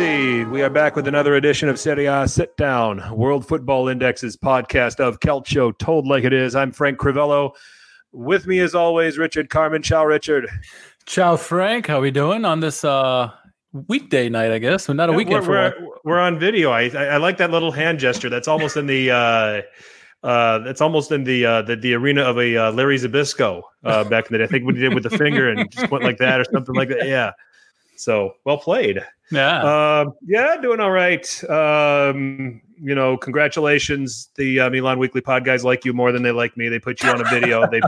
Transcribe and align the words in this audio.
We 0.00 0.62
are 0.62 0.70
back 0.70 0.96
with 0.96 1.06
another 1.08 1.34
edition 1.34 1.68
of 1.68 1.78
Serie 1.78 2.06
A 2.06 2.26
Sit 2.26 2.56
Down, 2.56 3.14
World 3.14 3.46
Football 3.46 3.86
Index's 3.88 4.34
podcast 4.34 4.98
of 4.98 5.20
Calcio 5.20 5.76
Told 5.76 6.06
Like 6.06 6.24
It 6.24 6.32
Is. 6.32 6.56
I'm 6.56 6.72
Frank 6.72 6.98
Crivello. 6.98 7.50
With 8.10 8.46
me, 8.46 8.60
as 8.60 8.74
always, 8.74 9.18
Richard 9.18 9.50
Carmen. 9.50 9.82
Ciao, 9.82 10.06
Richard. 10.06 10.48
Ciao, 11.04 11.36
Frank. 11.36 11.86
How 11.86 12.00
we 12.00 12.10
doing 12.10 12.46
on 12.46 12.60
this 12.60 12.82
uh, 12.82 13.30
weekday 13.88 14.30
night? 14.30 14.52
I 14.52 14.58
guess 14.58 14.88
we're 14.88 14.94
not 14.94 15.10
a 15.10 15.12
weekend 15.12 15.46
we're, 15.46 15.72
for 15.72 15.84
we're, 15.84 15.96
we're 16.04 16.18
on 16.18 16.38
video. 16.38 16.70
I, 16.70 16.88
I 16.88 17.04
I 17.04 17.16
like 17.18 17.36
that 17.36 17.50
little 17.50 17.70
hand 17.70 17.98
gesture. 17.98 18.30
That's 18.30 18.48
almost 18.48 18.78
in 18.78 18.86
the 18.86 19.10
uh, 19.10 19.60
uh, 20.26 20.60
that's 20.60 20.80
almost 20.80 21.12
in 21.12 21.24
the 21.24 21.44
uh, 21.44 21.60
the, 21.60 21.76
the 21.76 21.92
arena 21.92 22.22
of 22.22 22.38
a 22.38 22.56
uh, 22.56 22.72
Larry 22.72 22.96
Zabisco 22.96 23.60
uh, 23.84 24.04
back 24.04 24.30
in 24.30 24.32
the 24.32 24.38
day. 24.38 24.44
I 24.44 24.46
think 24.46 24.64
what 24.64 24.76
he 24.76 24.80
did 24.80 24.94
with 24.94 25.02
the 25.02 25.10
finger 25.10 25.50
and 25.50 25.70
just 25.70 25.90
went 25.90 26.04
like 26.04 26.16
that 26.18 26.40
or 26.40 26.44
something 26.44 26.74
like 26.74 26.88
that. 26.88 27.06
Yeah. 27.06 27.32
So 28.00 28.34
well 28.44 28.58
played. 28.58 29.00
Yeah. 29.30 30.00
Um, 30.00 30.14
yeah, 30.26 30.56
doing 30.60 30.80
all 30.80 30.90
right. 30.90 31.44
Um, 31.48 32.60
you 32.82 32.94
know, 32.94 33.16
congratulations. 33.16 34.30
The 34.36 34.60
uh, 34.60 34.70
Milan 34.70 34.98
Weekly 34.98 35.20
Pod 35.20 35.44
guys 35.44 35.64
like 35.64 35.84
you 35.84 35.92
more 35.92 36.12
than 36.12 36.22
they 36.22 36.32
like 36.32 36.56
me. 36.56 36.68
They 36.68 36.78
put 36.78 37.02
you 37.02 37.10
on 37.10 37.20
a 37.20 37.28
video. 37.28 37.66
they 37.70 37.80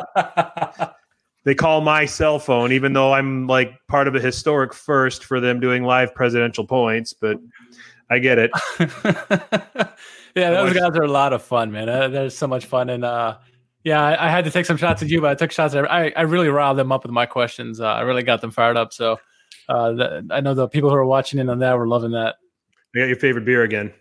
they 1.45 1.55
call 1.55 1.81
my 1.81 2.05
cell 2.05 2.39
phone, 2.39 2.73
even 2.73 2.93
though 2.93 3.13
I'm 3.13 3.47
like 3.47 3.73
part 3.89 4.07
of 4.07 4.15
a 4.15 4.21
historic 4.21 4.75
first 4.75 5.25
for 5.25 5.41
them 5.41 5.61
doing 5.61 5.83
live 5.83 6.15
presidential 6.15 6.67
points. 6.67 7.13
But 7.13 7.39
I 8.11 8.19
get 8.19 8.39
it. 8.39 8.51
yeah, 10.37 10.51
those 10.51 10.75
guys 10.75 10.97
are 10.97 11.03
a 11.03 11.11
lot 11.11 11.33
of 11.33 11.43
fun, 11.43 11.73
man. 11.73 11.89
Uh, 11.89 12.09
they're 12.09 12.31
so 12.31 12.47
much 12.47 12.67
fun, 12.67 12.91
and 12.91 13.05
uh, 13.05 13.39
yeah, 13.85 14.03
I, 14.03 14.27
I 14.27 14.31
had 14.31 14.45
to 14.45 14.51
take 14.51 14.67
some 14.67 14.77
shots 14.77 15.03
at 15.03 15.09
you, 15.09 15.21
but 15.21 15.31
I 15.31 15.35
took 15.35 15.51
shots 15.51 15.75
at. 15.75 15.91
I, 15.91 16.13
I 16.15 16.23
really 16.23 16.49
riled 16.49 16.79
them 16.79 16.93
up 16.93 17.03
with 17.03 17.13
my 17.13 17.27
questions. 17.27 17.81
Uh, 17.81 17.87
I 17.87 18.03
really 18.03 18.23
got 18.23 18.41
them 18.43 18.51
fired 18.51 18.77
up. 18.77 18.93
So 18.93 19.19
uh, 19.73 19.93
the, 19.93 20.27
I 20.31 20.41
know 20.41 20.55
the 20.55 20.69
people 20.69 20.91
who 20.91 20.97
are 20.97 21.05
watching 21.07 21.39
in 21.41 21.49
on 21.49 21.59
that 21.61 21.77
were 21.77 21.89
loving 21.89 22.11
that. 22.13 22.37
I 22.95 22.99
got 23.01 23.07
your 23.07 23.17
favorite 23.17 23.45
beer 23.45 23.63
again. 23.63 23.93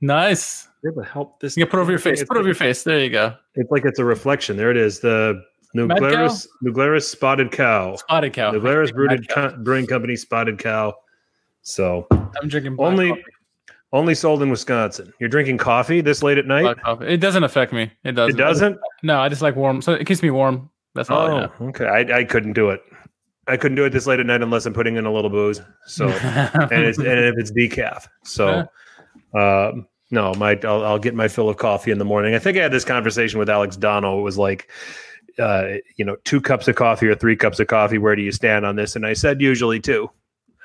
Nice. 0.00 0.68
Where 0.82 0.92
the 0.94 1.04
help 1.04 1.40
this? 1.40 1.56
You 1.56 1.64
can 1.64 1.70
put 1.70 1.80
over 1.80 1.90
your 1.90 1.98
face. 1.98 2.20
It's, 2.20 2.28
Put 2.28 2.38
over 2.38 2.46
your 2.48 2.54
face. 2.54 2.82
There 2.84 2.98
you 3.00 3.10
go. 3.10 3.34
it's 3.54 3.70
like 3.70 3.84
it's 3.84 3.98
a 3.98 4.04
reflection. 4.04 4.56
There 4.56 4.70
it 4.70 4.76
is. 4.76 5.00
The 5.00 5.42
Mad 5.74 5.88
Cow? 5.88 5.94
New 5.94 6.00
Glarus 6.00 6.48
Nuglaris 6.64 7.02
Spotted 7.02 7.52
Cow. 7.52 7.96
Spotted 7.96 8.32
cow. 8.32 8.50
New 8.52 8.60
Glarus 8.60 8.90
Brewed 8.92 9.10
Mad 9.10 9.28
Cow. 9.28 9.50
Co- 9.50 9.56
Brewing 9.58 9.86
Company 9.86 10.16
Spotted 10.16 10.58
Cow. 10.58 10.94
So 11.62 12.06
I'm 12.10 12.48
drinking 12.48 12.76
black 12.76 12.92
only 12.92 13.08
coffee. 13.10 13.22
only 13.92 14.14
sold 14.14 14.42
in 14.42 14.48
Wisconsin. 14.50 15.12
You're 15.20 15.28
drinking 15.28 15.58
coffee 15.58 16.00
this 16.00 16.22
late 16.22 16.38
at 16.38 16.46
night. 16.46 16.80
Coffee. 16.80 17.06
It 17.06 17.18
doesn't 17.18 17.44
affect 17.44 17.72
me. 17.72 17.92
It 18.04 18.12
doesn't. 18.12 18.34
It 18.34 18.42
doesn't. 18.42 18.78
No, 19.02 19.20
I 19.20 19.28
just 19.28 19.42
like 19.42 19.56
warm. 19.56 19.82
So 19.82 19.92
it 19.92 20.06
keeps 20.06 20.22
me 20.22 20.30
warm. 20.30 20.70
That's 20.94 21.10
all. 21.10 21.30
I 21.30 21.44
Oh, 21.60 21.66
okay. 21.68 21.86
I, 21.86 22.20
I 22.20 22.24
couldn't 22.24 22.54
do 22.54 22.70
it. 22.70 22.80
I 23.50 23.56
couldn't 23.56 23.76
do 23.76 23.84
it 23.84 23.90
this 23.90 24.06
late 24.06 24.20
at 24.20 24.26
night 24.26 24.42
unless 24.42 24.66
I'm 24.66 24.72
putting 24.72 24.96
in 24.96 25.06
a 25.06 25.12
little 25.12 25.30
booze. 25.30 25.60
So 25.86 26.08
and 26.08 26.84
it's 26.84 26.98
and 26.98 27.06
if 27.06 27.34
it's 27.36 27.50
decaf. 27.52 28.06
So 28.24 28.66
um, 29.34 29.86
no, 30.10 30.34
my 30.34 30.58
I'll, 30.64 30.84
I'll 30.84 30.98
get 30.98 31.14
my 31.14 31.28
fill 31.28 31.48
of 31.48 31.56
coffee 31.56 31.90
in 31.90 31.98
the 31.98 32.04
morning. 32.04 32.34
I 32.34 32.38
think 32.38 32.58
I 32.58 32.62
had 32.62 32.72
this 32.72 32.84
conversation 32.84 33.38
with 33.38 33.48
Alex 33.50 33.76
Dono. 33.76 34.18
It 34.18 34.22
was 34.22 34.38
like, 34.38 34.70
uh, 35.38 35.74
you 35.96 36.04
know, 36.04 36.16
two 36.24 36.40
cups 36.40 36.66
of 36.68 36.76
coffee 36.76 37.06
or 37.08 37.14
three 37.14 37.36
cups 37.36 37.60
of 37.60 37.66
coffee. 37.68 37.98
Where 37.98 38.16
do 38.16 38.22
you 38.22 38.32
stand 38.32 38.64
on 38.66 38.76
this? 38.76 38.96
And 38.96 39.06
I 39.06 39.12
said 39.12 39.40
usually 39.40 39.80
two. 39.80 40.10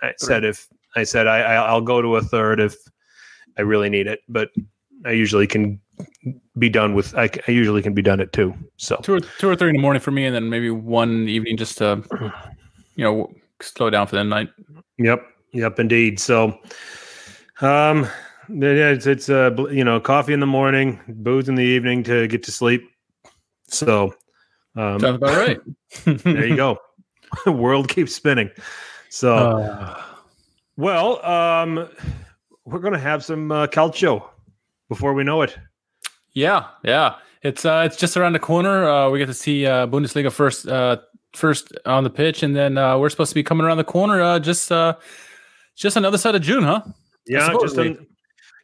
I 0.02 0.14
said 0.18 0.44
if 0.44 0.68
I 0.96 1.04
said 1.04 1.28
I 1.28 1.40
I- 1.42 1.66
I'll 1.68 1.82
go 1.82 2.02
to 2.02 2.16
a 2.16 2.22
third 2.22 2.60
if 2.60 2.76
I 3.58 3.62
really 3.62 3.90
need 3.90 4.08
it, 4.08 4.20
but 4.28 4.50
I 5.06 5.12
usually 5.12 5.48
can 5.48 5.80
be 6.58 6.70
done 6.70 6.94
with. 6.96 7.16
I 7.16 7.30
usually 7.48 7.82
can 7.82 7.94
be 7.94 8.02
done 8.02 8.20
at 8.20 8.34
two. 8.34 8.54
So 8.78 8.98
two 9.04 9.14
or 9.14 9.20
two 9.20 9.48
or 9.50 9.56
three 9.56 9.70
in 9.70 9.76
the 9.76 9.82
morning 9.82 10.02
for 10.02 10.12
me, 10.12 10.26
and 10.26 10.36
then 10.36 10.50
maybe 10.50 10.70
one 10.72 11.30
evening 11.30 11.58
just 11.58 11.78
to, 11.78 12.04
you 12.96 13.04
know, 13.04 13.34
slow 13.62 13.90
down 13.90 14.08
for 14.08 14.16
the 14.16 14.24
night. 14.24 14.50
Yep, 14.98 15.26
yep, 15.54 15.80
indeed. 15.80 16.20
So, 16.20 16.58
um, 17.62 18.08
yeah, 18.50 18.90
it's 18.90 19.06
it's 19.08 19.30
uh, 19.30 19.52
you 19.72 19.84
know, 19.84 20.00
coffee 20.00 20.34
in 20.34 20.40
the 20.40 20.46
morning, 20.46 21.00
booze 21.08 21.50
in 21.50 21.56
the 21.56 21.64
evening 21.64 22.04
to 22.04 22.28
get 22.28 22.44
to 22.44 22.52
sleep. 22.52 22.84
So, 23.68 24.14
um, 24.76 25.00
Sounds 25.00 25.16
about 25.18 25.36
right. 25.38 25.60
there 26.06 26.46
you 26.46 26.56
go. 26.56 26.78
the 27.46 27.52
world 27.52 27.88
keeps 27.90 28.14
spinning. 28.16 28.50
So, 29.10 29.36
Uh, 29.36 30.02
well, 30.78 31.26
um, 31.26 31.90
we're 32.66 32.80
gonna 32.80 33.00
have 33.00 33.24
some 33.24 33.52
uh, 33.52 33.68
calcio 33.68 34.24
before 34.90 35.14
we 35.14 35.24
know 35.24 35.42
it. 35.42 35.58
yeah, 36.34 36.66
yeah. 36.84 37.16
It's 37.42 37.64
uh, 37.64 37.84
it's 37.86 37.96
just 37.96 38.18
around 38.18 38.34
the 38.34 38.40
corner. 38.40 38.90
Uh, 38.90 39.10
we 39.10 39.20
get 39.20 39.28
to 39.28 39.34
see 39.34 39.66
uh, 39.68 39.86
Bundesliga 39.88 40.32
first, 40.32 40.68
uh, 40.68 40.98
first 41.36 41.72
on 41.86 42.04
the 42.04 42.10
pitch, 42.10 42.44
and 42.44 42.56
then 42.56 42.78
uh, 42.78 42.98
we're 42.98 43.10
supposed 43.10 43.32
to 43.32 43.36
be 43.36 43.44
coming 43.44 43.66
around 43.66 43.78
the 43.78 43.84
corner. 43.84 44.22
Uh, 44.22 44.40
just 44.40 44.72
uh, 44.72 44.96
just 45.76 45.98
another 45.98 46.18
side 46.18 46.36
of 46.36 46.42
June, 46.42 46.64
huh? 46.64 46.82
Yeah, 47.28 47.54
just 47.62 47.78
an, 47.78 48.06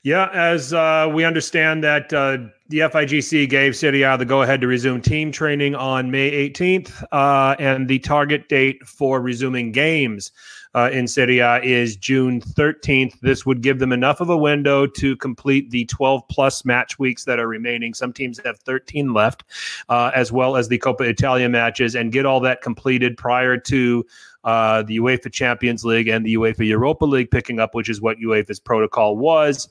yeah. 0.03 0.29
As 0.33 0.73
uh, 0.73 1.09
we 1.13 1.23
understand 1.23 1.83
that 1.83 2.13
uh, 2.13 2.37
the 2.69 2.79
FIGC 2.79 3.49
gave 3.49 3.75
City 3.75 4.01
the 4.01 4.25
go 4.25 4.41
ahead 4.41 4.61
to 4.61 4.67
resume 4.67 5.01
team 5.01 5.31
training 5.31 5.75
on 5.75 6.11
May 6.11 6.49
18th, 6.49 7.03
uh, 7.11 7.55
and 7.59 7.87
the 7.87 7.99
target 7.99 8.49
date 8.49 8.85
for 8.87 9.21
resuming 9.21 9.71
games 9.71 10.31
uh, 10.73 10.89
in 10.91 11.07
Serie 11.07 11.39
A 11.39 11.61
is 11.61 11.95
June 11.95 12.41
13th. 12.41 13.19
This 13.19 13.45
would 13.45 13.61
give 13.61 13.79
them 13.79 13.91
enough 13.91 14.21
of 14.21 14.29
a 14.29 14.37
window 14.37 14.87
to 14.87 15.15
complete 15.17 15.69
the 15.69 15.85
12 15.85 16.27
plus 16.29 16.63
match 16.63 16.97
weeks 16.97 17.25
that 17.25 17.39
are 17.39 17.47
remaining. 17.47 17.93
Some 17.93 18.13
teams 18.13 18.39
have 18.45 18.59
13 18.59 19.13
left, 19.13 19.43
uh, 19.89 20.11
as 20.15 20.31
well 20.31 20.55
as 20.55 20.67
the 20.67 20.79
Coppa 20.79 21.01
Italia 21.01 21.49
matches, 21.49 21.95
and 21.95 22.11
get 22.11 22.25
all 22.25 22.39
that 22.41 22.61
completed 22.61 23.17
prior 23.17 23.57
to 23.57 24.05
uh, 24.43 24.83
the 24.83 24.97
UEFA 24.97 25.31
Champions 25.31 25.83
League 25.83 26.07
and 26.07 26.25
the 26.25 26.35
UEFA 26.35 26.65
Europa 26.65 27.05
League 27.05 27.31
picking 27.31 27.59
up, 27.59 27.75
which 27.75 27.89
is 27.89 28.01
what 28.01 28.17
UEFA's 28.17 28.59
protocol 28.59 29.17
was. 29.17 29.69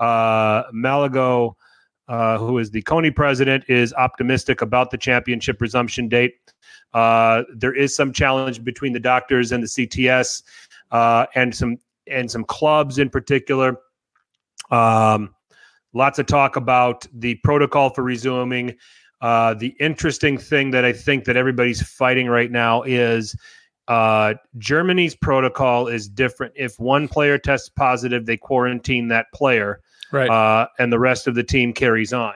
Uh, 0.00 0.62
Malago, 0.72 1.54
uh, 2.08 2.38
who 2.38 2.58
is 2.58 2.70
the 2.70 2.82
CONI 2.82 3.10
president, 3.10 3.64
is 3.68 3.92
optimistic 3.94 4.62
about 4.62 4.90
the 4.90 4.98
championship 4.98 5.60
resumption 5.60 6.08
date. 6.08 6.34
Uh, 6.94 7.42
there 7.54 7.74
is 7.74 7.94
some 7.94 8.12
challenge 8.12 8.64
between 8.64 8.92
the 8.92 9.00
doctors 9.00 9.52
and 9.52 9.62
the 9.62 9.68
CTS, 9.68 10.42
uh, 10.90 11.26
and 11.34 11.54
some 11.54 11.76
and 12.06 12.30
some 12.30 12.44
clubs 12.44 12.98
in 12.98 13.10
particular. 13.10 13.76
Um, 14.70 15.34
lots 15.92 16.18
of 16.18 16.26
talk 16.26 16.56
about 16.56 17.06
the 17.12 17.34
protocol 17.44 17.90
for 17.90 18.02
resuming. 18.02 18.74
Uh, 19.20 19.54
the 19.54 19.74
interesting 19.80 20.38
thing 20.38 20.70
that 20.70 20.84
I 20.84 20.92
think 20.92 21.24
that 21.24 21.36
everybody's 21.36 21.82
fighting 21.82 22.28
right 22.28 22.50
now 22.50 22.82
is 22.82 23.34
uh, 23.88 24.34
Germany's 24.58 25.14
protocol 25.14 25.88
is 25.88 26.08
different. 26.08 26.52
If 26.56 26.78
one 26.78 27.08
player 27.08 27.38
tests 27.38 27.68
positive, 27.68 28.26
they 28.26 28.36
quarantine 28.36 29.08
that 29.08 29.26
player, 29.32 29.80
Right. 30.12 30.28
uh, 30.28 30.68
and 30.78 30.92
the 30.92 30.98
rest 30.98 31.26
of 31.26 31.34
the 31.34 31.42
team 31.44 31.72
carries 31.72 32.12
on. 32.12 32.34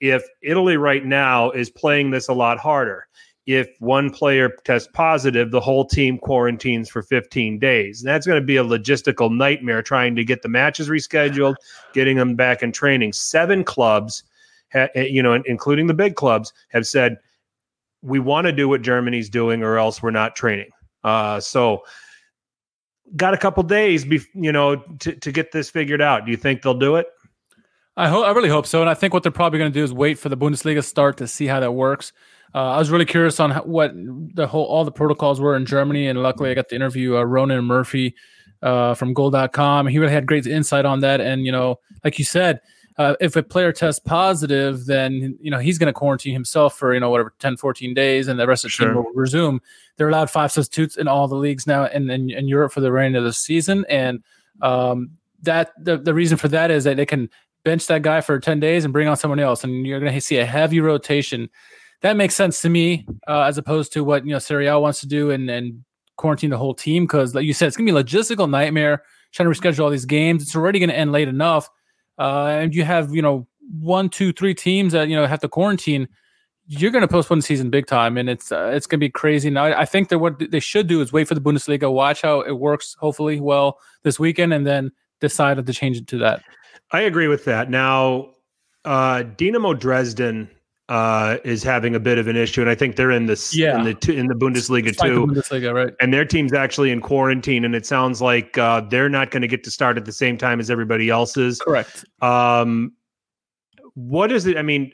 If 0.00 0.24
Italy 0.42 0.76
right 0.76 1.04
now 1.04 1.50
is 1.50 1.70
playing 1.70 2.10
this 2.10 2.28
a 2.28 2.32
lot 2.34 2.58
harder, 2.58 3.06
if 3.46 3.68
one 3.78 4.10
player 4.10 4.50
tests 4.64 4.88
positive, 4.92 5.50
the 5.50 5.60
whole 5.60 5.84
team 5.84 6.18
quarantines 6.18 6.88
for 6.88 7.02
15 7.02 7.58
days. 7.58 8.00
And 8.00 8.08
that's 8.08 8.26
going 8.26 8.40
to 8.40 8.46
be 8.46 8.56
a 8.56 8.64
logistical 8.64 9.30
nightmare 9.30 9.82
trying 9.82 10.16
to 10.16 10.24
get 10.24 10.42
the 10.42 10.48
matches 10.48 10.88
rescheduled, 10.88 11.56
getting 11.92 12.16
them 12.16 12.36
back 12.36 12.62
in 12.62 12.72
training. 12.72 13.12
Seven 13.12 13.62
clubs, 13.62 14.22
ha- 14.72 14.88
eh, 14.94 15.04
you 15.04 15.22
know, 15.22 15.42
including 15.44 15.86
the 15.86 15.94
big 15.94 16.14
clubs, 16.14 16.52
have 16.68 16.86
said 16.86 17.18
we 18.02 18.18
want 18.18 18.46
to 18.46 18.52
do 18.52 18.68
what 18.68 18.82
Germany's 18.82 19.28
doing, 19.28 19.62
or 19.62 19.78
else 19.78 20.02
we're 20.02 20.10
not 20.10 20.36
training. 20.36 20.70
Uh, 21.02 21.38
so, 21.38 21.82
got 23.16 23.34
a 23.34 23.38
couple 23.38 23.62
days, 23.62 24.04
bef- 24.04 24.26
you 24.34 24.52
know, 24.52 24.76
to, 25.00 25.14
to 25.16 25.32
get 25.32 25.52
this 25.52 25.68
figured 25.68 26.00
out. 26.00 26.24
Do 26.24 26.30
you 26.30 26.36
think 26.36 26.62
they'll 26.62 26.74
do 26.74 26.96
it? 26.96 27.06
I 27.96 28.08
hope. 28.08 28.24
I 28.26 28.30
really 28.32 28.48
hope 28.48 28.66
so. 28.66 28.80
And 28.80 28.90
I 28.90 28.94
think 28.94 29.14
what 29.14 29.22
they're 29.22 29.32
probably 29.32 29.58
going 29.58 29.72
to 29.72 29.78
do 29.78 29.84
is 29.84 29.92
wait 29.92 30.18
for 30.18 30.28
the 30.28 30.36
Bundesliga 30.36 30.82
start 30.82 31.18
to 31.18 31.28
see 31.28 31.46
how 31.46 31.60
that 31.60 31.72
works. 31.72 32.12
Uh, 32.54 32.70
I 32.70 32.78
was 32.78 32.90
really 32.90 33.04
curious 33.04 33.40
on 33.40 33.50
how, 33.50 33.62
what 33.62 33.92
the 33.94 34.46
whole 34.46 34.64
all 34.66 34.84
the 34.84 34.92
protocols 34.92 35.40
were 35.40 35.56
in 35.56 35.66
Germany, 35.66 36.06
and 36.06 36.22
luckily 36.22 36.50
I 36.50 36.54
got 36.54 36.68
to 36.68 36.76
interview 36.76 37.16
uh, 37.16 37.24
Ronan 37.24 37.64
Murphy 37.64 38.14
uh, 38.62 38.94
from 38.94 39.12
Goal.com. 39.12 39.88
He 39.88 39.98
really 39.98 40.12
had 40.12 40.26
great 40.26 40.46
insight 40.46 40.84
on 40.84 41.00
that. 41.00 41.20
And 41.20 41.44
you 41.44 41.52
know, 41.52 41.80
like 42.04 42.18
you 42.18 42.24
said, 42.24 42.60
uh, 42.96 43.16
if 43.20 43.34
a 43.34 43.42
player 43.42 43.72
tests 43.72 43.98
positive, 43.98 44.86
then 44.86 45.36
you 45.40 45.50
know 45.50 45.58
he's 45.58 45.78
going 45.78 45.88
to 45.88 45.92
quarantine 45.92 46.32
himself 46.32 46.78
for 46.78 46.94
you 46.94 47.00
know 47.00 47.10
whatever 47.10 47.34
10, 47.40 47.56
14 47.56 47.92
days, 47.92 48.28
and 48.28 48.38
the 48.38 48.46
rest 48.46 48.64
of 48.64 48.68
the 48.68 48.72
Sure. 48.72 48.86
team 48.86 48.96
will 48.96 49.12
resume. 49.14 49.60
They're 49.96 50.08
allowed 50.08 50.30
five 50.30 50.52
substitutes 50.52 50.96
in 50.96 51.08
all 51.08 51.26
the 51.26 51.34
leagues 51.34 51.66
now, 51.66 51.86
in 51.86 52.08
in, 52.08 52.30
in 52.30 52.46
Europe 52.46 52.72
for 52.72 52.80
the 52.80 52.92
remainder 52.92 53.18
of 53.18 53.24
the 53.24 53.32
season, 53.32 53.84
and 53.88 54.22
um, 54.62 55.10
that 55.42 55.72
the, 55.82 55.98
the 55.98 56.14
reason 56.14 56.38
for 56.38 56.48
that 56.48 56.70
is 56.70 56.84
that 56.84 56.96
they 56.96 57.06
can 57.06 57.28
bench 57.64 57.86
that 57.86 58.02
guy 58.02 58.20
for 58.20 58.38
10 58.38 58.60
days 58.60 58.84
and 58.84 58.92
bring 58.92 59.08
on 59.08 59.16
someone 59.16 59.40
else 59.40 59.64
and 59.64 59.86
you're 59.86 59.98
going 59.98 60.12
to 60.12 60.20
see 60.20 60.36
a 60.36 60.44
heavy 60.44 60.80
rotation 60.80 61.48
that 62.02 62.16
makes 62.16 62.34
sense 62.34 62.60
to 62.62 62.68
me 62.68 63.06
uh, 63.26 63.42
as 63.42 63.58
opposed 63.58 63.92
to 63.92 64.04
what 64.04 64.24
you 64.26 64.32
know 64.32 64.38
Serie 64.38 64.66
A 64.66 64.78
wants 64.78 65.00
to 65.00 65.06
do 65.06 65.30
and 65.30 65.48
and 65.50 65.84
quarantine 66.16 66.50
the 66.50 66.58
whole 66.58 66.74
team 66.74 67.04
because 67.04 67.34
like 67.34 67.44
you 67.44 67.52
said 67.52 67.66
it's 67.66 67.76
to 67.76 67.82
be 67.82 67.90
a 67.90 67.94
logistical 67.94 68.48
nightmare 68.48 69.02
trying 69.32 69.52
to 69.52 69.60
reschedule 69.60 69.80
all 69.80 69.90
these 69.90 70.04
games 70.04 70.42
it's 70.42 70.54
already 70.54 70.78
to 70.78 70.94
end 70.94 71.10
late 71.10 71.26
enough 71.26 71.68
uh, 72.18 72.46
and 72.46 72.72
you 72.72 72.84
have 72.84 73.12
you 73.12 73.20
know 73.20 73.48
one, 73.80 74.08
two, 74.08 74.32
three 74.32 74.54
teams 74.54 74.92
that 74.92 75.08
you 75.08 75.16
know 75.16 75.26
have 75.26 75.40
to 75.40 75.48
quarantine, 75.48 76.08
you're 76.66 76.90
going 76.90 77.02
to 77.02 77.08
postpone 77.08 77.38
the 77.38 77.42
season 77.42 77.70
big 77.70 77.86
time, 77.86 78.16
and 78.16 78.28
it's 78.28 78.52
uh, 78.52 78.70
it's 78.74 78.86
going 78.86 78.98
to 78.98 79.04
be 79.04 79.10
crazy. 79.10 79.50
Now, 79.50 79.64
I 79.64 79.84
think 79.84 80.08
that 80.08 80.18
what 80.18 80.50
they 80.50 80.60
should 80.60 80.86
do 80.86 81.00
is 81.00 81.12
wait 81.12 81.28
for 81.28 81.34
the 81.34 81.40
Bundesliga, 81.40 81.92
watch 81.92 82.22
how 82.22 82.40
it 82.40 82.58
works, 82.58 82.96
hopefully 82.98 83.40
well 83.40 83.78
this 84.02 84.18
weekend, 84.18 84.52
and 84.52 84.66
then 84.66 84.92
decide 85.20 85.64
to 85.64 85.72
change 85.72 85.98
it 85.98 86.06
to 86.08 86.18
that. 86.18 86.42
I 86.92 87.02
agree 87.02 87.28
with 87.28 87.44
that. 87.46 87.70
Now, 87.70 88.32
uh, 88.84 89.22
Dynamo 89.22 89.74
Dresden 89.74 90.48
uh, 90.88 91.38
is 91.44 91.62
having 91.62 91.94
a 91.94 92.00
bit 92.00 92.18
of 92.18 92.28
an 92.28 92.36
issue, 92.36 92.60
and 92.60 92.68
I 92.68 92.74
think 92.74 92.96
they're 92.96 93.10
in 93.10 93.26
this 93.26 93.54
Yeah. 93.56 93.78
in 93.78 93.84
the 93.84 94.14
in 94.14 94.26
the 94.26 94.34
Bundesliga 94.34 94.88
It's 94.88 95.00
like 95.00 95.10
too. 95.10 95.26
Bundesliga, 95.26 95.72
right? 95.72 95.94
and 96.00 96.12
their 96.12 96.24
team's 96.26 96.52
actually 96.52 96.90
in 96.90 97.00
quarantine, 97.00 97.64
and 97.64 97.74
it 97.74 97.86
sounds 97.86 98.20
like 98.20 98.58
uh, 98.58 98.82
they're 98.82 99.08
not 99.08 99.30
going 99.30 99.40
to 99.42 99.48
get 99.48 99.64
to 99.64 99.70
start 99.70 99.96
at 99.96 100.04
the 100.04 100.12
same 100.12 100.36
time 100.36 100.60
as 100.60 100.70
everybody 100.70 101.08
else's. 101.08 101.58
Correct. 101.60 102.04
Um, 102.20 102.92
what 103.94 104.30
is 104.30 104.46
it? 104.46 104.56
I 104.58 104.62
mean, 104.62 104.92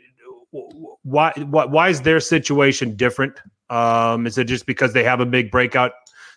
why 1.02 1.32
why 1.36 1.64
why 1.64 1.88
is 1.88 2.02
their 2.02 2.20
situation 2.20 2.94
different? 2.96 3.40
Um, 3.68 4.26
is 4.26 4.38
it 4.38 4.44
just 4.44 4.66
because 4.66 4.92
they 4.92 5.04
have 5.04 5.20
a 5.20 5.26
big 5.26 5.50
breakout 5.50 5.92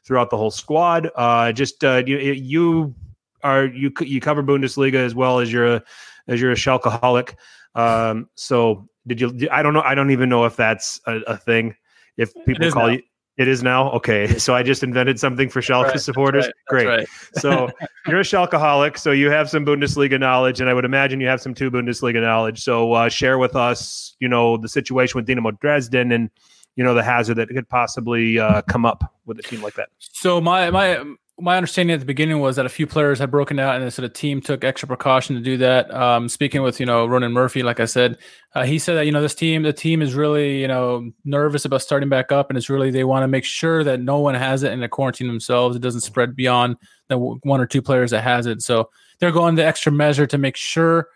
throughout 0.06 0.30
the 0.30 0.38
whole 0.38 0.52
squad? 0.52 1.10
Uh, 1.16 1.52
just 1.52 1.84
uh, 1.84 2.02
you 2.08 2.18
you 2.18 2.96
are 3.44 3.66
you 3.66 3.92
you 4.02 4.20
cover 4.20 4.42
Bundesliga 4.42 4.96
as 4.96 5.14
well 5.14 5.40
as 5.40 5.52
you're 5.54 5.76
a 5.76 5.84
as 6.28 6.42
you're 6.42 6.52
a 6.52 6.56
Schalkeaholic. 6.56 7.36
Um, 7.76 8.30
so 8.36 8.88
did 9.08 9.22
you? 9.22 9.50
I 9.52 9.62
don't 9.64 9.74
know. 9.74 9.82
I 9.82 9.96
don't 9.96 10.12
even 10.12 10.30
know 10.30 10.46
if 10.46 10.56
that's 10.56 11.00
a, 11.08 11.18
a 11.28 11.38
thing. 11.38 11.76
If 12.18 12.34
people 12.46 12.72
call 12.72 12.88
now. 12.88 12.94
you. 12.94 13.04
It 13.36 13.48
is 13.48 13.64
now 13.64 13.90
okay. 13.94 14.38
So 14.38 14.54
I 14.54 14.62
just 14.62 14.84
invented 14.84 15.20
something 15.20 15.50
for 15.50 15.60
Schalke 15.60 15.86
Right, 15.86 15.88
that's 15.94 16.06
supporters. 16.06 16.46
right, 16.46 16.54
that's 16.70 16.84
Great. 16.84 16.88
right. 16.88 17.08
So 17.38 17.70
you're 18.08 18.20
a 18.20 18.24
Schalkeaholic, 18.24 19.00
so 19.00 19.12
you 19.12 19.32
have 19.32 19.50
some 19.50 19.66
Bundesliga 19.66 20.20
knowledge, 20.20 20.62
and 20.62 20.70
I 20.70 20.74
would 20.76 20.86
imagine 20.86 21.20
you 21.20 21.28
have 21.28 21.42
some 21.42 21.56
two 21.56 21.72
Bundesliga 21.72 22.22
knowledge. 22.22 22.62
So 22.62 22.94
uh, 22.94 23.10
share 23.10 23.40
with 23.40 23.56
us, 23.56 24.16
you 24.20 24.28
know, 24.30 24.58
the 24.58 24.70
situation 24.70 25.18
with 25.18 25.26
Dynamo 25.26 25.50
Dresden 25.52 26.12
and 26.12 26.30
you 26.76 26.84
know 26.84 26.94
the 26.94 27.04
hazard 27.04 27.36
that 27.36 27.50
could 27.50 27.68
possibly 27.70 28.38
uh, 28.38 28.62
come 28.64 28.86
up 28.86 29.04
with 29.26 29.40
a 29.40 29.44
team 29.44 29.62
like 29.64 29.74
that. 29.76 29.90
So 29.98 30.40
my 30.40 30.70
my 30.70 31.04
my 31.39 31.57
understanding 31.57 31.94
at 31.94 32.00
the 32.00 32.06
beginning 32.06 32.39
was 32.39 32.57
that 32.57 32.65
a 32.65 32.69
few 32.69 32.85
players 32.85 33.18
had 33.18 33.31
broken 33.31 33.57
out, 33.57 33.81
and 33.81 33.91
so 33.91 34.03
the 34.03 34.09
team 34.09 34.39
took 34.39 34.63
extra 34.63 34.88
precaution 34.88 35.35
to 35.35 35.41
do 35.41 35.57
that. 35.57 35.91
Um, 35.94 36.30
speaking 36.30 36.62
with 36.62 36.80
you 36.80 36.85
know 36.85 37.07
Ronan 37.07 37.31
Murphy, 37.31 37.63
like 37.63 37.80
I 37.80 37.85
said, 37.85 38.18
uh, 38.53 38.65
he 38.65 38.77
said 38.77 38.95
that 38.95 39.06
you 39.07 39.12
know 39.12 39.21
this 39.21 39.33
team, 39.33 39.63
the 39.63 39.74
team 39.74 40.01
is 40.03 40.13
really 40.13 40.62
you 40.62 40.68
know 40.68 41.09
nervous 41.25 41.65
about 41.65 41.81
starting 41.81 42.07
back 42.07 42.31
up, 42.31 42.50
and 42.50 42.57
it's 42.57 42.69
really 42.69 42.91
they 42.91 43.03
want 43.03 43.24
to 43.24 43.27
make 43.27 43.45
sure 43.45 43.83
that 43.83 44.00
no 44.00 44.19
one 44.19 44.35
has 44.35 44.62
it 44.62 44.71
and 44.71 44.83
they 44.83 44.88
quarantine 44.88 45.27
themselves. 45.27 45.75
It 45.75 45.81
doesn't 45.81 46.01
spread 46.01 46.35
beyond 46.35 46.77
the 47.09 47.18
one 47.18 47.59
or 47.59 47.65
two 47.65 47.81
players 47.81 48.12
that 48.12 48.21
has 48.21 48.45
it. 48.45 48.62
So 48.62 48.89
they're 49.19 49.31
going 49.31 49.56
the 49.56 49.65
extra 49.65 49.91
measure 49.91 50.27
to 50.27 50.38
make 50.38 50.56
sure 50.56 51.07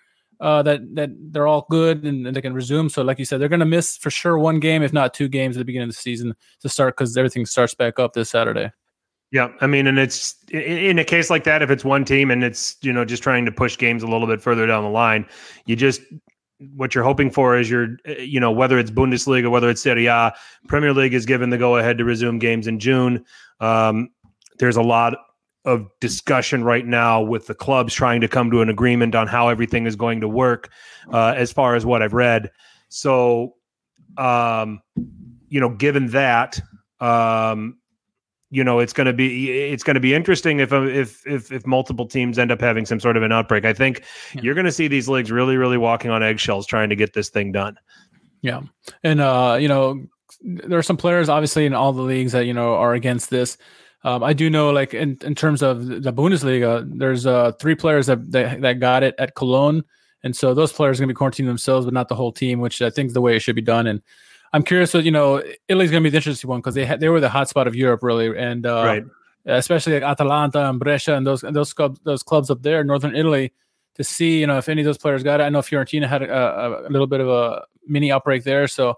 uh, 0.41 0.63
that 0.63 0.81
that 0.95 1.11
they're 1.31 1.47
all 1.47 1.67
good 1.69 2.03
and, 2.05 2.25
and 2.25 2.35
they 2.35 2.41
can 2.41 2.53
resume. 2.53 2.89
So, 2.89 3.03
like 3.03 3.19
you 3.19 3.25
said, 3.25 3.39
they're 3.39 3.49
going 3.49 3.59
to 3.59 3.65
miss 3.65 3.97
for 3.97 4.09
sure 4.09 4.39
one 4.39 4.59
game, 4.59 4.81
if 4.81 4.93
not 4.93 5.13
two 5.13 5.27
games, 5.27 5.57
at 5.57 5.59
the 5.59 5.65
beginning 5.65 5.89
of 5.89 5.95
the 5.95 6.01
season 6.01 6.33
to 6.61 6.69
start 6.69 6.97
because 6.97 7.15
everything 7.15 7.45
starts 7.45 7.75
back 7.75 7.99
up 7.99 8.13
this 8.13 8.31
Saturday. 8.31 8.71
Yeah, 9.31 9.49
I 9.59 9.67
mean, 9.67 9.87
and 9.87 9.99
it's 9.99 10.35
in, 10.51 10.99
a 10.99 11.03
case 11.03 11.29
like 11.29 11.43
that, 11.43 11.61
if 11.61 11.69
it's 11.69 11.83
one 11.83 12.05
team 12.05 12.31
and 12.31 12.43
it's 12.43 12.77
you 12.81 12.93
know 12.93 13.03
just 13.03 13.21
trying 13.21 13.45
to 13.45 13.51
push 13.51 13.77
games 13.77 14.01
a 14.03 14.07
little 14.07 14.27
bit 14.27 14.41
further 14.41 14.65
down 14.65 14.83
the 14.83 14.89
line, 14.89 15.25
you 15.65 15.75
just 15.75 16.01
what 16.75 16.95
you're 16.95 17.03
hoping 17.03 17.29
for 17.29 17.57
is 17.57 17.69
your 17.69 17.97
you 18.05 18.39
know 18.39 18.51
whether 18.51 18.79
it's 18.79 18.89
Bundesliga, 18.89 19.51
whether 19.51 19.69
it's 19.69 19.81
Serie 19.81 20.05
A, 20.05 20.33
Premier 20.67 20.93
League 20.93 21.13
is 21.13 21.25
given 21.25 21.49
the 21.49 21.57
go 21.57 21.75
ahead 21.75 21.97
to 21.97 22.05
resume 22.05 22.39
games 22.39 22.67
in 22.67 22.79
June. 22.79 23.25
Um, 23.59 24.09
there's 24.59 24.77
a 24.77 24.81
lot 24.81 25.15
of 25.65 25.89
discussion 25.99 26.63
right 26.63 26.85
now 26.85 27.21
with 27.21 27.47
the 27.47 27.53
clubs 27.53 27.93
trying 27.93 28.21
to 28.21 28.27
come 28.27 28.49
to 28.49 28.61
an 28.61 28.69
agreement 28.69 29.13
on 29.13 29.27
how 29.27 29.49
everything 29.49 29.85
is 29.85 29.97
going 29.97 30.21
to 30.21 30.27
work, 30.27 30.71
uh, 31.11 31.33
as 31.35 31.51
far 31.51 31.75
as 31.75 31.85
what 31.85 32.01
I've 32.01 32.13
read. 32.13 32.49
So, 32.87 33.55
um, 34.17 34.81
you 35.49 35.59
know, 35.59 35.69
given 35.69 36.07
that, 36.11 36.59
um, 37.01 37.76
you 38.49 38.63
know, 38.63 38.79
it's 38.79 38.93
going 38.93 39.07
to 39.07 39.13
be 39.13 39.51
it's 39.51 39.83
going 39.83 39.95
to 39.95 39.99
be 39.99 40.13
interesting 40.13 40.59
if 40.59 40.71
if 40.71 41.25
if 41.27 41.51
if 41.51 41.65
multiple 41.67 42.05
teams 42.07 42.39
end 42.39 42.51
up 42.51 42.61
having 42.61 42.85
some 42.85 42.99
sort 42.99 43.17
of 43.17 43.23
an 43.23 43.31
outbreak. 43.31 43.65
I 43.65 43.73
think 43.73 44.03
Yeah. 44.33 44.41
you're 44.43 44.55
going 44.55 44.65
to 44.65 44.71
see 44.71 44.87
these 44.87 45.09
leagues 45.09 45.31
really, 45.31 45.57
really 45.57 45.77
walking 45.77 46.11
on 46.11 46.23
eggshells 46.23 46.65
trying 46.65 46.89
to 46.89 46.95
get 46.95 47.13
this 47.13 47.29
thing 47.29 47.51
done. 47.51 47.77
Yeah, 48.41 48.61
and 49.03 49.19
uh, 49.19 49.57
you 49.59 49.67
know, 49.67 50.05
there 50.41 50.77
are 50.79 50.83
some 50.83 50.97
players 50.97 51.27
obviously 51.27 51.65
in 51.65 51.73
all 51.73 51.91
the 51.91 52.03
leagues 52.03 52.31
that 52.31 52.45
you 52.45 52.53
know 52.53 52.75
are 52.75 52.93
against 52.93 53.29
this. 53.29 53.57
Um, 54.03 54.23
I 54.23 54.31
do 54.31 54.49
know, 54.49 54.69
like 54.69 54.93
in, 54.93 55.17
in 55.23 55.33
terms 55.35 55.61
of 55.63 55.85
the 55.87 56.13
Bundesliga, 56.13 56.87
there's 56.97 57.25
uh 57.25 57.51
three 57.59 57.75
players 57.75 58.05
that 58.05 58.31
that, 58.31 58.61
that 58.61 58.79
got 58.79 59.03
it 59.03 59.15
at 59.17 59.35
Cologne, 59.35 59.83
and 60.23 60.35
so 60.35 60.53
those 60.53 60.71
players 60.71 60.99
are 60.99 61.03
going 61.05 61.09
to 61.09 61.15
be 61.15 61.17
quarantining 61.19 61.47
themselves, 61.47 61.85
but 61.85 61.93
not 61.93 62.07
the 62.07 62.15
whole 62.15 62.31
team, 62.31 62.59
which 62.59 62.81
I 62.81 62.89
think 62.91 63.07
is 63.07 63.13
the 63.13 63.21
way 63.21 63.35
it 63.35 63.39
should 63.39 63.55
be 63.55 63.61
done. 63.61 63.87
And 63.87 64.01
I'm 64.53 64.63
curious, 64.63 64.93
what 64.93 65.03
you 65.03 65.11
know, 65.11 65.43
Italy's 65.67 65.91
going 65.91 66.03
to 66.03 66.07
be 66.07 66.11
the 66.11 66.17
interesting 66.17 66.49
one 66.49 66.59
because 66.59 66.75
they 66.75 66.85
had 66.85 66.99
they 66.99 67.09
were 67.09 67.19
the 67.19 67.27
hotspot 67.29 67.67
of 67.67 67.75
Europe 67.75 68.03
really, 68.03 68.37
and 68.37 68.65
uh, 68.65 68.83
right. 68.83 69.05
especially 69.45 69.93
like 69.93 70.03
Atalanta 70.03 70.69
and 70.69 70.79
Brescia 70.79 71.15
and 71.15 71.27
those 71.27 71.43
and 71.43 71.55
those 71.55 71.73
clubs 71.73 71.99
those 72.03 72.23
clubs 72.23 72.49
up 72.49 72.61
there 72.61 72.81
in 72.81 72.87
northern 72.87 73.15
Italy 73.15 73.53
to 73.95 74.03
see 74.03 74.39
you 74.39 74.47
know 74.47 74.57
if 74.57 74.69
any 74.69 74.81
of 74.81 74.85
those 74.85 74.97
players 74.97 75.23
got 75.23 75.39
it. 75.41 75.43
I 75.43 75.49
know 75.49 75.59
Fiorentina 75.59 76.07
had 76.07 76.23
a, 76.23 76.33
a, 76.33 76.87
a 76.87 76.89
little 76.89 77.07
bit 77.07 77.19
of 77.19 77.27
a 77.27 77.65
mini 77.87 78.11
outbreak 78.11 78.43
there, 78.43 78.67
so 78.67 78.97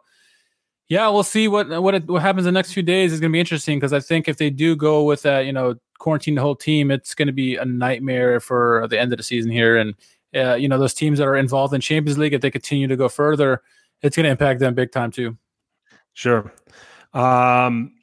yeah, 0.90 1.07
we'll 1.10 1.24
see 1.24 1.48
what 1.48 1.81
what 1.81 1.95
it, 1.95 2.07
what 2.07 2.24
happens 2.24 2.48
in 2.48 2.54
the 2.54 2.57
next 2.57 2.74
few 2.74 2.84
days 2.84 3.13
is 3.13 3.19
going 3.19 3.31
to 3.31 3.34
be 3.34 3.40
interesting 3.40 3.78
because 3.78 3.94
I 3.94 4.00
think 4.00 4.28
if 4.28 4.38
they 4.38 4.50
do 4.50 4.75
go 4.75 5.04
with 5.04 5.22
that 5.22 5.42
you 5.42 5.54
know 5.54 5.75
quarantine 6.00 6.36
the 6.36 6.42
whole 6.42 6.56
team, 6.56 6.90
it's 6.90 7.13
going 7.13 7.28
to 7.28 7.34
be 7.34 7.56
a 7.56 7.66
nightmare 7.66 8.40
for 8.40 8.88
the 8.90 9.00
end 9.00 9.13
of 9.13 9.18
the 9.18 9.24
season 9.24 9.52
here, 9.52 9.78
and 9.78 9.94
uh, 10.36 10.56
you 10.56 10.68
know 10.68 10.80
those 10.80 10.95
teams 10.95 11.19
that 11.19 11.28
are 11.28 11.36
involved 11.36 11.75
in 11.75 11.81
Champions 11.81 12.18
League 12.18 12.34
if 12.34 12.42
they 12.42 12.50
continue 12.52 12.88
to 12.88 12.98
go 12.98 13.07
further, 13.07 13.62
it's 14.01 14.16
going 14.16 14.25
to 14.25 14.30
impact 14.30 14.60
them 14.60 14.74
big 14.74 14.92
time 14.92 15.12
too. 15.12 15.38
Sure. 16.13 16.51
Um, 17.13 17.94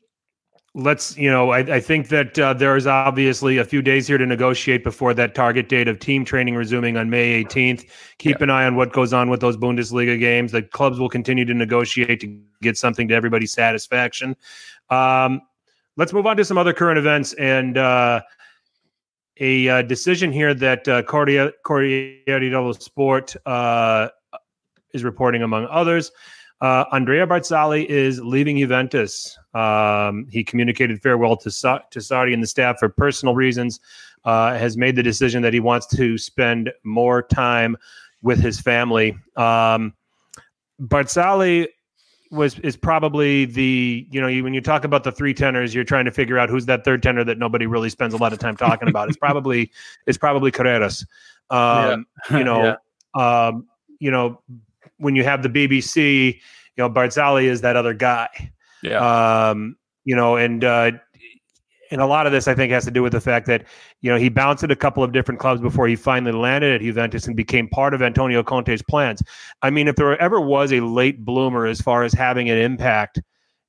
let's, 0.75 1.17
you 1.17 1.31
know, 1.31 1.51
I, 1.51 1.59
I 1.59 1.81
think 1.81 2.09
that 2.09 2.39
uh, 2.39 2.53
there 2.53 2.77
is 2.77 2.87
obviously 2.87 3.59
a 3.59 3.65
few 3.65 3.81
days 3.83 4.07
here 4.07 4.19
to 4.19 4.27
negotiate 4.27 4.85
before 4.85 5.15
that 5.15 5.35
target 5.35 5.69
date 5.69 5.89
of 5.89 5.99
team 5.99 6.25
training 6.25 6.55
resuming 6.55 6.97
on 6.97 7.09
May 7.09 7.43
18th. 7.45 7.89
Keep 8.19 8.43
an 8.43 8.51
eye 8.51 8.65
on 8.65 8.77
what 8.77 8.93
goes 8.93 9.13
on 9.13 9.31
with 9.31 9.41
those 9.41 9.57
Bundesliga 9.57 10.19
games. 10.19 10.53
The 10.53 10.63
clubs 10.63 10.99
will 10.99 11.09
continue 11.09 11.45
to 11.47 11.55
negotiate 11.55 12.21
to 12.21 12.41
get 12.61 12.77
something 12.77 13.09
to 13.09 13.15
everybody's 13.15 13.53
satisfaction. 13.53 14.37
Um, 14.91 15.41
let's 15.97 16.13
move 16.13 16.27
on 16.27 16.37
to 16.37 16.45
some 16.45 16.59
other 16.59 16.75
current 16.75 16.99
events 16.99 17.33
and 17.35 17.79
uh, 17.79 18.21
a 19.41 19.69
uh, 19.69 19.83
decision 19.83 20.31
here 20.33 20.55
that 20.55 20.87
uh, 20.89 21.03
Corriere, 21.03 21.53
Corriere 21.65 22.23
dello 22.27 22.73
Sport 22.73 23.35
uh, 23.47 24.09
is 24.93 25.05
reporting, 25.05 25.43
among 25.43 25.67
others. 25.71 26.13
Uh, 26.61 26.85
Andrea 26.91 27.27
Barzagli 27.27 27.85
is 27.87 28.21
leaving 28.21 28.57
Juventus. 28.59 29.39
Um, 29.53 30.27
he 30.31 30.43
communicated 30.43 31.03
farewell 31.03 31.37
to 31.39 31.51
Sa- 31.51 31.81
to 31.91 31.99
Sarri 31.99 32.33
and 32.33 32.43
the 32.43 32.47
staff 32.47 32.79
for 32.79 32.89
personal 32.89 33.35
reasons. 33.35 33.81
Uh, 34.25 34.59
has 34.59 34.77
made 34.77 34.97
the 34.97 35.05
decision 35.05 35.41
that 35.43 35.55
he 35.55 35.61
wants 35.61 35.87
to 35.87 36.19
spend 36.19 36.73
more 36.83 37.23
time 37.23 37.77
with 38.23 38.41
his 38.41 38.61
family. 38.61 39.17
Um, 39.37 39.95
Barzali 40.83 41.69
was 42.33 42.59
is 42.61 42.77
probably 42.77 43.45
the 43.45 44.07
you 44.11 44.21
know 44.21 44.27
you, 44.27 44.43
when 44.43 44.53
you 44.53 44.61
talk 44.61 44.85
about 44.85 45.05
the 45.05 45.13
three 45.13 45.33
tenors, 45.33 45.75
you're 45.75 45.85
trying 45.85 46.07
to 46.07 46.11
figure 46.11 46.39
out 46.39 46.49
who's 46.49 46.67
that 46.67 46.85
third 46.85 47.03
tenor 47.03 47.23
that 47.23 47.39
nobody 47.39 47.67
really 47.67 47.89
spends 47.89 48.15
a 48.15 48.17
lot 48.17 48.33
of 48.33 48.39
time 48.39 48.57
talking 48.57 48.89
about. 48.89 49.09
It's 49.09 49.17
probably 49.17 49.71
it's 50.07 50.19
probably 50.19 50.51
Carreras. 50.51 51.07
Um, 51.51 52.07
You 52.31 52.45
know, 52.45 52.77
um, 53.15 53.69
you 54.01 54.11
know 54.11 54.41
when 54.99 55.15
you 55.15 55.25
have 55.25 55.43
the 55.43 55.49
BBC, 55.49 56.35
you 56.35 56.41
know 56.79 56.91
Barzagli 56.91 57.45
is 57.45 57.61
that 57.63 57.77
other 57.77 57.95
guy. 57.95 58.29
yeah, 58.83 59.49
Um, 59.49 59.77
you 60.05 60.15
know, 60.15 60.37
and 60.37 60.65
uh, 60.65 60.93
and 61.91 62.01
a 62.01 62.07
lot 62.07 62.27
of 62.27 62.33
this 62.33 62.49
I 62.49 62.55
think 62.55 62.73
has 62.73 62.85
to 62.85 62.91
do 62.91 63.03
with 63.03 63.13
the 63.13 63.21
fact 63.21 63.47
that 63.47 63.65
you 64.01 64.11
know 64.11 64.19
he 64.19 64.29
bounced 64.29 64.65
at 64.65 64.71
a 64.71 64.77
couple 64.77 65.03
of 65.03 65.13
different 65.13 65.41
clubs 65.41 65.61
before 65.61 65.87
he 65.87 65.97
finally 65.97 66.33
landed 66.33 66.75
at 66.75 66.81
Juventus 66.81 67.27
and 67.27 67.37
became 67.37 67.69
part 67.69 67.95
of 67.95 68.03
Antonio 68.03 68.43
Conte's 68.43 68.83
plans. 68.83 69.23
I 69.63 69.71
mean, 69.71 69.89
if 69.89 69.97
there 69.97 70.21
ever 70.21 70.41
was 70.41 70.73
a 70.73 70.81
late 70.81 71.25
bloomer 71.25 71.67
as 71.67 71.81
far 71.81 72.03
as 72.03 72.13
having 72.13 72.51
an 72.51 72.59
impact, 72.59 73.21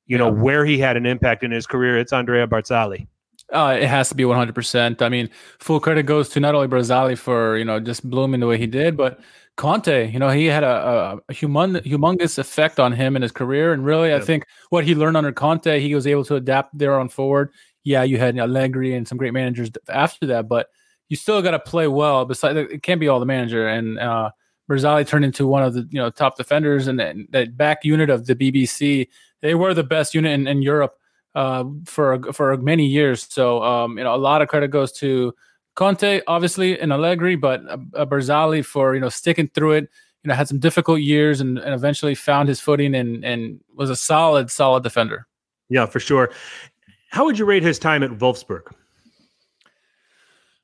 you 0.06 0.18
know, 0.18 0.32
where 0.32 0.66
he 0.66 0.78
had 0.78 0.98
an 0.98 1.06
impact 1.06 1.44
in 1.44 1.52
his 1.52 1.68
career, 1.68 1.98
it's 1.98 2.14
Andrea 2.14 2.48
Barzagli. 2.48 3.08
Uh, 3.54 3.78
it 3.80 3.88
has 3.88 4.10
to 4.10 4.16
be 4.16 4.24
100%. 4.24 5.02
I 5.02 5.08
mean, 5.08 5.30
full 5.60 5.80
credit 5.80 6.04
goes 6.04 6.28
to 6.30 6.42
not 6.42 6.54
only 6.54 6.68
Barzagli 6.68 7.18
for, 7.18 7.58
you 7.58 7.64
know, 7.64 7.80
just 7.80 8.10
blooming 8.10 8.42
the 8.42 8.48
way 8.48 8.58
he 8.58 8.68
did, 8.68 8.98
but 8.98 9.22
Conte, 9.58 10.12
you 10.12 10.20
know, 10.20 10.30
he 10.30 10.46
had 10.46 10.64
a, 10.64 11.20
a, 11.28 11.34
humong- 11.34 11.84
humongous 11.84 12.38
effect 12.38 12.80
on 12.80 12.92
him 12.92 13.16
in 13.16 13.24
his 13.24 13.32
career. 13.32 13.74
And 13.74 13.84
really, 13.84 14.14
I 14.14 14.20
think 14.20 14.46
what 14.70 14.86
he 14.86 14.94
learned 14.94 15.18
under 15.18 15.32
Conte, 15.32 15.80
he 15.80 15.96
was 15.96 16.06
able 16.06 16.24
to 16.26 16.36
adapt 16.36 16.78
there 16.78 17.00
on 17.00 17.10
forward. 17.10 17.52
Yeah, 17.84 18.04
you 18.04 18.20
had 18.20 18.38
Allegri 18.38 18.94
and 18.94 19.08
some 19.08 19.18
great 19.18 19.34
managers 19.34 19.72
after 19.90 20.28
that, 20.28 20.48
but 20.48 20.68
you 21.10 21.16
still 21.16 21.42
got 21.42 21.52
to 21.52 21.60
play 21.60 21.88
well. 21.88 22.24
Besides, 22.26 22.72
it 22.72 22.84
can't 22.84 23.00
be 23.00 23.08
all 23.08 23.20
the 23.20 23.26
manager. 23.26 23.68
And 23.68 23.98
uh, 23.98 24.30
Barzagli 24.70 25.08
turned 25.08 25.26
into 25.26 25.48
one 25.48 25.64
of 25.64 25.74
the, 25.74 25.88
you 25.90 26.00
know, 26.00 26.12
top 26.12 26.38
defenders 26.38 26.88
and 26.88 27.00
that, 27.00 27.16
that 27.32 27.58
back 27.58 27.84
unit 27.84 28.12
of 28.12 28.28
the 28.28 28.36
BBC. 28.36 29.08
They 29.42 29.56
were 29.56 29.74
the 29.74 29.84
best 29.84 30.14
unit 30.14 30.34
in, 30.34 30.48
in 30.48 30.62
Europe 30.62 30.98
uh, 31.34 31.64
for 31.86 32.22
for 32.34 32.58
many 32.58 32.86
years. 32.86 33.26
So 33.30 33.64
um, 33.64 33.98
you 33.98 34.04
know, 34.04 34.14
a 34.14 34.18
lot 34.18 34.42
of 34.42 34.50
credit 34.50 34.70
goes 34.70 34.92
to 34.94 35.34
Conte, 35.78 36.22
obviously, 36.26 36.80
and 36.80 36.92
Allegri, 36.92 37.36
but 37.36 37.62
uh, 37.70 37.78
uh, 37.94 38.06
Barzagli 38.06 38.66
for 38.66 38.96
you 38.96 39.00
know 39.00 39.10
sticking 39.10 39.48
through 39.48 39.74
it. 39.74 39.90
You 40.24 40.30
know, 40.30 40.34
had 40.34 40.48
some 40.48 40.60
difficult 40.60 41.00
years 41.02 41.40
and, 41.40 41.60
and 41.60 41.74
eventually 41.74 42.16
found 42.16 42.50
his 42.50 42.60
footing 42.60 42.96
and 42.96 43.24
and 43.24 43.62
was 43.76 43.90
a 43.92 43.96
solid, 43.96 44.50
solid 44.50 44.84
defender. 44.84 45.28
Yeah, 45.70 45.86
for 45.86 46.00
sure. 46.00 46.32
How 47.12 47.26
would 47.26 47.38
you 47.38 47.46
rate 47.46 47.62
his 47.62 47.78
time 47.78 48.02
at 48.02 48.10
Wolfsburg? 48.10 48.74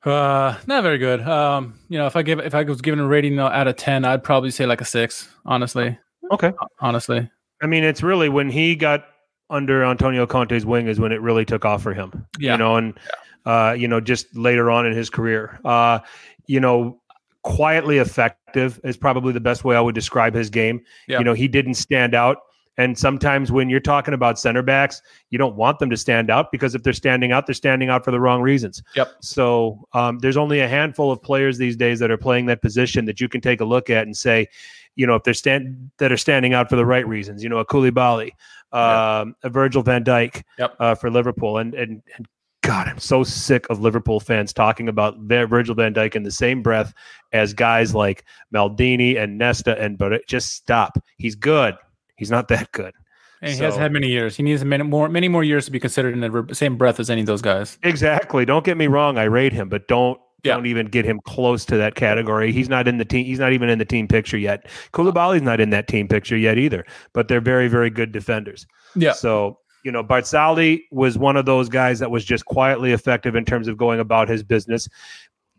Uh, 0.03 0.57
not 0.65 0.81
very 0.83 0.97
good. 0.97 1.21
Um, 1.21 1.79
you 1.87 1.97
know, 1.97 2.07
if 2.07 2.15
I 2.15 2.23
give 2.23 2.39
if 2.39 2.55
I 2.55 2.63
was 2.63 2.81
given 2.81 2.99
a 2.99 3.07
rating 3.07 3.37
out 3.37 3.67
of 3.67 3.75
ten, 3.75 4.05
I'd 4.05 4.23
probably 4.23 4.49
say 4.49 4.65
like 4.65 4.81
a 4.81 4.85
six. 4.85 5.29
Honestly. 5.45 5.97
Okay. 6.31 6.51
Honestly. 6.79 7.29
I 7.61 7.67
mean, 7.67 7.83
it's 7.83 8.01
really 8.01 8.29
when 8.29 8.49
he 8.49 8.75
got 8.75 9.05
under 9.51 9.83
Antonio 9.83 10.25
Conte's 10.25 10.65
wing 10.65 10.87
is 10.87 10.99
when 10.99 11.11
it 11.11 11.21
really 11.21 11.45
took 11.45 11.65
off 11.65 11.83
for 11.83 11.93
him. 11.93 12.25
Yeah. 12.39 12.53
You 12.53 12.57
know, 12.57 12.75
and 12.77 12.99
uh, 13.45 13.75
you 13.77 13.87
know, 13.87 13.99
just 13.99 14.35
later 14.35 14.71
on 14.71 14.85
in 14.85 14.93
his 14.93 15.09
career. 15.09 15.59
Uh, 15.65 15.99
you 16.47 16.59
know, 16.59 17.01
quietly 17.43 17.97
effective 17.97 18.79
is 18.83 18.97
probably 18.97 19.33
the 19.33 19.39
best 19.39 19.63
way 19.63 19.75
I 19.75 19.81
would 19.81 19.95
describe 19.95 20.33
his 20.33 20.49
game. 20.49 20.81
Yeah. 21.07 21.19
You 21.19 21.25
know, 21.25 21.33
he 21.33 21.47
didn't 21.47 21.75
stand 21.75 22.15
out. 22.15 22.37
And 22.77 22.97
sometimes 22.97 23.51
when 23.51 23.69
you're 23.69 23.79
talking 23.79 24.15
about 24.15 24.39
center 24.39 24.63
backs, 24.63 25.01
you 25.29 25.37
don't 25.37 25.55
want 25.55 25.77
them 25.77 25.91
to 25.91 25.97
stand 25.97 26.31
out 26.31 26.51
because 26.51 26.73
if 26.73 26.81
they're 26.81 26.91
standing 26.91 27.31
out, 27.31 27.45
they're 27.45 27.53
standing 27.53 27.89
out 27.89 28.03
for 28.03 28.09
the 28.09 28.19
wrong 28.19 28.41
reasons. 28.41 28.81
Yep. 28.95 29.11
So 29.21 29.87
um, 29.93 30.17
there's 30.19 30.37
only 30.37 30.59
a 30.59 30.67
handful 30.67 31.11
of 31.11 31.21
players 31.21 31.59
these 31.59 31.75
days 31.75 31.99
that 31.99 32.09
are 32.09 32.17
playing 32.17 32.47
that 32.47 32.63
position 32.63 33.05
that 33.05 33.21
you 33.21 33.29
can 33.29 33.41
take 33.41 33.61
a 33.61 33.65
look 33.65 33.91
at 33.91 34.07
and 34.07 34.17
say, 34.17 34.47
you 34.95 35.05
know, 35.05 35.15
if 35.15 35.23
they're 35.23 35.33
stand 35.33 35.91
that 35.97 36.11
are 36.11 36.17
standing 36.17 36.53
out 36.53 36.69
for 36.69 36.75
the 36.75 36.85
right 36.85 37.07
reasons. 37.07 37.43
You 37.43 37.49
know, 37.49 37.57
a 37.57 37.65
Koulibaly, 37.65 38.31
um, 38.71 39.35
a 39.43 39.49
Virgil 39.49 39.83
Van 39.83 40.03
Dijk 40.03 40.43
Yep. 40.57 40.75
uh, 40.79 40.95
for 40.95 41.09
Liverpool, 41.09 41.57
and 41.57 41.73
and 41.73 42.01
and 42.15 42.27
God, 42.63 42.87
I'm 42.87 42.97
so 42.97 43.23
sick 43.23 43.65
of 43.69 43.81
Liverpool 43.81 44.19
fans 44.21 44.53
talking 44.53 44.87
about 44.87 45.17
Vir- 45.19 45.47
Virgil 45.47 45.75
Van 45.75 45.93
Dijk 45.93 46.15
in 46.15 46.23
the 46.23 46.31
same 46.31 46.61
breath 46.63 46.93
as 47.33 47.53
guys 47.53 47.93
like 47.93 48.23
Maldini 48.53 49.17
and 49.21 49.37
Nesta 49.37 49.77
and 49.79 49.97
but 49.97 50.25
just 50.27 50.53
stop. 50.53 50.97
He's 51.17 51.35
good. 51.35 51.75
He's 52.15 52.31
not 52.31 52.47
that 52.47 52.71
good. 52.71 52.93
And 53.41 53.51
he 53.51 53.57
hasn't 53.61 53.81
had 53.81 53.91
many 53.91 54.07
years. 54.07 54.37
He 54.37 54.43
needs 54.43 54.63
many 54.63 54.83
more, 54.83 55.09
many 55.09 55.27
more 55.27 55.43
years 55.43 55.65
to 55.65 55.71
be 55.71 55.79
considered 55.79 56.13
in 56.13 56.21
the 56.21 56.55
same 56.55 56.77
breath 56.77 57.01
as 57.01 57.09
any 57.09 57.19
of 57.19 57.27
those 57.27 57.41
guys. 57.41 57.77
Exactly. 57.83 58.45
Don't 58.45 58.63
get 58.63 58.77
me 58.77 58.87
wrong. 58.87 59.17
I 59.17 59.23
rate 59.23 59.51
him, 59.51 59.67
but 59.67 59.89
don't 59.89 60.17
Yeah. 60.45 60.53
don't 60.55 60.65
even 60.65 60.85
get 60.85 61.03
him 61.03 61.19
close 61.25 61.65
to 61.65 61.75
that 61.75 61.95
category. 61.95 62.53
He's 62.53 62.69
not 62.69 62.87
in 62.87 62.97
the 62.97 63.03
team. 63.05 63.25
He's 63.25 63.39
not 63.39 63.51
even 63.51 63.67
in 63.67 63.77
the 63.79 63.85
team 63.85 64.07
picture 64.07 64.37
yet. 64.37 64.67
Koulibaly's 64.93 65.41
not 65.41 65.59
in 65.59 65.69
that 65.71 65.89
team 65.89 66.07
picture 66.07 66.37
yet 66.37 66.57
either. 66.57 66.85
But 67.13 67.27
they're 67.27 67.41
very 67.41 67.67
very 67.67 67.89
good 67.89 68.13
defenders. 68.13 68.65
Yeah. 68.95 69.11
So 69.11 69.57
you 69.83 69.91
know, 69.91 70.03
Barzagli 70.03 70.83
was 70.91 71.17
one 71.17 71.35
of 71.37 71.45
those 71.45 71.69
guys 71.69 71.99
that 71.99 72.09
was 72.11 72.23
just 72.23 72.45
quietly 72.45 72.91
effective 72.93 73.35
in 73.35 73.45
terms 73.45 73.67
of 73.67 73.77
going 73.77 73.99
about 73.99 74.29
his 74.29 74.43
business. 74.43 74.87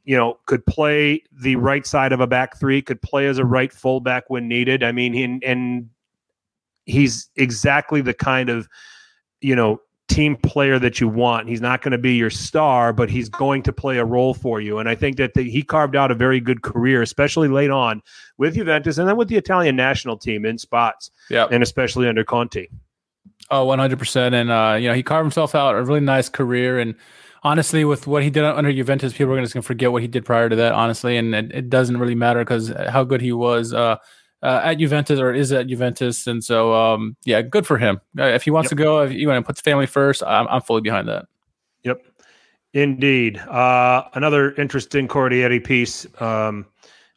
You 0.04 0.16
know, 0.16 0.38
could 0.46 0.64
play 0.66 1.22
the 1.32 1.56
right 1.56 1.86
side 1.86 2.12
of 2.12 2.20
a 2.20 2.26
back 2.26 2.58
three, 2.58 2.82
could 2.82 3.00
play 3.00 3.26
as 3.26 3.38
a 3.38 3.44
right 3.44 3.72
fullback 3.72 4.24
when 4.28 4.48
needed. 4.48 4.82
I 4.82 4.92
mean, 4.92 5.12
he, 5.12 5.38
and 5.46 5.88
he's 6.84 7.30
exactly 7.36 8.00
the 8.00 8.14
kind 8.14 8.50
of 8.50 8.68
you 9.40 9.56
know 9.56 9.80
team 10.08 10.36
player 10.36 10.78
that 10.78 11.00
you 11.00 11.08
want. 11.08 11.48
He's 11.48 11.62
not 11.62 11.80
going 11.80 11.92
to 11.92 11.98
be 11.98 12.14
your 12.14 12.28
star, 12.30 12.92
but 12.92 13.08
he's 13.08 13.30
going 13.30 13.62
to 13.62 13.72
play 13.72 13.96
a 13.96 14.04
role 14.04 14.34
for 14.34 14.60
you. 14.60 14.78
And 14.78 14.86
I 14.88 14.94
think 14.94 15.16
that 15.16 15.32
the, 15.32 15.42
he 15.50 15.62
carved 15.62 15.96
out 15.96 16.10
a 16.10 16.14
very 16.14 16.40
good 16.40 16.60
career, 16.62 17.00
especially 17.00 17.48
late 17.48 17.70
on 17.70 18.02
with 18.36 18.54
Juventus 18.54 18.98
and 18.98 19.08
then 19.08 19.16
with 19.16 19.28
the 19.28 19.36
Italian 19.36 19.76
national 19.76 20.18
team 20.18 20.44
in 20.44 20.58
spots, 20.58 21.10
Yeah. 21.30 21.46
and 21.50 21.62
especially 21.62 22.06
under 22.06 22.22
Conte. 22.22 22.66
Oh, 23.50 23.66
100%. 23.66 24.32
And, 24.34 24.50
uh, 24.50 24.76
you 24.80 24.88
know, 24.88 24.94
he 24.94 25.02
carved 25.02 25.24
himself 25.24 25.54
out 25.54 25.74
a 25.74 25.82
really 25.82 26.00
nice 26.00 26.28
career. 26.28 26.78
And 26.78 26.94
honestly, 27.42 27.84
with 27.84 28.06
what 28.06 28.22
he 28.22 28.30
did 28.30 28.44
under 28.44 28.72
Juventus, 28.72 29.12
people 29.12 29.34
are 29.34 29.40
just 29.40 29.54
going 29.54 29.62
to 29.62 29.66
forget 29.66 29.92
what 29.92 30.02
he 30.02 30.08
did 30.08 30.24
prior 30.24 30.48
to 30.48 30.56
that, 30.56 30.72
honestly. 30.72 31.16
And 31.16 31.34
it, 31.34 31.52
it 31.52 31.70
doesn't 31.70 31.98
really 31.98 32.14
matter 32.14 32.40
because 32.40 32.72
how 32.88 33.04
good 33.04 33.20
he 33.20 33.32
was 33.32 33.74
uh, 33.74 33.96
uh, 34.42 34.60
at 34.64 34.74
Juventus 34.74 35.20
or 35.20 35.32
is 35.32 35.52
at 35.52 35.66
Juventus. 35.66 36.26
And 36.26 36.42
so, 36.42 36.74
um, 36.74 37.16
yeah, 37.24 37.42
good 37.42 37.66
for 37.66 37.76
him. 37.78 38.00
Uh, 38.18 38.24
if 38.24 38.42
he 38.44 38.50
wants 38.50 38.66
Yep. 38.66 38.78
to 38.78 38.82
go, 38.82 39.02
if 39.02 39.12
you 39.12 39.28
want 39.28 39.44
to 39.44 39.46
put 39.46 39.56
the 39.56 39.62
family 39.62 39.86
first, 39.86 40.22
I'm, 40.22 40.48
I'm 40.48 40.62
fully 40.62 40.80
behind 40.80 41.08
that. 41.08 41.26
Yep. 41.82 42.02
Indeed. 42.72 43.38
Uh, 43.38 44.04
another 44.14 44.52
interesting 44.54 45.06
Corriere 45.06 45.60
piece 45.60 46.06
um, 46.20 46.66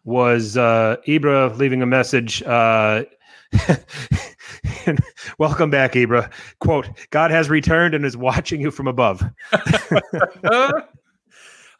was 0.03 0.55
uh, 0.55 0.97
Ibra 1.07 1.57
leaving 1.57 1.81
a 1.81 1.85
message. 1.87 2.43
Uh, 3.53 3.75
Welcome 5.37 5.69
back, 5.69 5.93
Ibra. 5.93 6.31
Quote, 6.59 6.89
God 7.09 7.29
has 7.31 7.49
returned 7.49 7.93
and 7.93 8.05
is 8.05 8.15
watching 8.17 8.61
you 8.61 8.71
from 8.71 8.87
above. 8.87 9.23
I 9.51 10.81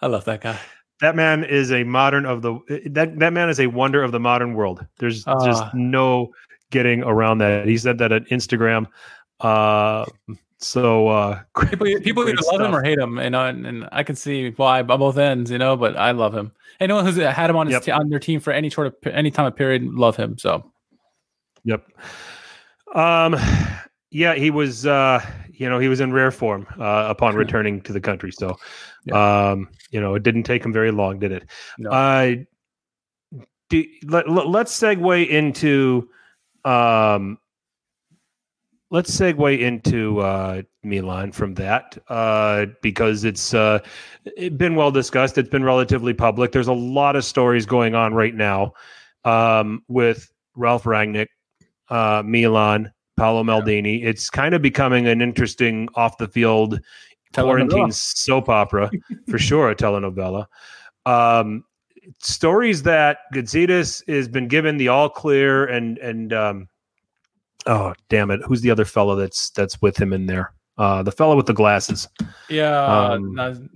love 0.07 0.25
that 0.25 0.41
guy. 0.41 0.59
That 0.99 1.15
man 1.15 1.43
is 1.43 1.71
a 1.71 1.83
modern 1.83 2.25
of 2.25 2.41
the 2.41 2.59
that 2.87 3.17
that 3.19 3.31
man 3.33 3.49
is 3.49 3.59
a 3.59 3.67
wonder 3.67 4.03
of 4.03 4.11
the 4.11 4.19
modern 4.19 4.53
world. 4.55 4.85
There's 4.97 5.23
Ah. 5.27 5.45
just 5.45 5.63
no 5.73 6.31
getting 6.71 7.03
around 7.03 7.37
that. 7.39 7.67
He 7.67 7.77
said 7.77 7.97
that 7.99 8.11
at 8.11 8.25
Instagram. 8.25 8.87
Uh, 9.39 10.05
so 10.57 11.07
uh, 11.07 11.39
People, 11.69 11.85
people 12.01 12.23
great 12.23 12.33
either 12.39 12.57
love 12.57 12.61
him 12.61 12.75
or 12.75 12.83
hate 12.83 12.97
him, 12.97 13.19
you 13.19 13.29
know, 13.29 13.45
and, 13.45 13.65
and 13.67 13.87
I 13.91 14.01
can 14.03 14.15
see 14.15 14.49
why 14.51 14.79
on 14.81 14.85
both 14.99 15.17
ends, 15.17 15.51
you 15.51 15.59
know. 15.59 15.77
But 15.77 15.95
I 15.97 16.11
love 16.11 16.33
him. 16.33 16.51
Anyone 16.79 17.05
who's 17.05 17.15
had 17.17 17.49
him 17.49 17.55
on 17.55 17.67
his 17.67 17.73
Yep. 17.75 17.83
te- 17.83 17.91
on 17.91 18.09
their 18.09 18.19
team 18.19 18.39
for 18.39 18.51
any 18.51 18.69
sort 18.71 18.87
of 18.87 18.95
any 19.05 19.29
time 19.31 19.45
of 19.45 19.55
period, 19.55 19.83
love 19.83 20.15
him. 20.15 20.37
So 20.39 20.71
Yep. 21.67 21.85
Um, 22.95 23.35
yeah, 24.09 24.35
he 24.35 24.49
was. 24.51 24.85
Uh, 24.85 25.21
you 25.51 25.67
know, 25.67 25.79
he 25.79 25.87
was 25.87 25.99
in 25.99 26.13
rare 26.13 26.29
form 26.29 26.67
uh, 26.79 27.07
upon 27.09 27.35
returning 27.35 27.81
to 27.81 27.91
the 27.91 27.99
country. 27.99 28.31
So, 28.31 28.57
um, 29.11 29.69
you 29.89 29.99
know, 29.99 30.13
it 30.13 30.21
didn't 30.21 30.43
take 30.43 30.63
him 30.63 30.71
very 30.71 30.91
long, 30.91 31.17
did 31.17 31.31
it? 31.31 31.49
No. 31.79 31.89
Uh, 31.89 32.35
do, 33.69 33.83
let, 34.05 34.29
let, 34.29 34.47
let's 34.47 34.79
segue 34.79 35.27
into. 35.27 36.09
Um, 36.63 37.39
let's 38.91 39.11
segue 39.11 39.59
into 39.59 40.19
uh, 40.19 40.61
Milan 40.83 41.31
from 41.31 41.55
that 41.55 41.97
uh, 42.07 42.67
because 42.81 43.23
it's 43.23 43.53
uh, 43.53 43.79
it 44.37 44.57
been 44.57 44.75
well 44.75 44.91
discussed. 44.91 45.37
It's 45.37 45.49
been 45.49 45.63
relatively 45.63 46.13
public. 46.13 46.51
There's 46.51 46.67
a 46.67 46.73
lot 46.73 47.15
of 47.15 47.25
stories 47.25 47.65
going 47.65 47.95
on 47.95 48.13
right 48.13 48.35
now 48.35 48.73
um, 49.25 49.83
with 49.87 50.31
Ralph 50.55 50.83
Rangnick, 50.83 51.27
uh, 51.89 52.21
Milan, 52.25 52.91
Paolo 53.15 53.43
Maldini. 53.43 54.03
It's 54.03 54.29
kind 54.29 54.53
of 54.53 54.61
becoming 54.61 55.07
an 55.07 55.21
interesting 55.21 55.87
off 55.95 56.17
the 56.17 56.27
field 56.27 56.79
quarantine 57.33 57.91
soap 57.91 58.49
opera 58.49 58.89
for 59.29 59.37
sure, 59.39 59.69
a 59.69 59.75
telenovela. 59.75 60.45
Um, 61.05 61.63
stories 62.21 62.83
that 62.83 63.19
Gazidis 63.33 64.07
has 64.07 64.27
been 64.27 64.47
given 64.47 64.77
the 64.77 64.87
all 64.87 65.09
clear 65.09 65.65
and 65.65 65.97
and 65.99 66.33
um, 66.33 66.67
oh 67.65 67.93
damn 68.09 68.31
it, 68.31 68.41
who's 68.45 68.61
the 68.61 68.71
other 68.71 68.85
fellow 68.85 69.15
that's 69.15 69.49
that's 69.51 69.81
with 69.81 69.97
him 69.97 70.13
in 70.13 70.25
there? 70.25 70.53
Uh, 70.77 71.01
the 71.01 71.11
fellow 71.11 71.35
with 71.35 71.47
the 71.47 71.53
glasses, 71.53 72.07
yeah, 72.49 72.69
uh, 72.85 73.15
Um, 73.15 73.33
no- 73.35 73.67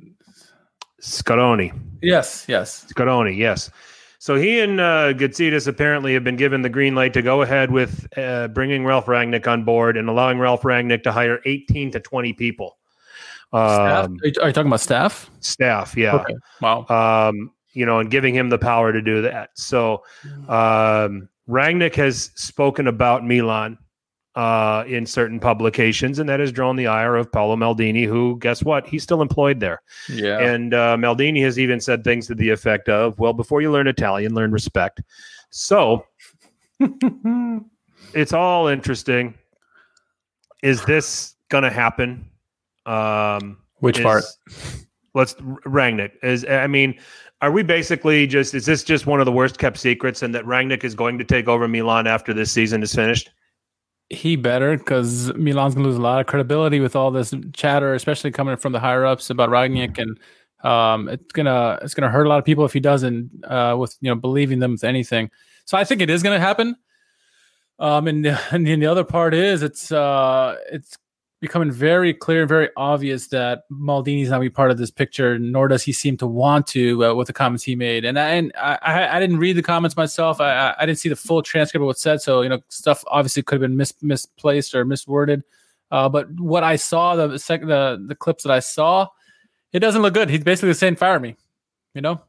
Scaroni. 0.99 1.71
yes, 2.03 2.45
yes. 2.47 2.85
Scaroni, 2.89 3.33
yes. 3.33 3.71
So 4.21 4.35
he 4.35 4.59
and 4.59 4.79
uh, 4.79 5.13
Gazidis 5.13 5.67
apparently 5.67 6.13
have 6.13 6.23
been 6.23 6.35
given 6.35 6.61
the 6.61 6.69
green 6.69 6.93
light 6.93 7.11
to 7.13 7.23
go 7.23 7.41
ahead 7.41 7.71
with 7.71 8.07
uh, 8.15 8.49
bringing 8.49 8.85
Ralph 8.85 9.07
Rangnick 9.07 9.47
on 9.47 9.63
board 9.63 9.97
and 9.97 10.07
allowing 10.07 10.37
Ralph 10.37 10.61
Rangnick 10.61 11.01
to 11.05 11.11
hire 11.11 11.41
18 11.45 11.89
to 11.89 11.99
20 11.99 12.33
people. 12.33 12.77
Um, 13.51 13.59
Are, 13.59 14.09
you, 14.21 14.33
are 14.43 14.47
you 14.49 14.53
talking 14.53 14.67
about 14.67 14.79
staff? 14.79 15.31
staff, 15.39 15.97
yeah. 15.97 16.17
Okay. 16.17 16.35
Wow. 16.61 16.85
um, 16.89 17.49
you 17.73 17.83
know, 17.83 17.97
and 17.97 18.11
giving 18.11 18.35
him 18.35 18.49
the 18.49 18.59
power 18.59 18.93
to 18.93 19.01
do 19.01 19.23
that. 19.23 19.49
So 19.55 20.03
um, 20.47 21.27
Rangnick 21.49 21.95
has 21.95 22.29
spoken 22.35 22.85
about 22.85 23.25
Milan 23.25 23.79
uh, 24.35 24.83
in 24.87 25.05
certain 25.05 25.39
publications, 25.39 26.19
and 26.19 26.29
that 26.29 26.39
has 26.39 26.51
drawn 26.51 26.75
the 26.75 26.87
ire 26.87 27.15
of 27.15 27.31
Paolo 27.31 27.55
Maldini, 27.55 28.05
who, 28.05 28.37
guess 28.39 28.63
what? 28.63 28.87
He's 28.87 29.03
still 29.03 29.21
employed 29.21 29.59
there. 29.59 29.81
yeah. 30.09 30.39
And 30.39 30.73
uh, 30.73 30.95
Maldini 30.97 31.43
has 31.43 31.59
even 31.59 31.79
said 31.79 32.03
things 32.03 32.27
to 32.27 32.35
the 32.35 32.49
effect 32.49 32.87
of, 32.89 33.19
well, 33.19 33.33
before 33.33 33.61
you 33.61 33.71
learn 33.71 33.87
Italian, 33.87 34.33
learn 34.33 34.51
respect. 34.51 35.01
So 35.49 36.05
it's 38.13 38.33
all 38.33 38.67
interesting. 38.67 39.33
Is 40.63 40.83
this 40.85 41.35
going 41.49 41.63
to 41.63 41.69
happen? 41.69 42.29
Um, 42.85 43.57
Which 43.79 43.99
is- 43.99 44.03
part? 44.03 44.23
Let's 45.13 45.33
Rangnick 45.33 46.11
is. 46.23 46.45
I 46.45 46.67
mean, 46.67 46.97
are 47.41 47.51
we 47.51 47.63
basically 47.63 48.25
just? 48.27 48.53
Is 48.53 48.65
this 48.65 48.81
just 48.81 49.05
one 49.05 49.19
of 49.19 49.25
the 49.25 49.31
worst 49.33 49.57
kept 49.59 49.77
secrets, 49.77 50.21
and 50.21 50.33
that 50.33 50.45
Rangnick 50.45 50.85
is 50.85 50.95
going 50.95 51.17
to 51.17 51.25
take 51.25 51.49
over 51.49 51.67
Milan 51.67 52.07
after 52.07 52.33
this 52.33 52.49
season 52.49 52.81
is 52.81 52.95
finished? 52.95 53.29
He 54.11 54.35
better 54.35 54.77
because 54.77 55.33
Milan's 55.35 55.73
gonna 55.73 55.87
lose 55.87 55.97
a 55.97 56.01
lot 56.01 56.21
of 56.21 56.27
credibility 56.27 56.79
with 56.79 56.95
all 56.95 57.11
this 57.11 57.33
chatter, 57.53 57.93
especially 57.93 58.31
coming 58.31 58.57
from 58.57 58.73
the 58.73 58.79
higher 58.79 59.05
ups 59.05 59.29
about 59.29 59.49
Rangnick, 59.49 59.97
and 59.97 60.19
um, 60.63 61.07
it's 61.09 61.31
gonna 61.31 61.79
it's 61.81 61.93
gonna 61.93 62.09
hurt 62.09 62.25
a 62.25 62.29
lot 62.29 62.39
of 62.39 62.45
people 62.45 62.65
if 62.65 62.73
he 62.73 62.79
doesn't 62.79 63.31
uh, 63.45 63.75
with 63.77 63.97
you 64.01 64.09
know 64.09 64.15
believing 64.15 64.59
them 64.59 64.73
with 64.73 64.83
anything. 64.83 65.31
So 65.65 65.77
I 65.77 65.83
think 65.83 66.01
it 66.01 66.09
is 66.09 66.23
gonna 66.23 66.39
happen. 66.39 66.75
Um, 67.79 68.07
and 68.07 68.25
and 68.51 68.65
the 68.65 68.85
other 68.85 69.03
part 69.03 69.33
is 69.33 69.63
it's 69.63 69.91
uh 69.91 70.57
it's 70.71 70.97
becoming 71.41 71.71
very 71.71 72.13
clear, 72.13 72.41
and 72.41 72.49
very 72.49 72.69
obvious 72.77 73.27
that 73.27 73.63
Maldini's 73.69 74.29
not 74.29 74.39
be 74.39 74.49
part 74.49 74.69
of 74.69 74.77
this 74.77 74.91
picture, 74.91 75.39
nor 75.39 75.67
does 75.67 75.83
he 75.83 75.91
seem 75.91 76.15
to 76.17 76.27
want 76.27 76.67
to 76.67 77.03
uh, 77.03 77.13
with 77.15 77.25
the 77.25 77.33
comments 77.33 77.63
he 77.63 77.75
made. 77.75 78.05
And 78.05 78.17
I, 78.17 78.29
and 78.29 78.51
I, 78.55 79.17
I 79.17 79.19
didn't 79.19 79.39
read 79.39 79.57
the 79.57 79.63
comments 79.63 79.97
myself. 79.97 80.39
I, 80.39 80.75
I 80.77 80.85
didn't 80.85 80.99
see 80.99 81.09
the 81.09 81.15
full 81.15 81.41
transcript 81.41 81.81
of 81.81 81.87
what 81.87 81.97
said. 81.97 82.21
So, 82.21 82.43
you 82.43 82.49
know, 82.49 82.61
stuff 82.69 83.03
obviously 83.07 83.41
could 83.41 83.55
have 83.55 83.61
been 83.61 83.75
mis- 83.75 84.01
misplaced 84.03 84.75
or 84.75 84.85
misworded. 84.85 85.41
Uh, 85.89 86.07
but 86.07 86.31
what 86.39 86.63
I 86.63 86.75
saw, 86.75 87.15
the, 87.15 87.39
sec- 87.39 87.65
the, 87.65 88.01
the 88.07 88.15
clips 88.15 88.43
that 88.43 88.51
I 88.51 88.59
saw, 88.59 89.07
it 89.73 89.79
doesn't 89.79 90.03
look 90.03 90.13
good. 90.13 90.29
He's 90.29 90.43
basically 90.43 90.75
saying, 90.75 90.97
fire 90.97 91.19
me, 91.19 91.35
you 91.95 92.01
know? 92.01 92.21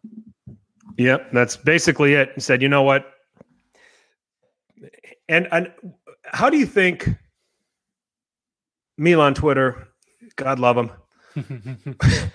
Yep. 0.96 1.32
That's 1.32 1.56
basically 1.56 2.14
it. 2.14 2.32
He 2.34 2.40
said, 2.40 2.62
you 2.62 2.68
know 2.68 2.82
what? 2.82 3.12
And, 5.28 5.48
and 5.52 5.70
how 6.24 6.48
do 6.48 6.56
you 6.56 6.66
think 6.66 7.08
Milan 8.98 9.34
Twitter, 9.34 9.88
God 10.36 10.58
love 10.58 10.76
him. 10.76 10.90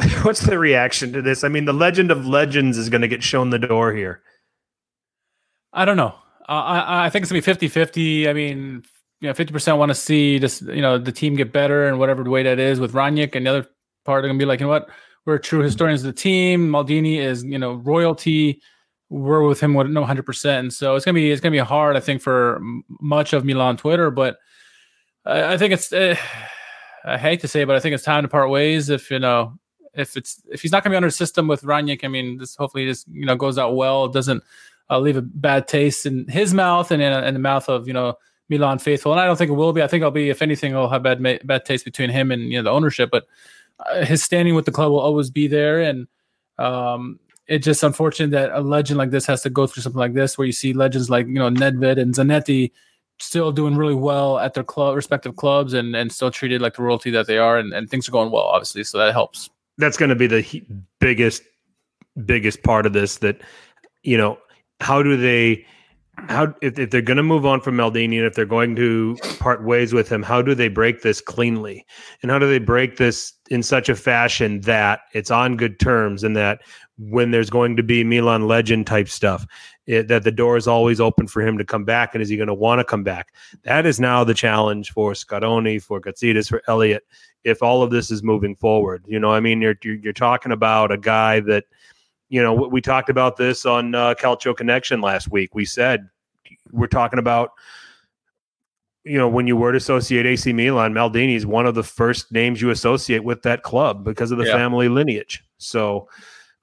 What's 0.22 0.40
the 0.40 0.58
reaction 0.58 1.12
to 1.12 1.22
this? 1.22 1.44
I 1.44 1.48
mean, 1.48 1.64
the 1.64 1.72
legend 1.72 2.10
of 2.10 2.26
legends 2.26 2.78
is 2.78 2.88
going 2.88 3.02
to 3.02 3.08
get 3.08 3.22
shown 3.22 3.50
the 3.50 3.58
door 3.58 3.92
here. 3.92 4.22
I 5.72 5.84
don't 5.84 5.96
know. 5.96 6.14
Uh, 6.48 6.52
I, 6.52 7.06
I 7.06 7.10
think 7.10 7.22
it's 7.22 7.32
going 7.32 7.40
to 7.40 7.46
be 7.46 7.52
50 7.52 7.68
50. 7.68 8.28
I 8.28 8.32
mean, 8.32 8.82
you 9.20 9.28
know, 9.28 9.34
50% 9.34 9.78
want 9.78 9.90
to 9.90 9.94
see 9.94 10.38
just, 10.38 10.62
you 10.62 10.80
know, 10.80 10.98
the 10.98 11.12
team 11.12 11.36
get 11.36 11.52
better 11.52 11.86
and 11.86 11.98
whatever 11.98 12.24
the 12.24 12.30
way 12.30 12.42
that 12.42 12.58
is 12.58 12.80
with 12.80 12.92
Rangnick. 12.92 13.34
And 13.34 13.46
the 13.46 13.50
other 13.50 13.66
part 14.04 14.24
are 14.24 14.28
going 14.28 14.38
to 14.38 14.42
be 14.42 14.48
like, 14.48 14.60
you 14.60 14.66
know 14.66 14.70
what? 14.70 14.88
We're 15.26 15.38
true 15.38 15.60
historians 15.60 16.02
of 16.02 16.06
the 16.06 16.20
team. 16.20 16.70
Maldini 16.70 17.18
is, 17.18 17.44
you 17.44 17.58
know, 17.58 17.74
royalty. 17.74 18.62
We're 19.10 19.46
with 19.46 19.60
him 19.60 19.74
with 19.74 19.88
no 19.88 20.04
100%. 20.04 20.58
And 20.58 20.72
so 20.72 20.96
it's 20.96 21.04
going 21.04 21.14
to 21.14 21.20
be, 21.20 21.30
it's 21.30 21.40
going 21.40 21.52
to 21.52 21.56
be 21.56 21.64
hard, 21.64 21.96
I 21.96 22.00
think, 22.00 22.22
for 22.22 22.60
much 23.00 23.32
of 23.32 23.44
Milan 23.44 23.76
Twitter. 23.76 24.10
But, 24.10 24.38
I, 25.24 25.54
I 25.54 25.58
think 25.58 25.72
it's. 25.72 25.92
Uh, 25.92 26.16
I 27.04 27.16
hate 27.16 27.40
to 27.40 27.48
say, 27.48 27.62
it, 27.62 27.66
but 27.66 27.76
I 27.76 27.80
think 27.80 27.94
it's 27.94 28.04
time 28.04 28.22
to 28.22 28.28
part 28.28 28.50
ways. 28.50 28.90
If 28.90 29.10
you 29.10 29.18
know, 29.18 29.58
if 29.94 30.16
it's 30.16 30.42
if 30.50 30.62
he's 30.62 30.72
not 30.72 30.82
going 30.82 30.90
to 30.90 30.94
be 30.94 30.96
under 30.96 31.08
the 31.08 31.12
system 31.12 31.48
with 31.48 31.62
Rangnick, 31.62 32.04
I 32.04 32.08
mean, 32.08 32.38
this 32.38 32.56
hopefully 32.56 32.86
just 32.86 33.08
you 33.08 33.26
know 33.26 33.36
goes 33.36 33.58
out 33.58 33.76
well. 33.76 34.08
Doesn't 34.08 34.42
uh, 34.88 34.98
leave 34.98 35.16
a 35.16 35.22
bad 35.22 35.68
taste 35.68 36.06
in 36.06 36.26
his 36.28 36.52
mouth 36.52 36.90
and 36.90 37.02
in, 37.02 37.12
in, 37.24 37.34
the 37.34 37.40
mouth 37.40 37.68
of 37.68 37.86
you 37.86 37.94
know 37.94 38.14
Milan 38.48 38.78
faithful. 38.78 39.12
And 39.12 39.20
I 39.20 39.26
don't 39.26 39.36
think 39.36 39.50
it 39.50 39.54
will 39.54 39.72
be. 39.72 39.82
I 39.82 39.86
think 39.86 40.02
I'll 40.02 40.10
be, 40.10 40.30
if 40.30 40.42
anything, 40.42 40.74
I'll 40.76 40.88
have 40.88 41.02
bad 41.02 41.22
bad 41.46 41.64
taste 41.64 41.84
between 41.84 42.10
him 42.10 42.30
and 42.30 42.42
you 42.42 42.58
know 42.58 42.64
the 42.64 42.70
ownership. 42.70 43.10
But 43.10 43.26
uh, 43.78 44.04
his 44.04 44.22
standing 44.22 44.54
with 44.54 44.66
the 44.66 44.72
club 44.72 44.90
will 44.90 45.00
always 45.00 45.30
be 45.30 45.46
there, 45.46 45.80
and 45.80 46.06
um, 46.58 47.18
it's 47.46 47.64
just 47.64 47.82
unfortunate 47.82 48.30
that 48.32 48.50
a 48.52 48.60
legend 48.60 48.98
like 48.98 49.10
this 49.10 49.26
has 49.26 49.42
to 49.42 49.50
go 49.50 49.66
through 49.66 49.82
something 49.82 49.98
like 49.98 50.14
this, 50.14 50.36
where 50.36 50.46
you 50.46 50.52
see 50.52 50.72
legends 50.72 51.08
like 51.08 51.26
you 51.26 51.34
know 51.34 51.50
Nedved 51.50 51.98
and 51.98 52.14
Zanetti 52.14 52.72
still 53.20 53.52
doing 53.52 53.76
really 53.76 53.94
well 53.94 54.38
at 54.38 54.54
their 54.54 54.64
club 54.64 54.96
respective 54.96 55.36
clubs 55.36 55.72
and 55.72 55.94
and 55.94 56.12
still 56.12 56.30
treated 56.30 56.60
like 56.60 56.74
the 56.74 56.82
royalty 56.82 57.10
that 57.10 57.26
they 57.26 57.38
are 57.38 57.58
and, 57.58 57.72
and 57.72 57.90
things 57.90 58.08
are 58.08 58.12
going 58.12 58.30
well 58.30 58.44
obviously 58.44 58.82
so 58.82 58.98
that 58.98 59.12
helps 59.12 59.50
that's 59.78 59.96
going 59.96 60.08
to 60.08 60.16
be 60.16 60.26
the 60.26 60.62
biggest 60.98 61.42
biggest 62.24 62.62
part 62.62 62.86
of 62.86 62.92
this 62.92 63.18
that 63.18 63.40
you 64.02 64.16
know 64.16 64.38
how 64.80 65.02
do 65.02 65.16
they 65.16 65.64
how 66.28 66.54
if, 66.60 66.78
if 66.78 66.90
they're 66.90 67.00
going 67.00 67.16
to 67.16 67.22
move 67.22 67.46
on 67.46 67.60
from 67.60 67.76
Maldini 67.76 68.16
and 68.16 68.26
if 68.26 68.34
they're 68.34 68.44
going 68.44 68.76
to 68.76 69.16
part 69.38 69.64
ways 69.64 69.92
with 69.92 70.08
him, 70.10 70.22
how 70.22 70.42
do 70.42 70.54
they 70.54 70.68
break 70.68 71.02
this 71.02 71.20
cleanly? 71.20 71.86
And 72.22 72.30
how 72.30 72.38
do 72.38 72.48
they 72.48 72.58
break 72.58 72.96
this 72.96 73.32
in 73.48 73.62
such 73.62 73.88
a 73.88 73.96
fashion 73.96 74.60
that 74.62 75.00
it's 75.12 75.30
on 75.30 75.56
good 75.56 75.80
terms 75.80 76.22
and 76.22 76.36
that 76.36 76.60
when 77.08 77.30
there's 77.30 77.48
going 77.48 77.76
to 77.76 77.82
be 77.82 78.04
Milan 78.04 78.46
legend 78.46 78.86
type 78.86 79.08
stuff, 79.08 79.46
it, 79.86 80.08
that 80.08 80.22
the 80.22 80.30
door 80.30 80.56
is 80.56 80.68
always 80.68 81.00
open 81.00 81.26
for 81.26 81.40
him 81.40 81.56
to 81.56 81.64
come 81.64 81.84
back. 81.84 82.14
And 82.14 82.20
is 82.20 82.28
he 82.28 82.36
going 82.36 82.48
to 82.48 82.54
want 82.54 82.78
to 82.78 82.84
come 82.84 83.02
back? 83.02 83.32
That 83.62 83.86
is 83.86 83.98
now 83.98 84.22
the 84.22 84.34
challenge 84.34 84.90
for 84.90 85.14
Scaroni, 85.14 85.78
for 85.78 86.00
Gazidis, 86.00 86.48
for 86.48 86.62
Elliott. 86.68 87.04
If 87.42 87.62
all 87.62 87.82
of 87.82 87.90
this 87.90 88.10
is 88.10 88.22
moving 88.22 88.54
forward, 88.54 89.04
you 89.08 89.18
know, 89.18 89.30
I 89.30 89.40
mean, 89.40 89.62
you're 89.62 89.76
you're, 89.82 89.94
you're 89.94 90.12
talking 90.12 90.52
about 90.52 90.92
a 90.92 90.98
guy 90.98 91.40
that, 91.40 91.64
you 92.28 92.42
know, 92.42 92.52
we 92.52 92.82
talked 92.82 93.08
about 93.08 93.38
this 93.38 93.64
on 93.64 93.94
uh, 93.94 94.14
Calcio 94.14 94.54
Connection 94.54 95.00
last 95.00 95.30
week. 95.30 95.54
We 95.54 95.64
said 95.64 96.06
we're 96.70 96.86
talking 96.86 97.18
about 97.18 97.52
you 99.04 99.16
know, 99.16 99.28
when 99.28 99.46
you 99.46 99.56
word 99.56 99.74
associate 99.76 100.26
AC 100.26 100.52
Milan, 100.52 100.92
Maldini 100.92 101.34
is 101.34 101.46
one 101.46 101.64
of 101.64 101.74
the 101.74 101.82
first 101.82 102.30
names 102.32 102.60
you 102.60 102.68
associate 102.68 103.24
with 103.24 103.42
that 103.42 103.62
club 103.62 104.04
because 104.04 104.30
of 104.30 104.36
the 104.36 104.44
yeah. 104.44 104.52
family 104.52 104.88
lineage. 104.88 105.42
So, 105.56 106.06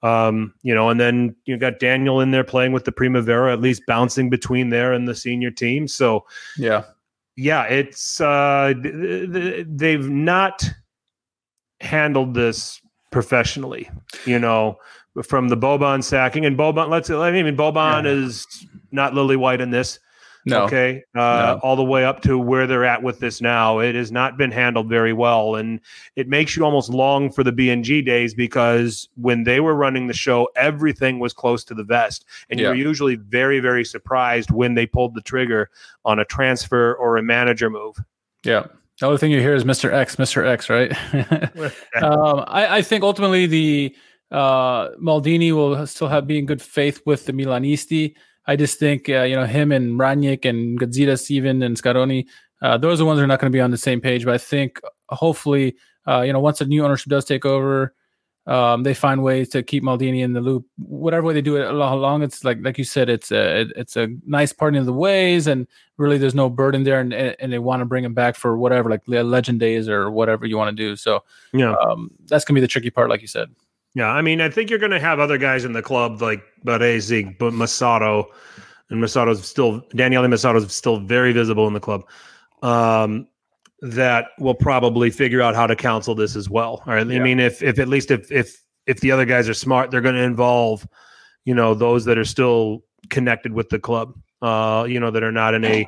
um, 0.02 0.54
you 0.62 0.74
know, 0.74 0.88
and 0.88 1.00
then 1.00 1.34
you 1.44 1.56
got 1.56 1.78
Daniel 1.78 2.20
in 2.20 2.30
there 2.30 2.44
playing 2.44 2.72
with 2.72 2.84
the 2.84 2.92
Primavera, 2.92 3.52
at 3.52 3.60
least 3.60 3.82
bouncing 3.86 4.30
between 4.30 4.70
there 4.70 4.92
and 4.92 5.08
the 5.08 5.14
senior 5.14 5.50
team. 5.50 5.88
So, 5.88 6.24
yeah, 6.56 6.84
yeah, 7.36 7.64
it's 7.64 8.20
uh, 8.20 8.74
they've 8.82 10.08
not 10.08 10.68
handled 11.80 12.34
this 12.34 12.80
professionally, 13.10 13.90
you 14.24 14.38
know, 14.38 14.78
from 15.24 15.48
the 15.48 15.56
Boban 15.56 16.02
sacking 16.02 16.46
and 16.46 16.56
Boban. 16.56 16.88
Let's 16.88 17.10
I 17.10 17.30
mean, 17.30 17.56
Boban 17.56 18.04
yeah. 18.04 18.10
is 18.10 18.46
not 18.90 19.14
lily 19.14 19.36
white 19.36 19.60
in 19.60 19.70
this. 19.70 19.98
No. 20.48 20.64
Okay. 20.64 21.02
Uh, 21.14 21.20
no. 21.20 21.60
All 21.62 21.76
the 21.76 21.84
way 21.84 22.04
up 22.04 22.22
to 22.22 22.38
where 22.38 22.66
they're 22.66 22.84
at 22.84 23.02
with 23.02 23.20
this 23.20 23.40
now. 23.40 23.78
It 23.78 23.94
has 23.94 24.10
not 24.10 24.36
been 24.36 24.50
handled 24.50 24.88
very 24.88 25.12
well. 25.12 25.56
And 25.56 25.80
it 26.16 26.28
makes 26.28 26.56
you 26.56 26.64
almost 26.64 26.90
long 26.90 27.30
for 27.30 27.44
the 27.44 27.52
BNG 27.52 28.04
days 28.04 28.34
because 28.34 29.08
when 29.16 29.44
they 29.44 29.60
were 29.60 29.74
running 29.74 30.06
the 30.06 30.14
show, 30.14 30.48
everything 30.56 31.18
was 31.18 31.32
close 31.32 31.64
to 31.64 31.74
the 31.74 31.84
vest. 31.84 32.24
And 32.50 32.58
yeah. 32.58 32.66
you 32.66 32.70
were 32.70 32.76
usually 32.76 33.16
very, 33.16 33.60
very 33.60 33.84
surprised 33.84 34.50
when 34.50 34.74
they 34.74 34.86
pulled 34.86 35.14
the 35.14 35.22
trigger 35.22 35.70
on 36.04 36.18
a 36.18 36.24
transfer 36.24 36.94
or 36.94 37.16
a 37.16 37.22
manager 37.22 37.70
move. 37.70 37.96
Yeah. 38.44 38.66
The 39.00 39.06
only 39.06 39.18
thing 39.18 39.30
you 39.30 39.40
hear 39.40 39.54
is 39.54 39.64
Mr. 39.64 39.92
X, 39.92 40.16
Mr. 40.16 40.44
X, 40.46 40.68
right? 40.68 40.92
um, 42.02 42.44
I, 42.48 42.78
I, 42.78 42.82
think 42.82 43.04
ultimately 43.04 43.46
the 43.46 43.96
uh, 44.32 44.88
Maldini 45.00 45.52
will 45.52 45.86
still 45.86 46.08
have 46.08 46.26
be 46.26 46.38
in 46.38 46.46
good 46.46 46.60
faith 46.60 47.00
with 47.06 47.26
the 47.26 47.32
Milanisti. 47.32 48.14
I 48.48 48.56
just 48.56 48.78
think 48.78 49.08
uh, 49.08 49.22
you 49.22 49.36
know 49.36 49.44
him 49.44 49.70
and 49.70 50.00
Rangnick 50.00 50.48
and 50.48 50.80
Gazidis 50.80 51.30
even 51.30 51.62
and 51.62 51.76
Scaroni, 51.76 52.26
uh, 52.62 52.78
those 52.78 52.94
are 52.94 53.02
the 53.02 53.04
ones 53.04 53.18
that 53.18 53.24
are 53.24 53.28
not 53.28 53.40
going 53.40 53.52
to 53.52 53.56
be 53.56 53.60
on 53.60 53.70
the 53.70 53.76
same 53.76 54.00
page. 54.00 54.24
But 54.24 54.34
I 54.34 54.38
think 54.38 54.80
hopefully, 55.10 55.76
uh, 56.08 56.22
you 56.22 56.32
know, 56.32 56.40
once 56.40 56.60
a 56.62 56.64
new 56.64 56.82
ownership 56.82 57.10
does 57.10 57.26
take 57.26 57.44
over, 57.44 57.94
um, 58.46 58.82
they 58.82 58.94
find 58.94 59.22
ways 59.22 59.50
to 59.50 59.62
keep 59.62 59.84
Maldini 59.84 60.22
in 60.24 60.32
the 60.32 60.40
loop. 60.40 60.64
Whatever 60.78 61.26
way 61.26 61.34
they 61.34 61.42
do 61.42 61.56
it 61.56 61.68
along, 61.68 62.22
it's 62.22 62.42
like 62.42 62.58
like 62.62 62.78
you 62.78 62.84
said, 62.84 63.10
it's 63.10 63.30
a 63.30 63.66
it's 63.76 63.96
a 63.96 64.08
nice 64.26 64.54
parting 64.54 64.80
of 64.80 64.86
the 64.86 64.94
ways, 64.94 65.46
and 65.46 65.66
really 65.98 66.16
there's 66.16 66.34
no 66.34 66.48
burden 66.48 66.84
there, 66.84 67.00
and 67.00 67.12
and 67.12 67.52
they 67.52 67.58
want 67.58 67.80
to 67.80 67.84
bring 67.84 68.04
him 68.04 68.14
back 68.14 68.34
for 68.34 68.56
whatever, 68.56 68.88
like 68.88 69.02
legend 69.06 69.60
days 69.60 69.90
or 69.90 70.10
whatever 70.10 70.46
you 70.46 70.56
want 70.56 70.74
to 70.74 70.82
do. 70.82 70.96
So 70.96 71.22
yeah, 71.52 71.74
um, 71.74 72.10
that's 72.24 72.46
gonna 72.46 72.56
be 72.56 72.62
the 72.62 72.66
tricky 72.66 72.88
part, 72.88 73.10
like 73.10 73.20
you 73.20 73.28
said. 73.28 73.50
Yeah, 73.94 74.10
I 74.10 74.22
mean, 74.22 74.40
I 74.40 74.50
think 74.50 74.70
you're 74.70 74.78
going 74.78 74.92
to 74.92 75.00
have 75.00 75.18
other 75.18 75.38
guys 75.38 75.64
in 75.64 75.72
the 75.72 75.82
club 75.82 76.20
like 76.22 76.42
Baresi, 76.64 77.36
but 77.38 77.52
Massaro, 77.52 78.26
and 78.90 79.00
Massaro's 79.00 79.46
still 79.46 79.82
Daniele 79.94 80.26
Massaro's 80.28 80.72
still 80.74 81.00
very 81.00 81.32
visible 81.32 81.66
in 81.66 81.72
the 81.72 81.80
club. 81.80 82.04
Um, 82.62 83.28
that 83.80 84.26
will 84.38 84.54
probably 84.54 85.10
figure 85.10 85.40
out 85.40 85.54
how 85.54 85.66
to 85.66 85.76
counsel 85.76 86.14
this 86.14 86.36
as 86.36 86.50
well. 86.50 86.82
All 86.86 86.94
right. 86.94 87.06
Yeah. 87.06 87.16
I 87.16 87.22
mean, 87.22 87.38
if 87.38 87.62
if 87.62 87.78
at 87.78 87.88
least 87.88 88.10
if 88.10 88.30
if 88.30 88.60
if 88.86 89.00
the 89.00 89.10
other 89.10 89.24
guys 89.24 89.48
are 89.48 89.54
smart, 89.54 89.90
they're 89.90 90.00
going 90.00 90.16
to 90.16 90.22
involve, 90.22 90.86
you 91.44 91.54
know, 91.54 91.74
those 91.74 92.04
that 92.06 92.18
are 92.18 92.24
still 92.24 92.82
connected 93.10 93.52
with 93.52 93.68
the 93.68 93.78
club. 93.78 94.14
Uh, 94.40 94.86
you 94.88 95.00
know, 95.00 95.10
that 95.10 95.22
are 95.22 95.32
not 95.32 95.54
in 95.54 95.64
a 95.64 95.86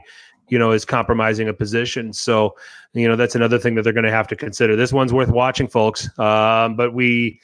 you 0.50 0.58
know, 0.58 0.72
is 0.72 0.84
compromising 0.84 1.48
a 1.48 1.54
position. 1.54 2.12
So, 2.12 2.54
you 2.92 3.08
know, 3.08 3.16
that's 3.16 3.34
another 3.34 3.58
thing 3.58 3.76
that 3.76 3.82
they're 3.82 3.92
going 3.92 4.04
to 4.04 4.10
have 4.10 4.28
to 4.28 4.36
consider. 4.36 4.76
This 4.76 4.92
one's 4.92 5.12
worth 5.12 5.30
watching, 5.30 5.68
folks. 5.68 6.06
Um, 6.18 6.76
but 6.76 6.92
we, 6.92 7.40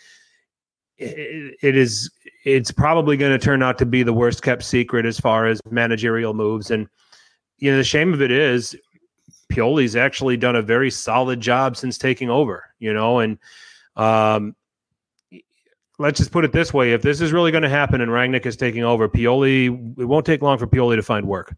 it 0.98 1.76
is 1.76 2.10
it's 2.44 2.70
probably 2.70 3.16
going 3.16 3.32
to 3.32 3.44
turn 3.44 3.62
out 3.62 3.78
to 3.78 3.86
be 3.86 4.02
the 4.02 4.12
worst 4.12 4.42
kept 4.42 4.62
secret 4.62 5.04
as 5.04 5.20
far 5.20 5.46
as 5.46 5.60
managerial 5.70 6.32
moves 6.32 6.70
and 6.70 6.88
you 7.58 7.70
know 7.70 7.76
the 7.76 7.84
shame 7.84 8.14
of 8.14 8.22
it 8.22 8.30
is 8.30 8.76
Pioli's 9.52 9.94
actually 9.94 10.36
done 10.36 10.56
a 10.56 10.62
very 10.62 10.90
solid 10.90 11.40
job 11.40 11.76
since 11.76 11.98
taking 11.98 12.30
over 12.30 12.64
you 12.78 12.92
know 12.92 13.18
and 13.18 13.38
um 13.96 14.56
let's 15.98 16.18
just 16.18 16.32
put 16.32 16.44
it 16.44 16.52
this 16.52 16.72
way 16.72 16.92
if 16.92 17.02
this 17.02 17.20
is 17.20 17.32
really 17.32 17.50
going 17.50 17.62
to 17.62 17.68
happen 17.68 18.00
and 18.00 18.10
Rangnick 18.10 18.46
is 18.46 18.56
taking 18.56 18.84
over 18.84 19.08
Pioli 19.08 19.66
it 19.98 20.04
won't 20.04 20.24
take 20.24 20.40
long 20.40 20.58
for 20.58 20.66
Pioli 20.66 20.96
to 20.96 21.02
find 21.02 21.26
work 21.26 21.54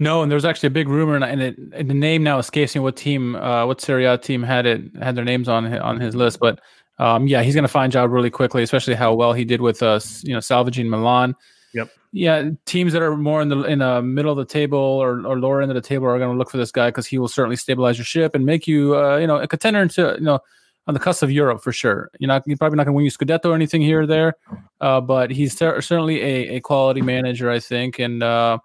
no, 0.00 0.22
and 0.22 0.32
there's 0.32 0.44
actually 0.44 0.68
a 0.68 0.70
big 0.70 0.88
rumor, 0.88 1.14
and, 1.14 1.40
it, 1.40 1.56
and 1.72 1.88
the 1.88 1.94
name 1.94 2.24
now 2.24 2.38
escapes 2.38 2.74
me. 2.74 2.80
What 2.80 2.96
team, 2.96 3.36
uh, 3.36 3.64
what 3.64 3.80
Serie 3.80 4.06
A 4.06 4.18
team 4.18 4.42
had 4.42 4.66
it 4.66 4.82
had 5.00 5.14
their 5.14 5.24
names 5.24 5.48
on 5.48 5.72
on 5.78 6.00
his 6.00 6.16
list? 6.16 6.40
But 6.40 6.58
um, 7.02 7.26
yeah, 7.26 7.42
he's 7.42 7.54
going 7.54 7.64
to 7.64 7.68
find 7.68 7.92
a 7.92 7.94
job 7.94 8.12
really 8.12 8.30
quickly, 8.30 8.62
especially 8.62 8.94
how 8.94 9.12
well 9.12 9.32
he 9.32 9.44
did 9.44 9.60
with 9.60 9.82
us, 9.82 10.22
you 10.22 10.32
know, 10.32 10.40
salvaging 10.40 10.88
Milan. 10.88 11.34
Yep. 11.74 11.90
Yeah, 12.12 12.50
teams 12.64 12.92
that 12.92 13.02
are 13.02 13.16
more 13.16 13.42
in 13.42 13.48
the 13.48 13.62
in 13.64 13.80
the 13.80 14.02
middle 14.02 14.30
of 14.30 14.38
the 14.38 14.44
table 14.44 14.78
or, 14.78 15.26
or 15.26 15.38
lower 15.38 15.62
end 15.62 15.70
of 15.70 15.74
the 15.74 15.80
table 15.80 16.06
are 16.06 16.18
going 16.18 16.30
to 16.30 16.38
look 16.38 16.50
for 16.50 16.58
this 16.58 16.70
guy 16.70 16.88
because 16.88 17.06
he 17.06 17.18
will 17.18 17.26
certainly 17.28 17.56
stabilize 17.56 17.98
your 17.98 18.04
ship 18.04 18.36
and 18.36 18.46
make 18.46 18.68
you, 18.68 18.96
uh, 18.96 19.16
you 19.16 19.26
know, 19.26 19.38
a 19.38 19.48
contender 19.48 19.80
into, 19.80 20.14
you 20.18 20.24
know, 20.24 20.38
on 20.86 20.94
the 20.94 21.00
cusp 21.00 21.22
of 21.22 21.30
Europe 21.32 21.62
for 21.62 21.72
sure. 21.72 22.10
You're 22.20 22.28
not, 22.28 22.44
you're 22.46 22.56
probably 22.56 22.76
not 22.76 22.84
going 22.84 22.92
to 22.92 22.96
win 22.96 23.04
you 23.04 23.10
Scudetto 23.10 23.46
or 23.46 23.54
anything 23.54 23.82
here 23.82 24.02
or 24.02 24.06
there, 24.06 24.34
uh, 24.80 25.00
but 25.00 25.30
he's 25.30 25.56
ter- 25.56 25.80
certainly 25.80 26.20
a, 26.20 26.56
a 26.56 26.60
quality 26.60 27.00
manager, 27.00 27.50
I 27.50 27.58
think, 27.58 27.98
and 27.98 28.22
uh, 28.22 28.58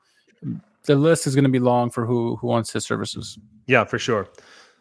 the 0.84 0.96
list 0.96 1.26
is 1.26 1.34
going 1.34 1.46
to 1.46 1.50
be 1.50 1.60
long 1.60 1.90
for 1.90 2.06
who 2.06 2.36
who 2.36 2.48
wants 2.48 2.72
his 2.72 2.86
services. 2.86 3.40
Yeah, 3.66 3.86
for 3.86 3.98
sure. 3.98 4.28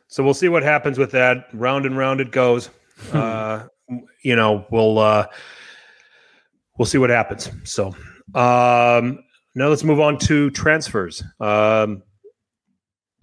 So 0.08 0.22
we'll 0.22 0.34
see 0.34 0.48
what 0.48 0.62
happens 0.62 0.98
with 0.98 1.12
that. 1.12 1.48
Round 1.52 1.86
and 1.86 1.96
round 1.96 2.20
it 2.20 2.32
goes. 2.32 2.70
Uh, 3.12 3.66
you 4.22 4.36
know, 4.36 4.66
we'll 4.70 4.98
uh, 4.98 5.26
we'll 6.78 6.86
see 6.86 6.98
what 6.98 7.10
happens. 7.10 7.50
So 7.64 7.88
um, 8.34 9.24
now 9.54 9.68
let's 9.68 9.84
move 9.84 10.00
on 10.00 10.18
to 10.18 10.50
transfers. 10.50 11.22
Um, 11.40 12.02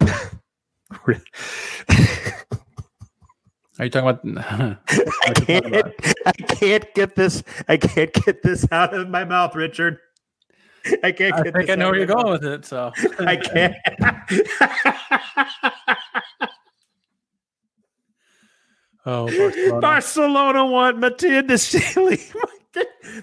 Are 3.78 3.86
you 3.86 3.90
talking 3.90 4.36
about? 4.36 4.78
I 5.24 5.32
can't, 5.34 5.94
I 6.26 6.32
can't 6.32 6.94
get 6.94 7.16
this. 7.16 7.42
I 7.68 7.76
can't 7.76 8.12
get 8.12 8.42
this 8.42 8.66
out 8.70 8.94
of 8.94 9.08
my 9.08 9.24
mouth, 9.24 9.54
Richard. 9.54 9.98
I 11.02 11.12
can't. 11.12 11.34
I 11.34 11.42
Get 11.42 11.54
think 11.54 11.66
this 11.66 11.70
I 11.70 11.74
know 11.76 11.90
where 11.90 11.96
you're 11.96 12.06
going 12.06 12.30
with 12.30 12.44
it. 12.44 12.64
So. 12.64 12.92
I 13.18 13.36
can't. 13.36 13.74
Oh, 19.06 19.26
Barcelona. 19.26 19.80
Barcelona 19.80 20.66
want 20.66 20.98
Mattia 20.98 21.42
De 21.42 21.54
Sciglio. 21.54 22.18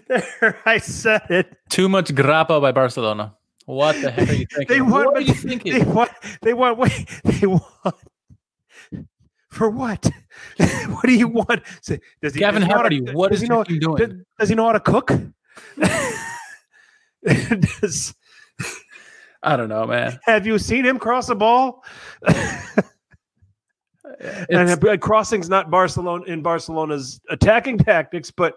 there, 0.07 0.57
I 0.65 0.77
said 0.77 1.23
it. 1.29 1.57
too 1.69 1.89
much 1.89 2.13
grappa 2.13 2.61
by 2.61 2.71
Barcelona. 2.71 3.35
What 3.65 3.99
the 4.01 4.11
heck 4.11 4.29
are 4.29 4.33
you 4.33 4.45
thinking? 4.51 4.67
They 4.67 4.81
want. 4.81 5.05
what 5.07 5.17
are 5.17 5.21
you 5.21 5.33
thinking? 5.33 5.73
They 5.73 5.83
want. 5.83 6.11
They 6.41 6.53
want. 6.53 6.77
Wait. 6.77 7.07
They 7.23 7.47
want. 7.47 7.95
For 9.49 9.69
what? 9.69 10.09
what 10.57 11.03
do 11.05 11.13
you 11.13 11.27
want? 11.27 11.61
Say, 11.81 11.99
Does 12.21 12.33
he, 12.33 12.39
Gavin 12.39 12.61
does 12.61 12.67
he 12.67 12.69
know 12.71 12.77
how 12.77 12.83
to- 12.87 12.95
Hardy, 12.95 13.11
what 13.13 13.31
does 13.31 13.39
is 13.39 13.41
he 13.43 13.47
know? 13.49 13.63
doing? 13.63 13.97
Does, 13.97 14.09
does 14.39 14.49
he 14.49 14.55
know 14.55 14.65
how 14.67 14.71
to 14.73 14.79
cook? 14.79 15.11
Does- 17.81 18.13
I 19.43 19.57
don't 19.57 19.69
know, 19.69 19.87
man. 19.87 20.19
have 20.23 20.45
you 20.45 20.59
seen 20.59 20.85
him 20.85 20.99
cross 20.99 21.27
a 21.29 21.35
ball? 21.35 21.83
And 24.49 24.69
uh, 24.85 24.97
crossing's 24.97 25.49
not 25.49 25.69
Barcelona 25.71 26.23
in 26.25 26.41
Barcelona's 26.41 27.19
attacking 27.29 27.77
tactics, 27.79 28.31
but 28.31 28.55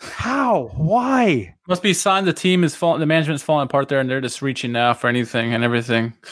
how? 0.00 0.70
Why? 0.74 1.54
must 1.68 1.82
be 1.82 1.94
sign 1.94 2.24
the 2.24 2.32
team 2.32 2.64
is 2.64 2.74
falling, 2.76 3.00
the 3.00 3.06
management's 3.06 3.42
falling 3.42 3.64
apart 3.64 3.88
there, 3.88 3.98
and 4.00 4.08
they're 4.10 4.20
just 4.20 4.42
reaching 4.42 4.72
now 4.72 4.92
for 4.94 5.08
anything 5.08 5.54
and 5.54 5.64
everything. 5.64 6.12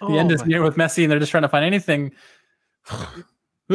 The 0.00 0.18
end 0.18 0.32
Oh 0.32 0.34
is 0.34 0.40
my- 0.40 0.46
near 0.48 0.62
with 0.62 0.74
Messi, 0.74 1.04
and 1.04 1.10
they're 1.12 1.20
just 1.20 1.30
trying 1.30 1.44
to 1.44 1.48
find 1.48 1.64
anything. 1.64 2.10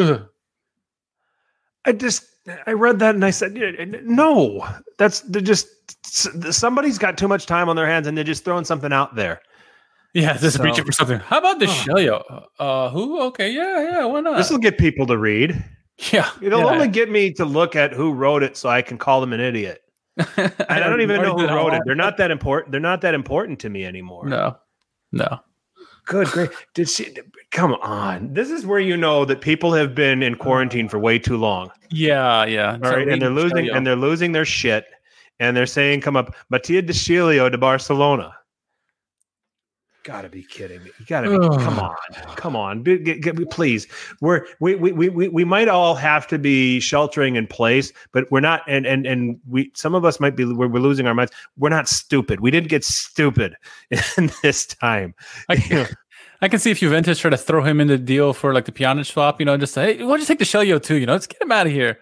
I 1.85 1.91
just 1.91 2.25
I 2.67 2.71
read 2.71 2.99
that 2.99 3.15
and 3.15 3.23
I 3.23 3.29
said, 3.29 3.53
no, 4.03 4.67
that's 4.97 5.21
they're 5.21 5.41
just 5.41 5.67
somebody's 6.53 6.97
got 6.97 7.17
too 7.17 7.29
much 7.29 7.45
time 7.45 7.69
on 7.69 7.75
their 7.77 7.87
hands 7.87 8.07
and 8.07 8.17
they're 8.17 8.23
just 8.25 8.43
throwing 8.43 8.65
something 8.65 8.91
out 8.91 9.15
there. 9.15 9.41
Yeah, 10.13 10.37
just 10.37 10.57
So- 10.57 10.63
reaching 10.63 10.85
for 10.85 10.91
something. 10.91 11.19
How 11.19 11.39
about 11.39 11.59
the 11.59 11.65
Oh. 11.65 11.69
Shelio? 11.69 12.45
Uh, 12.59 12.89
who? 12.89 13.19
Okay, 13.23 13.51
yeah, 13.51 13.81
yeah, 13.83 14.05
why 14.05 14.19
not? 14.21 14.37
This 14.37 14.49
will 14.51 14.59
get 14.59 14.77
people 14.77 15.07
to 15.07 15.17
read. 15.17 15.63
yeah, 16.11 16.29
It'll 16.41 16.59
yeah. 16.59 16.65
only 16.67 16.87
get 16.87 17.09
me 17.09 17.31
to 17.33 17.45
look 17.45 17.75
at 17.75 17.93
who 17.93 18.11
wrote 18.13 18.43
it 18.43 18.55
so 18.57 18.69
I 18.69 18.81
can 18.81 18.97
call 18.97 19.21
them 19.21 19.33
an 19.33 19.39
idiot. 19.39 19.79
And 20.37 20.53
I 20.69 20.79
don't 20.79 21.01
even 21.01 21.21
know 21.21 21.35
who 21.35 21.47
wrote 21.47 21.73
it. 21.73 21.81
They're 21.85 21.95
not 21.95 22.17
that 22.17 22.29
important. 22.31 22.71
They're 22.71 22.79
not 22.81 23.01
that 23.01 23.13
important 23.15 23.59
to 23.59 23.69
me 23.69 23.85
anymore. 23.85 24.27
No, 24.27 24.57
no. 25.11 25.39
Good, 26.05 26.27
great. 26.27 26.49
Did 26.75 26.89
she? 26.89 27.15
Come 27.51 27.73
on. 27.75 28.33
This 28.33 28.51
is 28.51 28.65
where 28.65 28.79
you 28.79 28.97
know 28.97 29.23
that 29.25 29.39
people 29.41 29.73
have 29.73 29.95
been 29.95 30.21
in 30.21 30.35
quarantine 30.35 30.89
for 30.89 30.99
way 30.99 31.17
too 31.17 31.37
long. 31.37 31.71
Yeah, 31.89 32.43
yeah. 32.45 32.73
All 32.83 32.91
right, 32.91 33.07
and 33.07 33.21
they're 33.21 33.29
losing, 33.29 33.69
and 33.69 33.87
they're 33.87 33.95
losing 33.95 34.33
their 34.33 34.43
shit, 34.45 34.85
and 35.39 35.55
they're 35.55 35.65
saying, 35.65 36.01
"Come 36.01 36.15
up, 36.17 36.35
Mattia 36.49 36.81
De 36.81 36.91
Sciglio 36.93 37.49
to 37.49 37.57
Barcelona." 37.57 38.33
Gotta 40.03 40.27
be 40.27 40.43
kidding 40.43 40.83
me! 40.83 40.91
You 40.99 41.05
gotta 41.05 41.29
be. 41.29 41.35
Ugh. 41.37 41.59
come 41.61 41.79
on, 41.79 41.95
come 42.35 42.55
on, 42.57 42.83
Be- 42.83 42.97
get- 42.97 43.21
get- 43.21 43.49
please. 43.49 43.87
We're 44.19 44.45
we, 44.59 44.75
we 44.75 44.91
we 44.91 45.07
we 45.09 45.27
we 45.29 45.43
might 45.45 45.69
all 45.69 45.95
have 45.95 46.27
to 46.27 46.37
be 46.37 46.81
sheltering 46.81 47.37
in 47.37 47.47
place, 47.47 47.93
but 48.11 48.29
we're 48.29 48.41
not. 48.41 48.63
And 48.67 48.85
and 48.85 49.05
and 49.05 49.39
we 49.47 49.71
some 49.75 49.95
of 49.95 50.03
us 50.03 50.19
might 50.19 50.35
be. 50.35 50.43
We're, 50.43 50.67
we're 50.67 50.79
losing 50.81 51.07
our 51.07 51.13
minds. 51.13 51.31
We're 51.57 51.69
not 51.69 51.87
stupid. 51.87 52.41
We 52.41 52.51
didn't 52.51 52.67
get 52.67 52.83
stupid 52.83 53.55
in 54.17 54.29
this 54.43 54.65
time. 54.65 55.15
I 55.47 55.55
can, 55.57 55.87
I 56.41 56.49
can 56.49 56.59
see 56.59 56.71
if 56.71 56.79
Juventus 56.79 57.19
try 57.19 57.29
to 57.29 57.37
throw 57.37 57.63
him 57.63 57.79
in 57.79 57.87
the 57.87 57.97
deal 57.97 58.33
for 58.33 58.53
like 58.53 58.65
the 58.65 58.73
Pjanic 58.73 59.05
swap, 59.05 59.39
you 59.39 59.45
know, 59.45 59.55
just 59.55 59.73
say, 59.73 59.95
hey, 59.97 60.03
why 60.03 60.09
don't 60.09 60.19
you 60.19 60.25
take 60.25 60.39
De 60.39 60.43
Sciglio 60.45 60.83
too? 60.83 60.95
You 60.95 61.05
know, 61.05 61.13
let's 61.13 61.27
get 61.27 61.41
him 61.41 61.51
out 61.53 61.65
of 61.65 61.71
here. 61.71 61.97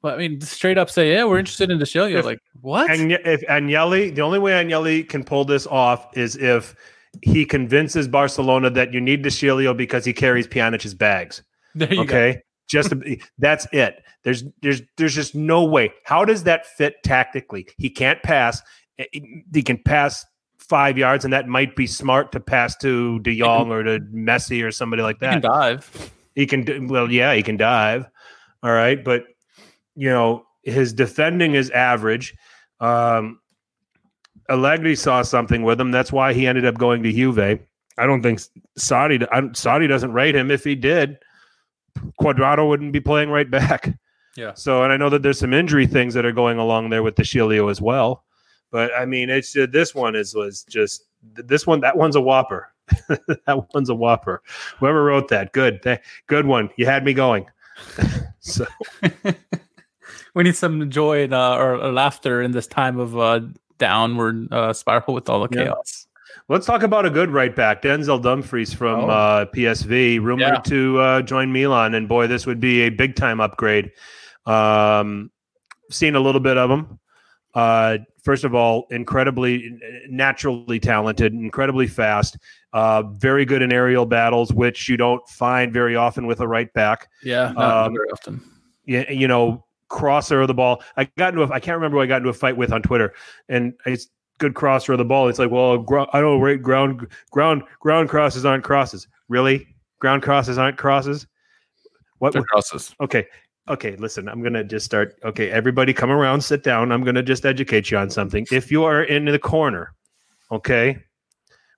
But 0.00 0.14
I 0.14 0.16
mean, 0.16 0.40
straight 0.40 0.78
up 0.78 0.88
say, 0.90 1.12
yeah, 1.12 1.24
we're 1.24 1.38
interested 1.38 1.70
in 1.70 1.78
De 1.78 1.84
Sciglio. 1.84 2.20
If- 2.20 2.24
Like, 2.24 2.38
what? 2.62 2.90
And 2.90 3.12
if 3.12 3.42
Agnelli, 3.42 4.14
the 4.14 4.22
only 4.22 4.38
way 4.38 4.52
Agnelli 4.52 5.06
can 5.06 5.22
pull 5.22 5.44
this 5.44 5.66
off 5.66 6.16
is 6.16 6.34
if 6.36 6.74
he 7.20 7.44
convinces 7.44 8.08
Barcelona 8.08 8.70
that 8.70 8.92
you 8.94 9.00
need 9.00 9.22
De 9.22 9.28
Sciglio 9.28 9.76
because 9.76 10.04
he 10.04 10.12
carries 10.12 10.46
Pjanic's 10.46 10.94
bags. 10.94 11.42
there 11.74 11.90
you 11.90 11.96
go. 11.96 12.02
Okay, 12.02 12.40
just 12.68 12.92
that's 13.38 13.66
it. 13.72 14.02
There's 14.24 14.44
there's 14.62 14.82
there's 14.96 15.14
just 15.14 15.34
no 15.34 15.64
way. 15.64 15.92
How 16.04 16.24
does 16.24 16.44
that 16.44 16.64
fit 16.66 16.94
tactically? 17.04 17.66
He 17.78 17.90
can't 17.90 18.22
pass. 18.22 18.62
Eh, 18.98 19.04
He 19.52 19.62
can 19.62 19.78
pass 19.78 20.24
five 20.58 20.96
yards, 20.96 21.24
and 21.24 21.32
that 21.34 21.48
might 21.48 21.74
be 21.76 21.86
smart 21.86 22.32
to 22.32 22.40
pass 22.40 22.76
to 22.78 23.18
De 23.20 23.36
Jong 23.38 23.70
or 23.70 23.82
to 23.82 23.98
Messi 24.14 24.64
or 24.64 24.70
somebody 24.70 25.02
like 25.02 25.16
He 25.20 25.26
can 25.26 25.40
that. 25.40 25.48
dive. 25.48 26.12
He 26.34 26.46
can 26.46 26.88
well, 26.88 27.10
yeah, 27.12 27.34
he 27.34 27.42
can 27.42 27.56
dive. 27.58 28.06
All 28.62 28.72
right, 28.72 29.02
but 29.04 29.24
you 29.96 30.08
know 30.08 30.46
his 30.62 30.92
defending 30.94 31.54
is 31.54 31.68
average. 31.70 32.32
Um, 32.80 33.40
Allegri 34.52 34.94
saw 34.94 35.22
something 35.22 35.62
with 35.62 35.80
him. 35.80 35.90
That's 35.90 36.12
why 36.12 36.34
he 36.34 36.46
ended 36.46 36.66
up 36.66 36.76
going 36.76 37.02
to 37.02 37.12
Juve. 37.12 37.58
I 37.98 38.06
don't 38.06 38.22
think 38.22 38.40
Sarri. 38.78 39.26
I, 39.32 39.40
Sarri 39.40 39.88
doesn't 39.88 40.12
rate 40.12 40.36
him. 40.36 40.50
If 40.50 40.62
he 40.62 40.74
did, 40.74 41.18
Cuadrado 42.20 42.68
wouldn't 42.68 42.92
be 42.92 43.00
playing 43.00 43.30
right 43.30 43.50
back. 43.50 43.96
Yeah. 44.36 44.52
So, 44.54 44.82
and 44.82 44.92
I 44.92 44.96
know 44.96 45.08
that 45.08 45.22
there's 45.22 45.38
some 45.38 45.54
injury 45.54 45.86
things 45.86 46.14
that 46.14 46.24
are 46.24 46.32
going 46.32 46.58
along 46.58 46.90
there 46.90 47.02
with 47.02 47.14
De 47.14 47.22
Sciglio 47.22 47.70
as 47.70 47.80
well. 47.80 48.24
But 48.70 48.90
I 48.94 49.06
mean, 49.06 49.30
it's 49.30 49.56
uh, 49.56 49.66
this 49.70 49.94
one 49.94 50.14
is 50.14 50.34
was 50.34 50.64
just 50.64 51.04
this 51.22 51.66
one. 51.66 51.80
That 51.80 51.96
one's 51.96 52.16
a 52.16 52.20
whopper. 52.20 52.72
that 53.08 53.66
one's 53.74 53.90
a 53.90 53.94
whopper. 53.94 54.42
Whoever 54.78 55.04
wrote 55.04 55.28
that, 55.28 55.52
good, 55.52 55.82
Th- 55.82 56.00
good 56.26 56.46
one. 56.46 56.70
You 56.76 56.86
had 56.86 57.04
me 57.04 57.14
going. 57.14 57.46
so 58.40 58.66
We 60.34 60.44
need 60.44 60.56
some 60.56 60.88
joy 60.88 61.24
and, 61.24 61.34
uh, 61.34 61.56
or, 61.56 61.74
or 61.74 61.92
laughter 61.92 62.40
in 62.40 62.52
this 62.52 62.66
time 62.66 62.98
of 62.98 63.18
uh, 63.18 63.40
downward 63.86 64.46
uh, 64.52 64.72
spiral 64.72 65.12
with 65.14 65.28
all 65.28 65.46
the 65.46 65.48
Yeah. 65.58 65.64
chaos. 65.64 66.06
let's 66.48 66.66
talk 66.66 66.82
about 66.82 67.04
a 67.06 67.10
good 67.10 67.30
right 67.30 67.54
back, 67.54 67.82
Denzel 67.82 68.20
Dumfries 68.22 68.72
from 68.74 69.00
Oh. 69.04 69.08
uh, 69.08 69.44
PSV, 69.46 70.18
rumored 70.20 70.54
Yeah. 70.54 70.60
to 70.72 70.98
uh, 71.00 71.22
join 71.22 71.52
Milan, 71.52 71.94
and 71.94 72.08
boy, 72.08 72.26
this 72.28 72.46
would 72.46 72.60
be 72.60 72.82
a 72.82 72.90
big 72.90 73.16
time 73.16 73.40
upgrade. 73.40 73.90
Um, 74.46 75.30
seen 75.90 76.14
a 76.14 76.20
little 76.20 76.40
bit 76.40 76.56
of 76.58 76.70
him. 76.70 76.98
Uh, 77.54 77.98
first 78.24 78.44
of 78.44 78.54
all, 78.54 78.86
incredibly 78.90 79.78
naturally 80.08 80.78
talented, 80.80 81.32
incredibly 81.34 81.86
fast, 81.86 82.38
uh, 82.72 83.02
very 83.02 83.44
good 83.44 83.60
in 83.62 83.72
aerial 83.72 84.06
battles, 84.06 84.52
which 84.52 84.88
you 84.88 84.96
don't 84.96 85.26
find 85.28 85.72
very 85.72 85.96
often 85.96 86.26
with 86.26 86.40
a 86.40 86.46
right 86.48 86.72
back. 86.72 87.08
Yeah, 87.22 87.52
not 87.52 87.86
Um, 87.88 87.94
very 87.94 88.08
often. 88.10 88.40
you, 88.84 89.04
you 89.10 89.28
know, 89.28 89.64
crosser 89.92 90.40
of 90.40 90.48
the 90.48 90.54
ball. 90.54 90.82
I 90.96 91.04
got 91.16 91.34
into 91.34 91.44
a, 91.44 91.50
I 91.50 91.60
can't 91.60 91.76
remember 91.76 91.98
who 91.98 92.02
I 92.02 92.06
got 92.06 92.16
into 92.16 92.30
a 92.30 92.34
fight 92.34 92.56
with 92.56 92.72
on 92.72 92.82
Twitter, 92.82 93.12
and 93.48 93.74
it's 93.86 94.08
good 94.38 94.54
crosser 94.54 94.92
of 94.92 94.98
the 94.98 95.04
ball. 95.04 95.28
It's 95.28 95.38
like, 95.38 95.50
well, 95.50 95.78
gro- 95.78 96.08
I 96.12 96.20
don't 96.20 96.40
rate 96.40 96.62
ground 96.62 97.06
ground 97.30 97.62
ground 97.78 98.08
crosses 98.08 98.44
aren't 98.44 98.64
crosses. 98.64 99.06
Really, 99.28 99.68
ground 100.00 100.22
crosses 100.22 100.58
aren't 100.58 100.78
crosses. 100.78 101.26
What? 102.18 102.32
They're 102.32 102.42
crosses. 102.42 102.94
Okay, 103.00 103.26
okay. 103.68 103.94
Listen, 103.96 104.28
I'm 104.28 104.42
gonna 104.42 104.64
just 104.64 104.86
start. 104.86 105.14
Okay, 105.24 105.50
everybody, 105.50 105.92
come 105.92 106.10
around, 106.10 106.40
sit 106.40 106.64
down. 106.64 106.90
I'm 106.90 107.04
gonna 107.04 107.22
just 107.22 107.44
educate 107.44 107.90
you 107.90 107.98
on 107.98 108.10
something. 108.10 108.46
If 108.50 108.72
you 108.72 108.84
are 108.84 109.04
in 109.04 109.26
the 109.26 109.38
corner, 109.38 109.94
okay, 110.50 111.04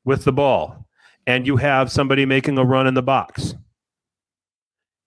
with 0.05 0.25
the 0.25 0.33
ball, 0.33 0.87
and 1.27 1.47
you 1.47 1.57
have 1.57 1.91
somebody 1.91 2.25
making 2.25 2.57
a 2.59 2.65
run 2.65 2.87
in 2.87 2.95
the 2.95 3.03
box, 3.03 3.55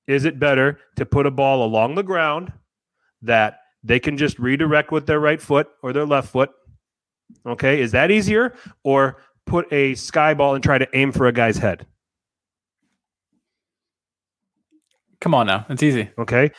is 0.07 0.25
it 0.25 0.39
better 0.39 0.79
to 0.97 1.05
put 1.05 1.25
a 1.25 1.31
ball 1.31 1.65
along 1.65 1.95
the 1.95 2.03
ground 2.03 2.51
that 3.21 3.59
they 3.83 3.99
can 3.99 4.17
just 4.17 4.39
redirect 4.39 4.91
with 4.91 5.05
their 5.05 5.19
right 5.19 5.41
foot 5.41 5.67
or 5.83 5.93
their 5.93 6.05
left 6.05 6.29
foot? 6.29 6.51
Okay, 7.45 7.81
is 7.81 7.91
that 7.91 8.11
easier, 8.11 8.55
or 8.83 9.21
put 9.45 9.71
a 9.71 9.95
sky 9.95 10.33
ball 10.33 10.55
and 10.55 10.63
try 10.63 10.77
to 10.77 10.87
aim 10.93 11.11
for 11.11 11.27
a 11.27 11.31
guy's 11.31 11.57
head? 11.57 11.85
Come 15.19 15.33
on 15.33 15.47
now. 15.47 15.65
It's 15.69 15.81
easy. 15.81 16.09
Okay. 16.19 16.51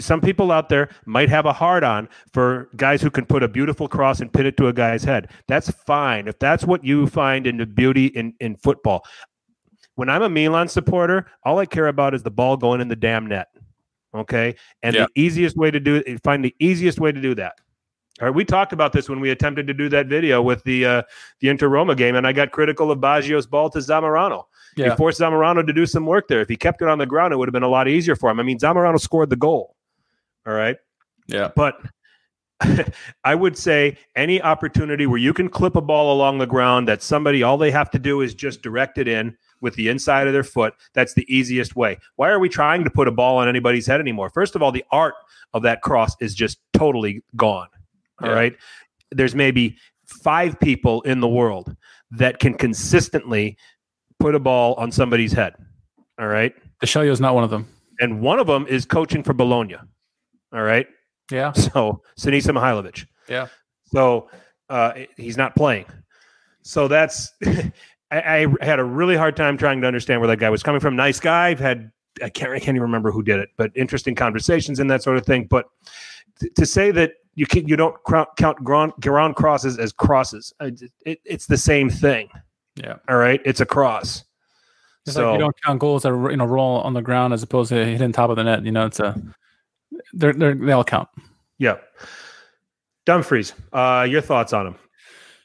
Some 0.00 0.20
people 0.20 0.52
out 0.52 0.68
there 0.68 0.90
might 1.06 1.30
have 1.30 1.46
a 1.46 1.52
hard 1.52 1.82
on 1.82 2.10
for 2.34 2.68
guys 2.76 3.00
who 3.00 3.10
can 3.10 3.24
put 3.24 3.42
a 3.42 3.48
beautiful 3.48 3.88
cross 3.88 4.20
and 4.20 4.30
pin 4.30 4.44
it 4.44 4.56
to 4.58 4.68
a 4.68 4.72
guy's 4.72 5.02
head. 5.02 5.30
That's 5.48 5.70
fine. 5.70 6.28
If 6.28 6.38
that's 6.38 6.64
what 6.64 6.84
you 6.84 7.06
find 7.06 7.46
in 7.46 7.56
the 7.56 7.64
beauty 7.64 8.06
in, 8.06 8.34
in 8.38 8.56
football. 8.56 9.02
When 9.94 10.10
I'm 10.10 10.22
a 10.22 10.28
Milan 10.28 10.68
supporter, 10.68 11.26
all 11.44 11.58
I 11.58 11.66
care 11.66 11.86
about 11.88 12.14
is 12.14 12.22
the 12.22 12.30
ball 12.30 12.56
going 12.58 12.82
in 12.82 12.88
the 12.88 12.96
damn 12.96 13.26
net. 13.26 13.48
Okay. 14.14 14.54
And 14.82 14.94
Yeah. 14.94 15.06
the 15.06 15.20
easiest 15.20 15.56
way 15.56 15.70
to 15.70 15.80
do 15.80 16.02
it, 16.06 16.22
find 16.22 16.44
the 16.44 16.54
easiest 16.58 17.00
way 17.00 17.12
to 17.12 17.20
do 17.20 17.34
that. 17.36 17.54
All 18.20 18.28
right, 18.28 18.34
we 18.34 18.44
talked 18.44 18.72
about 18.74 18.92
this 18.92 19.08
when 19.08 19.20
we 19.20 19.30
attempted 19.30 19.66
to 19.66 19.74
do 19.74 19.88
that 19.88 20.06
video 20.06 20.42
with 20.42 20.62
the 20.64 20.84
uh, 20.84 21.02
the 21.40 21.48
Inter 21.48 21.68
Roma 21.68 21.94
game, 21.94 22.14
and 22.14 22.26
I 22.26 22.32
got 22.32 22.52
critical 22.52 22.90
of 22.90 23.00
Baggio's 23.00 23.46
ball 23.46 23.70
to 23.70 23.78
Zamorano. 23.78 24.44
He 24.76 24.96
forced 24.96 25.20
Zamorano 25.20 25.66
to 25.66 25.72
do 25.72 25.86
some 25.86 26.06
work 26.06 26.28
there. 26.28 26.40
If 26.40 26.48
he 26.48 26.56
kept 26.56 26.82
it 26.82 26.88
on 26.88 26.98
the 26.98 27.06
ground, 27.06 27.32
it 27.32 27.36
would 27.36 27.48
have 27.48 27.52
been 27.52 27.62
a 27.62 27.68
lot 27.68 27.88
easier 27.88 28.14
for 28.14 28.30
him. 28.30 28.38
I 28.38 28.42
mean, 28.42 28.58
Zamorano 28.58 29.00
scored 29.00 29.30
the 29.30 29.36
goal. 29.36 29.76
All 30.46 30.52
right. 30.52 30.76
Yeah. 31.26 31.50
But 31.56 31.80
I 33.24 33.34
would 33.34 33.56
say 33.56 33.96
any 34.14 34.40
opportunity 34.40 35.06
where 35.06 35.18
you 35.18 35.32
can 35.32 35.48
clip 35.48 35.76
a 35.76 35.80
ball 35.80 36.14
along 36.14 36.38
the 36.38 36.46
ground 36.46 36.88
that 36.88 37.02
somebody, 37.02 37.42
all 37.42 37.58
they 37.58 37.70
have 37.70 37.90
to 37.90 37.98
do 37.98 38.20
is 38.20 38.34
just 38.34 38.62
direct 38.62 38.98
it 38.98 39.08
in 39.08 39.36
with 39.62 39.74
the 39.76 39.88
inside 39.88 40.26
of 40.26 40.34
their 40.34 40.42
foot. 40.44 40.74
That's 40.92 41.14
the 41.14 41.24
easiest 41.34 41.74
way. 41.76 41.96
Why 42.16 42.28
are 42.30 42.38
we 42.38 42.50
trying 42.50 42.84
to 42.84 42.90
put 42.90 43.08
a 43.08 43.12
ball 43.12 43.38
on 43.38 43.48
anybody's 43.48 43.86
head 43.86 44.00
anymore? 44.00 44.28
First 44.28 44.54
of 44.54 44.62
all, 44.62 44.70
the 44.72 44.84
art 44.90 45.14
of 45.54 45.62
that 45.62 45.80
cross 45.80 46.14
is 46.20 46.34
just 46.34 46.58
totally 46.74 47.22
gone. 47.36 47.68
All 48.22 48.28
Yeah. 48.28 48.34
right. 48.34 48.56
There's 49.10 49.34
maybe 49.34 49.76
five 50.06 50.58
people 50.60 51.00
in 51.02 51.20
the 51.20 51.28
world 51.28 51.74
that 52.10 52.38
can 52.40 52.52
consistently 52.54 53.56
put 54.18 54.34
a 54.34 54.38
ball 54.38 54.74
on 54.74 54.92
somebody's 54.92 55.32
head. 55.32 55.54
All 56.18 56.26
right. 56.26 56.54
De 56.80 56.86
Sciglio 56.86 57.10
is 57.10 57.20
not 57.20 57.34
one 57.34 57.44
of 57.44 57.50
them. 57.50 57.66
And 58.00 58.20
one 58.20 58.38
of 58.38 58.46
them 58.46 58.66
is 58.66 58.84
coaching 58.84 59.22
for 59.22 59.32
Bologna. 59.32 59.76
All 60.52 60.62
right. 60.62 60.86
Yeah. 61.30 61.52
So 61.56 62.02
Sinisa 62.18 62.50
Mihajlovic. 62.54 63.06
Yeah. 63.28 63.46
So 63.86 64.28
uh, 64.68 64.92
he's 65.16 65.36
not 65.36 65.54
playing. 65.54 65.86
So 66.62 66.88
that's 66.88 67.32
I, 68.12 68.46
I 68.60 68.64
had 68.64 68.78
a 68.78 68.84
really 68.84 69.16
hard 69.16 69.36
time 69.36 69.56
trying 69.56 69.80
to 69.80 69.86
understand 69.86 70.20
where 70.20 70.28
that 70.28 70.38
guy 70.38 70.50
was 70.50 70.62
coming 70.62 70.80
from. 70.80 70.96
Nice 70.96 71.18
guy. 71.20 71.48
I've 71.48 71.58
had 71.60 71.90
I 72.22 72.28
can't 72.28 72.52
I 72.52 72.58
can't 72.58 72.76
even 72.76 72.82
remember 72.82 73.10
who 73.10 73.22
did 73.22 73.38
it, 73.40 73.50
but 73.56 73.72
interesting 73.74 74.14
conversations 74.14 74.80
and 74.80 74.90
that 74.90 75.02
sort 75.02 75.16
of 75.16 75.24
thing. 75.24 75.46
But 75.48 75.66
th- 76.40 76.52
to 76.54 76.66
say 76.66 76.90
that 76.90 77.14
you 77.34 77.46
can 77.46 77.66
you 77.66 77.76
don't 77.76 77.94
cro- 78.04 78.26
count 78.36 78.62
ground, 78.62 78.92
ground 79.00 79.36
crosses 79.36 79.78
as 79.78 79.92
crosses, 79.92 80.52
uh, 80.60 80.70
it, 81.06 81.20
it's 81.24 81.46
the 81.46 81.56
same 81.56 81.88
thing. 81.88 82.28
Yeah. 82.76 82.96
All 83.08 83.16
right, 83.16 83.40
it's 83.44 83.60
a 83.60 83.66
cross. 83.66 84.24
It's 85.06 85.14
so 85.16 85.30
like 85.30 85.34
you 85.34 85.40
don't 85.40 85.56
count 85.64 85.80
goals 85.80 86.02
that 86.02 86.10
you 86.12 86.36
know 86.36 86.44
roll 86.44 86.80
on 86.80 86.92
the 86.94 87.02
ground 87.02 87.32
as 87.32 87.42
opposed 87.42 87.70
to 87.70 87.84
hitting 87.84 88.12
top 88.12 88.30
of 88.30 88.36
the 88.36 88.44
net. 88.44 88.64
You 88.64 88.72
know, 88.72 88.86
it's 88.86 89.00
a 89.00 89.20
they're, 90.12 90.32
they're 90.32 90.54
they 90.54 90.72
all 90.72 90.84
count. 90.84 91.08
yeah. 91.58 91.78
Dumfries, 93.04 93.52
uh, 93.72 94.06
your 94.08 94.20
thoughts 94.20 94.52
on 94.52 94.68
him? 94.68 94.74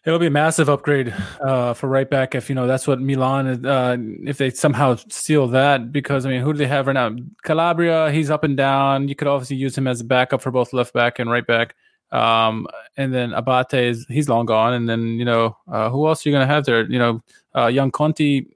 It'll 0.08 0.20
be 0.20 0.28
a 0.28 0.32
massive 0.32 0.70
upgrade 0.70 1.14
uh, 1.42 1.74
for 1.74 1.88
right 1.88 2.10
back 2.10 2.34
if 2.34 2.48
you 2.48 2.56
know 2.56 2.66
that's 2.66 2.88
what 2.88 3.02
Milan 3.02 3.66
uh, 3.66 3.98
if 4.24 4.38
they 4.38 4.50
somehow 4.52 4.96
steal 5.10 5.50
that 5.50 5.92
because 5.92 6.26
I 6.26 6.30
mean 6.30 6.42
who 6.42 6.54
do 6.54 6.60
they 6.60 6.68
have 6.68 6.88
right 6.88 6.94
now? 6.94 7.14
Calabria, 7.44 8.10
he's 8.10 8.30
up 8.30 8.46
and 8.46 8.56
down. 8.56 9.10
You 9.10 9.16
could 9.16 9.28
obviously 9.28 9.58
use 9.58 9.78
him 9.78 9.86
as 9.86 10.00
a 10.00 10.06
backup 10.06 10.42
for 10.42 10.50
both 10.50 10.72
left 10.72 10.94
back 10.94 11.20
and 11.20 11.30
right 11.30 11.46
back. 11.46 11.76
Um, 12.14 12.68
and 12.96 13.14
then 13.14 13.34
Abate 13.34 13.74
is 13.74 14.06
he's 14.08 14.30
long 14.30 14.46
gone. 14.46 14.72
And 14.72 14.88
then 14.88 15.20
you 15.20 15.26
know 15.26 15.58
uh, 15.70 15.90
who 15.90 16.08
else 16.08 16.26
are 16.26 16.30
you 16.30 16.34
going 16.34 16.48
to 16.48 16.54
have 16.54 16.64
there? 16.64 16.90
You 16.90 17.00
know, 17.00 17.24
uh, 17.54 17.68
young 17.68 17.92
Conti, 17.92 18.48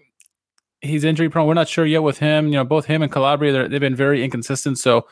he's 0.80 1.04
injury 1.04 1.30
prone. 1.30 1.48
We're 1.48 1.54
not 1.54 1.68
sure 1.68 1.86
yet 1.86 2.02
with 2.02 2.18
him. 2.18 2.46
You 2.48 2.54
know, 2.54 2.64
both 2.64 2.86
him 2.86 3.02
and 3.02 3.12
Calabria 3.12 3.68
they've 3.68 3.82
been 3.82 3.94
very 3.94 4.24
inconsistent. 4.24 4.80
So 4.80 5.06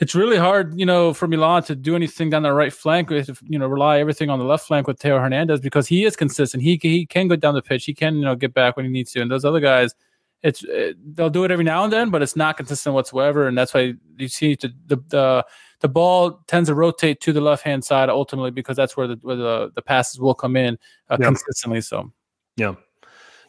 it's 0.00 0.14
really 0.14 0.38
hard, 0.38 0.78
you 0.80 0.86
know, 0.86 1.12
for 1.12 1.28
Milan 1.28 1.62
to 1.64 1.76
do 1.76 1.94
anything 1.94 2.30
down 2.30 2.42
the 2.42 2.52
right 2.52 2.72
flank. 2.72 3.10
If 3.10 3.42
you 3.46 3.58
know, 3.58 3.66
rely 3.66 3.98
everything 4.00 4.30
on 4.30 4.38
the 4.38 4.46
left 4.46 4.66
flank 4.66 4.86
with 4.86 4.98
Theo 4.98 5.18
Hernandez 5.18 5.60
because 5.60 5.86
he 5.86 6.04
is 6.04 6.16
consistent. 6.16 6.62
He 6.62 6.78
he 6.82 7.04
can 7.04 7.28
go 7.28 7.36
down 7.36 7.54
the 7.54 7.62
pitch. 7.62 7.84
He 7.84 7.94
can 7.94 8.16
you 8.16 8.24
know 8.24 8.34
get 8.34 8.54
back 8.54 8.76
when 8.76 8.86
he 8.86 8.90
needs 8.90 9.12
to. 9.12 9.20
And 9.20 9.30
those 9.30 9.44
other 9.44 9.60
guys, 9.60 9.94
it's 10.42 10.64
it, 10.64 10.96
they'll 11.14 11.28
do 11.28 11.44
it 11.44 11.50
every 11.50 11.64
now 11.64 11.84
and 11.84 11.92
then, 11.92 12.08
but 12.08 12.22
it's 12.22 12.34
not 12.34 12.56
consistent 12.56 12.94
whatsoever. 12.94 13.46
And 13.46 13.56
that's 13.58 13.74
why 13.74 13.92
you 14.16 14.28
see 14.28 14.54
the 14.54 14.72
the 14.86 14.96
the, 15.08 15.46
the 15.80 15.88
ball 15.88 16.42
tends 16.46 16.70
to 16.70 16.74
rotate 16.74 17.20
to 17.20 17.32
the 17.34 17.42
left 17.42 17.62
hand 17.62 17.84
side 17.84 18.08
ultimately 18.08 18.50
because 18.50 18.76
that's 18.78 18.96
where 18.96 19.06
the 19.06 19.18
where 19.20 19.36
the, 19.36 19.70
the 19.74 19.82
passes 19.82 20.18
will 20.18 20.34
come 20.34 20.56
in 20.56 20.78
uh, 21.10 21.18
Yeah. 21.20 21.26
consistently. 21.26 21.82
So 21.82 22.10
Yeah. 22.56 22.74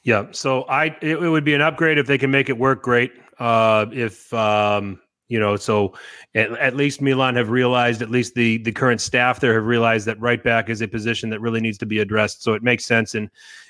Yeah. 0.03 0.25
So 0.31 0.63
I 0.63 0.87
it, 1.01 1.23
it 1.23 1.29
would 1.29 1.45
be 1.45 1.53
an 1.53 1.61
upgrade 1.61 1.97
if 1.97 2.07
they 2.07 2.17
can 2.17 2.29
make 2.29 2.49
it 2.49 2.57
work 2.57 2.83
great. 2.83 3.13
Uh 3.39 3.85
if 3.93 4.33
um 4.33 4.99
you 5.31 5.39
know, 5.39 5.55
so 5.55 5.93
at, 6.35 6.51
at 6.57 6.75
least 6.75 7.01
Milan 7.01 7.37
have 7.37 7.49
realized, 7.49 8.01
at 8.01 8.11
least 8.11 8.35
the 8.35 8.57
the 8.57 8.71
current 8.73 8.99
staff 8.99 9.39
there 9.39 9.53
have 9.53 9.65
realized 9.65 10.05
that 10.07 10.19
right 10.19 10.43
back 10.43 10.69
is 10.69 10.81
a 10.81 10.87
position 10.89 11.29
that 11.29 11.39
really 11.39 11.61
needs 11.61 11.77
to 11.77 11.85
be 11.85 11.99
addressed. 11.99 12.43
So 12.43 12.53
it 12.53 12.61
makes 12.61 12.83
sense. 12.83 13.15
And 13.15 13.29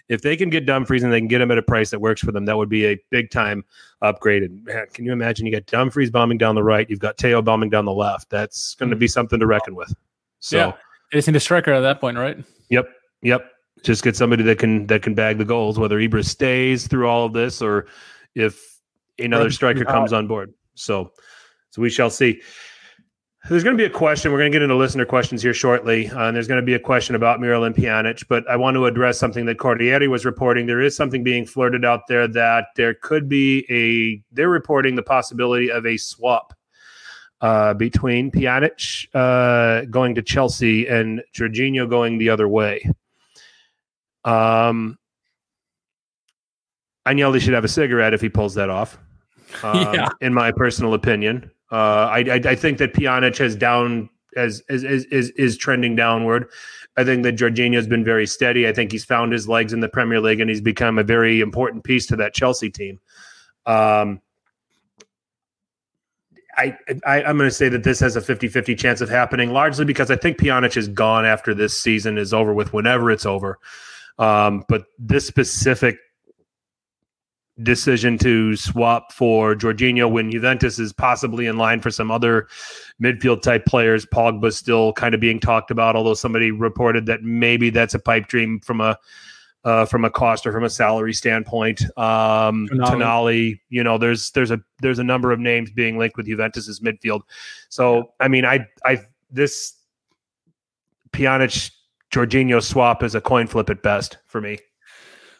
if 0.09 0.23
they 0.23 0.35
can 0.35 0.49
get 0.49 0.65
Dumfries 0.65 1.03
and 1.03 1.13
they 1.13 1.19
can 1.19 1.27
get 1.27 1.39
him 1.39 1.51
at 1.51 1.59
a 1.59 1.61
price 1.61 1.91
that 1.91 2.01
works 2.01 2.19
for 2.19 2.31
them, 2.31 2.45
that 2.45 2.57
would 2.57 2.67
be 2.67 2.87
a 2.87 2.99
big 3.11 3.29
time 3.29 3.63
upgrade. 4.01 4.41
And 4.41 4.65
man, 4.65 4.87
can 4.91 5.05
you 5.05 5.13
imagine 5.13 5.45
you 5.45 5.51
got 5.51 5.67
Dumfries 5.67 6.09
bombing 6.09 6.39
down 6.39 6.55
the 6.55 6.63
right, 6.63 6.89
you've 6.89 6.97
got 6.97 7.19
Theo 7.19 7.43
bombing 7.43 7.69
down 7.69 7.85
the 7.85 7.93
left. 7.93 8.31
That's 8.31 8.73
going 8.75 8.89
to 8.89 8.95
be 8.95 9.05
mm-hmm. 9.05 9.11
something 9.11 9.39
to 9.39 9.45
reckon 9.45 9.75
with. 9.75 9.93
So 10.39 10.57
Yeah. 10.57 10.71
they 11.11 11.19
just 11.19 11.27
need 11.27 11.35
a 11.35 11.39
striker 11.39 11.71
at 11.71 11.81
that 11.81 12.01
point, 12.01 12.17
right? 12.17 12.43
Yep. 12.69 12.89
Yep. 13.21 13.51
Just 13.83 14.03
get 14.03 14.15
somebody 14.15 14.41
that 14.43 14.57
can 14.57 14.87
that 14.87 15.03
can 15.03 15.13
bag 15.13 15.37
the 15.37 15.45
goals, 15.45 15.77
whether 15.77 15.99
Ibra 15.99 16.25
stays 16.25 16.87
through 16.87 17.07
all 17.07 17.25
of 17.25 17.33
this 17.33 17.61
or 17.61 17.85
if 18.33 18.79
another 19.19 19.51
striker 19.51 19.85
comes 19.85 20.11
on 20.11 20.27
board. 20.27 20.53
So 20.73 21.11
so 21.71 21.81
we 21.81 21.89
shall 21.89 22.09
see. 22.09 22.41
There's 23.49 23.63
going 23.63 23.75
to 23.75 23.81
be 23.81 23.87
a 23.87 23.89
question. 23.89 24.31
We're 24.31 24.37
going 24.37 24.51
to 24.51 24.55
get 24.55 24.61
into 24.61 24.75
listener 24.75 25.03
questions 25.03 25.41
here 25.41 25.53
shortly, 25.53 26.07
uh, 26.09 26.27
and 26.27 26.35
there's 26.35 26.47
going 26.47 26.61
to 26.61 26.65
be 26.65 26.75
a 26.75 26.79
question 26.79 27.15
about 27.15 27.39
Miralem 27.39 27.75
Pjanic. 27.75 28.27
But 28.27 28.47
I 28.47 28.55
want 28.55 28.75
to 28.75 28.85
address 28.85 29.17
something 29.17 29.47
that 29.47 29.57
Corriere 29.57 30.07
was 30.09 30.25
reporting. 30.25 30.67
There 30.67 30.79
is 30.79 30.95
something 30.95 31.23
being 31.23 31.47
flirted 31.47 31.83
out 31.83 32.01
there 32.07 32.27
that 32.27 32.67
there 32.75 32.93
could 32.93 33.27
be 33.27 33.65
a. 33.71 34.21
They're 34.35 34.47
reporting 34.49 34.95
the 34.95 35.01
possibility 35.01 35.71
of 35.71 35.87
a 35.87 35.97
swap 35.97 36.53
uh, 37.41 37.73
between 37.73 38.29
Pjanic 38.29 39.07
uh, 39.15 39.85
going 39.85 40.13
to 40.13 40.21
Chelsea 40.21 40.85
and 40.87 41.23
Jorginho 41.33 41.89
going 41.89 42.19
the 42.19 42.29
other 42.29 42.47
way. 42.47 42.87
Um, 44.23 44.99
Agnelli 47.07 47.41
should 47.41 47.55
have 47.55 47.65
a 47.65 47.67
cigarette 47.67 48.13
if 48.13 48.21
he 48.21 48.29
pulls 48.29 48.53
that 48.53 48.69
off. 48.69 48.99
Um, 49.63 49.93
Yeah. 49.93 50.07
in 50.21 50.33
my 50.33 50.51
personal 50.53 50.93
opinion, 50.93 51.51
uh, 51.71 52.09
I, 52.11 52.19
I 52.19 52.41
I 52.51 52.55
think 52.55 52.77
that 52.79 52.93
Pjanic 52.93 53.37
has 53.37 53.55
down 53.55 54.09
as 54.35 54.61
is 54.69 54.83
is 54.83 55.29
is 55.31 55.57
trending 55.57 55.95
downward. 55.95 56.47
I 56.97 57.03
think 57.03 57.23
that 57.23 57.35
Jorginho 57.35 57.75
has 57.75 57.87
been 57.87 58.03
very 58.03 58.27
steady. 58.27 58.67
I 58.67 58.73
think 58.73 58.91
he's 58.91 59.05
found 59.05 59.31
his 59.31 59.47
legs 59.47 59.71
in 59.71 59.79
the 59.79 59.87
Premier 59.87 60.19
League 60.19 60.41
and 60.41 60.49
he's 60.49 60.61
become 60.61 60.99
a 60.99 61.03
very 61.03 61.39
important 61.39 61.83
piece 61.83 62.05
to 62.07 62.17
that 62.17 62.33
Chelsea 62.33 62.69
team. 62.69 62.99
Um, 63.65 64.21
I, 66.57 66.77
I 67.05 67.23
I'm 67.23 67.37
going 67.37 67.49
to 67.49 67.55
say 67.55 67.69
that 67.69 67.83
this 67.83 67.99
has 68.01 68.17
a 68.17 68.21
50-50 68.21 68.77
chance 68.77 68.99
of 68.99 69.09
happening, 69.09 69.51
largely 69.51 69.85
because 69.85 70.11
I 70.11 70.17
think 70.17 70.37
Pjanic 70.37 70.75
is 70.75 70.89
gone 70.89 71.25
after 71.25 71.53
this 71.53 71.79
season 71.79 72.17
is 72.17 72.33
over 72.33 72.53
with, 72.53 72.73
whenever 72.73 73.09
it's 73.09 73.25
over. 73.25 73.57
Um, 74.19 74.65
but 74.67 74.83
this 74.99 75.25
specific 75.25 75.97
decision 77.63 78.17
to 78.19 78.55
swap 78.55 79.11
for 79.11 79.55
Jorginho 79.55 80.09
when 80.11 80.31
Juventus 80.31 80.79
is 80.79 80.93
possibly 80.93 81.45
in 81.45 81.57
line 81.57 81.79
for 81.81 81.91
some 81.91 82.11
other 82.11 82.47
midfield 83.01 83.41
type 83.41 83.65
players, 83.65 84.05
Pogba 84.05 84.53
still 84.53 84.93
kind 84.93 85.13
of 85.13 85.21
being 85.21 85.39
talked 85.39 85.71
about, 85.71 85.95
although 85.95 86.13
somebody 86.13 86.51
reported 86.51 87.05
that 87.07 87.23
maybe 87.23 87.69
that's 87.69 87.93
a 87.93 87.99
pipe 87.99 88.27
dream 88.27 88.59
from 88.59 88.81
a 88.81 88.97
uh, 89.63 89.85
from 89.85 90.03
a 90.03 90.09
cost 90.09 90.47
or 90.47 90.51
from 90.51 90.63
a 90.63 90.69
salary 90.69 91.13
standpoint. 91.13 91.83
Um. 91.97 92.67
Tonali, 92.71 93.59
you 93.69 93.83
know, 93.83 93.97
there's 93.97 94.31
there's 94.31 94.51
a 94.51 94.59
there's 94.81 94.99
a 94.99 95.03
number 95.03 95.31
of 95.31 95.39
names 95.39 95.71
being 95.71 95.97
linked 95.97 96.17
with 96.17 96.25
Juventus's 96.25 96.79
midfield. 96.79 97.21
So 97.69 98.13
I 98.19 98.27
mean, 98.27 98.45
I 98.45 98.65
I 98.83 99.01
this 99.29 99.75
Pjanic 101.11 101.71
Jorginho 102.11 102.61
swap 102.61 103.03
is 103.03 103.15
a 103.15 103.21
coin 103.21 103.47
flip 103.47 103.69
at 103.69 103.81
best 103.81 104.17
for 104.25 104.41
me. 104.41 104.57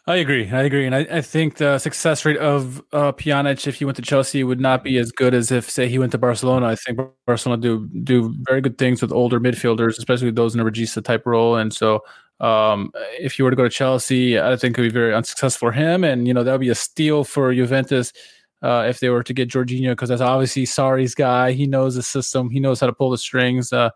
I 0.06 0.16
agree. 0.16 0.50
I 0.50 0.62
agree, 0.62 0.84
and 0.84 0.96
I, 0.96 1.06
I 1.08 1.20
think 1.20 1.58
the 1.58 1.78
success 1.78 2.24
rate 2.24 2.36
of 2.38 2.82
uh, 2.92 3.12
Pjanic, 3.12 3.68
if 3.68 3.76
he 3.76 3.84
went 3.84 3.94
to 3.96 4.02
Chelsea, 4.02 4.42
would 4.42 4.58
not 4.60 4.82
be 4.82 4.98
as 4.98 5.12
good 5.12 5.32
as 5.32 5.52
if, 5.52 5.70
say, 5.70 5.86
he 5.88 5.96
went 5.96 6.10
to 6.10 6.18
Barcelona. 6.18 6.66
I 6.66 6.74
think 6.74 6.98
Barcelona 7.24 7.62
do 7.62 7.88
do 8.02 8.34
very 8.48 8.60
good 8.60 8.78
things 8.78 9.00
with 9.00 9.12
older 9.12 9.38
midfielders, 9.38 9.98
especially 9.98 10.32
those 10.32 10.56
in 10.56 10.60
a 10.60 10.64
Regista 10.64 11.04
type 11.04 11.24
role. 11.24 11.54
And 11.54 11.72
so, 11.72 12.00
um, 12.40 12.90
if 13.20 13.38
you 13.38 13.44
were 13.44 13.52
to 13.52 13.56
go 13.56 13.62
to 13.62 13.70
Chelsea, 13.70 14.40
I 14.40 14.56
think 14.56 14.76
it 14.76 14.80
would 14.80 14.88
be 14.88 14.92
very 14.92 15.14
unsuccessful 15.14 15.68
for 15.68 15.72
him. 15.72 16.02
And 16.02 16.26
you 16.26 16.34
know 16.34 16.42
that 16.42 16.50
would 16.50 16.60
be 16.60 16.68
a 16.70 16.74
steal 16.74 17.22
for 17.22 17.54
Juventus 17.54 18.12
uh, 18.60 18.84
if 18.88 18.98
they 18.98 19.08
were 19.08 19.22
to 19.22 19.32
get 19.32 19.50
Jorginho, 19.50 19.90
because 19.92 20.08
that's 20.08 20.20
obviously 20.20 20.64
Sarri's 20.64 21.14
guy. 21.14 21.52
He 21.52 21.68
knows 21.68 21.94
the 21.94 22.02
system. 22.02 22.50
He 22.50 22.58
knows 22.58 22.80
how 22.80 22.88
to 22.88 22.92
pull 22.92 23.10
the 23.10 23.18
strings. 23.18 23.72
Uh, 23.72 23.90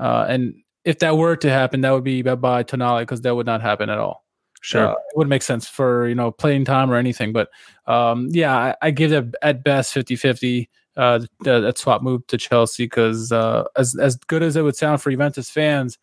uh, 0.00 0.24
and 0.26 0.54
if 0.86 1.00
that 1.00 1.18
were 1.18 1.36
to 1.36 1.50
happen, 1.50 1.82
that 1.82 1.90
would 1.90 2.04
be 2.04 2.22
bye 2.22 2.34
bye 2.34 2.62
Tonali, 2.64 3.00
because 3.02 3.20
that 3.22 3.34
would 3.36 3.46
not 3.46 3.60
happen 3.60 3.90
at 3.90 3.98
all. 3.98 4.23
Sure. 4.64 4.88
Uh, 4.88 4.92
it 4.92 5.16
wouldn't 5.16 5.28
make 5.28 5.42
sense 5.42 5.68
for 5.68 6.08
you 6.08 6.14
know 6.14 6.30
playing 6.30 6.64
time 6.64 6.90
or 6.90 6.96
anything. 6.96 7.32
But 7.32 7.50
um, 7.86 8.28
yeah, 8.30 8.56
I, 8.56 8.74
I 8.80 8.90
give 8.92 9.12
it 9.12 9.34
at 9.42 9.62
best 9.62 9.94
50-50, 9.94 10.68
uh, 10.96 11.18
that, 11.40 11.60
that 11.60 11.76
swap 11.76 12.02
move 12.02 12.26
to 12.28 12.38
Chelsea 12.38 12.84
because 12.84 13.30
uh, 13.30 13.64
as 13.76 13.94
as 13.96 14.16
good 14.16 14.42
as 14.42 14.56
it 14.56 14.62
would 14.62 14.76
sound 14.76 15.02
for 15.02 15.10
Juventus 15.10 15.50
fans, 15.50 15.98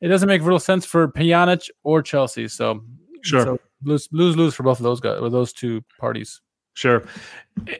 it 0.00 0.08
doesn't 0.08 0.28
make 0.28 0.42
real 0.42 0.58
sense 0.58 0.86
for 0.86 1.08
Pjanic 1.08 1.68
or 1.82 2.00
Chelsea. 2.00 2.48
So 2.48 2.82
Sure. 3.22 3.42
so 3.42 3.60
lose 3.84 4.08
lose 4.12 4.36
lose 4.36 4.54
for 4.54 4.62
both 4.62 4.78
of 4.78 4.84
those 4.84 5.00
guys 5.00 5.18
or 5.20 5.30
those 5.30 5.52
two 5.52 5.82
parties. 5.98 6.40
Sure. 6.74 7.04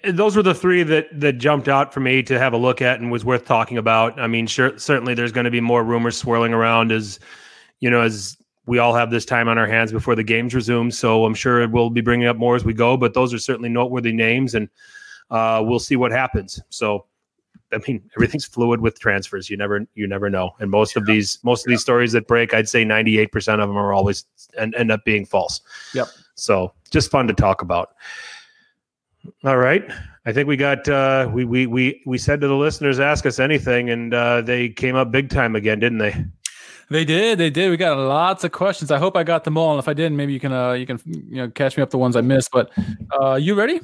Those 0.05 0.37
were 0.37 0.43
the 0.43 0.55
three 0.55 0.83
that 0.83 1.09
that 1.19 1.35
jumped 1.35 1.69
out 1.69 1.95
for 1.95 2.01
me 2.01 2.23
to 2.25 2.39
have 2.39 2.53
a 2.53 2.57
look 2.57 2.83
at 2.83 3.01
and 3.01 3.11
was 3.11 3.25
worth 3.25 3.47
talking 3.47 3.79
about. 3.79 4.21
I 4.21 4.27
mean, 4.27 4.47
sure, 4.47 4.79
certainly 4.79 5.15
there's 5.15 5.33
going 5.33 5.45
to 5.45 5.51
be 5.51 5.61
more 5.61 5.83
rumors 5.85 6.17
swirling 6.17 6.53
around 6.53 6.93
as 6.93 7.19
you 7.79 7.89
know 7.89 8.01
as 8.01 8.37
we 8.67 8.79
all 8.79 8.95
have 8.95 9.11
this 9.11 9.25
time 9.25 9.49
on 9.49 9.59
our 9.59 9.67
hands 9.67 9.93
before 9.93 10.15
the 10.15 10.23
games 10.23 10.55
resume. 10.55 10.91
So 10.91 11.25
I'm 11.25 11.35
sure 11.35 11.67
we'll 11.69 11.91
be 11.91 12.01
bringing 12.01 12.29
up 12.29 12.37
more 12.37 12.57
as 12.57 12.65
we 12.65 12.75
go, 12.75 12.97
but 12.97 13.15
those 13.15 13.33
are 13.35 13.39
certainly 13.39 13.69
noteworthy 13.69 14.13
names, 14.13 14.55
and 14.55 14.69
uh, 15.31 15.63
we'll 15.65 15.79
see 15.79 15.97
what 15.97 16.13
happens. 16.13 16.61
So, 16.71 17.07
I 17.73 17.79
mean, 17.87 18.03
everything's 18.17 18.45
fluid 18.45 18.81
with 18.81 18.99
transfers. 19.01 19.49
You 19.49 19.57
never, 19.57 19.87
you 19.95 20.07
never 20.07 20.31
know. 20.31 20.53
And 20.61 20.71
most 20.71 20.97
of 20.97 21.07
these, 21.07 21.39
most 21.43 21.67
of 21.67 21.71
these 21.71 21.81
stories 21.81 22.13
that 22.13 22.27
break, 22.27 22.55
I'd 22.55 22.69
say 22.69 22.85
98% 22.85 23.35
of 23.55 23.69
them 23.69 23.77
are 23.77 23.93
always 23.93 24.25
and 24.59 24.75
end 24.75 24.93
up 24.93 25.05
being 25.05 25.25
false. 25.25 25.61
Yep. 25.95 26.09
So 26.35 26.73
just 26.91 27.11
fun 27.11 27.27
to 27.29 27.35
talk 27.35 27.63
about. 27.63 27.95
All 29.45 29.59
right. 29.59 29.85
I 30.27 30.33
think 30.33 30.49
we 30.49 30.57
got 30.57 30.89
uh 30.89 31.31
we 31.33 31.45
we 31.45 31.67
we 31.67 32.03
we 32.07 32.19
said 32.19 32.41
to 32.41 32.49
the 32.49 32.55
listeners 32.55 33.01
ask 33.01 33.27
us 33.27 33.39
anything 33.39 33.91
and 33.91 34.15
uh 34.15 34.43
they 34.43 34.69
came 34.69 34.97
up 34.97 35.11
big 35.11 35.29
time 35.31 35.57
again, 35.57 35.79
didn't 35.79 35.99
they? 35.99 36.25
They 36.91 37.05
did. 37.05 37.39
They 37.39 37.51
did. 37.51 37.71
We 37.71 37.77
got 37.77 37.97
lots 37.97 38.43
of 38.43 38.51
questions. 38.51 38.91
I 38.91 38.99
hope 38.99 39.17
I 39.17 39.23
got 39.23 39.45
them 39.45 39.57
all. 39.57 39.71
And 39.71 39.79
if 39.79 39.87
I 39.87 39.95
didn't, 39.95 40.17
maybe 40.17 40.33
you 40.33 40.41
can 40.41 40.53
uh 40.53 40.73
you 40.73 40.87
can 40.87 41.01
you 41.07 41.37
know 41.37 41.49
catch 41.49 41.77
me 41.77 41.85
up 41.85 41.91
the 41.91 41.99
ones 41.99 42.17
I 42.17 42.21
missed. 42.21 42.51
But 42.53 42.71
uh 43.21 43.37
you 43.37 43.55
ready? 43.55 43.81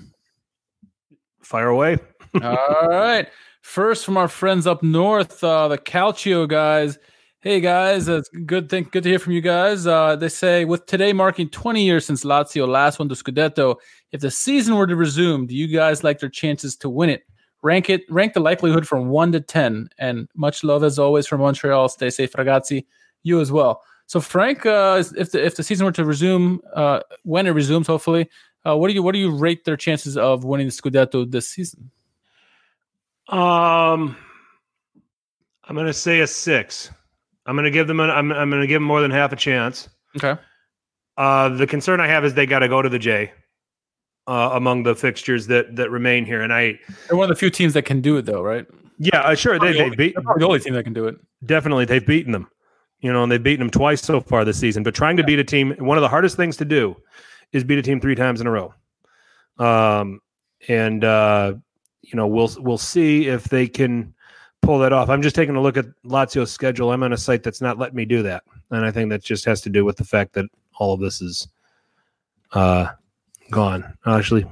Fire 1.40 1.69
away. 1.69 1.99
all 2.42 2.88
right. 2.88 3.29
First 3.62 4.05
from 4.05 4.16
our 4.16 4.27
friends 4.27 4.66
up 4.66 4.83
north, 4.83 5.42
uh 5.45 5.69
the 5.69 5.79
Calcio 5.79 6.49
guys. 6.49 6.99
Hey 7.40 7.61
guys, 7.61 8.09
it's 8.09 8.29
good 8.45 8.69
thing 8.69 8.88
good 8.90 9.05
to 9.05 9.09
hear 9.09 9.21
from 9.21 9.35
you 9.35 9.40
guys. 9.40 9.87
Uh, 9.87 10.16
they 10.16 10.29
say 10.29 10.64
with 10.64 10.85
today 10.87 11.12
marking 11.12 11.49
20 11.49 11.85
years 11.85 12.05
since 12.05 12.25
Lazio 12.25 12.66
last 12.66 12.99
won 12.99 13.07
the 13.07 13.14
Scudetto, 13.14 13.77
if 14.11 14.21
the 14.21 14.33
season 14.33 14.75
were 14.75 14.87
to 14.88 14.97
resume, 14.97 15.47
do 15.47 15.55
you 15.55 15.69
guys 15.69 16.03
like 16.03 16.19
their 16.19 16.29
chances 16.29 16.75
to 16.79 16.88
win 16.88 17.09
it? 17.09 17.23
Rank 17.62 17.88
it, 17.88 18.03
rank 18.11 18.33
the 18.33 18.40
likelihood 18.40 18.88
from 18.88 19.11
one 19.11 19.31
to 19.31 19.40
ten. 19.40 19.88
And 19.99 20.29
much 20.35 20.64
love 20.64 20.83
as 20.83 20.99
always 20.99 21.29
from 21.29 21.40
Montreal. 21.40 21.88
Stay 21.88 22.11
safe, 22.11 22.33
ragazzi. 22.33 22.85
You 23.27 23.41
as 23.41 23.51
well. 23.51 23.83
So 24.07 24.21
Frank, 24.21 24.65
uh, 24.65 25.03
if 25.17 25.33
the 25.33 25.45
if 25.45 25.57
the 25.57 25.65
season 25.65 25.85
were 25.85 25.93
to 25.93 26.05
resume, 26.05 26.61
uh, 26.75 27.01
when 27.25 27.47
it 27.47 27.51
resumes, 27.51 27.89
hopefully, 27.89 28.31
uh, 28.65 28.77
what 28.77 28.89
do 28.89 28.95
you 28.95 29.03
what 29.03 29.12
do 29.12 29.19
you 29.19 29.31
rate 29.31 29.65
their 29.65 29.77
chances 29.77 30.17
of 30.17 30.45
winning 30.45 30.69
the 30.69 30.73
Scudetto 30.73 31.29
this 31.29 31.49
season? 31.49 31.91
Um, 33.29 34.17
I'm 35.65 35.75
going 35.75 35.89
to 35.89 35.93
say 35.93 36.21
a 36.21 36.27
six. 36.27 36.91
I'm 37.47 37.57
going 37.57 37.65
to 37.65 37.71
give 37.73 37.89
them. 37.89 37.99
An, 37.99 38.11
I'm 38.11 38.31
I'm 38.31 38.49
going 38.49 38.62
to 38.62 38.69
give 38.69 38.77
them 38.77 38.85
more 38.85 39.01
than 39.01 39.11
half 39.11 39.33
a 39.33 39.37
chance. 39.37 39.89
Okay. 40.17 40.41
Uh, 41.17 41.49
the 41.49 41.67
concern 41.67 41.99
I 41.99 42.07
have 42.07 42.25
is 42.25 42.35
they 42.35 42.47
got 42.47 42.61
to 42.61 42.69
go 42.69 42.83
to 42.83 42.89
the 42.89 42.99
J. 42.99 43.33
Uh, 44.29 44.51
among 44.55 44.83
the 44.83 44.95
fixtures 44.95 45.47
that 45.47 45.77
that 45.77 45.91
remain 45.91 46.25
here, 46.25 46.43
and 46.43 46.53
I 46.53 46.81
they're 47.09 47.17
one 47.17 47.31
of 47.31 47.37
the 47.37 47.39
few 47.39 47.51
teams 47.51 47.75
that 47.75 47.83
can 47.83 48.01
do 48.01 48.17
it, 48.17 48.23
though, 48.23 48.43
right? 48.43 48.67
Yeah, 48.99 49.21
uh, 49.21 49.35
sure. 49.37 49.59
They 49.59 49.73
they 49.73 49.91
beat 49.91 50.17
the 50.17 50.47
only 50.47 50.59
team 50.59 50.75
that 50.75 50.83
can 50.83 50.93
do 50.93 51.07
it. 51.07 51.17
Definitely, 51.45 51.85
they've 51.85 52.05
beaten 52.05 52.33
them. 52.33 52.49
You 53.01 53.13
know, 53.13 53.23
and 53.23 53.31
they've 53.31 53.43
beaten 53.43 53.61
them 53.61 53.71
twice 53.71 54.01
so 54.03 54.21
far 54.21 54.45
this 54.45 54.59
season. 54.59 54.83
But 54.83 54.95
trying 54.95 55.17
to 55.17 55.23
yeah. 55.23 55.27
beat 55.27 55.39
a 55.39 55.45
team, 55.45 55.75
one 55.79 55.99
of 55.99 56.03
the 56.03 56.09
hardest 56.09 56.37
things 56.37 56.57
to 56.59 56.65
do, 56.65 56.97
is 57.53 57.63
beat 57.63 57.79
a 57.79 57.83
team 57.83 58.01
three 58.01 58.15
times 58.15 58.41
in 58.41 58.47
a 58.47 58.51
row. 58.51 58.75
Um, 59.59 60.21
and 60.69 61.05
uh, 61.05 61.55
you 62.03 62.17
know, 62.17 62.27
we'll 62.27 62.51
we'll 62.59 62.79
see 62.79 63.29
if 63.29 63.45
they 63.45 63.67
can 63.67 64.15
pull 64.63 64.79
that 64.81 64.93
off. 64.93 65.09
I'm 65.09 65.23
just 65.23 65.37
taking 65.37 65.57
a 65.57 65.61
look 65.61 65.77
at 65.77 65.87
Lazio's 66.05 66.51
schedule. 66.51 66.93
I'm 66.93 67.03
on 67.03 67.13
a 67.13 67.17
site 67.17 67.43
that's 67.43 67.61
not 67.61 67.79
letting 67.79 67.97
me 67.97 68.05
do 68.05 68.23
that, 68.23 68.45
and 68.71 68.85
I 68.85 68.91
think 68.91 69.11
that 69.11 69.23
just 69.23 69.45
has 69.45 69.61
to 69.63 69.71
do 69.71 69.85
with 69.85 69.97
the 69.97 70.05
fact 70.05 70.33
that 70.35 70.47
all 70.79 70.95
of 70.95 71.01
this 71.01 71.21
is 71.21 71.49
uh, 72.53 72.89
gone. 73.51 73.97
Actually, 74.07 74.47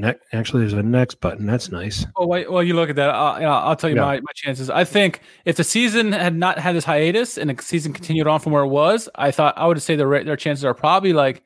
ne- 0.00 0.14
actually, 0.32 0.60
there's 0.60 0.72
a 0.72 0.82
next 0.82 1.20
button. 1.20 1.46
That's 1.46 1.70
nice. 1.70 2.06
Oh, 2.16 2.26
wait, 2.26 2.50
well, 2.50 2.62
you 2.62 2.74
look 2.74 2.90
at 2.90 2.96
that. 2.96 3.10
I'll, 3.10 3.68
I'll 3.68 3.76
tell 3.76 3.90
you 3.90 3.96
yeah. 3.96 4.02
my, 4.02 4.20
my 4.20 4.32
chances. 4.34 4.70
I 4.70 4.84
think 4.84 5.20
if 5.44 5.56
the 5.56 5.64
season 5.64 6.12
had 6.12 6.34
not 6.34 6.58
had 6.58 6.74
this 6.74 6.84
hiatus 6.84 7.38
and 7.38 7.50
the 7.50 7.62
season 7.62 7.92
continued 7.92 8.26
on 8.26 8.40
from 8.40 8.52
where 8.52 8.64
it 8.64 8.68
was, 8.68 9.08
I 9.14 9.30
thought 9.30 9.56
I 9.56 9.66
would 9.66 9.80
say 9.80 9.96
their 9.96 10.24
their 10.24 10.36
chances 10.36 10.64
are 10.64 10.74
probably 10.74 11.12
like 11.12 11.42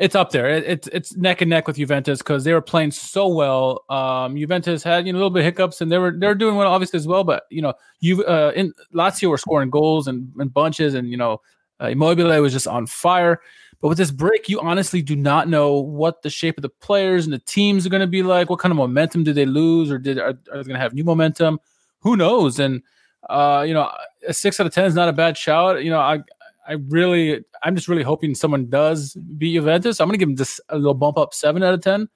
it's 0.00 0.14
up 0.14 0.30
there. 0.30 0.48
It, 0.48 0.64
it's 0.66 0.88
it's 0.88 1.16
neck 1.16 1.42
and 1.42 1.50
neck 1.50 1.66
with 1.66 1.76
Juventus 1.76 2.20
because 2.20 2.44
they 2.44 2.54
were 2.54 2.62
playing 2.62 2.90
so 2.90 3.28
well. 3.28 3.84
Um, 3.90 4.34
Juventus 4.36 4.82
had 4.82 5.06
you 5.06 5.12
know 5.12 5.18
a 5.18 5.20
little 5.20 5.30
bit 5.30 5.40
of 5.40 5.44
hiccups 5.44 5.82
and 5.82 5.92
they 5.92 5.98
were 5.98 6.14
they're 6.18 6.34
doing 6.34 6.56
well 6.56 6.72
obviously 6.72 6.96
as 6.96 7.06
well. 7.06 7.22
But 7.22 7.44
you 7.50 7.60
know 7.60 7.74
you 8.00 8.24
uh, 8.24 8.52
in 8.56 8.72
Lazio 8.94 9.28
were 9.28 9.38
scoring 9.38 9.68
goals 9.68 10.08
and, 10.08 10.32
and 10.38 10.52
bunches 10.52 10.94
and 10.94 11.10
you 11.10 11.18
know 11.18 11.42
uh, 11.80 11.88
Immobile 11.88 12.40
was 12.40 12.52
just 12.52 12.66
on 12.66 12.86
fire. 12.86 13.40
But 13.80 13.88
with 13.88 13.98
this 13.98 14.10
break, 14.10 14.48
you 14.48 14.60
honestly 14.60 15.00
do 15.00 15.16
not 15.16 15.48
know 15.48 15.74
what 15.74 16.22
the 16.22 16.28
shape 16.30 16.58
of 16.58 16.62
the 16.62 16.68
players 16.68 17.24
and 17.24 17.32
the 17.32 17.38
teams 17.38 17.86
are 17.86 17.90
going 17.90 18.00
to 18.00 18.06
be 18.06 18.22
like. 18.22 18.50
What 18.50 18.58
kind 18.58 18.72
of 18.72 18.76
momentum 18.76 19.24
did 19.24 19.34
they 19.34 19.46
lose, 19.46 19.90
or 19.90 19.98
did 19.98 20.18
are, 20.18 20.28
are 20.52 20.58
they 20.58 20.62
going 20.62 20.74
to 20.74 20.78
have 20.78 20.92
new 20.92 21.04
momentum? 21.04 21.58
Who 22.00 22.16
knows? 22.16 22.58
And 22.58 22.82
uh, 23.28 23.64
you 23.66 23.72
know, 23.72 23.90
a 24.26 24.34
six 24.34 24.60
out 24.60 24.66
of 24.66 24.74
ten 24.74 24.84
is 24.84 24.94
not 24.94 25.08
a 25.08 25.12
bad 25.12 25.38
shout. 25.38 25.82
You 25.82 25.90
know, 25.90 25.98
I 26.00 26.20
I 26.68 26.74
really, 26.88 27.42
I'm 27.62 27.74
just 27.74 27.88
really 27.88 28.02
hoping 28.02 28.34
someone 28.34 28.68
does 28.68 29.14
beat 29.38 29.54
Juventus. 29.54 30.00
I'm 30.00 30.08
going 30.08 30.18
to 30.18 30.18
give 30.18 30.28
them 30.28 30.36
just 30.36 30.60
a 30.68 30.76
little 30.76 30.94
bump 30.94 31.18
up, 31.18 31.32
seven 31.32 31.62
out 31.62 31.74
of 31.74 31.80
ten. 31.80 32.08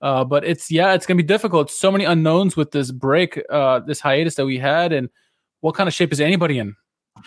Uh, 0.00 0.24
but 0.24 0.44
it's 0.44 0.70
yeah, 0.70 0.94
it's 0.94 1.04
going 1.04 1.18
to 1.18 1.22
be 1.22 1.26
difficult. 1.26 1.70
So 1.70 1.90
many 1.90 2.04
unknowns 2.04 2.56
with 2.56 2.70
this 2.70 2.92
break, 2.92 3.42
uh, 3.50 3.80
this 3.80 3.98
hiatus 3.98 4.36
that 4.36 4.46
we 4.46 4.56
had, 4.56 4.92
and 4.92 5.08
what 5.60 5.74
kind 5.74 5.88
of 5.88 5.94
shape 5.94 6.12
is 6.12 6.20
anybody 6.20 6.58
in 6.58 6.76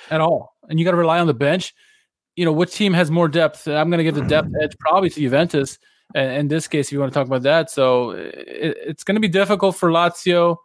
at 0.10 0.22
all? 0.22 0.56
And 0.70 0.80
you 0.80 0.86
got 0.86 0.92
to 0.92 0.98
rely 0.98 1.20
on 1.20 1.28
the 1.28 1.34
bench. 1.34 1.76
You 2.42 2.46
know, 2.46 2.52
which 2.52 2.74
team 2.74 2.92
has 2.94 3.12
more 3.12 3.28
depth? 3.28 3.68
I'm 3.68 3.92
going 3.92 4.00
to 4.00 4.04
give 4.04 4.16
the 4.16 4.26
depth 4.26 4.50
edge 4.64 4.76
probably 4.80 5.12
to 5.12 5.20
Juventus. 5.20 5.78
And 6.16 6.32
in 6.32 6.48
this 6.48 6.68
case, 6.68 6.88
if 6.88 6.92
you 6.92 7.00
want 7.00 7.14
to 7.14 7.20
talk 7.20 7.28
about 7.28 7.44
that, 7.44 7.70
so 7.70 8.10
it, 8.10 8.78
it's 8.84 9.04
going 9.04 9.14
to 9.14 9.22
be 9.22 9.28
difficult 9.28 9.76
for 9.76 9.92
Lazio. 9.92 10.58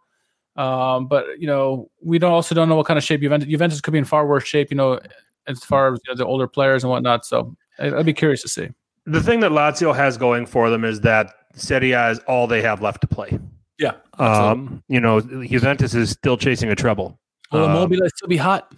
Um, 0.55 1.07
but 1.07 1.39
you 1.39 1.45
know, 1.45 1.91
we 2.01 2.17
don't 2.17 2.31
also 2.31 2.55
don't 2.55 2.67
know 2.67 2.75
what 2.75 2.87
kind 2.87 2.97
of 2.97 3.03
shape 3.03 3.21
Juventus. 3.21 3.47
Juventus 3.47 3.79
could 3.79 3.91
be 3.91 3.99
in 3.99 4.05
far 4.05 4.25
worse 4.25 4.43
shape. 4.43 4.71
You 4.71 4.77
know, 4.77 4.99
as 5.45 5.63
far 5.63 5.93
as 5.93 5.99
you 6.03 6.13
know, 6.13 6.17
the 6.17 6.25
older 6.25 6.47
players 6.47 6.83
and 6.83 6.89
whatnot. 6.89 7.27
So 7.27 7.55
I'd 7.77 8.07
be 8.07 8.11
curious 8.11 8.41
to 8.41 8.47
see. 8.47 8.69
The 9.05 9.21
thing 9.21 9.41
that 9.41 9.51
Lazio 9.51 9.95
has 9.95 10.17
going 10.17 10.47
for 10.47 10.71
them 10.71 10.83
is 10.83 11.01
that 11.01 11.31
Serie 11.53 11.91
A 11.91 12.09
is 12.09 12.17
all 12.27 12.47
they 12.47 12.63
have 12.63 12.81
left 12.81 13.01
to 13.01 13.07
play. 13.07 13.37
Yeah. 13.77 13.93
Um, 14.17 14.83
you 14.87 14.99
know, 14.99 15.21
Juventus 15.21 15.93
is 15.93 16.09
still 16.09 16.37
chasing 16.37 16.71
a 16.71 16.75
treble. 16.75 17.19
Will 17.51 17.65
um, 17.65 17.69
Immobile 17.69 18.09
still 18.15 18.29
be 18.29 18.37
hot? 18.37 18.73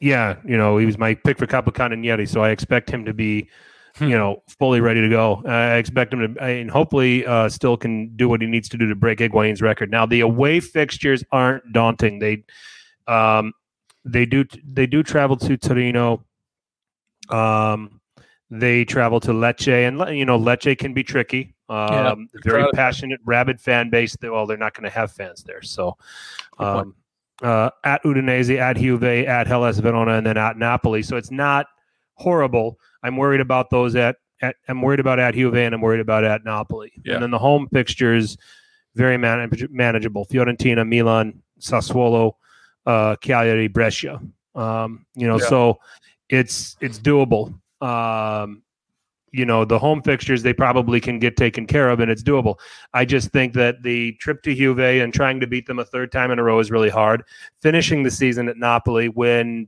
Yeah, 0.00 0.36
you 0.44 0.56
know, 0.56 0.78
he 0.78 0.86
was 0.86 0.98
my 0.98 1.14
pick 1.14 1.38
for 1.38 1.46
Capocannoniere, 1.46 2.28
so 2.28 2.42
I 2.42 2.50
expect 2.50 2.90
him 2.90 3.04
to 3.04 3.12
be, 3.12 3.48
hmm. 3.96 4.08
you 4.08 4.16
know, 4.16 4.42
fully 4.58 4.80
ready 4.80 5.00
to 5.00 5.08
go. 5.08 5.42
I 5.46 5.74
expect 5.74 6.12
him 6.12 6.34
to, 6.34 6.42
and 6.42 6.70
hopefully, 6.70 7.26
uh, 7.26 7.48
still 7.48 7.76
can 7.76 8.14
do 8.16 8.28
what 8.28 8.40
he 8.40 8.46
needs 8.46 8.68
to 8.70 8.76
do 8.76 8.88
to 8.88 8.94
break 8.94 9.18
Higuain's 9.18 9.60
record. 9.60 9.90
Now, 9.90 10.06
the 10.06 10.20
away 10.20 10.60
fixtures 10.60 11.24
aren't 11.32 11.72
daunting. 11.72 12.18
They, 12.18 12.44
um, 13.06 13.52
they 14.04 14.26
do 14.26 14.44
they 14.66 14.86
do 14.86 15.02
travel 15.02 15.36
to 15.36 15.56
Torino. 15.56 16.24
Um, 17.28 18.00
they 18.50 18.84
travel 18.84 19.20
to 19.20 19.32
Lecce, 19.32 19.88
and 19.88 20.16
you 20.16 20.24
know 20.24 20.38
Lecce 20.38 20.78
can 20.78 20.92
be 20.92 21.02
tricky. 21.02 21.54
Um, 21.68 22.28
yeah, 22.34 22.40
very 22.44 22.70
passionate, 22.72 23.20
rabid 23.24 23.60
fan 23.60 23.90
base. 23.90 24.16
That, 24.20 24.30
well, 24.30 24.46
they're 24.46 24.56
not 24.56 24.74
going 24.74 24.84
to 24.84 24.90
have 24.90 25.12
fans 25.12 25.42
there. 25.42 25.62
So, 25.62 25.96
um, 26.58 26.94
uh, 27.42 27.70
at 27.84 28.02
Udinese, 28.04 28.58
at 28.58 28.76
Juve, 28.76 29.02
at 29.02 29.46
Hellas 29.46 29.78
Verona, 29.78 30.14
and 30.14 30.26
then 30.26 30.36
at 30.36 30.56
Napoli. 30.56 31.02
So 31.02 31.16
it's 31.16 31.30
not 31.30 31.66
horrible. 32.14 32.78
I'm 33.02 33.16
worried 33.16 33.40
about 33.40 33.70
those 33.70 33.96
at, 33.96 34.16
at 34.40 34.56
I'm 34.68 34.82
worried 34.82 35.00
about 35.00 35.18
at 35.18 35.34
Juve, 35.34 35.54
and 35.54 35.74
I'm 35.74 35.80
worried 35.80 36.00
about 36.00 36.24
at 36.24 36.44
Napoli. 36.44 36.92
Yeah. 37.04 37.14
And 37.14 37.22
then 37.22 37.30
the 37.30 37.38
home 37.38 37.68
fixtures 37.72 38.36
very 38.94 39.18
manage- 39.18 39.68
manageable. 39.70 40.26
Fiorentina, 40.26 40.86
Milan, 40.86 41.42
Sassuolo, 41.60 42.32
uh, 42.86 43.16
Cagliari, 43.16 43.68
Brescia. 43.68 44.20
Um, 44.54 45.06
you 45.14 45.26
know, 45.26 45.38
yeah. 45.38 45.46
so 45.46 45.78
it's 46.28 46.76
it's 46.80 46.98
doable. 46.98 47.58
Um, 47.80 48.62
you 49.34 49.44
know, 49.44 49.64
the 49.64 49.80
home 49.80 50.00
fixtures 50.00 50.42
they 50.42 50.52
probably 50.52 51.00
can 51.00 51.18
get 51.18 51.36
taken 51.36 51.66
care 51.66 51.90
of, 51.90 51.98
and 51.98 52.08
it's 52.08 52.22
doable. 52.22 52.58
I 52.92 53.04
just 53.04 53.30
think 53.30 53.54
that 53.54 53.82
the 53.82 54.12
trip 54.12 54.42
to 54.44 54.54
Juve 54.54 54.78
and 54.78 55.12
trying 55.12 55.40
to 55.40 55.46
beat 55.48 55.66
them 55.66 55.80
a 55.80 55.84
third 55.84 56.12
time 56.12 56.30
in 56.30 56.38
a 56.38 56.44
row 56.44 56.60
is 56.60 56.70
really 56.70 56.88
hard. 56.88 57.24
Finishing 57.60 58.04
the 58.04 58.12
season 58.12 58.48
at 58.48 58.56
Napoli 58.56 59.08
when 59.08 59.66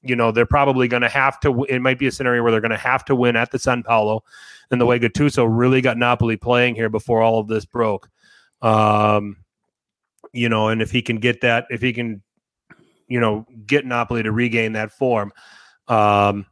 you 0.00 0.16
know 0.16 0.32
they're 0.32 0.46
probably 0.46 0.88
going 0.88 1.02
to 1.02 1.10
have 1.10 1.38
to. 1.40 1.64
It 1.64 1.80
might 1.80 1.98
be 1.98 2.06
a 2.06 2.10
scenario 2.10 2.42
where 2.42 2.50
they're 2.50 2.62
going 2.62 2.70
to 2.70 2.78
have 2.78 3.04
to 3.04 3.14
win 3.14 3.36
at 3.36 3.50
the 3.50 3.58
San 3.58 3.82
Paolo, 3.82 4.24
and 4.70 4.80
the 4.80 4.86
way 4.86 4.98
Gattuso 4.98 5.46
really 5.46 5.82
got 5.82 5.98
Napoli 5.98 6.38
playing 6.38 6.74
here 6.74 6.88
before 6.88 7.20
all 7.20 7.38
of 7.38 7.48
this 7.48 7.66
broke. 7.66 8.08
Um, 8.62 9.36
you 10.32 10.48
know, 10.48 10.68
and 10.68 10.80
if 10.80 10.90
he 10.90 11.02
can 11.02 11.18
get 11.18 11.42
that, 11.42 11.66
if 11.68 11.82
he 11.82 11.92
can 11.92 12.22
you 13.08 13.20
know, 13.20 13.46
get 13.66 13.86
Napoli 13.86 14.22
to 14.22 14.32
regain 14.32 14.72
that 14.72 14.90
form. 14.90 15.32
Um, 15.88 16.46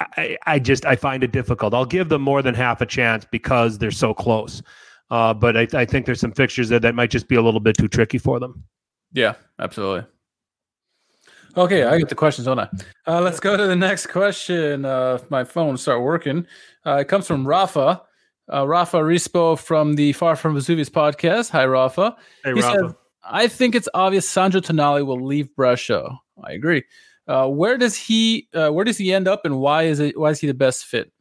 I, 0.00 0.38
I 0.46 0.58
just 0.58 0.84
I 0.86 0.96
find 0.96 1.22
it 1.22 1.32
difficult. 1.32 1.74
I'll 1.74 1.84
give 1.84 2.08
them 2.08 2.22
more 2.22 2.42
than 2.42 2.54
half 2.54 2.80
a 2.80 2.86
chance 2.86 3.26
because 3.30 3.78
they're 3.78 3.90
so 3.90 4.14
close. 4.14 4.62
Uh, 5.10 5.34
but 5.34 5.56
I, 5.56 5.66
I 5.74 5.84
think 5.84 6.06
there's 6.06 6.20
some 6.20 6.32
fixtures 6.32 6.68
there 6.68 6.80
that 6.80 6.94
might 6.94 7.10
just 7.10 7.28
be 7.28 7.34
a 7.34 7.42
little 7.42 7.60
bit 7.60 7.76
too 7.76 7.88
tricky 7.88 8.18
for 8.18 8.38
them. 8.38 8.64
Yeah, 9.12 9.34
absolutely. 9.58 10.06
Okay, 11.56 11.82
I 11.82 11.98
get 11.98 12.08
the 12.08 12.14
questions, 12.14 12.46
don't 12.46 12.60
I? 12.60 12.68
Uh, 13.08 13.20
let's 13.20 13.40
go 13.40 13.56
to 13.56 13.66
the 13.66 13.74
next 13.74 14.06
question. 14.06 14.84
Uh, 14.84 15.18
my 15.30 15.42
phone 15.42 15.76
start 15.76 16.00
working. 16.00 16.46
Uh, 16.86 16.98
it 16.98 17.08
comes 17.08 17.26
from 17.26 17.46
Rafa. 17.46 18.02
Uh, 18.52 18.66
Rafa 18.66 18.98
Rispo 18.98 19.58
from 19.58 19.94
the 19.94 20.12
Far 20.12 20.36
From 20.36 20.54
Vesuvius 20.54 20.88
podcast. 20.88 21.50
Hi, 21.50 21.66
Rafa. 21.66 22.16
Hey, 22.44 22.54
he 22.54 22.60
Rafa. 22.60 22.78
Said, 22.78 22.94
I 23.24 23.48
think 23.48 23.74
it's 23.74 23.88
obvious 23.94 24.28
Sandro 24.28 24.60
Tonali 24.60 25.04
will 25.04 25.24
leave 25.24 25.54
Brescia. 25.56 26.08
I 26.42 26.52
agree. 26.52 26.84
Uh, 27.30 27.46
where 27.46 27.78
does 27.78 27.94
he 27.94 28.48
uh, 28.54 28.70
where 28.70 28.84
does 28.84 28.98
he 28.98 29.14
end 29.14 29.28
up, 29.28 29.44
and 29.44 29.60
why 29.60 29.84
is 29.84 30.00
it 30.00 30.18
why 30.18 30.30
is 30.30 30.40
he 30.40 30.48
the 30.48 30.54
best 30.54 30.84
fit? 30.84 31.12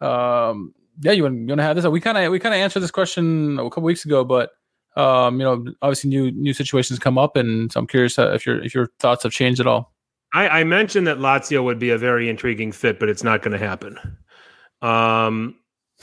Um, 0.00 0.74
yeah, 1.00 1.12
you 1.12 1.22
want 1.22 1.36
you 1.36 1.46
want 1.46 1.60
to 1.60 1.62
have 1.62 1.76
this? 1.76 1.86
We 1.86 2.00
kind 2.00 2.18
of 2.18 2.32
we 2.32 2.40
kind 2.40 2.56
of 2.56 2.60
answered 2.60 2.80
this 2.80 2.90
question 2.90 3.56
a 3.60 3.70
couple 3.70 3.84
weeks 3.84 4.04
ago, 4.04 4.24
but 4.24 4.50
um, 4.96 5.38
you 5.38 5.44
know, 5.44 5.64
obviously 5.80 6.10
new 6.10 6.32
new 6.32 6.52
situations 6.52 6.98
come 6.98 7.18
up, 7.18 7.36
and 7.36 7.70
so 7.70 7.78
I'm 7.78 7.86
curious 7.86 8.18
uh, 8.18 8.32
if 8.32 8.44
your 8.44 8.60
if 8.64 8.74
your 8.74 8.88
thoughts 8.98 9.22
have 9.22 9.30
changed 9.30 9.60
at 9.60 9.68
all. 9.68 9.94
I, 10.34 10.48
I 10.48 10.64
mentioned 10.64 11.06
that 11.06 11.18
Lazio 11.18 11.62
would 11.62 11.78
be 11.78 11.90
a 11.90 11.98
very 11.98 12.28
intriguing 12.28 12.72
fit, 12.72 12.98
but 12.98 13.08
it's 13.08 13.22
not 13.22 13.40
going 13.42 13.56
to 13.58 13.64
happen. 13.64 13.96
Um, 14.82 15.54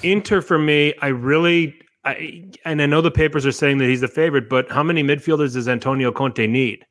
Inter 0.02 0.42
for 0.42 0.58
me, 0.58 0.94
I 1.02 1.08
really, 1.08 1.76
I 2.06 2.50
and 2.64 2.82
I 2.82 2.86
know 2.86 3.02
the 3.02 3.12
papers 3.12 3.46
are 3.46 3.52
saying 3.52 3.80
that 3.80 3.90
he's 3.90 4.02
the 4.02 4.08
favorite, 4.08 4.48
but 4.50 4.72
how 4.72 4.82
many 4.82 5.04
midfielders 5.04 5.54
does 5.56 5.68
Antonio 5.68 6.12
Conte 6.14 6.48
need? 6.48 6.86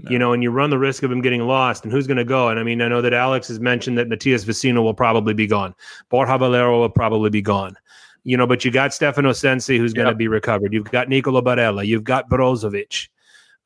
No. 0.00 0.10
You 0.10 0.18
know, 0.18 0.32
and 0.32 0.42
you 0.44 0.50
run 0.50 0.70
the 0.70 0.78
risk 0.78 1.02
of 1.02 1.10
him 1.10 1.20
getting 1.20 1.42
lost, 1.42 1.82
and 1.82 1.92
who's 1.92 2.06
going 2.06 2.18
to 2.18 2.24
go? 2.24 2.48
And 2.48 2.60
I 2.60 2.62
mean, 2.62 2.80
I 2.80 2.88
know 2.88 3.02
that 3.02 3.12
Alex 3.12 3.48
has 3.48 3.58
mentioned 3.58 3.98
that 3.98 4.08
Matias 4.08 4.44
Vecino 4.44 4.82
will 4.82 4.94
probably 4.94 5.34
be 5.34 5.46
gone. 5.46 5.74
Borja 6.08 6.38
Valero 6.38 6.78
will 6.78 6.88
probably 6.88 7.30
be 7.30 7.42
gone. 7.42 7.76
You 8.22 8.36
know, 8.36 8.46
but 8.46 8.64
you 8.64 8.70
got 8.70 8.94
Stefano 8.94 9.32
Sensi 9.32 9.76
who's 9.76 9.92
going 9.92 10.08
to 10.08 10.14
be 10.14 10.28
recovered. 10.28 10.72
You've 10.72 10.90
got 10.90 11.08
Nicolo 11.08 11.40
Barella. 11.40 11.84
You've 11.84 12.04
got 12.04 12.28
Brozovic. 12.30 13.08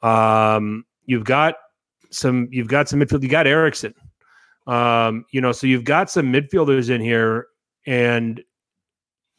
Um, 0.02 0.86
you've 1.04 1.24
got 1.24 1.56
some. 2.10 2.48
You've 2.50 2.68
got 2.68 2.88
some 2.88 3.00
midfield. 3.00 3.22
You 3.22 3.28
got 3.28 3.46
Eriksen. 3.46 3.94
Um, 4.66 5.26
you 5.32 5.40
know, 5.40 5.52
so 5.52 5.66
you've 5.66 5.84
got 5.84 6.10
some 6.10 6.32
midfielders 6.32 6.88
in 6.88 7.00
here, 7.00 7.48
and 7.86 8.42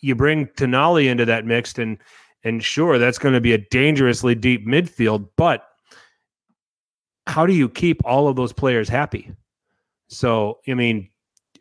you 0.01 0.13
bring 0.13 0.47
Tonali 0.47 1.07
into 1.07 1.25
that 1.25 1.45
mix, 1.45 1.77
and 1.79 1.97
and 2.43 2.63
sure, 2.63 2.99
that's 2.99 3.17
going 3.17 3.33
to 3.33 3.41
be 3.41 3.53
a 3.53 3.57
dangerously 3.57 4.35
deep 4.35 4.67
midfield, 4.67 5.29
but 5.37 5.63
how 7.27 7.45
do 7.45 7.53
you 7.53 7.69
keep 7.69 8.01
all 8.05 8.27
of 8.27 8.35
those 8.35 8.53
players 8.53 8.89
happy? 8.89 9.31
So, 10.07 10.59
I 10.67 10.73
mean, 10.73 11.09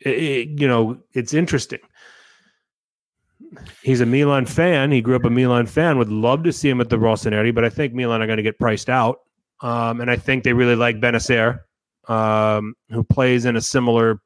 it, 0.00 0.60
you 0.60 0.68
know, 0.68 0.98
it's 1.12 1.34
interesting. 1.34 1.80
He's 3.82 4.00
a 4.00 4.06
Milan 4.06 4.46
fan. 4.46 4.90
He 4.90 5.00
grew 5.00 5.16
up 5.16 5.24
a 5.24 5.30
Milan 5.30 5.66
fan. 5.66 5.98
Would 5.98 6.08
love 6.08 6.42
to 6.44 6.52
see 6.52 6.68
him 6.68 6.80
at 6.80 6.88
the 6.88 6.96
Rossoneri, 6.96 7.54
but 7.54 7.64
I 7.64 7.68
think 7.68 7.92
Milan 7.92 8.22
are 8.22 8.26
going 8.26 8.38
to 8.38 8.42
get 8.42 8.58
priced 8.58 8.88
out. 8.88 9.20
Um, 9.60 10.00
and 10.00 10.10
I 10.10 10.16
think 10.16 10.42
they 10.42 10.52
really 10.52 10.74
like 10.74 11.00
Bennacer, 11.00 11.60
um, 12.08 12.74
who 12.90 13.04
plays 13.04 13.44
in 13.44 13.56
a 13.56 13.60
similar, 13.60 14.20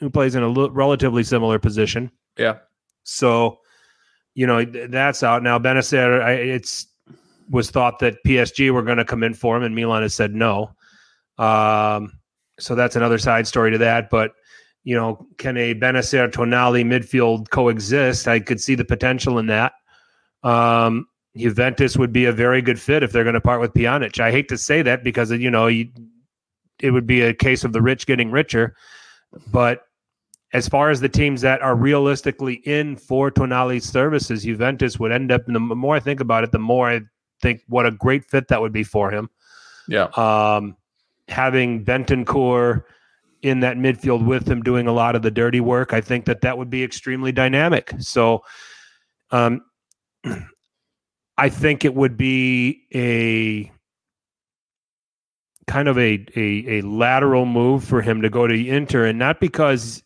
who 0.00 0.10
plays 0.10 0.34
in 0.34 0.42
a 0.42 0.52
l- 0.52 0.70
relatively 0.70 1.22
similar 1.22 1.58
position. 1.58 2.10
Yeah. 2.36 2.58
So, 3.04 3.60
you 4.34 4.46
know, 4.46 4.64
that's 4.64 5.22
out 5.22 5.42
now. 5.42 5.58
Bennacer, 5.58 6.22
I, 6.22 6.32
it's 6.32 6.86
was 7.48 7.70
thought 7.70 7.98
that 8.00 8.22
PSG 8.26 8.70
were 8.70 8.82
going 8.82 8.98
to 8.98 9.04
come 9.04 9.22
in 9.22 9.34
for 9.34 9.56
him, 9.56 9.62
and 9.62 9.74
Milan 9.74 10.02
has 10.02 10.14
said 10.14 10.34
no. 10.34 10.74
Um, 11.38 12.12
so 12.58 12.74
that's 12.74 12.96
another 12.96 13.18
side 13.18 13.46
story 13.46 13.70
to 13.72 13.78
that. 13.78 14.10
But 14.10 14.32
you 14.84 14.94
know, 14.94 15.26
can 15.38 15.56
a 15.56 15.74
Bennacer 15.74 16.30
Tonali 16.30 16.84
midfield 16.84 17.50
coexist? 17.50 18.28
I 18.28 18.40
could 18.40 18.60
see 18.60 18.74
the 18.74 18.84
potential 18.84 19.38
in 19.38 19.46
that. 19.46 19.72
Um, 20.42 21.06
Juventus 21.36 21.96
would 21.96 22.12
be 22.12 22.26
a 22.26 22.32
very 22.32 22.62
good 22.62 22.78
fit 22.78 23.02
if 23.02 23.10
they're 23.10 23.24
going 23.24 23.34
to 23.34 23.40
part 23.40 23.60
with 23.60 23.72
Pjanic. 23.72 24.20
I 24.20 24.30
hate 24.30 24.48
to 24.50 24.58
say 24.58 24.82
that 24.82 25.02
because 25.02 25.32
you 25.32 25.50
know 25.50 25.66
you, 25.66 25.90
it 26.80 26.90
would 26.90 27.06
be 27.06 27.22
a 27.22 27.34
case 27.34 27.64
of 27.64 27.72
the 27.72 27.82
rich 27.82 28.06
getting 28.06 28.30
richer, 28.30 28.76
but 29.50 29.86
as 30.52 30.68
far 30.68 30.90
as 30.90 31.00
the 31.00 31.08
teams 31.08 31.40
that 31.40 31.60
are 31.62 31.74
realistically 31.74 32.54
in 32.64 32.96
for 32.96 33.28
Tonali's 33.28 33.84
services, 33.84 34.44
Juventus 34.44 35.00
would 35.00 35.10
end 35.10 35.32
up. 35.32 35.44
the 35.46 35.58
more 35.58 35.96
I 35.96 36.00
think 36.00 36.20
about 36.20 36.44
it, 36.44 36.52
the 36.52 36.60
more 36.60 36.88
I 36.88 37.00
think 37.44 37.60
what 37.68 37.84
a 37.84 37.90
great 37.90 38.24
fit 38.24 38.48
that 38.48 38.60
would 38.62 38.72
be 38.72 38.82
for 38.82 39.10
him. 39.10 39.28
Yeah. 39.86 40.04
Um, 40.16 40.76
having 41.28 41.84
Bentancur 41.84 42.82
in 43.42 43.60
that 43.60 43.76
midfield 43.76 44.24
with 44.24 44.48
him 44.48 44.62
doing 44.62 44.86
a 44.86 44.92
lot 44.92 45.14
of 45.14 45.20
the 45.20 45.30
dirty 45.30 45.60
work, 45.60 45.92
I 45.92 46.00
think 46.00 46.24
that 46.24 46.40
that 46.40 46.56
would 46.56 46.70
be 46.70 46.82
extremely 46.82 47.30
dynamic. 47.30 47.92
So, 47.98 48.42
um, 49.30 49.60
I 51.36 51.48
think 51.48 51.84
it 51.84 51.94
would 51.94 52.16
be 52.16 52.84
a 52.94 53.70
kind 55.66 55.88
of 55.88 55.98
a, 55.98 56.24
a, 56.36 56.78
a 56.78 56.80
lateral 56.82 57.44
move 57.44 57.84
for 57.84 58.00
him 58.00 58.22
to 58.22 58.30
go 58.30 58.46
to 58.46 58.68
Inter, 58.68 59.06
and 59.06 59.18
not 59.18 59.40
because 59.40 60.02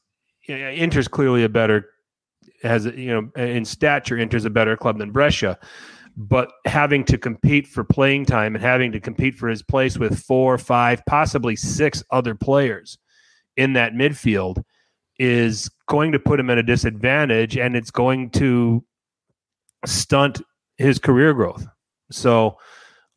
Inter's 0.49 1.07
clearly 1.07 1.45
a 1.45 1.49
better 1.49 1.87
has 2.63 2.87
you 2.87 3.09
know 3.13 3.31
in 3.41 3.65
stature 3.65 4.19
Inter's 4.19 4.45
a 4.45 4.51
better 4.51 4.77
club 4.77 4.99
than 4.99 5.11
Brescia, 5.11 5.59
but 6.19 6.51
having 6.65 7.05
to 7.05 7.17
compete 7.17 7.69
for 7.69 7.85
playing 7.85 8.27
time 8.27 8.57
and 8.57 8.65
having 8.65 8.91
to 8.91 8.99
compete 8.99 9.37
for 9.37 9.49
his 9.49 9.63
place 9.63 9.97
with 9.97 10.19
four, 10.19 10.59
five, 10.59 11.01
possibly 11.07 11.55
six 11.55 12.03
other 12.11 12.35
players 12.35 12.99
in 13.57 13.75
that 13.75 13.93
midfield 13.93 14.61
is 15.21 15.71
going 15.87 16.11
to 16.11 16.19
put 16.19 16.41
him 16.41 16.51
at 16.51 16.59
a 16.59 16.63
disadvantage 16.63 17.57
and 17.57 17.77
it's 17.77 17.93
going 17.93 18.31
to 18.31 18.85
stunt 19.87 20.43
his 20.77 20.99
career 20.99 21.33
growth. 21.33 21.65
So, 22.11 22.59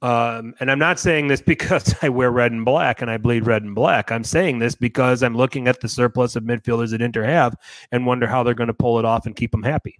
um, 0.03 0.53
and 0.59 0.69
I'm 0.69 0.79
not 0.79 0.99
saying 0.99 1.27
this 1.27 1.41
because 1.45 1.95
I 2.03 2.09
wear 2.09 2.29
red 2.29 2.51
and 2.51 2.63
black 2.63 3.01
and 3.01 3.09
I 3.09 3.17
bleed 3.17 3.47
red 3.47 3.63
and 3.63 3.73
black. 3.73 4.11
I'm 4.11 4.23
saying 4.23 4.59
this 4.59 4.75
because 4.75 5.23
I'm 5.23 5.35
looking 5.35 5.67
at 5.67 5.81
the 5.81 5.89
surplus 5.89 6.35
of 6.35 6.43
midfielders 6.43 6.91
that 6.91 7.01
Inter 7.01 7.23
have 7.23 7.55
and 7.91 8.05
wonder 8.05 8.27
how 8.27 8.43
they're 8.43 8.53
going 8.53 8.67
to 8.67 8.75
pull 8.75 8.99
it 8.99 9.05
off 9.05 9.25
and 9.25 9.35
keep 9.35 9.49
them 9.49 9.63
happy 9.63 9.97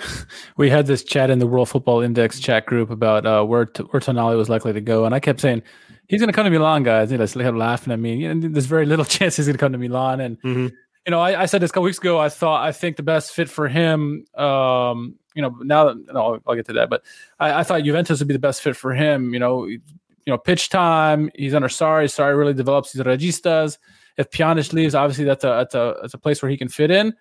we 0.56 0.70
had 0.70 0.86
this 0.86 1.02
chat 1.02 1.30
in 1.30 1.38
the 1.38 1.46
World 1.46 1.68
Football 1.68 2.00
Index 2.00 2.40
chat 2.40 2.66
group 2.66 2.90
about 2.90 3.26
uh, 3.26 3.44
where 3.44 3.66
t- 3.66 3.82
where 3.84 4.00
Tonali 4.00 4.36
was 4.36 4.48
likely 4.48 4.72
to 4.72 4.80
go, 4.80 5.04
and 5.04 5.14
I 5.14 5.20
kept 5.20 5.40
saying 5.40 5.62
he's 6.08 6.20
going 6.20 6.28
to 6.28 6.32
come 6.32 6.44
to 6.44 6.50
Milan, 6.50 6.82
guys. 6.82 7.10
You 7.10 7.18
know, 7.18 7.26
they 7.26 7.42
kept 7.42 7.56
laughing 7.56 7.92
at 7.92 7.98
me. 7.98 8.16
You 8.16 8.34
know, 8.34 8.48
there's 8.48 8.66
very 8.66 8.86
little 8.86 9.04
chance 9.16 9.36
he's 9.36 9.46
going 9.46 9.54
to 9.54 9.58
come 9.58 9.72
to 9.72 9.78
Milan, 9.78 10.20
and 10.20 10.36
mm-hmm. 10.38 10.66
you 11.06 11.10
know, 11.10 11.20
I, 11.20 11.42
I, 11.42 11.46
said 11.46 11.62
this 11.62 11.70
a 11.70 11.72
couple 11.72 11.84
weeks 11.84 11.98
ago. 11.98 12.18
I 12.18 12.28
thought 12.28 12.64
I 12.64 12.72
think 12.72 12.96
the 12.96 13.02
best 13.02 13.32
fit 13.32 13.48
for 13.48 13.68
him. 13.68 14.24
Um, 14.34 15.16
you 15.34 15.42
know, 15.42 15.56
now 15.62 15.86
that 15.86 16.12
no, 16.12 16.20
I'll, 16.20 16.38
I'll 16.46 16.54
get 16.54 16.66
to 16.66 16.74
that, 16.74 16.90
but 16.90 17.02
I, 17.38 17.60
I, 17.60 17.62
thought 17.62 17.82
Juventus 17.82 18.18
would 18.18 18.28
be 18.28 18.34
the 18.34 18.40
best 18.40 18.62
fit 18.62 18.76
for 18.76 18.92
him. 18.92 19.32
You 19.32 19.40
know, 19.40 19.64
you 19.64 19.80
know, 20.26 20.38
pitch 20.38 20.68
time. 20.68 21.30
He's 21.34 21.54
under 21.54 21.68
Sarri. 21.68 22.04
Sarri 22.04 22.36
really 22.36 22.54
develops 22.54 22.92
these 22.92 23.02
registas. 23.02 23.78
If 24.16 24.30
Pjanic 24.30 24.72
leaves, 24.72 24.94
obviously 24.94 25.24
that's 25.24 25.44
a 25.44 25.48
that's 25.48 25.74
a 25.74 25.96
that's 26.02 26.14
a 26.14 26.18
place 26.18 26.42
where 26.42 26.50
he 26.50 26.56
can 26.56 26.68
fit 26.68 26.90
in. 26.90 27.14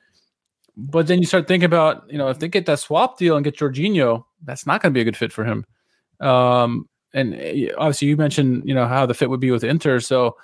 But 0.78 1.07
then 1.07 1.19
you 1.19 1.26
start 1.26 1.47
thinking 1.47 1.65
about, 1.65 2.09
you 2.09 2.17
know, 2.17 2.30
if 2.30 2.39
they 2.39 2.47
get 2.47 2.65
that 2.65 2.80
swap 2.80 3.17
deal 3.17 3.36
and 3.36 3.43
get 3.43 3.57
Jorginho, 3.57 4.24
that's 4.43 4.65
not 4.65 4.82
going 4.82 4.93
to 4.93 4.97
be 4.97 5.01
a 5.01 5.05
good 5.05 5.17
fit 5.17 5.34
for 5.34 5.43
him. 5.43 5.65
Um, 6.19 6.88
and 7.13 7.36
eh, 7.36 7.67
obviously, 7.78 8.07
you 8.07 8.17
mentioned, 8.17 8.63
you 8.65 8.74
know, 8.74 8.88
how 8.88 9.05
the 9.05 9.13
fit 9.13 9.30
would 9.30 9.39
be 9.39 9.51
with 9.51 9.63
Inter. 9.63 9.99
So 9.99 10.38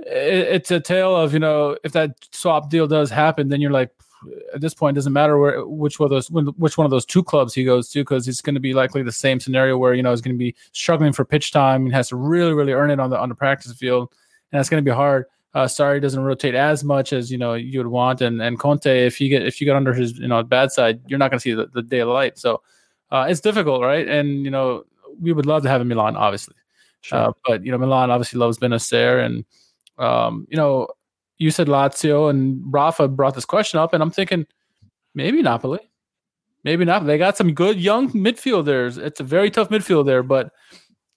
it, 0.00 0.06
it's 0.06 0.70
a 0.70 0.80
tale 0.80 1.14
of, 1.14 1.32
you 1.32 1.38
know, 1.38 1.76
if 1.84 1.92
that 1.92 2.16
swap 2.32 2.68
deal 2.68 2.86
does 2.86 3.10
happen, 3.10 3.48
then 3.48 3.60
you're 3.60 3.70
like, 3.70 3.90
at 4.54 4.60
this 4.60 4.74
point, 4.74 4.94
it 4.94 4.98
doesn't 4.98 5.12
matter 5.12 5.38
where 5.38 5.66
which 5.66 5.98
one 5.98 6.06
of 6.06 6.10
those 6.10 6.30
which 6.30 6.78
one 6.78 6.86
of 6.86 6.90
those 6.90 7.04
two 7.04 7.22
clubs 7.22 7.52
he 7.52 7.62
goes 7.62 7.90
to 7.90 8.00
because 8.00 8.26
it's 8.26 8.40
going 8.40 8.54
to 8.54 8.60
be 8.60 8.72
likely 8.72 9.02
the 9.02 9.12
same 9.12 9.38
scenario 9.38 9.76
where 9.76 9.92
you 9.92 10.02
know 10.02 10.10
he's 10.10 10.22
going 10.22 10.34
to 10.34 10.38
be 10.38 10.54
struggling 10.72 11.12
for 11.12 11.26
pitch 11.26 11.52
time 11.52 11.84
and 11.84 11.94
has 11.94 12.08
to 12.08 12.16
really 12.16 12.54
really 12.54 12.72
earn 12.72 12.90
it 12.90 12.98
on 12.98 13.10
the 13.10 13.18
on 13.18 13.28
the 13.28 13.34
practice 13.34 13.72
field, 13.74 14.10
and 14.50 14.58
that's 14.58 14.70
going 14.70 14.82
to 14.82 14.90
be 14.90 14.94
hard 14.94 15.26
uh, 15.54 15.66
Sarri 15.66 16.02
doesn't 16.02 16.22
rotate 16.22 16.54
as 16.54 16.82
much 16.82 17.12
as 17.12 17.30
you 17.30 17.38
know 17.38 17.54
you 17.54 17.78
would 17.78 17.86
want, 17.86 18.20
and 18.20 18.42
and 18.42 18.58
Conte, 18.58 19.06
if 19.06 19.20
you 19.20 19.28
get 19.28 19.46
if 19.46 19.60
you 19.60 19.64
get 19.64 19.76
under 19.76 19.94
his 19.94 20.18
you 20.18 20.26
know 20.26 20.42
bad 20.42 20.72
side, 20.72 21.00
you're 21.06 21.18
not 21.18 21.30
going 21.30 21.38
to 21.38 21.42
see 21.42 21.54
the, 21.54 21.66
the 21.72 21.82
day 21.82 22.00
of 22.00 22.08
light. 22.08 22.38
So 22.38 22.60
uh, 23.10 23.26
it's 23.28 23.40
difficult, 23.40 23.82
right? 23.82 24.06
And 24.08 24.44
you 24.44 24.50
know 24.50 24.84
we 25.20 25.32
would 25.32 25.46
love 25.46 25.62
to 25.62 25.68
have 25.68 25.80
a 25.80 25.84
Milan, 25.84 26.16
obviously, 26.16 26.56
sure. 27.02 27.18
uh, 27.18 27.32
but 27.46 27.64
you 27.64 27.70
know 27.70 27.78
Milan 27.78 28.10
obviously 28.10 28.38
loves 28.38 28.58
Bennacer, 28.58 29.24
and 29.24 29.44
um, 29.98 30.46
you 30.50 30.56
know 30.56 30.88
you 31.38 31.52
said 31.52 31.68
Lazio, 31.68 32.28
and 32.30 32.60
Rafa 32.66 33.06
brought 33.06 33.36
this 33.36 33.44
question 33.44 33.78
up, 33.78 33.92
and 33.94 34.02
I'm 34.02 34.10
thinking 34.10 34.46
maybe 35.14 35.40
Napoli, 35.40 35.80
maybe 36.64 36.84
not. 36.84 37.06
They 37.06 37.16
got 37.16 37.36
some 37.36 37.54
good 37.54 37.78
young 37.78 38.10
midfielders. 38.10 38.98
It's 38.98 39.20
a 39.20 39.24
very 39.24 39.52
tough 39.52 39.68
midfield 39.68 40.06
there, 40.06 40.24
but 40.24 40.50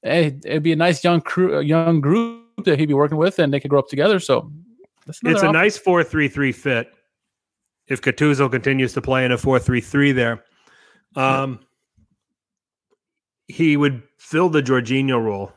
hey, 0.03 0.39
it'd 0.45 0.61
be 0.61 0.73
a 0.73 0.75
nice 0.75 1.03
young 1.03 1.21
crew, 1.21 1.59
young 1.59 2.01
group 2.01 2.46
that 2.65 2.79
he'd 2.79 2.87
be 2.87 2.93
working 2.93 3.17
with, 3.17 3.39
and 3.39 3.53
they 3.53 3.59
could 3.59 3.69
grow 3.69 3.79
up 3.79 3.87
together. 3.87 4.19
So 4.19 4.51
it's 5.07 5.23
a 5.23 5.31
option. 5.31 5.51
nice 5.53 5.77
four 5.77 6.03
three 6.03 6.27
three 6.27 6.51
fit. 6.51 6.91
If 7.87 8.01
Gattuso 8.01 8.51
continues 8.51 8.93
to 8.93 9.01
play 9.01 9.25
in 9.25 9.31
a 9.31 9.37
four 9.37 9.59
three 9.59 9.81
three 9.81 10.11
there, 10.11 10.43
um, 11.15 11.59
yeah. 13.47 13.55
he 13.55 13.77
would 13.77 14.03
fill 14.17 14.49
the 14.49 14.61
Jorginho 14.61 15.23
role. 15.23 15.53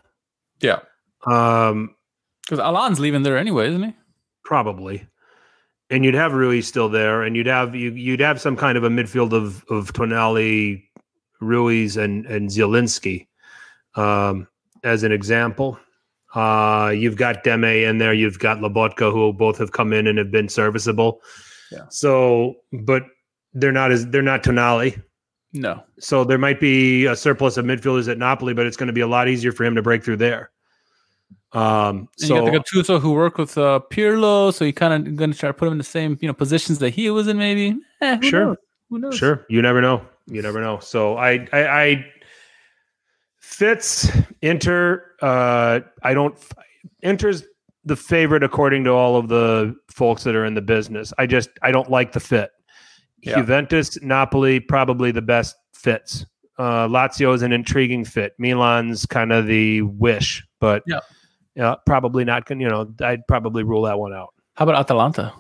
Yeah, 0.61 0.81
um, 1.27 1.95
because 2.43 2.59
Allan's 2.59 3.01
leaving 3.01 3.23
there 3.23 3.39
anyway, 3.39 3.69
isn't 3.69 3.83
he? 3.83 3.95
Probably. 4.45 5.07
And 5.89 6.05
you'd 6.05 6.15
have 6.15 6.35
Rui 6.35 6.61
still 6.61 6.89
there, 6.89 7.23
and 7.23 7.35
you'd 7.35 7.47
have 7.47 7.75
you 7.75 7.91
you'd 7.93 8.21
have 8.21 8.41
some 8.41 8.57
kind 8.57 8.79
of 8.79 8.85
a 8.85 8.89
midfield 8.89 9.33
of 9.33 9.65
of 9.71 9.93
Tonali, 9.93 10.85
Ruiz, 11.41 11.97
and 11.97 12.27
and 12.27 12.49
Zielinski, 12.49 13.27
um, 13.97 14.47
as 14.85 15.03
an 15.03 15.11
example. 15.11 15.79
Uh, 16.35 16.91
you've 16.91 17.17
got 17.17 17.43
Demme 17.45 17.65
in 17.65 17.99
there. 17.99 18.13
You've 18.15 18.39
got 18.39 18.59
Lobotka, 18.59 19.13
who 19.13 19.33
both 19.33 19.59
have 19.59 19.73
come 19.73 19.93
in 19.93 20.07
and 20.07 20.19
have 20.19 20.31
been 20.31 20.49
serviceable. 20.49 21.21
Yeah. 21.73 21.85
So, 21.89 22.57
but 22.73 23.05
they're 23.55 23.73
not 23.73 23.91
as 23.91 24.07
they're 24.09 24.23
not 24.23 24.43
Tonali. 24.43 25.03
No. 25.53 25.83
So 25.99 26.23
there 26.25 26.39
might 26.39 26.61
be 26.61 27.07
a 27.07 27.17
surplus 27.17 27.57
of 27.57 27.65
midfielders 27.65 28.09
at 28.09 28.19
Napoli, 28.19 28.55
but 28.55 28.67
it's 28.67 28.77
going 28.77 28.87
to 28.87 28.93
be 28.93 29.01
a 29.01 29.07
lot 29.09 29.29
easier 29.29 29.51
for 29.51 29.65
him 29.65 29.75
to 29.75 29.83
break 29.83 30.05
through 30.05 30.19
there. 30.19 30.51
Um, 31.53 32.09
And 32.21 32.29
so 32.29 32.37
you 32.37 32.53
got 32.53 32.65
the 32.65 32.81
Gattuso 32.81 33.01
who 33.01 33.13
worked 33.13 33.39
with 33.39 33.59
uh, 33.59 33.81
Pirlo, 33.91 34.55
so 34.55 34.65
you 34.65 34.73
kind 34.73 35.09
of 35.09 35.17
going 35.17 35.33
to 35.33 35.39
try 35.39 35.49
to 35.49 35.53
put 35.53 35.67
him 35.67 35.73
in 35.73 35.79
the 35.79 35.85
same 35.85 36.17
you 36.21 36.29
know 36.29 36.35
positions 36.35 36.79
that 36.79 36.91
he 36.91 37.11
was 37.11 37.27
in, 37.27 37.39
maybe. 37.39 37.77
Eh, 38.01 38.21
Sure. 38.23 38.47
knows? 38.47 38.57
Who 38.91 38.99
knows? 39.01 39.17
Sure, 39.17 39.45
you 39.49 39.61
never 39.61 39.81
know. 39.81 40.03
You 40.27 40.43
never 40.43 40.61
know. 40.61 40.79
So 40.79 41.17
I, 41.17 41.49
I, 41.53 41.67
I 41.67 42.13
Fitz 43.51 44.09
Inter. 44.43 45.13
Uh, 45.21 45.81
I 46.03 46.15
don't. 46.15 46.39
enters 47.03 47.45
the 47.85 47.97
favorite 47.97 48.43
according 48.43 48.85
to 48.85 48.91
all 48.91 49.17
of 49.17 49.29
the 49.29 49.75
folks 49.91 50.23
that 50.25 50.35
are 50.35 50.45
in 50.45 50.55
the 50.55 50.61
business. 50.63 51.13
I 51.19 51.27
just 51.27 51.51
I 51.63 51.73
don't 51.73 51.91
like 51.91 52.13
the 52.13 52.21
fit. 52.21 52.51
Yeah. 53.23 53.37
Juventus, 53.37 54.01
Napoli, 54.03 54.61
probably 54.61 55.11
the 55.11 55.23
best 55.23 55.57
fits. 55.75 56.25
Uh, 56.59 56.87
Lazio 56.89 57.35
is 57.35 57.43
an 57.43 57.53
intriguing 57.53 58.05
fit. 58.05 58.35
Milan's 58.39 59.05
kind 59.07 59.33
of 59.33 59.47
the 59.47 59.83
wish, 59.83 60.47
but 60.61 60.83
Yeah. 60.87 61.01
yeah, 61.55 61.75
probably 61.87 62.25
not. 62.25 62.45
Going. 62.47 62.61
You 62.61 62.69
know, 62.69 62.95
I'd 63.03 63.27
probably 63.27 63.63
rule 63.63 63.83
that 63.83 63.99
one 63.99 64.13
out. 64.13 64.33
How 64.55 64.65
about 64.65 64.77
Atalanta? 64.79 65.33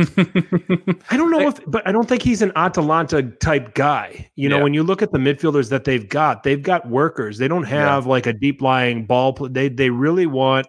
I 1.10 1.16
don't 1.16 1.30
know 1.30 1.48
if, 1.48 1.60
but 1.66 1.86
I 1.86 1.92
don't 1.92 2.08
think 2.08 2.22
he's 2.22 2.42
an 2.42 2.52
Atalanta 2.56 3.22
type 3.22 3.74
guy. 3.74 4.30
You 4.36 4.48
know, 4.48 4.58
Yeah. 4.58 4.62
when 4.64 4.74
you 4.74 4.82
look 4.82 5.02
at 5.02 5.12
the 5.12 5.18
midfielders 5.18 5.68
that 5.70 5.84
they've 5.84 6.08
got, 6.08 6.42
they've 6.42 6.62
got 6.62 6.88
workers. 6.88 7.38
They 7.38 7.48
don't 7.48 7.64
have 7.64 8.06
like 8.06 8.26
a 8.26 8.32
deep 8.32 8.62
lying 8.62 9.06
ball. 9.06 9.32
They 9.32 9.68
they 9.68 9.90
really 9.90 10.26
want 10.26 10.66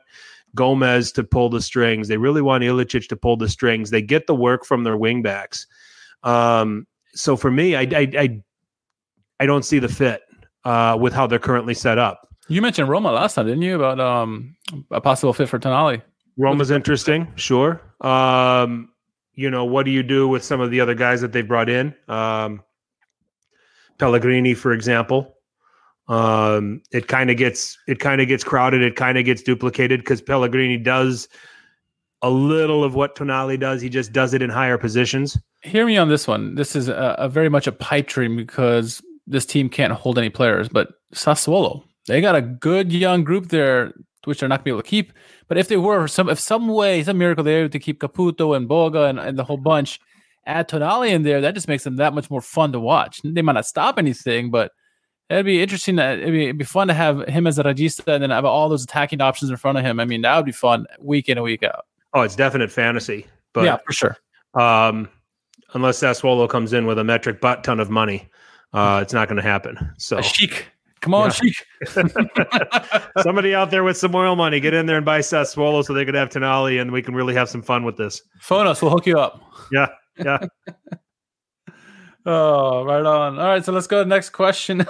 Gomez 0.56 1.12
to 1.14 1.24
pull 1.24 1.50
the 1.50 1.62
strings. 1.62 2.08
They 2.08 2.18
really 2.18 2.42
want 2.42 2.64
Ilicic 2.64 3.08
to 3.08 3.16
pull 3.16 3.38
the 3.38 3.48
strings. 3.50 3.90
They 3.90 4.02
get 4.02 4.28
the 4.28 4.36
work 4.36 4.66
from 4.66 4.84
their 4.84 4.98
wingbacks. 4.98 5.66
Um, 6.24 6.86
so 7.14 7.36
for 7.38 7.52
me, 7.52 7.76
I 7.76 7.82
I 7.82 8.08
I, 8.18 8.42
I 9.40 9.46
don't 9.46 9.64
see 9.64 9.80
the 9.80 9.90
fit 9.90 10.22
uh, 10.66 10.98
with 11.00 11.14
how 11.14 11.26
they're 11.28 11.40
currently 11.40 11.74
set 11.74 11.98
up. 11.98 12.28
you 12.48 12.62
mentioned 12.62 12.90
Roma 12.90 13.12
last 13.12 13.36
time, 13.36 13.46
didn't 13.48 13.62
you? 13.64 13.76
About 13.76 14.00
um, 14.00 14.56
a 14.92 15.02
possible 15.02 15.34
fit 15.34 15.50
for 15.50 15.58
Tonali. 15.60 16.02
Roma's 16.38 16.72
interesting, 16.72 17.28
sure. 17.36 17.82
Um, 18.02 18.90
you 19.34 19.50
know, 19.50 19.66
what 19.66 19.86
do 19.86 19.92
you 19.92 20.04
do 20.04 20.28
with 20.28 20.44
some 20.44 20.62
of 20.62 20.72
the 20.72 20.80
other 20.82 20.96
guys 20.96 21.22
that 21.22 21.32
they've 21.32 21.48
brought 21.48 21.70
in? 21.70 21.96
Um, 22.08 22.64
Pellegrini, 23.98 24.54
for 24.54 24.74
example. 24.74 25.38
Um, 26.08 26.82
it 26.92 27.08
kind 27.08 27.30
of 27.30 27.38
gets 27.38 27.78
it 27.88 28.00
kind 28.00 28.20
of 28.20 28.28
gets 28.28 28.44
crowded. 28.44 28.82
It 28.82 28.96
kind 28.96 29.18
of 29.18 29.26
gets 29.26 29.42
duplicated 29.44 30.02
because 30.02 30.22
Pellegrini 30.22 30.78
does 30.78 31.30
a 32.22 32.30
little 32.30 32.84
of 32.84 32.96
what 32.96 33.16
Tonali 33.16 33.60
does. 33.60 33.82
He 33.82 33.90
just 33.90 34.12
does 34.12 34.34
it 34.34 34.42
in 34.42 34.50
higher 34.50 34.78
positions. 34.78 35.38
Hear 35.62 35.86
me 35.86 35.98
on 35.98 36.10
this 36.10 36.28
one. 36.28 36.56
This 36.56 36.76
is 36.76 36.90
a, 36.90 37.16
a 37.18 37.30
very 37.30 37.50
much 37.50 37.68
a 37.68 37.72
pipe 37.72 38.08
dream 38.08 38.36
because 38.36 39.02
this 39.28 39.46
team 39.46 39.70
can't 39.70 39.94
hold 39.94 40.18
any 40.18 40.30
players. 40.30 40.68
But 40.68 40.90
Sassuolo, 41.14 41.84
they 42.08 42.22
got 42.22 42.36
a 42.36 42.42
good 42.42 42.92
young 42.92 43.24
group 43.24 43.50
there, 43.50 43.94
which 44.26 44.40
they're 44.40 44.50
not 44.50 44.60
gonna 44.60 44.66
be 44.66 44.72
able 44.72 44.82
to 44.82 44.88
keep. 44.90 45.14
But 45.48 45.58
if 45.58 45.68
they 45.68 45.78
were 45.78 46.08
some, 46.08 46.30
if 46.30 46.40
some 46.40 46.68
way, 46.68 47.04
some 47.04 47.18
miracle, 47.18 47.44
they're 47.44 47.62
able 47.62 47.70
to 47.70 47.80
keep 47.80 48.00
Caputo 48.00 48.56
and 48.56 48.70
Boga 48.70 49.10
and, 49.10 49.20
and 49.20 49.38
the 49.38 49.44
whole 49.44 49.58
bunch, 49.58 50.00
add 50.46 50.70
Tonali 50.70 51.10
in 51.10 51.24
there, 51.24 51.42
that 51.42 51.54
just 51.54 51.68
makes 51.68 51.84
them 51.84 51.98
that 51.98 52.14
much 52.14 52.30
more 52.30 52.42
fun 52.42 52.72
to 52.72 52.80
watch. 52.80 53.22
They 53.24 53.42
might 53.42 53.54
not 53.54 53.66
stop 53.66 53.98
anything, 53.98 54.52
but 54.52 54.72
it'd 55.30 55.46
be 55.46 55.62
interesting. 55.62 55.96
That 55.98 56.20
it'd 56.20 56.34
be, 56.34 56.44
it'd 56.46 56.58
be 56.58 56.66
fun 56.66 56.88
to 56.88 56.94
have 56.94 57.28
him 57.28 57.48
as 57.48 57.60
a 57.60 57.64
regista 57.64 58.14
and 58.14 58.24
then 58.24 58.30
have 58.32 58.46
all 58.46 58.70
those 58.70 58.84
attacking 58.84 59.22
options 59.22 59.52
in 59.52 59.58
front 59.58 59.78
of 59.78 59.84
him. 59.84 60.00
I 60.00 60.06
mean, 60.06 60.22
that 60.22 60.36
would 60.36 60.46
be 60.46 60.52
fun 60.52 60.86
week 61.00 61.30
in 61.30 61.38
and 61.38 61.44
week 61.44 61.64
out. 61.64 61.86
Oh, 62.14 62.22
it's 62.22 62.36
definite 62.36 62.72
fantasy, 62.72 63.26
but 63.54 63.64
yeah, 63.64 63.78
for 63.86 63.94
sure. 63.94 64.18
um, 64.56 65.08
unless 65.74 66.00
Sassuolo 66.00 66.50
comes 66.50 66.74
in 66.74 66.86
with 66.86 67.00
a 67.00 67.04
metric 67.04 67.40
butt 67.40 67.64
ton 67.64 67.80
of 67.80 67.90
money, 67.90 68.28
uh, 68.74 69.00
it's 69.02 69.14
not 69.14 69.28
going 69.30 69.38
to 69.38 69.42
happen. 69.42 69.94
So 69.98 70.18
A 70.18 70.24
chic. 70.24 70.68
Come 71.02 71.14
on, 71.16 71.32
Yeah. 71.42 72.04
Somebody 73.24 73.56
out 73.56 73.72
there 73.72 73.84
with 73.84 73.98
some 73.98 74.14
oil 74.16 74.36
money, 74.36 74.60
get 74.60 74.74
in 74.74 74.86
there 74.86 74.98
and 74.98 75.06
buy 75.06 75.20
Sassuolo 75.20 75.84
so 75.84 75.94
they 75.94 76.06
could 76.06 76.14
have 76.16 76.30
Tonali 76.30 76.80
and 76.80 76.92
we 76.92 77.02
can 77.02 77.16
really 77.16 77.34
have 77.34 77.50
some 77.50 77.62
fun 77.62 77.84
with 77.84 77.98
this. 77.98 78.22
Phone 78.40 78.68
us. 78.68 78.82
We'll 78.82 78.92
hook 78.92 79.08
you 79.08 79.20
up. 79.20 79.42
Yeah, 79.72 79.88
yeah. 80.18 80.46
Oh, 82.24 82.84
right 82.84 83.04
on. 83.04 83.40
All 83.40 83.48
right, 83.48 83.66
so 83.66 83.72
let's 83.72 83.88
go 83.88 83.98
to 84.00 84.04
the 84.04 84.10
next 84.10 84.30
question. 84.30 84.86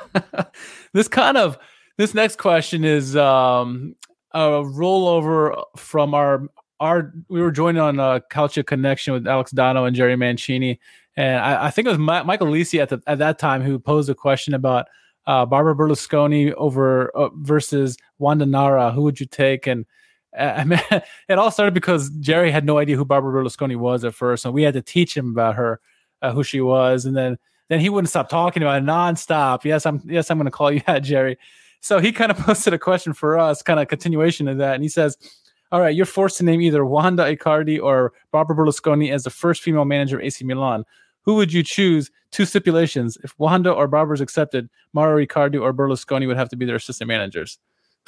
this 0.93 1.07
kind 1.07 1.37
of 1.37 1.57
this 1.97 2.13
next 2.13 2.37
question 2.37 2.83
is 2.83 3.15
um 3.15 3.95
a 4.33 4.39
rollover 4.39 5.63
from 5.77 6.13
our 6.13 6.43
our 6.81 7.13
we 7.29 7.41
were 7.41 7.51
joined 7.51 7.77
on 7.77 7.99
a 7.99 8.21
Calcio 8.31 8.65
Connection 8.65 9.13
with 9.13 9.27
Alex 9.27 9.51
Dono 9.51 9.85
and 9.85 9.95
Jerry 9.95 10.17
Mancini, 10.17 10.77
and 11.15 11.39
I, 11.39 11.67
I 11.67 11.71
think 11.71 11.85
it 11.85 11.91
was 11.91 11.99
Mi- 11.99 12.23
Michael 12.23 12.47
Lisi 12.47 12.81
at 12.81 12.89
the 12.89 13.01
at 13.07 13.19
that 13.19 13.39
time 13.39 13.61
who 13.61 13.79
posed 13.79 14.09
a 14.09 14.15
question 14.15 14.53
about 14.53 14.87
uh, 15.27 15.45
Barbara 15.45 15.75
Berlusconi 15.75 16.53
over 16.53 17.09
uh, 17.15 17.29
versus 17.35 17.97
Wanda 18.19 18.45
Nara. 18.45 18.91
Who 18.91 19.03
would 19.03 19.19
you 19.19 19.25
take? 19.25 19.67
And 19.67 19.85
uh, 20.37 20.41
I 20.57 20.63
mean, 20.63 20.81
it 20.91 21.37
all 21.37 21.51
started 21.51 21.73
because 21.73 22.09
Jerry 22.19 22.51
had 22.51 22.65
no 22.65 22.77
idea 22.77 22.95
who 22.95 23.05
Barbara 23.05 23.33
Berlusconi 23.33 23.75
was 23.75 24.03
at 24.03 24.15
first, 24.15 24.45
and 24.45 24.53
we 24.53 24.63
had 24.63 24.73
to 24.73 24.81
teach 24.81 25.15
him 25.15 25.31
about 25.31 25.55
her, 25.55 25.79
uh, 26.21 26.31
who 26.31 26.43
she 26.43 26.61
was, 26.61 27.05
and 27.05 27.15
then 27.15 27.37
then 27.69 27.79
he 27.79 27.89
wouldn't 27.89 28.09
stop 28.09 28.27
talking 28.27 28.61
about 28.63 28.81
it 28.81 28.85
nonstop. 28.85 29.63
Yes, 29.63 29.85
I'm 29.85 30.01
yes, 30.05 30.29
I'm 30.29 30.37
going 30.37 30.45
to 30.45 30.51
call 30.51 30.71
you 30.71 30.81
that, 30.87 30.99
Jerry. 30.99 31.37
So 31.81 31.99
he 31.99 32.11
kind 32.11 32.31
of 32.31 32.37
posted 32.45 32.73
a 32.73 32.79
question 32.79 33.13
for 33.13 33.39
us, 33.39 33.61
kind 33.61 33.79
of 33.79 33.87
continuation 33.87 34.47
of 34.47 34.57
that, 34.57 34.75
and 34.75 34.83
he 34.83 34.89
says, 34.89 35.17
"All 35.71 35.79
right, 35.81 35.95
you're 35.95 36.05
forced 36.05 36.37
to 36.37 36.43
name 36.43 36.61
either 36.61 36.85
Wanda 36.85 37.23
Icardi 37.23 37.81
or 37.81 38.13
Barbara 38.31 38.55
Berlusconi 38.55 39.11
as 39.11 39.23
the 39.23 39.29
first 39.29 39.61
female 39.61 39.85
manager 39.85 40.17
of 40.17 40.23
AC 40.23 40.43
Milan. 40.43 40.85
Who 41.23 41.35
would 41.35 41.53
you 41.53 41.63
choose? 41.63 42.09
Two 42.31 42.45
stipulations: 42.45 43.17
if 43.23 43.33
Wanda 43.37 43.71
or 43.71 43.87
Barber's 43.87 44.21
accepted, 44.21 44.69
Mauro 44.93 45.23
Icardi 45.23 45.61
or 45.61 45.73
Berlusconi 45.73 46.27
would 46.27 46.37
have 46.37 46.49
to 46.49 46.55
be 46.55 46.65
their 46.65 46.77
assistant 46.77 47.07
managers." 47.07 47.59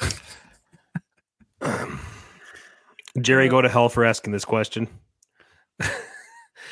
Jerry, 3.20 3.48
go 3.48 3.62
to 3.62 3.68
hell 3.68 3.88
for 3.88 4.04
asking 4.04 4.32
this 4.32 4.44
question. 4.44 4.88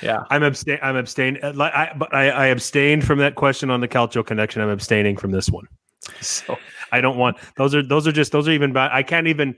Yeah. 0.01 0.24
I'm 0.30 0.43
abstain. 0.43 0.80
I'm 0.82 0.97
abstain. 0.97 1.38
I, 1.45 1.93
but 1.97 2.12
I, 2.12 2.28
I 2.30 2.47
abstained 2.47 3.07
from 3.07 3.20
that 3.20 3.36
question 3.36 3.70
on 3.70 3.80
the 3.80 3.86
Calcio 3.86 4.26
connection. 4.26 4.61
I'm 4.61 4.68
abstaining 4.68 5.16
from 5.16 5.30
this 5.30 5.49
one. 5.49 5.68
So 6.20 6.57
I 6.90 7.01
don't 7.01 7.16
want 7.16 7.36
those 7.57 7.72
are 7.72 7.84
those 7.84 8.09
are 8.09 8.11
just 8.12 8.32
those 8.32 8.49
are 8.49 8.51
even 8.51 8.72
bad. 8.72 8.90
I 8.93 9.05
can't 9.05 9.28
even. 9.28 9.55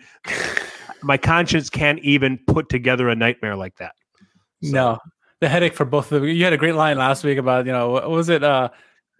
My 1.02 1.16
conscience 1.16 1.70
can't 1.70 1.98
even 2.00 2.38
put 2.46 2.68
together 2.68 3.08
a 3.08 3.14
nightmare 3.14 3.56
like 3.56 3.76
that. 3.76 3.94
So- 4.62 4.70
No, 4.72 4.98
the 5.40 5.48
headache 5.48 5.74
for 5.74 5.84
both 5.84 6.12
of 6.12 6.22
you. 6.24 6.30
You 6.30 6.44
had 6.44 6.52
a 6.52 6.56
great 6.58 6.74
line 6.74 6.98
last 6.98 7.24
week 7.24 7.38
about 7.38 7.66
you 7.66 7.72
know 7.72 7.90
what 7.90 8.08
was 8.10 8.28
it? 8.28 8.42
Uh, 8.42 8.68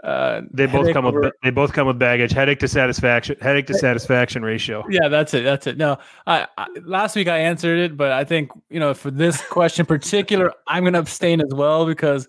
uh, 0.02 0.42
They 0.52 0.66
both 0.66 0.72
headache 0.82 0.94
come 0.94 1.04
with 1.06 1.14
over- 1.14 1.32
they 1.42 1.50
both 1.50 1.72
come 1.72 1.86
with 1.86 1.98
baggage. 1.98 2.32
Headache 2.32 2.58
to 2.60 2.68
satisfaction. 2.68 3.36
Headache 3.40 3.66
to 3.68 3.74
satisfaction 3.74 4.42
ratio. 4.42 4.84
Yeah, 4.90 5.08
that's 5.08 5.32
it. 5.34 5.44
That's 5.44 5.66
it. 5.66 5.76
No, 5.78 5.98
I, 6.26 6.46
I 6.58 6.66
last 6.84 7.16
week 7.16 7.28
I 7.28 7.38
answered 7.38 7.78
it, 7.78 7.96
but 7.96 8.12
I 8.12 8.24
think 8.24 8.50
you 8.70 8.80
know 8.80 8.92
for 8.94 9.10
this 9.10 9.40
question 9.48 9.82
in 9.82 9.86
particular, 9.86 10.52
I'm 10.66 10.82
going 10.84 10.92
to 10.92 10.98
abstain 10.98 11.40
as 11.40 11.52
well 11.54 11.86
because 11.86 12.28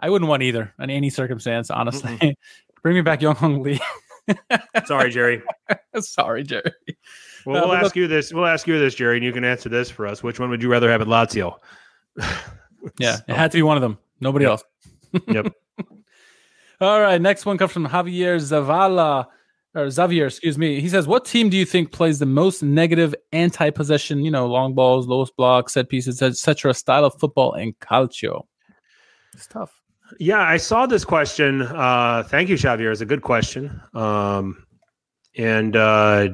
I 0.00 0.08
wouldn't 0.08 0.28
want 0.28 0.42
either 0.42 0.72
in 0.78 0.88
any 0.90 1.10
circumstance. 1.10 1.70
Honestly, 1.70 2.18
bring 2.82 2.94
me 2.94 3.02
back 3.02 3.20
Yonghong 3.20 3.62
Li. 3.62 3.80
Sorry, 4.86 5.10
Jerry. 5.10 5.42
Sorry, 5.98 6.42
Jerry. 6.44 6.72
Well, 7.44 7.64
Uh, 7.64 7.66
we'll 7.66 7.74
ask 7.76 7.84
look- 7.84 7.96
you 7.96 8.06
this. 8.06 8.32
We'll 8.32 8.46
ask 8.46 8.66
you 8.66 8.78
this, 8.78 8.94
Jerry, 8.94 9.16
and 9.16 9.24
you 9.24 9.32
can 9.32 9.44
answer 9.44 9.68
this 9.68 9.90
for 9.90 10.06
us. 10.06 10.22
Which 10.22 10.38
one 10.40 10.48
would 10.50 10.62
you 10.62 10.70
rather 10.70 10.90
have 10.90 11.00
at 11.02 11.06
Lazio? 11.08 11.56
Yeah, 12.98 13.18
it 13.28 13.34
had 13.34 13.50
to 13.52 13.58
be 13.58 13.62
one 13.62 13.76
of 13.76 13.80
them. 13.82 13.98
Nobody 14.20 14.44
Yep. 14.44 14.50
else. 14.50 14.64
Yep. 15.28 15.46
All 16.80 17.00
right, 17.00 17.20
next 17.20 17.44
one 17.44 17.58
comes 17.58 17.72
from 17.72 17.86
Javier 17.86 18.36
Zavala 18.36 19.26
or 19.74 19.90
Xavier, 19.90 20.26
excuse 20.26 20.56
me. 20.58 20.80
He 20.80 20.88
says, 20.88 21.06
"What 21.06 21.24
team 21.24 21.48
do 21.50 21.56
you 21.56 21.64
think 21.66 21.92
plays 21.92 22.18
the 22.18 22.26
most 22.26 22.62
negative 22.62 23.14
anti-possession, 23.32 24.24
you 24.24 24.30
know, 24.30 24.46
long 24.46 24.74
balls, 24.74 25.06
lowest 25.06 25.36
blocks, 25.36 25.74
set 25.74 25.88
pieces, 25.88 26.22
etc. 26.22 26.72
style 26.74 27.04
of 27.04 27.14
football 27.20 27.54
in 27.54 27.72
calcio?" 27.74 28.44
It's 29.34 29.46
tough. 29.46 29.72
Yeah, 30.18 30.40
I 30.40 30.56
saw 30.56 30.86
this 30.86 31.04
question. 31.04 31.62
Uh, 31.62 32.24
thank 32.26 32.48
you, 32.48 32.56
Xavier. 32.56 32.90
It's 32.90 33.00
a 33.00 33.06
good 33.06 33.22
question. 33.22 33.80
Um, 33.94 34.66
and 35.36 35.76
uh, 35.76 36.28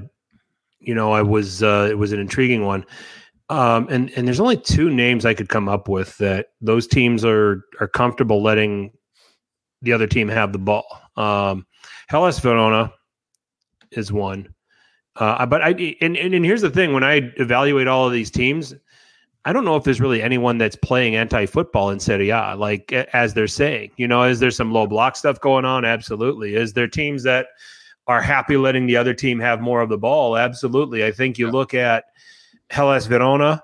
you 0.79 0.95
know, 0.95 1.13
I 1.13 1.23
was 1.23 1.63
uh, 1.63 1.89
it 1.91 1.99
was 1.99 2.13
an 2.13 2.21
intriguing 2.21 2.65
one. 2.65 2.87
Um, 3.49 3.87
and 3.91 4.11
and 4.17 4.27
there's 4.27 4.41
only 4.41 4.57
two 4.57 4.91
names 4.91 5.25
I 5.25 5.35
could 5.35 5.49
come 5.49 5.69
up 5.69 5.89
with 5.89 6.17
that 6.19 6.49
those 6.61 6.87
teams 6.87 7.25
are 7.25 7.63
are 7.81 7.87
comfortable 7.87 8.43
letting 8.43 8.93
the 9.83 9.93
other 9.93 10.07
team 10.07 10.29
have 10.29 10.53
the 10.53 10.59
ball. 10.59 10.87
Um, 11.17 11.67
Hellas 12.09 12.41
Verona 12.41 12.93
is 13.93 14.13
one. 14.13 14.53
Uh, 15.15 15.47
but 15.47 15.63
I 15.63 15.71
and, 16.01 16.17
and 16.17 16.35
and 16.35 16.45
here's 16.45 16.63
the 16.63 16.71
thing: 16.71 16.93
when 16.93 17.05
I 17.05 17.33
evaluate 17.37 17.87
all 17.87 18.07
of 18.07 18.13
these 18.13 18.31
teams, 18.31 18.75
I 19.45 19.53
don't 19.53 19.65
know 19.65 19.77
if 19.77 19.85
there's 19.85 20.01
really 20.01 20.23
anyone 20.23 20.59
that's 20.59 20.77
playing 20.77 21.15
anti-football 21.15 21.91
in 21.91 22.01
Serie 22.01 22.31
A, 22.31 22.57
like 22.57 22.93
as 22.93 23.33
they're 23.33 23.47
saying. 23.47 23.93
You 23.97 24.09
know, 24.09 24.25
is 24.25 24.41
there 24.41 24.51
some 24.51 24.73
low 24.73 24.89
block 24.89 25.15
stuff 25.15 25.41
going 25.41 25.65
on? 25.65 25.85
Absolutely. 25.85 26.57
Is 26.57 26.73
there 26.73 26.89
teams 26.89 27.23
that 27.23 27.47
are 28.09 28.21
happy 28.21 28.57
letting 28.57 28.87
the 28.87 28.97
other 28.97 29.15
team 29.15 29.39
have 29.39 29.61
more 29.61 29.81
of 29.81 29.89
the 29.89 29.99
ball? 29.99 30.37
Absolutely. 30.37 31.05
I 31.05 31.13
think 31.13 31.39
you 31.39 31.49
look 31.51 31.75
at 31.75 32.07
Hellas 32.71 33.07
Verona 33.07 33.63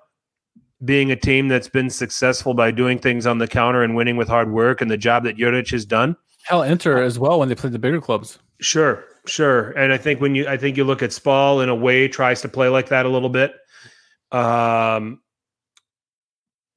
being 0.84 1.12
a 1.12 1.16
team 1.16 1.48
that's 1.48 1.68
been 1.68 1.90
successful 1.90 2.54
by 2.54 2.70
doing 2.70 2.98
things 2.98 3.26
on 3.26 3.38
the 3.38 3.46
counter 3.46 3.82
and 3.82 3.94
winning 3.94 4.16
with 4.16 4.28
hard 4.28 4.50
work, 4.50 4.80
and 4.80 4.90
the 4.90 4.96
job 4.96 5.24
that 5.24 5.36
Juric 5.36 5.70
has 5.70 5.84
done. 5.84 6.16
Hell, 6.44 6.62
Inter 6.62 7.02
as 7.02 7.18
well 7.18 7.38
when 7.38 7.48
they 7.48 7.54
played 7.54 7.72
the 7.72 7.78
bigger 7.78 8.00
clubs. 8.00 8.38
Sure, 8.60 9.04
sure. 9.26 9.70
And 9.72 9.92
I 9.92 9.96
think 9.96 10.20
when 10.20 10.34
you, 10.34 10.48
I 10.48 10.56
think 10.56 10.76
you 10.76 10.84
look 10.84 11.02
at 11.02 11.10
Spal 11.10 11.60
in 11.60 11.68
a 11.68 11.74
way 11.74 12.08
tries 12.08 12.40
to 12.42 12.48
play 12.48 12.68
like 12.68 12.88
that 12.88 13.06
a 13.06 13.08
little 13.08 13.28
bit. 13.28 13.54
Um, 14.32 15.20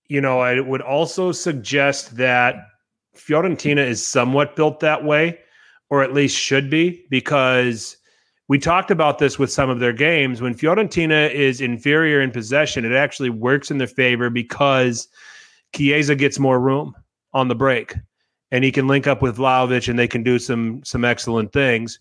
you 0.07 0.21
know, 0.21 0.39
I 0.39 0.59
would 0.59 0.81
also 0.81 1.31
suggest 1.31 2.15
that 2.17 2.55
Fiorentina 3.15 3.83
is 3.83 4.05
somewhat 4.05 4.55
built 4.55 4.81
that 4.81 5.03
way, 5.03 5.39
or 5.89 6.03
at 6.03 6.13
least 6.13 6.37
should 6.37 6.69
be, 6.69 7.05
because 7.09 7.97
we 8.47 8.59
talked 8.59 8.91
about 8.91 9.17
this 9.17 9.39
with 9.39 9.51
some 9.51 9.69
of 9.69 9.79
their 9.79 9.93
games. 9.93 10.41
When 10.41 10.53
Fiorentina 10.53 11.31
is 11.31 11.61
inferior 11.61 12.21
in 12.21 12.31
possession, 12.31 12.85
it 12.85 12.91
actually 12.91 13.31
works 13.31 13.71
in 13.71 13.77
their 13.77 13.87
favor 13.87 14.29
because 14.29 15.07
Chiesa 15.75 16.15
gets 16.15 16.37
more 16.37 16.59
room 16.59 16.93
on 17.33 17.47
the 17.47 17.55
break 17.55 17.95
and 18.51 18.63
he 18.63 18.71
can 18.71 18.87
link 18.87 19.07
up 19.07 19.21
with 19.21 19.37
Vlahovic 19.37 19.89
and 19.89 19.97
they 19.97 20.07
can 20.07 20.23
do 20.23 20.37
some 20.39 20.83
some 20.83 21.03
excellent 21.03 21.51
things. 21.53 21.99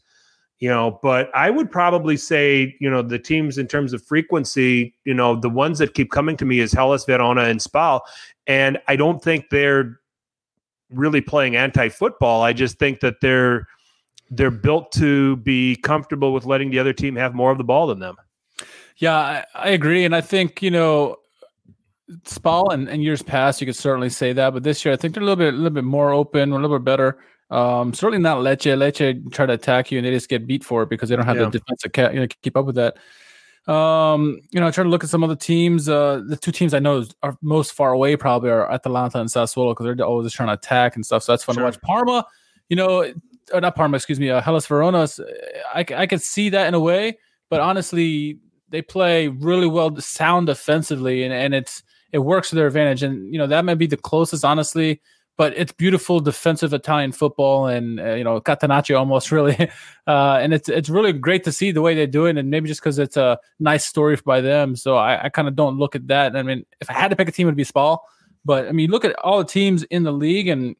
You 0.60 0.68
know, 0.68 1.00
but 1.02 1.34
I 1.34 1.50
would 1.50 1.70
probably 1.70 2.16
say, 2.16 2.76
you 2.80 2.88
know, 2.88 3.02
the 3.02 3.18
teams 3.18 3.58
in 3.58 3.66
terms 3.66 3.92
of 3.92 4.04
frequency, 4.04 4.94
you 5.04 5.12
know, 5.12 5.34
the 5.34 5.50
ones 5.50 5.78
that 5.80 5.94
keep 5.94 6.10
coming 6.10 6.36
to 6.36 6.44
me 6.44 6.60
is 6.60 6.72
Hellas 6.72 7.04
Verona 7.04 7.42
and 7.42 7.60
Spal. 7.60 8.02
And 8.46 8.78
I 8.86 8.96
don't 8.96 9.22
think 9.22 9.46
they're 9.50 10.00
really 10.90 11.20
playing 11.20 11.56
anti-football. 11.56 12.42
I 12.42 12.52
just 12.52 12.78
think 12.78 13.00
that 13.00 13.20
they're 13.20 13.66
they're 14.36 14.50
built 14.50 14.92
to 14.92 15.36
be 15.36 15.76
comfortable 15.76 16.32
with 16.32 16.44
letting 16.44 16.70
the 16.70 16.78
other 16.78 16.92
team 16.92 17.16
have 17.16 17.34
more 17.34 17.50
of 17.50 17.58
the 17.58 17.64
ball 17.64 17.86
than 17.86 17.98
them. 17.98 18.16
Yeah, 18.96 19.16
I, 19.16 19.44
I 19.54 19.68
agree, 19.70 20.04
and 20.04 20.14
I 20.14 20.20
think 20.20 20.62
you 20.62 20.70
know, 20.70 21.16
Spal 22.24 22.72
and, 22.72 22.88
and 22.88 23.02
years 23.02 23.22
past, 23.22 23.60
you 23.60 23.66
could 23.66 23.76
certainly 23.76 24.10
say 24.10 24.32
that, 24.32 24.52
but 24.52 24.62
this 24.62 24.84
year 24.84 24.94
I 24.94 24.96
think 24.96 25.14
they're 25.14 25.22
a 25.22 25.26
little 25.26 25.36
bit 25.36 25.54
a 25.54 25.56
little 25.56 25.70
bit 25.70 25.84
more 25.84 26.12
open, 26.12 26.52
a 26.52 26.54
little 26.54 26.78
bit 26.78 26.84
better. 26.84 27.18
Um, 27.50 27.92
certainly 27.92 28.22
not 28.22 28.38
Lecce. 28.38 28.76
Lecce 28.76 29.32
try 29.32 29.46
to 29.46 29.52
attack 29.52 29.90
you 29.90 29.98
and 29.98 30.06
they 30.06 30.10
just 30.10 30.28
get 30.28 30.46
beat 30.46 30.64
for 30.64 30.82
it 30.82 30.88
because 30.88 31.08
they 31.08 31.16
don't 31.16 31.26
have 31.26 31.36
yeah. 31.36 31.44
the 31.44 31.58
defensive 31.58 31.92
ca- 31.92 32.10
you 32.10 32.20
know 32.20 32.26
keep 32.42 32.56
up 32.56 32.66
with 32.66 32.76
that. 32.76 32.96
Um, 33.66 34.40
you 34.50 34.60
know, 34.60 34.66
I 34.66 34.70
try 34.70 34.84
to 34.84 34.90
look 34.90 35.04
at 35.04 35.10
some 35.10 35.24
other 35.24 35.36
teams. 35.36 35.88
Uh, 35.88 36.22
the 36.26 36.36
two 36.36 36.52
teams 36.52 36.74
I 36.74 36.80
know 36.80 37.04
are 37.22 37.36
most 37.40 37.72
far 37.72 37.92
away 37.92 38.16
probably 38.16 38.50
are 38.50 38.70
Atalanta 38.70 39.20
and 39.20 39.28
Sassuolo 39.28 39.70
because 39.72 39.96
they're 39.96 40.06
always 40.06 40.32
trying 40.32 40.48
to 40.48 40.54
attack 40.54 40.96
and 40.96 41.04
stuff. 41.04 41.22
So 41.22 41.32
that's 41.32 41.44
fun 41.44 41.54
sure. 41.54 41.62
to 41.62 41.66
watch. 41.66 41.80
Parma, 41.80 42.26
you 42.68 42.76
know, 42.76 43.10
or 43.52 43.60
not 43.60 43.76
Parma, 43.76 43.96
excuse 43.96 44.20
me, 44.20 44.30
uh, 44.30 44.40
Hellas 44.40 44.66
Verona. 44.66 45.08
I, 45.74 45.84
I 45.94 46.06
could 46.06 46.22
see 46.22 46.50
that 46.50 46.66
in 46.66 46.74
a 46.74 46.80
way, 46.80 47.18
but 47.50 47.60
honestly, 47.60 48.38
they 48.68 48.82
play 48.82 49.28
really 49.28 49.66
well, 49.66 49.94
sound 50.00 50.46
defensively, 50.46 51.22
and, 51.22 51.32
and 51.32 51.54
it's 51.54 51.82
it 52.12 52.18
works 52.18 52.50
to 52.50 52.56
their 52.56 52.66
advantage. 52.66 53.02
And 53.02 53.32
you 53.32 53.38
know 53.38 53.46
that 53.46 53.64
might 53.64 53.76
be 53.76 53.86
the 53.86 53.96
closest, 53.96 54.44
honestly. 54.44 55.00
But 55.36 55.52
it's 55.56 55.72
beautiful 55.72 56.20
defensive 56.20 56.72
Italian 56.72 57.10
football, 57.10 57.66
and 57.66 57.98
uh, 57.98 58.14
you 58.14 58.24
know 58.24 58.40
Catenaccio 58.40 58.96
almost 58.96 59.32
really, 59.36 59.70
uh, 60.06 60.38
and 60.40 60.54
it's 60.54 60.68
it's 60.68 60.88
really 60.88 61.12
great 61.12 61.44
to 61.44 61.52
see 61.52 61.72
the 61.72 61.82
way 61.82 61.94
they 61.94 62.06
do 62.06 62.26
it, 62.26 62.38
and 62.38 62.50
maybe 62.50 62.68
just 62.68 62.80
because 62.80 62.98
it's 62.98 63.16
a 63.16 63.38
nice 63.58 63.84
story 63.84 64.16
by 64.24 64.40
them. 64.40 64.76
So 64.76 64.96
I, 64.96 65.24
I 65.24 65.28
kind 65.28 65.48
of 65.48 65.56
don't 65.56 65.76
look 65.76 65.96
at 65.96 66.06
that. 66.06 66.36
I 66.36 66.42
mean, 66.42 66.64
if 66.80 66.88
I 66.88 66.94
had 66.94 67.08
to 67.08 67.16
pick 67.16 67.28
a 67.28 67.32
team, 67.32 67.46
it 67.46 67.50
would 67.50 67.56
be 67.56 67.64
Spal. 67.64 68.02
But 68.44 68.68
I 68.68 68.72
mean, 68.72 68.90
look 68.90 69.04
at 69.04 69.18
all 69.20 69.38
the 69.38 69.44
teams 69.44 69.82
in 69.84 70.02
the 70.02 70.12
league, 70.12 70.48
and 70.48 70.76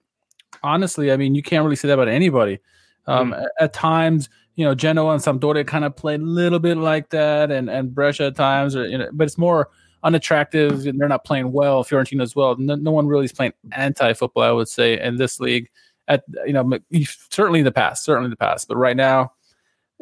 honestly, 0.63 1.13
I 1.13 1.17
mean, 1.17 1.35
you 1.35 1.43
can't 1.43 1.65
really 1.65 1.77
say 1.77 1.89
that 1.89 1.95
about 1.95 2.09
anybody. 2.09 2.59
Um, 3.07 3.33
mm. 3.33 3.47
At 3.61 3.73
times, 3.73 4.29
you 4.57 4.65
know, 4.65 4.75
Genoa 4.75 5.13
and 5.13 5.23
Sampdoria 5.23 5.67
kind 5.67 5.85
of 5.85 5.97
play 5.97 6.15
a 6.15 6.19
little 6.19 6.59
bit 6.59 6.77
like 6.77 7.11
that, 7.11 7.51
and 7.51 7.69
and 7.69 7.95
Brescia 7.95 8.27
at 8.27 8.37
times, 8.37 8.77
or 8.77 8.87
you 8.87 8.99
know, 8.99 9.09
but 9.13 9.25
it's 9.25 9.39
more 9.39 9.71
unattractive, 10.03 10.87
and 10.87 11.01
they're 11.01 11.09
not 11.09 11.25
playing 11.25 11.53
well. 11.53 11.85
Fiorentina 11.85 12.23
as 12.23 12.37
well. 12.37 12.57
No, 12.57 12.75
no 12.75 12.91
one 12.91 13.07
really 13.07 13.25
is 13.25 13.33
playing 13.33 13.53
anti-football, 13.73 14.43
I 14.43 14.53
would 14.53 14.69
say, 14.69 15.01
in 15.01 15.17
this 15.17 15.41
league. 15.41 15.71
At 16.07 16.25
you 16.47 16.53
know, 16.53 16.79
certainly 17.05 17.61
in 17.61 17.65
the 17.65 17.73
past, 17.73 18.05
certainly 18.05 18.27
in 18.27 18.31
the 18.31 18.37
past, 18.37 18.69
but 18.69 18.77
right 18.77 18.97
now. 18.97 19.33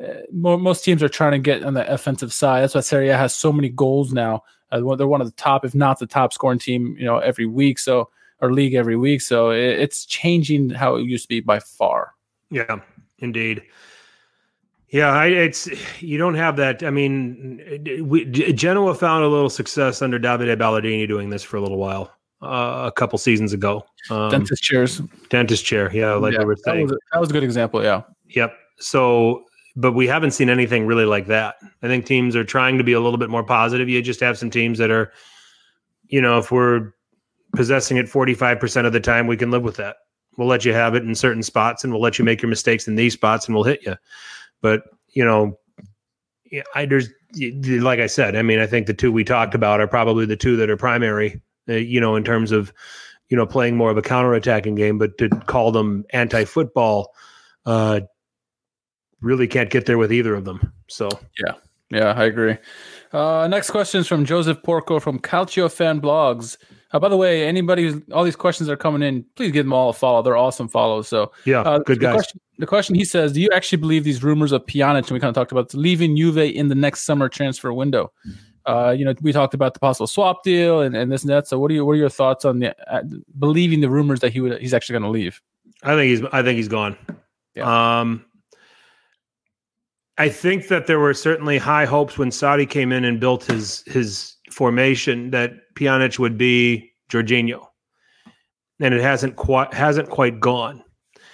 Uh, 0.03 0.23
most 0.33 0.85
teams 0.85 1.03
are 1.03 1.09
trying 1.09 1.33
to 1.33 1.39
get 1.39 1.63
on 1.63 1.75
the 1.75 1.93
offensive 1.93 2.33
side. 2.33 2.63
That's 2.63 2.75
why 2.75 2.81
Serie 2.81 3.11
A 3.11 3.17
has 3.17 3.35
so 3.35 3.53
many 3.53 3.69
goals 3.69 4.11
now. 4.11 4.43
Uh, 4.73 4.95
they're 4.97 5.07
one 5.07 5.21
of 5.21 5.27
the 5.27 5.37
top, 5.37 5.67
if 5.67 5.75
not 5.75 5.99
the 5.99 6.07
top 6.07 6.33
scoring 6.33 6.59
team, 6.59 6.97
you 6.99 7.05
know, 7.05 7.19
every 7.19 7.45
week. 7.45 7.79
So 7.79 8.09
or 8.43 8.53
league 8.53 8.75
every 8.75 8.97
week. 8.97 9.23
So 9.23 9.51
it's 9.51 10.05
changing 10.05 10.71
how 10.71 10.97
it 10.97 11.05
used 11.05 11.25
to 11.25 11.29
be 11.29 11.41
by 11.41 11.61
far. 11.61 12.13
Yeah, 12.51 12.81
indeed. 13.19 13.63
Yeah, 14.89 15.09
I, 15.09 15.29
it's 15.29 15.71
you 16.03 16.19
don't 16.19 16.35
have 16.35 16.57
that. 16.57 16.83
I 16.83 16.91
mean, 16.91 18.05
we, 18.07 18.27
Genoa 18.27 18.95
found 18.95 19.25
a 19.25 19.29
little 19.29 19.49
success 19.49 20.03
under 20.03 20.19
Davide 20.19 20.55
Ballardini 20.59 21.09
doing 21.09 21.31
this 21.31 21.43
for 21.43 21.57
a 21.57 21.63
little 21.63 21.79
while, 21.79 22.13
uh, 22.43 22.83
a 22.89 22.93
couple 22.93 23.19
seasons 23.19 23.55
ago. 23.55 23.87
Um, 24.11 24.31
dentist 24.31 24.63
chairs, 24.63 25.01
dentist 25.31 25.65
chair. 25.65 25.91
Yeah, 25.95 26.13
like 26.15 26.35
yeah, 26.35 26.45
were 26.45 26.57
saying. 26.57 26.89
That 26.89 26.93
was, 26.93 26.93
a, 26.93 26.99
that 27.15 27.21
was 27.21 27.31
a 27.31 27.33
good 27.33 27.45
example. 27.45 27.83
Yeah. 27.83 28.03
Yep. 28.29 28.53
So, 28.81 29.45
but 29.77 29.93
we 29.93 30.07
haven't 30.07 30.33
seen 30.33 30.51
anything 30.51 30.85
really 30.85 31.07
like 31.07 31.27
that. 31.29 31.55
I 31.83 31.87
think 31.87 32.05
teams 32.05 32.37
are 32.37 32.45
trying 32.45 32.77
to 32.77 32.85
be 32.85 32.93
a 32.93 33.01
little 33.01 33.19
bit 33.19 33.31
more 33.31 33.45
positive. 33.45 33.89
You 33.89 34.03
just 34.03 34.21
have 34.21 34.37
some 34.37 34.51
teams 34.51 34.77
that 34.77 34.91
are, 34.91 35.11
you 36.09 36.21
know, 36.21 36.37
if 36.37 36.51
we're 36.51 36.93
possessing 37.55 37.97
it 37.97 38.07
45% 38.07 38.87
of 38.87 38.93
the 38.93 39.01
time, 39.01 39.27
we 39.27 39.37
can 39.37 39.51
live 39.51 39.63
with 39.63 39.77
that. 39.77 39.97
We'll 40.37 40.49
let 40.49 40.65
you 40.65 40.73
have 40.73 40.95
it 40.95 41.03
in 41.03 41.15
certain 41.15 41.43
spots 41.43 41.85
and 41.85 41.93
we'll 41.93 42.03
let 42.03 42.19
you 42.19 42.25
make 42.25 42.41
your 42.41 42.49
mistakes 42.49 42.89
in 42.89 42.95
these 42.95 43.13
spots 43.13 43.47
and 43.47 43.55
we'll 43.55 43.65
hit 43.65 43.85
you. 43.85 43.97
But, 44.63 44.85
you 45.09 45.25
know, 45.25 45.59
I, 46.75 46.87
there's, 46.87 47.09
like 47.37 48.01
I 48.01 48.07
said, 48.07 48.37
I 48.37 48.43
mean, 48.43 48.59
I 48.59 48.67
think 48.67 48.87
the 48.87 48.95
two 48.95 49.13
we 49.13 49.25
talked 49.25 49.55
about 49.55 49.81
are 49.81 49.87
probably 49.87 50.27
the 50.27 50.37
two 50.37 50.57
that 50.57 50.71
are 50.71 50.77
primary, 50.77 51.41
uh, 51.69 51.75
you 51.75 52.01
know, 52.01 52.17
in 52.17 52.25
terms 52.25 52.53
of, 52.53 52.73
you 53.29 53.37
know, 53.37 53.47
playing 53.47 53.77
more 53.77 53.91
of 53.91 53.97
a 53.97 54.03
counter-attacking 54.03 54.75
game, 54.75 54.99
but 54.99 55.17
to 55.19 55.29
call 55.29 55.73
them 55.73 56.05
anti-football, 56.13 57.15
uh, 57.65 58.01
really 59.21 59.47
can't 59.47 59.71
get 59.71 59.87
there 59.87 59.99
with 59.99 60.13
either 60.13 60.35
of 60.35 60.45
them. 60.45 60.73
So, 60.89 61.09
yeah, 61.39 61.55
yeah, 61.91 62.13
I 62.13 62.25
agree. 62.25 62.59
Uh, 63.13 63.49
next 63.49 63.71
question 63.71 64.01
is 64.01 64.09
from 64.09 64.25
Joseph 64.25 64.63
Porco 64.63 65.01
from 65.01 65.19
Calcio 65.19 65.71
Fan 65.73 66.01
Blogs. 66.01 66.57
Uh, 66.93 66.99
by 66.99 67.09
the 67.09 67.17
way, 67.17 67.47
anybody, 67.47 67.85
who's 67.85 68.03
all 68.13 68.25
these 68.25 68.37
questions 68.37 68.69
are 68.69 68.77
coming 68.77 69.03
in. 69.03 69.25
Please 69.37 69.51
give 69.51 69.65
them 69.65 69.73
all 69.73 69.91
a 69.91 69.93
follow. 69.93 70.23
They're 70.23 70.37
awesome 70.37 70.69
follows. 70.69 71.09
So 71.09 71.33
yeah, 71.45 71.61
uh, 71.61 71.79
good 71.79 71.99
the 71.99 72.03
guys. 72.03 72.15
Question, 72.15 72.41
the 72.59 72.67
question 72.67 72.95
he 72.95 73.05
says: 73.05 73.33
Do 73.33 73.41
you 73.41 73.49
actually 73.53 73.79
believe 73.79 74.05
these 74.05 74.23
rumors 74.23 74.53
of 74.53 74.65
Pjanic, 74.67 74.99
and 74.99 75.11
we 75.11 75.21
kind 75.21 75.31
of 75.31 75.35
talked 75.35 75.53
about 75.53 75.73
leaving 75.75 76.17
Juve 76.17 76.39
in 76.39 76.69
the 76.69 76.75
next 76.75 77.03
summer 77.03 77.29
transfer 77.29 77.73
window? 77.73 78.13
Uh, 78.67 78.95
you 78.97 79.05
know, 79.05 79.15
we 79.23 79.33
talked 79.33 79.55
about 79.55 79.75
the 79.75 79.81
possible 79.81 80.07
swap 80.07 80.45
deal 80.45 80.83
and, 80.83 80.95
and 80.95 81.11
this 81.11 81.23
and 81.23 81.31
that. 81.31 81.49
So, 81.49 81.59
what 81.59 81.71
are 81.71 81.75
your 81.75 81.85
what 81.85 81.93
are 81.93 81.97
your 81.97 82.09
thoughts 82.09 82.45
on 82.45 82.61
the 82.61 82.75
uh, 82.93 83.03
believing 83.39 83.81
the 83.81 83.91
rumors 83.91 84.21
that 84.21 84.33
he 84.33 84.41
would 84.41 84.61
he's 84.61 84.75
actually 84.75 84.95
going 84.95 85.03
to 85.05 85.09
leave? 85.09 85.41
I 85.83 85.95
think 85.95 86.11
he's 86.11 86.23
I 86.33 86.43
think 86.43 86.57
he's 86.57 86.69
gone. 86.69 86.97
Yeah. 87.55 88.01
Um, 88.01 88.25
I 90.19 90.29
think 90.29 90.69
that 90.69 90.87
there 90.87 90.99
were 90.99 91.15
certainly 91.15 91.59
high 91.59 91.87
hopes 91.87 92.19
when 92.19 92.31
Sarri 92.31 92.69
came 92.69 92.93
in 92.93 93.05
and 93.05 93.19
built 93.19 93.45
his 93.45 93.83
his 93.87 94.37
formation 94.51 95.31
that 95.31 95.55
Pjanic 95.75 96.19
would 96.19 96.39
be 96.39 96.93
Jorginho, 97.11 97.67
and 98.81 98.95
it 98.95 99.01
hasn't 99.03 99.37
quite 99.37 99.73
hasn't 99.73 100.11
quite 100.11 100.41
gone. 100.41 100.83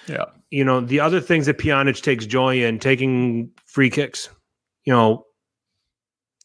Yeah, 0.07 0.25
you 0.49 0.63
know 0.63 0.81
the 0.81 0.99
other 0.99 1.21
things 1.21 1.45
that 1.45 1.57
Pjanic 1.57 2.01
takes 2.01 2.25
joy 2.25 2.63
in 2.63 2.79
taking 2.79 3.51
free 3.65 3.89
kicks. 3.89 4.29
You 4.85 4.93
know, 4.93 5.25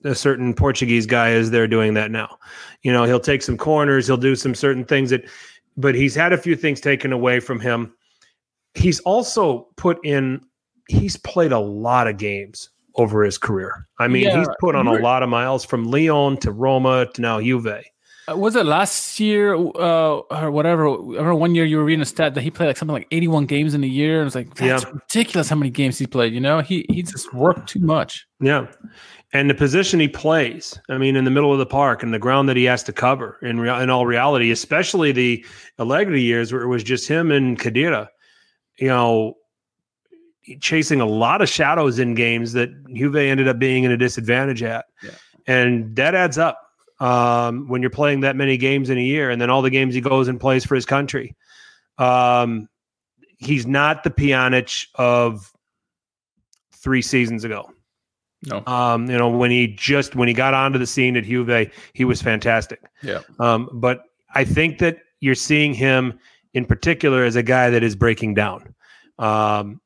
a 0.04 0.14
certain 0.14 0.54
Portuguese 0.54 1.06
guy 1.06 1.30
is 1.30 1.50
there 1.50 1.66
doing 1.66 1.94
that 1.94 2.10
now. 2.10 2.38
You 2.82 2.92
know, 2.92 3.04
he'll 3.04 3.20
take 3.20 3.42
some 3.42 3.56
corners, 3.56 4.06
he'll 4.06 4.16
do 4.16 4.36
some 4.36 4.54
certain 4.54 4.84
things 4.84 5.10
that, 5.10 5.24
but 5.76 5.94
he's 5.94 6.14
had 6.14 6.32
a 6.32 6.38
few 6.38 6.56
things 6.56 6.80
taken 6.80 7.12
away 7.12 7.40
from 7.40 7.60
him. 7.60 7.94
He's 8.74 9.00
also 9.00 9.68
put 9.76 9.98
in. 10.04 10.40
He's 10.88 11.16
played 11.16 11.52
a 11.52 11.58
lot 11.58 12.06
of 12.06 12.18
games 12.18 12.68
over 12.96 13.24
his 13.24 13.38
career. 13.38 13.86
I 13.98 14.08
mean, 14.08 14.24
yeah, 14.24 14.38
he's 14.38 14.48
put 14.60 14.74
on 14.74 14.86
a 14.86 14.92
lot 14.94 15.22
of 15.22 15.28
miles 15.28 15.64
from 15.64 15.90
Lyon 15.90 16.36
to 16.38 16.52
Roma 16.52 17.06
to 17.14 17.20
now 17.20 17.40
Juve. 17.40 17.84
Uh, 18.26 18.36
was 18.36 18.56
it 18.56 18.64
last 18.64 19.20
year 19.20 19.54
uh, 19.54 20.20
or 20.30 20.50
whatever? 20.50 20.88
I 20.88 20.92
remember 20.92 21.34
one 21.34 21.54
year 21.54 21.64
you 21.64 21.76
were 21.76 21.84
reading 21.84 22.02
a 22.02 22.06
stat 22.06 22.34
that 22.34 22.40
he 22.40 22.50
played 22.50 22.68
like 22.68 22.76
something 22.76 22.94
like 22.94 23.08
81 23.10 23.46
games 23.46 23.74
in 23.74 23.84
a 23.84 23.88
year. 23.88 24.20
And 24.20 24.26
it's 24.26 24.34
like, 24.34 24.54
that's 24.54 24.84
yeah. 24.84 24.90
ridiculous 24.90 25.48
how 25.48 25.56
many 25.56 25.70
games 25.70 25.98
he 25.98 26.06
played. 26.06 26.32
You 26.32 26.40
know, 26.40 26.60
he, 26.60 26.86
he 26.88 27.02
just 27.02 27.34
worked 27.34 27.68
too 27.68 27.80
much. 27.80 28.26
Yeah. 28.40 28.66
And 29.32 29.50
the 29.50 29.54
position 29.54 30.00
he 30.00 30.08
plays, 30.08 30.78
I 30.88 30.96
mean, 30.96 31.16
in 31.16 31.24
the 31.24 31.30
middle 31.30 31.52
of 31.52 31.58
the 31.58 31.66
park 31.66 32.02
and 32.02 32.14
the 32.14 32.18
ground 32.18 32.48
that 32.48 32.56
he 32.56 32.64
has 32.64 32.82
to 32.84 32.92
cover 32.92 33.38
in, 33.42 33.60
rea- 33.60 33.82
in 33.82 33.90
all 33.90 34.06
reality, 34.06 34.50
especially 34.50 35.12
the 35.12 35.44
Allegri 35.78 36.22
years 36.22 36.52
where 36.52 36.62
it 36.62 36.68
was 36.68 36.84
just 36.84 37.08
him 37.08 37.30
and 37.30 37.58
Khedira, 37.58 38.08
you 38.78 38.88
know, 38.88 39.34
chasing 40.60 41.00
a 41.00 41.06
lot 41.06 41.42
of 41.42 41.48
shadows 41.48 41.98
in 41.98 42.14
games 42.14 42.52
that 42.52 42.70
Juve 42.92 43.16
ended 43.16 43.48
up 43.48 43.58
being 43.58 43.84
in 43.84 43.90
a 43.90 43.96
disadvantage 43.96 44.62
at. 44.62 44.86
Yeah. 45.02 45.10
And 45.46 45.94
that 45.96 46.14
adds 46.14 46.38
up 46.38 46.58
um, 47.00 47.68
when 47.68 47.82
you're 47.82 47.90
playing 47.90 48.20
that 48.20 48.36
many 48.36 48.56
games 48.56 48.90
in 48.90 48.98
a 48.98 49.02
year, 49.02 49.30
and 49.30 49.40
then 49.40 49.50
all 49.50 49.62
the 49.62 49.70
games 49.70 49.94
he 49.94 50.00
goes 50.00 50.28
and 50.28 50.40
plays 50.40 50.64
for 50.64 50.74
his 50.74 50.86
country. 50.86 51.34
Um, 51.98 52.68
he's 53.38 53.66
not 53.66 54.04
the 54.04 54.10
Pjanic 54.10 54.86
of 54.94 55.52
three 56.72 57.02
seasons 57.02 57.44
ago. 57.44 57.70
No, 58.46 58.62
um, 58.66 59.08
you 59.08 59.16
know 59.16 59.30
when 59.30 59.50
he 59.50 59.68
just 59.68 60.14
when 60.16 60.28
he 60.28 60.34
got 60.34 60.52
onto 60.52 60.78
the 60.78 60.86
scene 60.86 61.16
at 61.16 61.24
Juve, 61.24 61.72
he 61.94 62.04
was 62.04 62.20
fantastic. 62.20 62.80
Yeah, 63.02 63.20
um, 63.40 63.70
but 63.72 64.02
I 64.34 64.44
think 64.44 64.78
that 64.80 64.98
you're 65.20 65.34
seeing 65.34 65.72
him 65.72 66.18
in 66.52 66.66
particular 66.66 67.24
as 67.24 67.36
a 67.36 67.42
guy 67.42 67.70
that 67.70 67.82
is 67.82 67.96
breaking 67.96 68.34
down. 68.34 68.74
Um, 69.18 69.80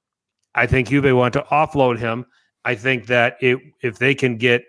I 0.55 0.67
think 0.67 0.89
Juve 0.89 1.15
want 1.17 1.35
to 1.35 1.45
offload 1.51 1.99
him. 1.99 2.27
I 2.65 2.75
think 2.75 3.07
that 3.07 3.37
it, 3.41 3.59
if 3.83 3.99
they 3.99 4.15
can 4.15 4.37
get, 4.37 4.63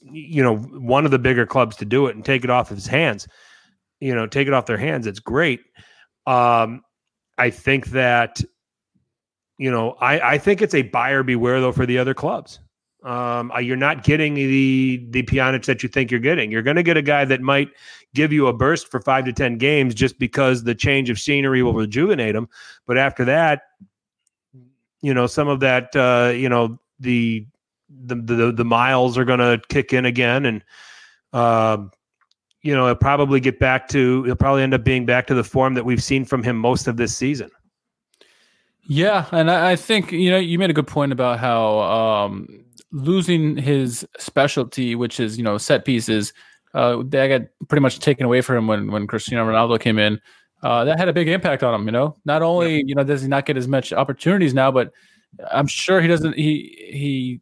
you 0.00 0.42
know, 0.42 0.56
one 0.56 1.04
of 1.04 1.10
the 1.10 1.18
bigger 1.18 1.46
clubs 1.46 1.76
to 1.76 1.84
do 1.84 2.06
it 2.06 2.16
and 2.16 2.24
take 2.24 2.44
it 2.44 2.50
off 2.50 2.68
his 2.68 2.86
hands, 2.86 3.28
you 4.00 4.14
know, 4.14 4.26
take 4.26 4.48
it 4.48 4.54
off 4.54 4.66
their 4.66 4.78
hands, 4.78 5.06
it's 5.06 5.20
great. 5.20 5.60
Um, 6.26 6.82
I 7.38 7.50
think 7.50 7.88
that, 7.88 8.40
you 9.58 9.70
know, 9.70 9.92
I, 10.00 10.32
I 10.32 10.38
think 10.38 10.62
it's 10.62 10.74
a 10.74 10.82
buyer 10.82 11.22
beware 11.22 11.60
though 11.60 11.72
for 11.72 11.86
the 11.86 11.98
other 11.98 12.14
clubs. 12.14 12.60
Um, 13.04 13.52
you're 13.60 13.76
not 13.76 14.02
getting 14.02 14.34
the 14.34 15.06
the 15.10 15.22
Pjanic 15.22 15.64
that 15.66 15.82
you 15.84 15.88
think 15.88 16.10
you're 16.10 16.18
getting. 16.18 16.50
You're 16.50 16.62
going 16.62 16.76
to 16.76 16.82
get 16.82 16.96
a 16.96 17.02
guy 17.02 17.24
that 17.24 17.40
might 17.40 17.68
give 18.14 18.32
you 18.32 18.48
a 18.48 18.52
burst 18.52 18.90
for 18.90 19.00
five 19.00 19.24
to 19.26 19.32
ten 19.32 19.58
games 19.58 19.94
just 19.94 20.18
because 20.18 20.64
the 20.64 20.74
change 20.74 21.08
of 21.08 21.20
scenery 21.20 21.62
will 21.62 21.74
rejuvenate 21.74 22.34
him. 22.34 22.48
But 22.84 22.98
after 22.98 23.24
that, 23.26 23.62
you 25.02 25.12
know, 25.14 25.26
some 25.26 25.48
of 25.48 25.60
that, 25.60 25.94
uh, 25.94 26.32
you 26.34 26.48
know, 26.48 26.78
the 26.98 27.46
the 27.88 28.16
the, 28.16 28.52
the 28.52 28.64
miles 28.64 29.16
are 29.16 29.24
going 29.24 29.38
to 29.38 29.60
kick 29.68 29.92
in 29.92 30.04
again, 30.04 30.44
and 30.44 30.64
um, 31.32 31.90
you 32.62 32.74
know, 32.74 32.86
he'll 32.86 32.96
probably 32.96 33.40
get 33.40 33.58
back 33.58 33.88
to. 33.88 34.24
He'll 34.24 34.36
probably 34.36 34.62
end 34.62 34.74
up 34.74 34.84
being 34.84 35.06
back 35.06 35.26
to 35.28 35.34
the 35.34 35.44
form 35.44 35.74
that 35.74 35.84
we've 35.84 36.02
seen 36.02 36.24
from 36.24 36.42
him 36.42 36.56
most 36.58 36.86
of 36.86 36.96
this 36.96 37.16
season. 37.16 37.50
Yeah, 38.88 39.26
and 39.32 39.50
I, 39.50 39.72
I 39.72 39.76
think 39.76 40.12
you 40.12 40.30
know 40.30 40.38
you 40.38 40.58
made 40.58 40.70
a 40.70 40.74
good 40.74 40.86
point 40.86 41.12
about 41.12 41.38
how 41.38 41.80
um, 41.80 42.64
losing 42.92 43.56
his 43.56 44.06
specialty, 44.18 44.94
which 44.94 45.20
is 45.20 45.36
you 45.36 45.44
know 45.44 45.58
set 45.58 45.84
pieces, 45.84 46.32
uh, 46.74 47.02
that 47.06 47.26
got 47.28 47.42
pretty 47.68 47.82
much 47.82 47.98
taken 47.98 48.24
away 48.24 48.40
from 48.40 48.56
him 48.56 48.66
when 48.66 48.90
when 48.90 49.06
Cristiano 49.06 49.50
Ronaldo 49.50 49.80
came 49.80 49.98
in. 49.98 50.20
Uh, 50.62 50.84
that 50.84 50.98
had 50.98 51.08
a 51.08 51.12
big 51.12 51.28
impact 51.28 51.62
on 51.62 51.74
him. 51.74 51.86
You 51.86 51.92
know, 51.92 52.16
not 52.24 52.42
only 52.42 52.82
you 52.86 52.94
know 52.94 53.04
does 53.04 53.22
he 53.22 53.28
not 53.28 53.46
get 53.46 53.56
as 53.56 53.68
much 53.68 53.92
opportunities 53.92 54.54
now, 54.54 54.70
but 54.70 54.92
I'm 55.50 55.66
sure 55.66 56.00
he 56.00 56.08
doesn't. 56.08 56.36
He 56.36 56.88
he 56.90 57.40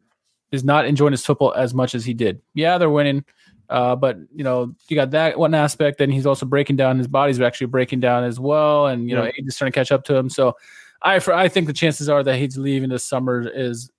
is 0.51 0.63
not 0.63 0.85
enjoying 0.85 1.11
his 1.11 1.25
football 1.25 1.53
as 1.53 1.73
much 1.73 1.95
as 1.95 2.05
he 2.05 2.13
did. 2.13 2.41
Yeah, 2.53 2.77
they're 2.77 2.89
winning. 2.89 3.23
Uh, 3.69 3.95
but 3.95 4.17
you 4.33 4.43
know, 4.43 4.75
you 4.89 4.95
got 4.95 5.11
that 5.11 5.39
one 5.39 5.53
aspect. 5.53 5.97
Then 5.97 6.11
he's 6.11 6.25
also 6.25 6.45
breaking 6.45 6.75
down. 6.75 6.97
His 6.97 7.07
body's 7.07 7.39
actually 7.41 7.67
breaking 7.67 7.99
down 7.99 8.23
as 8.23 8.39
well, 8.39 8.87
and 8.87 9.09
you 9.09 9.15
know, 9.15 9.25
age 9.25 9.33
is 9.39 9.55
starting 9.55 9.71
to 9.71 9.79
catch 9.79 9.91
up 9.91 10.03
to 10.05 10.15
him. 10.15 10.29
So, 10.29 10.55
I 11.01 11.19
for, 11.19 11.33
I 11.33 11.47
think 11.47 11.67
the 11.67 11.73
chances 11.73 12.09
are 12.09 12.23
that 12.23 12.37
he's 12.37 12.57
leaving 12.57 12.89
this 12.89 13.05
summer 13.05 13.47
is 13.47 13.89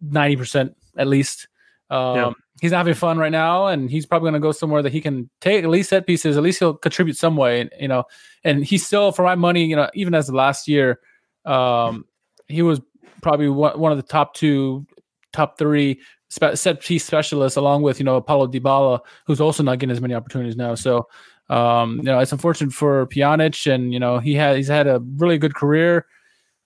ninety 0.00 0.36
percent 0.36 0.76
at 0.96 1.06
least. 1.06 1.48
Um, 1.90 2.16
yeah. 2.16 2.32
He's 2.60 2.70
not 2.70 2.78
having 2.78 2.94
fun 2.94 3.18
right 3.18 3.32
now, 3.32 3.66
and 3.66 3.90
he's 3.90 4.06
probably 4.06 4.30
going 4.30 4.40
to 4.40 4.46
go 4.46 4.52
somewhere 4.52 4.82
that 4.82 4.92
he 4.92 5.00
can 5.00 5.28
take 5.40 5.62
at 5.62 5.68
least 5.70 5.90
set 5.90 6.06
pieces. 6.06 6.36
At 6.36 6.42
least 6.42 6.58
he'll 6.58 6.74
contribute 6.74 7.16
some 7.16 7.36
way, 7.36 7.68
you 7.78 7.88
know. 7.88 8.04
And 8.44 8.64
he's 8.64 8.86
still, 8.86 9.12
for 9.12 9.22
my 9.22 9.34
money, 9.34 9.66
you 9.66 9.76
know, 9.76 9.90
even 9.94 10.14
as 10.14 10.26
the 10.26 10.34
last 10.34 10.66
year, 10.66 11.00
um, 11.44 12.06
he 12.48 12.62
was 12.62 12.80
probably 13.22 13.48
one 13.48 13.92
of 13.92 13.98
the 13.98 14.02
top 14.02 14.34
two, 14.34 14.86
top 15.32 15.58
three 15.58 16.00
set 16.28 16.80
piece 16.80 17.04
specialists, 17.04 17.56
along 17.56 17.82
with 17.82 17.98
you 17.98 18.04
know 18.04 18.20
Paulo 18.20 18.46
Dybala, 18.46 19.00
who's 19.26 19.40
also 19.40 19.62
not 19.62 19.78
getting 19.78 19.92
as 19.92 20.00
many 20.00 20.14
opportunities 20.14 20.56
now. 20.56 20.74
So, 20.74 21.08
um, 21.50 21.98
you 21.98 22.04
know, 22.04 22.18
it's 22.18 22.32
unfortunate 22.32 22.72
for 22.72 23.06
Pjanic, 23.06 23.72
and 23.72 23.92
you 23.92 24.00
know 24.00 24.18
he 24.18 24.34
had 24.34 24.56
he's 24.56 24.68
had 24.68 24.86
a 24.86 25.00
really 25.16 25.38
good 25.38 25.54
career. 25.54 26.06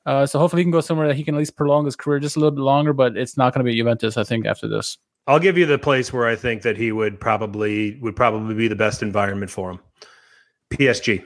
Uh, 0.06 0.24
so 0.26 0.38
hopefully 0.38 0.60
he 0.60 0.64
can 0.64 0.72
go 0.72 0.80
somewhere 0.80 1.08
that 1.08 1.16
he 1.16 1.22
can 1.22 1.34
at 1.34 1.38
least 1.38 1.56
prolong 1.56 1.84
his 1.84 1.94
career 1.94 2.18
just 2.18 2.36
a 2.36 2.38
little 2.38 2.50
bit 2.50 2.62
longer, 2.62 2.92
but 2.92 3.16
it's 3.16 3.36
not 3.36 3.52
going 3.52 3.64
to 3.64 3.70
be 3.70 3.76
Juventus, 3.76 4.16
I 4.16 4.24
think, 4.24 4.46
after 4.46 4.66
this. 4.66 4.96
I'll 5.30 5.38
give 5.38 5.56
you 5.56 5.64
the 5.64 5.78
place 5.78 6.12
where 6.12 6.26
I 6.26 6.34
think 6.34 6.62
that 6.62 6.76
he 6.76 6.90
would 6.90 7.20
probably 7.20 8.00
would 8.00 8.16
probably 8.16 8.52
be 8.56 8.66
the 8.66 8.74
best 8.74 9.00
environment 9.00 9.48
for 9.48 9.70
him. 9.70 9.78
PSG. 10.72 11.24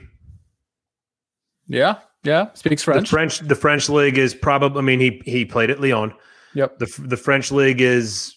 Yeah, 1.69 2.01
yeah, 2.23 2.53
speaks 2.53 2.83
French. 2.83 3.09
The 3.09 3.11
French, 3.11 3.39
the 3.39 3.55
French 3.55 3.89
league 3.89 4.19
is 4.19 4.35
probably. 4.35 4.79
I 4.79 4.83
mean, 4.83 5.01
he 5.01 5.23
he 5.25 5.47
played 5.47 5.71
at 5.71 5.81
Lyon. 5.81 6.13
Yep. 6.53 6.81
The 6.81 7.03
the 7.07 7.17
French 7.17 7.51
league 7.51 7.81
is 7.81 8.37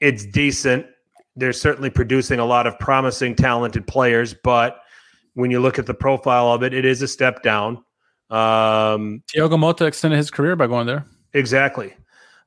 it's 0.00 0.24
decent. 0.24 0.86
They're 1.34 1.52
certainly 1.52 1.90
producing 1.90 2.38
a 2.38 2.44
lot 2.44 2.68
of 2.68 2.78
promising, 2.78 3.34
talented 3.34 3.88
players, 3.88 4.36
but 4.44 4.78
when 5.34 5.50
you 5.50 5.58
look 5.58 5.80
at 5.80 5.86
the 5.86 5.94
profile 5.94 6.52
of 6.52 6.62
it, 6.62 6.72
it 6.72 6.84
is 6.84 7.02
a 7.02 7.08
step 7.08 7.42
down. 7.42 7.78
Um, 8.30 9.24
Thiago 9.34 9.58
Motta 9.58 9.84
extended 9.88 10.18
his 10.18 10.30
career 10.30 10.54
by 10.54 10.68
going 10.68 10.86
there. 10.86 11.04
Exactly. 11.34 11.92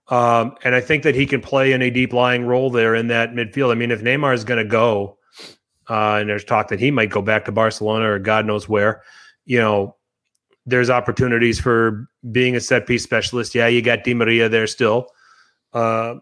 Um, 0.07 0.55
and 0.63 0.75
I 0.75 0.81
think 0.81 1.03
that 1.03 1.15
he 1.15 1.25
can 1.25 1.41
play 1.41 1.71
in 1.71 1.81
a 1.81 1.89
deep 1.89 2.13
lying 2.13 2.45
role 2.45 2.69
there 2.69 2.93
in 2.93 3.07
that 3.07 3.31
midfield. 3.31 3.71
I 3.71 3.75
mean, 3.75 3.91
if 3.91 4.01
Neymar 4.01 4.33
is 4.33 4.43
going 4.43 4.63
to 4.63 4.69
go, 4.69 5.17
uh, 5.89 6.17
and 6.19 6.29
there's 6.29 6.43
talk 6.43 6.67
that 6.69 6.79
he 6.79 6.91
might 6.91 7.09
go 7.09 7.21
back 7.21 7.45
to 7.45 7.51
Barcelona 7.51 8.11
or 8.11 8.19
God 8.19 8.45
knows 8.45 8.69
where, 8.69 9.01
you 9.45 9.59
know, 9.59 9.95
there's 10.65 10.89
opportunities 10.89 11.59
for 11.59 12.07
being 12.31 12.55
a 12.55 12.59
set 12.59 12.87
piece 12.87 13.03
specialist. 13.03 13.53
Yeah, 13.53 13.67
you 13.67 13.81
got 13.81 14.03
Di 14.03 14.13
Maria 14.13 14.49
there 14.49 14.67
still. 14.67 15.07
Uh, 15.73 16.15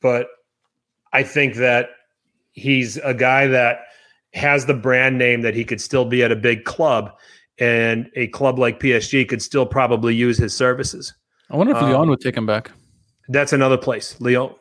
but 0.00 0.28
I 1.12 1.22
think 1.22 1.56
that 1.56 1.90
he's 2.52 2.96
a 2.98 3.14
guy 3.14 3.46
that 3.48 3.80
has 4.34 4.66
the 4.66 4.74
brand 4.74 5.18
name 5.18 5.42
that 5.42 5.54
he 5.54 5.64
could 5.64 5.80
still 5.80 6.04
be 6.04 6.22
at 6.22 6.30
a 6.30 6.36
big 6.36 6.64
club, 6.64 7.12
and 7.58 8.10
a 8.14 8.28
club 8.28 8.58
like 8.58 8.78
PSG 8.78 9.28
could 9.28 9.42
still 9.42 9.66
probably 9.66 10.14
use 10.14 10.38
his 10.38 10.54
services. 10.54 11.14
I 11.50 11.56
wonder 11.56 11.74
if 11.74 11.82
um, 11.82 11.90
Lyon 11.90 12.08
would 12.10 12.20
take 12.20 12.36
him 12.36 12.46
back. 12.46 12.70
That's 13.28 13.52
another 13.52 13.76
place, 13.76 14.20
Lyon. 14.20 14.54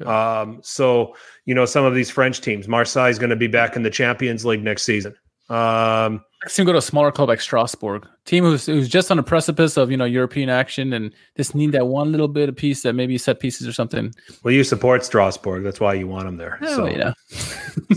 Yeah. 0.00 0.40
Um, 0.40 0.60
so 0.62 1.14
you 1.44 1.54
know, 1.54 1.64
some 1.64 1.84
of 1.84 1.94
these 1.94 2.10
French 2.10 2.40
teams, 2.40 2.68
Marseille 2.68 3.08
is 3.08 3.18
going 3.18 3.30
to 3.30 3.36
be 3.36 3.48
back 3.48 3.76
in 3.76 3.82
the 3.82 3.90
Champions 3.90 4.44
League 4.44 4.62
next 4.62 4.82
season. 4.84 5.14
Um, 5.50 6.22
I 6.44 6.48
see 6.48 6.62
him 6.62 6.66
go 6.66 6.72
to 6.72 6.78
a 6.78 6.82
smaller 6.82 7.10
club 7.10 7.30
like 7.30 7.40
Strasbourg, 7.40 8.06
team 8.26 8.44
who's 8.44 8.66
who's 8.66 8.88
just 8.88 9.10
on 9.10 9.16
the 9.16 9.22
precipice 9.22 9.76
of 9.76 9.90
you 9.90 9.96
know 9.96 10.04
European 10.04 10.50
action 10.50 10.92
and 10.92 11.12
just 11.36 11.54
need 11.54 11.72
that 11.72 11.86
one 11.86 12.12
little 12.12 12.28
bit 12.28 12.48
of 12.48 12.56
piece 12.56 12.82
that 12.82 12.92
maybe 12.92 13.18
set 13.18 13.40
pieces 13.40 13.66
or 13.66 13.72
something. 13.72 14.12
Well, 14.42 14.52
you 14.52 14.62
support 14.62 15.04
Strasbourg, 15.04 15.64
that's 15.64 15.80
why 15.80 15.94
you 15.94 16.06
want 16.06 16.26
them 16.26 16.36
there. 16.36 16.58
Oh, 16.62 16.76
so 16.76 16.86
yeah. 16.86 17.12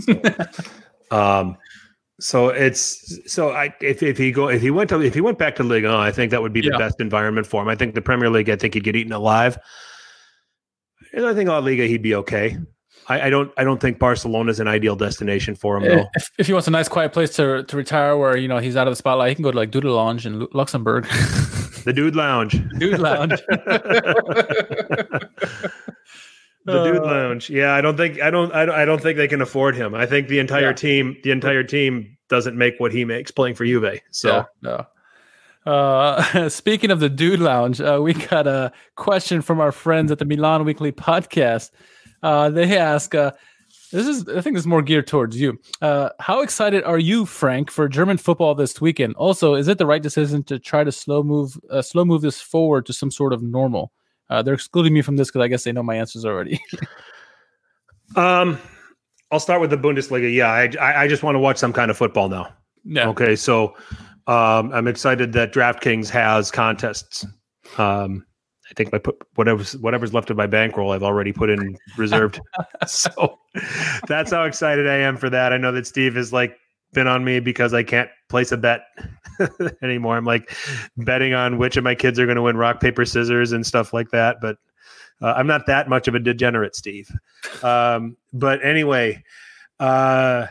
so, 0.00 1.16
um, 1.16 1.56
so 2.18 2.48
it's 2.48 3.20
so 3.30 3.50
I 3.50 3.74
if, 3.80 4.02
if 4.02 4.16
he 4.16 4.32
go 4.32 4.48
if 4.48 4.62
he 4.62 4.70
went 4.70 4.88
to 4.90 5.00
if 5.00 5.14
he 5.14 5.20
went 5.20 5.38
back 5.38 5.54
to 5.56 5.62
Ligue 5.62 5.84
1, 5.84 5.92
I 5.92 6.10
think 6.10 6.30
that 6.30 6.40
would 6.40 6.52
be 6.52 6.62
the 6.62 6.70
yeah. 6.72 6.78
best 6.78 7.00
environment 7.00 7.46
for 7.46 7.62
him. 7.62 7.68
I 7.68 7.76
think 7.76 7.94
the 7.94 8.02
Premier 8.02 8.30
League, 8.30 8.48
I 8.48 8.56
think 8.56 8.74
he'd 8.74 8.84
get 8.84 8.96
eaten 8.96 9.12
alive. 9.12 9.58
And 11.12 11.26
I 11.26 11.34
think 11.34 11.48
La 11.48 11.58
Liga 11.58 11.86
he'd 11.86 12.02
be 12.02 12.14
okay. 12.14 12.56
I, 13.08 13.22
I, 13.22 13.30
don't. 13.30 13.52
I 13.56 13.64
don't 13.64 13.80
think 13.80 13.98
Barcelona 13.98 14.50
is 14.50 14.60
an 14.60 14.68
ideal 14.68 14.94
destination 14.94 15.54
for 15.54 15.76
him. 15.76 15.82
Though, 15.82 16.06
if, 16.14 16.30
if, 16.38 16.46
he 16.46 16.52
wants 16.52 16.68
a 16.68 16.70
nice, 16.70 16.88
quiet 16.88 17.12
place 17.12 17.34
to 17.36 17.64
to 17.64 17.76
retire, 17.76 18.16
where 18.16 18.36
you 18.36 18.46
know 18.46 18.58
he's 18.58 18.76
out 18.76 18.86
of 18.86 18.92
the 18.92 18.96
spotlight, 18.96 19.30
he 19.30 19.34
can 19.34 19.42
go 19.42 19.50
to 19.50 19.56
like 19.56 19.70
Dudelange 19.70 20.24
in 20.24 20.46
Luxembourg. 20.52 21.04
the 21.84 21.92
Dudelange. 21.92 22.70
Dudelange. 22.78 23.40
the 26.64 26.84
Dude 26.84 26.98
uh, 26.98 27.02
Lounge. 27.02 27.50
Yeah, 27.50 27.74
I 27.74 27.80
don't 27.80 27.96
think. 27.96 28.20
I 28.20 28.30
don't. 28.30 28.54
I 28.54 28.64
don't, 28.64 28.74
I 28.74 28.84
don't 28.84 29.02
think 29.02 29.16
they 29.16 29.28
can 29.28 29.42
afford 29.42 29.74
him. 29.74 29.94
I 29.94 30.06
think 30.06 30.28
the 30.28 30.38
entire 30.38 30.68
yeah. 30.68 30.72
team. 30.72 31.16
The 31.24 31.32
entire 31.32 31.64
team 31.64 32.16
doesn't 32.28 32.56
make 32.56 32.78
what 32.78 32.92
he 32.92 33.04
makes 33.04 33.32
playing 33.32 33.56
for 33.56 33.64
Juve. 33.64 34.00
So 34.12 34.28
yeah, 34.28 34.44
no. 34.62 34.86
Uh, 35.66 36.48
speaking 36.48 36.90
of 36.90 37.00
the 37.00 37.10
Dudelange, 37.10 37.80
uh, 37.80 38.00
we 38.02 38.14
got 38.14 38.46
a 38.46 38.72
question 38.96 39.42
from 39.42 39.60
our 39.60 39.72
friends 39.72 40.10
at 40.10 40.18
the 40.18 40.24
Milan 40.24 40.64
Weekly 40.64 40.92
Podcast. 40.92 41.70
Uh, 42.22 42.50
they 42.50 42.76
ask, 42.76 43.14
uh, 43.14 43.32
this 43.92 44.06
is, 44.06 44.28
I 44.28 44.40
think 44.40 44.56
this 44.56 44.62
is 44.62 44.66
more 44.66 44.82
geared 44.82 45.06
towards 45.06 45.38
you. 45.38 45.60
Uh, 45.80 46.10
how 46.18 46.40
excited 46.40 46.82
are 46.84 46.98
you, 46.98 47.26
Frank, 47.26 47.70
for 47.70 47.88
German 47.88 48.16
football 48.16 48.54
this 48.54 48.80
weekend? 48.80 49.14
Also, 49.16 49.54
is 49.54 49.68
it 49.68 49.78
the 49.78 49.86
right 49.86 50.02
decision 50.02 50.42
to 50.44 50.58
try 50.58 50.82
to 50.82 50.90
slow 50.90 51.22
move, 51.22 51.58
uh, 51.70 51.82
slow 51.82 52.04
move 52.04 52.22
this 52.22 52.40
forward 52.40 52.86
to 52.86 52.92
some 52.92 53.10
sort 53.10 53.32
of 53.32 53.42
normal? 53.42 53.92
Uh, 54.30 54.40
they're 54.40 54.54
excluding 54.54 54.94
me 54.94 55.02
from 55.02 55.16
this 55.16 55.28
because 55.28 55.42
I 55.42 55.48
guess 55.48 55.64
they 55.64 55.72
know 55.72 55.82
my 55.82 55.96
answers 55.96 56.24
already. 56.24 56.58
um, 58.16 58.58
I'll 59.30 59.40
start 59.40 59.60
with 59.60 59.70
the 59.70 59.76
Bundesliga. 59.76 60.32
Yeah, 60.32 60.48
I, 60.48 60.70
I, 60.80 61.02
I 61.02 61.08
just 61.08 61.22
want 61.22 61.34
to 61.34 61.38
watch 61.38 61.58
some 61.58 61.72
kind 61.72 61.90
of 61.90 61.96
football 61.96 62.30
now. 62.30 62.52
Yeah. 62.84 63.08
Okay, 63.08 63.36
so 63.36 63.76
um, 64.26 64.72
I'm 64.72 64.86
excited 64.86 65.32
that 65.32 65.52
DraftKings 65.52 66.08
has 66.10 66.50
contests. 66.50 67.26
Um, 67.78 68.24
I 68.70 68.74
think 68.74 68.92
my 68.92 68.98
put 68.98 69.16
whatever's 69.34 69.76
whatever's 69.76 70.14
left 70.14 70.30
of 70.30 70.36
my 70.36 70.46
bankroll, 70.46 70.92
I've 70.92 71.02
already 71.02 71.32
put 71.32 71.50
in 71.50 71.76
reserved. 71.96 72.40
so 72.86 73.38
that's 74.06 74.30
how 74.30 74.44
excited 74.44 74.88
I 74.88 74.96
am 74.96 75.16
for 75.16 75.28
that. 75.28 75.52
I 75.52 75.58
know 75.58 75.72
that 75.72 75.86
Steve 75.86 76.14
has 76.14 76.32
like 76.32 76.56
been 76.92 77.06
on 77.06 77.24
me 77.24 77.40
because 77.40 77.74
I 77.74 77.82
can't 77.82 78.08
place 78.28 78.52
a 78.52 78.56
bet 78.56 78.82
anymore. 79.82 80.16
I'm 80.16 80.24
like 80.24 80.54
betting 80.96 81.34
on 81.34 81.58
which 81.58 81.76
of 81.76 81.84
my 81.84 81.94
kids 81.94 82.18
are 82.18 82.26
going 82.26 82.36
to 82.36 82.42
win 82.42 82.56
rock 82.56 82.80
paper 82.80 83.04
scissors 83.04 83.52
and 83.52 83.66
stuff 83.66 83.92
like 83.92 84.10
that. 84.10 84.36
But 84.40 84.56
uh, 85.20 85.34
I'm 85.36 85.46
not 85.46 85.66
that 85.66 85.88
much 85.88 86.08
of 86.08 86.14
a 86.14 86.18
degenerate, 86.18 86.74
Steve. 86.74 87.10
Um, 87.62 88.16
but 88.32 88.64
anyway, 88.64 89.22
uh, 89.80 90.46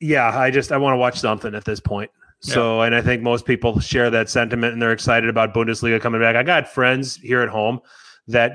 yeah, 0.00 0.36
I 0.38 0.50
just 0.50 0.72
I 0.72 0.76
want 0.76 0.94
to 0.94 0.98
watch 0.98 1.18
something 1.18 1.54
at 1.54 1.64
this 1.64 1.80
point. 1.80 2.10
So, 2.40 2.80
yeah. 2.80 2.86
and 2.86 2.94
I 2.94 3.02
think 3.02 3.22
most 3.22 3.44
people 3.46 3.80
share 3.80 4.10
that 4.10 4.30
sentiment 4.30 4.72
and 4.72 4.80
they're 4.80 4.92
excited 4.92 5.28
about 5.28 5.52
Bundesliga 5.52 6.00
coming 6.00 6.20
back. 6.20 6.36
I 6.36 6.44
got 6.44 6.68
friends 6.68 7.16
here 7.16 7.40
at 7.42 7.48
home 7.48 7.80
that 8.28 8.52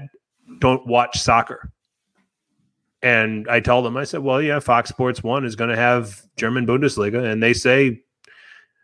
don't 0.59 0.85
watch 0.87 1.19
soccer. 1.19 1.71
And 3.01 3.45
I 3.49 3.59
tell 3.59 3.81
them, 3.81 3.97
I 3.97 4.05
said, 4.05 4.21
well, 4.21 4.41
yeah, 4.41 4.59
Fox 4.59 4.89
Sports 4.89 5.21
1 5.21 5.43
is 5.43 5.57
going 5.57 5.69
to 5.69 5.75
have 5.75 6.21
German 6.37 6.65
Bundesliga. 6.65 7.29
And 7.29 7.43
they 7.43 7.51
say, 7.51 8.01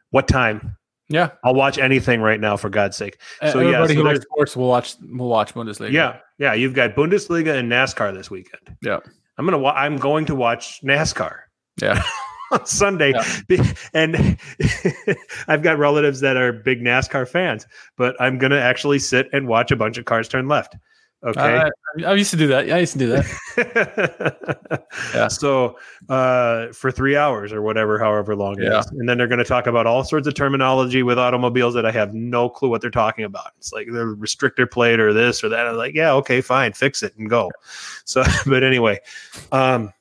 what 0.09 0.27
time? 0.27 0.75
Yeah, 1.07 1.31
I'll 1.43 1.55
watch 1.55 1.77
anything 1.77 2.21
right 2.21 2.39
now 2.39 2.57
for 2.57 2.69
God's 2.69 2.97
sake. 2.97 3.19
So, 3.39 3.61
yeah, 3.61 3.81
everybody 3.81 3.93
so 3.95 4.01
who 4.01 4.07
likes 4.07 4.21
sports 4.21 4.55
will 4.55 4.67
watch 4.67 4.95
will 5.01 5.29
watch 5.29 5.55
Bundesliga. 5.55 5.91
Yeah, 5.91 6.17
yeah. 6.37 6.53
You've 6.53 6.75
got 6.75 6.93
Bundesliga 6.93 7.57
and 7.57 7.71
NASCAR 7.71 8.13
this 8.13 8.29
weekend. 8.29 8.77
Yeah. 8.83 8.99
I'm 9.37 9.45
gonna. 9.45 9.57
Wa- 9.57 9.73
I'm 9.73 9.97
going 9.97 10.25
to 10.25 10.35
watch 10.35 10.81
NASCAR 10.83 11.37
yeah. 11.81 12.03
on 12.59 12.65
Sunday, 12.65 13.13
Be- 13.47 13.59
and 13.93 14.37
I've 15.47 15.61
got 15.61 15.77
relatives 15.77 16.19
that 16.21 16.37
are 16.37 16.51
big 16.53 16.81
NASCAR 16.81 17.27
fans. 17.27 17.67
But 17.97 18.15
I'm 18.19 18.37
gonna 18.37 18.59
actually 18.59 18.99
sit 18.99 19.29
and 19.33 19.47
watch 19.47 19.71
a 19.71 19.75
bunch 19.75 19.97
of 19.97 20.05
cars 20.05 20.27
turn 20.27 20.47
left. 20.47 20.75
Okay. 21.21 21.41
I, 21.41 21.69
I 22.05 22.13
used 22.13 22.31
to 22.31 22.37
do 22.37 22.47
that. 22.47 22.65
Yeah, 22.65 22.77
I 22.77 22.79
used 22.79 22.93
to 22.93 22.99
do 22.99 23.07
that. 23.07 24.85
Yeah. 25.13 25.27
So 25.27 25.77
uh, 26.07 26.67
for 26.67 26.91
three 26.91 27.17
hours 27.17 27.51
or 27.51 27.61
whatever, 27.61 27.99
however 27.99 28.35
long 28.35 28.57
it 28.59 28.63
is, 28.63 28.69
Yeah. 28.69 28.83
and 28.91 29.09
then 29.09 29.17
they're 29.17 29.27
going 29.27 29.39
to 29.39 29.43
talk 29.43 29.67
about 29.67 29.85
all 29.85 30.03
sorts 30.03 30.27
of 30.27 30.33
terminology 30.33 31.03
with 31.03 31.19
automobiles 31.19 31.73
that 31.73 31.85
I 31.85 31.91
have 31.91 32.13
no 32.13 32.49
clue 32.49 32.69
what 32.69 32.81
they're 32.81 32.89
talking 32.89 33.25
about. 33.25 33.51
It's 33.57 33.73
like 33.73 33.87
the 33.87 34.15
restrictor 34.17 34.69
plate 34.69 34.99
or 34.99 35.11
this 35.11 35.43
or 35.43 35.49
that. 35.49 35.67
I'm 35.67 35.75
like, 35.75 35.93
yeah, 35.93 36.13
okay, 36.13 36.41
fine, 36.41 36.73
fix 36.73 37.03
it 37.03 37.15
and 37.17 37.29
go. 37.29 37.51
So, 38.05 38.23
but 38.45 38.63
anyway, 38.63 38.99
um, 39.51 39.91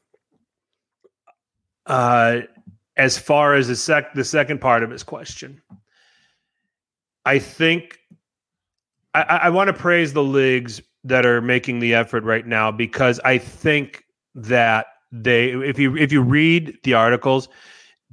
uh, 1.89 2.43
as 2.97 3.18
far 3.18 3.55
as 3.55 3.68
the 3.68 3.76
sec, 3.76 4.14
the 4.14 4.24
second 4.24 4.61
part 4.61 4.82
of 4.82 4.91
his 4.91 5.03
question, 5.03 5.61
I 7.24 7.39
think 7.39 7.99
I, 9.14 9.22
I 9.22 9.51
want 9.51 9.68
to 9.68 9.74
praise 9.74 10.12
the 10.12 10.22
leagues 10.22 10.80
that 11.05 11.24
are 11.24 11.41
making 11.41 11.78
the 11.78 11.95
effort 11.95 12.24
right 12.24 12.47
now 12.47 12.70
because 12.70 13.20
I 13.24 13.39
think 13.39 14.05
that 14.34 14.86
they 15.11 15.51
if 15.51 15.78
you 15.78 15.97
if 15.97 16.12
you 16.12 16.22
read 16.22 16.78
the 16.84 16.95
articles, 16.95 17.49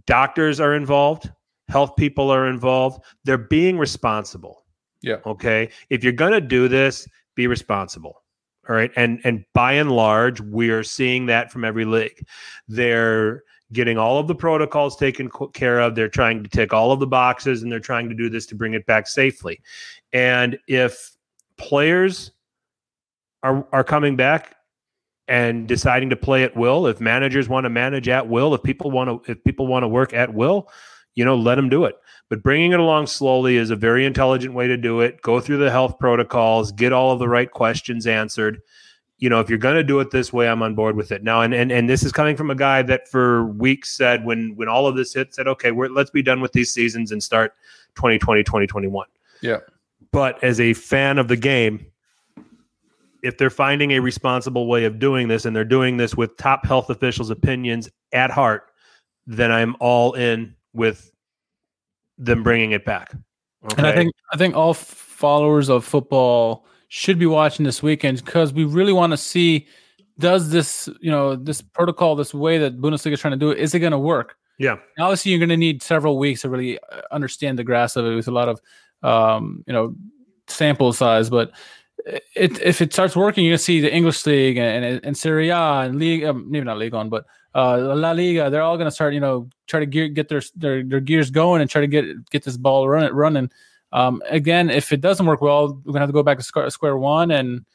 doctors 0.05 0.59
are 0.59 0.73
involved, 0.73 1.29
health 1.67 1.95
people 1.95 2.29
are 2.29 2.47
involved. 2.47 3.03
They're 3.25 3.37
being 3.37 3.77
responsible. 3.77 4.65
Yeah. 5.01 5.17
Okay. 5.25 5.69
If 5.89 6.03
you're 6.03 6.13
gonna 6.13 6.41
do 6.41 6.67
this, 6.67 7.07
be 7.35 7.47
responsible. 7.47 8.23
All 8.69 8.75
right. 8.75 8.91
And 8.95 9.19
and 9.23 9.45
by 9.53 9.73
and 9.73 9.91
large, 9.91 10.41
we 10.41 10.69
are 10.69 10.83
seeing 10.83 11.25
that 11.27 11.51
from 11.51 11.65
every 11.65 11.85
league. 11.85 12.25
They're 12.67 13.43
getting 13.73 13.97
all 13.97 14.19
of 14.19 14.27
the 14.27 14.35
protocols 14.35 14.95
taken 14.95 15.29
care 15.53 15.79
of. 15.79 15.95
They're 15.95 16.09
trying 16.09 16.43
to 16.43 16.49
tick 16.49 16.73
all 16.73 16.91
of 16.91 16.99
the 16.99 17.07
boxes 17.07 17.63
and 17.63 17.71
they're 17.71 17.79
trying 17.79 18.09
to 18.09 18.15
do 18.15 18.29
this 18.29 18.45
to 18.47 18.55
bring 18.55 18.73
it 18.73 18.85
back 18.85 19.07
safely. 19.07 19.61
And 20.13 20.57
if 20.67 21.15
players 21.57 22.31
are 23.43 23.67
are 23.71 23.83
coming 23.83 24.15
back 24.15 24.55
and 25.27 25.67
deciding 25.67 26.09
to 26.11 26.15
play 26.15 26.43
at 26.43 26.55
will, 26.55 26.87
if 26.87 26.99
managers 27.01 27.49
want 27.49 27.65
to 27.65 27.69
manage 27.69 28.07
at 28.07 28.27
will, 28.27 28.53
if 28.53 28.63
people 28.63 28.91
want 28.91 29.23
to 29.25 29.31
if 29.31 29.43
people 29.43 29.67
want 29.67 29.83
to 29.83 29.87
work 29.87 30.13
at 30.13 30.33
will, 30.33 30.69
you 31.15 31.25
know, 31.25 31.35
let 31.35 31.55
them 31.55 31.69
do 31.69 31.85
it. 31.85 31.95
But 32.29 32.43
bringing 32.43 32.71
it 32.71 32.79
along 32.79 33.07
slowly 33.07 33.57
is 33.57 33.69
a 33.69 33.75
very 33.75 34.05
intelligent 34.05 34.53
way 34.53 34.67
to 34.67 34.77
do 34.77 35.01
it. 35.01 35.21
Go 35.21 35.39
through 35.39 35.57
the 35.57 35.71
health 35.71 35.99
protocols, 35.99 36.71
get 36.71 36.93
all 36.93 37.11
of 37.11 37.19
the 37.19 37.29
right 37.29 37.49
questions 37.49 38.07
answered. 38.07 38.61
You 39.17 39.29
know, 39.29 39.39
if 39.39 39.49
you're 39.49 39.57
going 39.57 39.75
to 39.75 39.83
do 39.83 39.99
it 40.01 40.11
this 40.11 40.33
way, 40.33 40.47
I'm 40.49 40.61
on 40.61 40.75
board 40.75 40.95
with 40.97 41.11
it 41.11 41.23
now. 41.23 41.41
And 41.41 41.53
and 41.53 41.71
and 41.71 41.89
this 41.89 42.03
is 42.03 42.11
coming 42.11 42.35
from 42.35 42.49
a 42.49 42.55
guy 42.55 42.81
that 42.83 43.07
for 43.07 43.45
weeks 43.45 43.95
said 43.95 44.25
when 44.25 44.55
when 44.55 44.67
all 44.67 44.87
of 44.87 44.95
this 44.95 45.13
hit 45.13 45.33
said, 45.33 45.47
okay, 45.47 45.71
we're 45.71 45.89
let's 45.89 46.11
be 46.11 46.21
done 46.21 46.41
with 46.41 46.51
these 46.51 46.73
seasons 46.73 47.11
and 47.11 47.23
start 47.23 47.53
2020 47.95 48.43
2021. 48.43 49.07
Yeah. 49.41 49.59
But 50.11 50.43
as 50.43 50.59
a 50.59 50.73
fan 50.73 51.17
of 51.17 51.27
the 51.27 51.37
game, 51.37 51.85
if 53.23 53.37
they're 53.37 53.49
finding 53.49 53.91
a 53.93 53.99
responsible 53.99 54.67
way 54.67 54.85
of 54.85 54.99
doing 54.99 55.27
this 55.27 55.45
and 55.45 55.55
they're 55.55 55.65
doing 55.65 55.97
this 55.97 56.15
with 56.15 56.37
top 56.37 56.65
health 56.65 56.89
officials' 56.89 57.29
opinions 57.29 57.89
at 58.13 58.29
heart, 58.29 58.71
then 59.25 59.51
I'm 59.51 59.75
all 59.79 60.13
in 60.13 60.55
with 60.73 61.11
them 62.17 62.43
bringing 62.43 62.71
it 62.71 62.85
back. 62.85 63.13
Okay? 63.65 63.75
And 63.77 63.87
I 63.87 63.95
think 63.95 64.13
I 64.31 64.37
think 64.37 64.55
all 64.55 64.73
followers 64.73 65.69
of 65.69 65.83
football 65.83 66.65
should 66.95 67.19
be 67.19 67.25
watching 67.25 67.65
this 67.65 67.83
weekend 67.83 68.23
because 68.23 68.53
we 68.53 68.63
really 68.63 68.93
want 68.93 69.11
to 69.11 69.17
see 69.17 69.67
does 70.17 70.49
this 70.49 70.87
you 71.01 71.11
know 71.11 71.35
this 71.35 71.61
protocol 71.61 72.15
this 72.15 72.33
way 72.33 72.57
that 72.57 72.79
Bundesliga 72.79 73.11
is 73.11 73.19
trying 73.19 73.33
to 73.33 73.37
do 73.37 73.51
it 73.51 73.57
is 73.57 73.73
it 73.73 73.79
going 73.79 73.91
to 73.91 73.99
work? 73.99 74.37
yeah, 74.57 74.77
Now, 74.97 75.07
obviously, 75.07 75.31
you're 75.31 75.39
going 75.39 75.49
to 75.49 75.57
need 75.57 75.83
several 75.83 76.17
weeks 76.17 76.43
to 76.43 76.49
really 76.49 76.79
uh, 76.79 77.01
understand 77.11 77.59
the 77.59 77.65
grasp 77.65 77.97
of 77.97 78.05
it 78.05 78.15
with 78.15 78.29
a 78.29 78.31
lot 78.31 78.47
of 78.47 78.61
um, 79.03 79.65
you 79.67 79.73
know 79.73 79.95
sample 80.47 80.93
size, 80.93 81.29
but. 81.29 81.51
It, 82.35 82.61
if 82.61 82.81
it 82.81 82.93
starts 82.93 83.15
working, 83.15 83.45
you're 83.45 83.53
gonna 83.53 83.57
see 83.57 83.79
the 83.79 83.91
English 83.91 84.27
league 84.27 84.57
and 84.57 84.85
and, 84.85 85.03
and 85.03 85.17
Serie 85.17 85.49
A 85.49 85.57
and 85.85 85.97
league, 85.97 86.23
um, 86.23 86.51
maybe 86.51 86.65
not 86.65 86.77
Ligue 86.77 86.93
1, 86.93 87.09
but 87.09 87.25
uh, 87.55 87.95
La 87.95 88.11
Liga. 88.11 88.49
They're 88.51 88.61
all 88.61 88.77
gonna 88.77 88.91
start, 88.91 89.15
you 89.15 89.19
know, 89.19 89.49
try 89.65 89.79
to 89.79 89.87
gear, 89.87 90.07
get 90.09 90.27
their, 90.27 90.43
their 90.55 90.83
their 90.83 90.99
gears 90.99 91.31
going 91.31 91.61
and 91.61 91.69
try 91.69 91.81
to 91.81 91.87
get 91.87 92.29
get 92.29 92.43
this 92.43 92.57
ball 92.57 92.87
run, 92.87 93.11
running. 93.11 93.49
Um, 93.95 94.21
again, 94.29 94.69
if 94.69 94.91
it 94.91 94.99
doesn't 94.99 95.25
work 95.25 95.39
well, 95.39 95.81
we're 95.85 95.93
gonna 95.93 96.01
have 96.01 96.09
to 96.09 96.13
go 96.13 96.21
back 96.21 96.37
to 96.37 96.69
square, 96.69 96.97
one, 96.97 97.31
and 97.31 97.65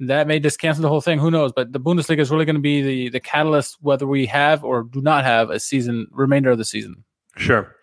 that 0.00 0.26
may 0.26 0.38
just 0.38 0.58
cancel 0.58 0.82
the 0.82 0.88
whole 0.88 1.00
thing. 1.00 1.18
Who 1.18 1.30
knows? 1.30 1.50
But 1.50 1.72
the 1.72 1.80
Bundesliga 1.80 2.18
is 2.18 2.30
really 2.30 2.44
going 2.44 2.56
to 2.56 2.60
be 2.60 2.82
the 2.82 3.08
the 3.08 3.20
catalyst, 3.20 3.78
whether 3.80 4.06
we 4.06 4.26
have 4.26 4.64
or 4.64 4.82
do 4.82 5.00
not 5.00 5.24
have 5.24 5.48
a 5.48 5.58
season 5.58 6.08
remainder 6.10 6.50
of 6.50 6.58
the 6.58 6.64
season. 6.66 7.02
sure. 7.36 7.74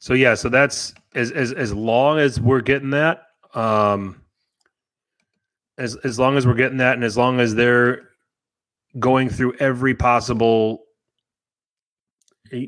So 0.00 0.12
yeah, 0.12 0.34
so 0.34 0.50
that's 0.50 0.92
as 1.14 1.30
as 1.30 1.52
as 1.52 1.72
long 1.72 2.18
as 2.18 2.38
we're 2.38 2.60
getting 2.60 2.90
that, 2.90 3.22
um, 3.54 4.20
as 5.78 5.96
as 5.96 6.18
long 6.18 6.36
as 6.36 6.46
we're 6.46 6.54
getting 6.54 6.78
that, 6.78 6.94
and 6.94 7.04
as 7.04 7.16
long 7.16 7.40
as 7.40 7.54
they're 7.54 8.08
going 8.98 9.30
through 9.30 9.54
every 9.60 9.94
possible 9.94 10.84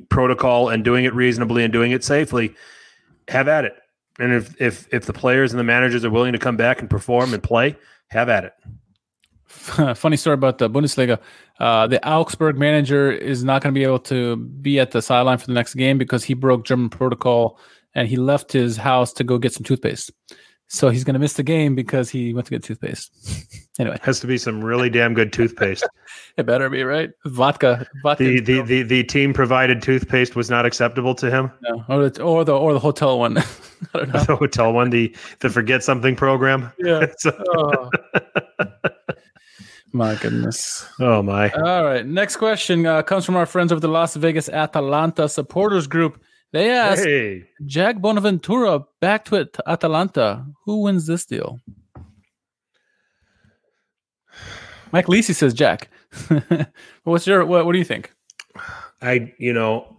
protocol 0.09 0.71
and 0.71 0.83
doing 0.83 1.05
it 1.05 1.15
reasonably 1.15 1.63
and 1.63 1.75
doing 1.75 1.93
it 1.93 2.05
safely, 2.05 2.55
have 3.29 3.49
at 3.49 3.67
it. 3.67 3.82
And 4.19 4.33
if 4.33 4.61
if 4.61 4.87
if 4.93 5.07
the 5.07 5.13
players 5.13 5.53
and 5.53 5.61
the 5.61 5.65
managers 5.65 6.05
are 6.05 6.11
willing 6.11 6.33
to 6.33 6.39
come 6.39 6.57
back 6.57 6.81
and 6.81 6.89
perform 6.89 7.33
and 7.35 7.43
play, 7.43 7.77
have 8.09 8.29
at 8.29 8.45
it. 8.45 8.53
Funny 9.97 10.17
story 10.17 10.35
about 10.35 10.59
the 10.59 10.69
Bundesliga. 10.69 11.19
Uh, 11.61 11.87
the 11.87 12.05
Augsburg 12.09 12.59
manager 12.59 13.13
is 13.13 13.45
not 13.45 13.63
going 13.63 13.75
to 13.75 13.79
be 13.79 13.85
able 13.85 13.99
to 14.01 14.37
be 14.37 14.81
at 14.81 14.91
the 14.91 15.03
sideline 15.03 15.39
for 15.39 15.47
the 15.47 15.53
next 15.53 15.75
game 15.75 15.99
because 15.99 16.25
he 16.25 16.35
broke 16.35 16.65
German 16.65 16.89
protocol 16.89 17.59
and 17.95 18.09
he 18.09 18.17
left 18.17 18.51
his 18.53 18.77
house 18.77 19.13
to 19.13 19.25
go 19.25 19.39
get 19.39 19.53
some 19.53 19.63
toothpaste. 19.63 20.11
So 20.75 20.89
he's 20.89 21.05
going 21.05 21.13
to 21.13 21.21
miss 21.21 21.35
the 21.35 21.43
game 21.43 21.75
because 21.75 22.09
he 22.09 22.33
went 22.33 22.47
to 22.47 22.51
get 22.51 22.63
toothpaste. 22.63 23.13
anyway, 23.79 23.99
Has 24.01 24.21
to 24.21 24.27
be 24.27 24.39
some 24.39 24.65
really 24.65 24.89
damn 24.89 25.13
good 25.13 25.31
toothpaste. 25.31 25.87
it 26.39 26.47
better 26.47 26.71
be 26.71 26.83
right. 26.83 27.11
Vodka, 27.27 27.87
vodka, 28.03 28.25
the, 28.25 28.41
the 28.41 28.63
the 28.63 28.83
the 28.83 29.05
team 29.05 29.35
provided 29.35 29.83
toothpaste 29.83 30.35
was 30.35 30.49
not 30.49 30.65
acceptable 30.65 31.15
to 31.17 31.31
him. 31.31 31.51
no, 31.61 31.85
or 31.91 32.09
the 32.09 32.23
or 32.23 32.43
the 32.47 32.55
or 32.57 32.73
the 32.73 32.79
hotel 32.79 33.19
one. 33.19 33.37
I 33.39 33.45
don't 33.93 34.15
know. 34.15 34.25
The 34.25 34.37
hotel 34.37 34.73
one, 34.73 34.89
the 34.89 35.15
the 35.41 35.51
forget 35.51 35.85
something 35.85 36.17
program. 36.17 36.73
Yeah. 36.79 37.05
So- 37.19 37.37
Oh. 37.55 37.91
My 39.93 40.15
goodness. 40.15 40.87
oh 41.01 41.23
my. 41.23 41.51
All 41.51 41.85
right. 41.85 42.07
Next 42.07 42.37
question 42.37 42.87
uh, 42.87 43.03
comes 43.03 43.27
from 43.27 43.37
our 43.37 43.45
friends 43.45 43.73
of 43.73 43.83
the 43.83 43.89
Las 43.89 44.17
Vegas 44.17 44.49
Atalanta 44.49 45.29
supporters 45.29 45.87
group. 45.87 46.19
They 46.53 46.71
ask 46.71 47.03
Hey, 47.03 47.49
Jack 47.65 47.97
Bonaventura 47.97 48.85
back 49.01 49.25
to 49.27 49.49
Atalanta. 49.67 50.45
Who 50.65 50.83
wins 50.83 51.07
this 51.07 51.25
deal? 51.25 51.61
Mike 54.93 55.07
Lisi 55.07 55.35
says 55.35 55.55
Jack. 55.55 55.89
What's 57.05 57.27
your 57.27 57.47
what, 57.47 57.65
what 57.65 57.73
do 57.73 57.79
you 57.79 57.85
think? 57.85 58.13
I 59.01 59.33
you 59.39 59.53
know, 59.53 59.97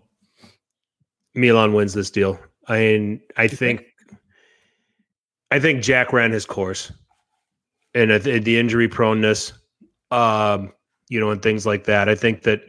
Milan 1.34 1.74
wins 1.74 1.94
this 1.94 2.12
deal. 2.12 2.40
I 2.68 2.78
mean, 2.80 3.22
I 3.36 3.48
think 3.48 3.86
I 5.50 5.60
think 5.60 5.82
Jack 5.84 6.14
ran 6.14 6.32
his 6.32 6.46
course, 6.46 6.92
and 7.96 8.12
the 8.12 8.40
the 8.40 8.60
injury 8.60 8.88
proneness, 8.88 9.54
um, 10.12 10.72
you 11.10 11.20
know, 11.20 11.32
and 11.32 11.42
things 11.42 11.66
like 11.66 11.86
that. 11.86 12.08
I 12.10 12.16
think 12.16 12.44
that. 12.44 12.62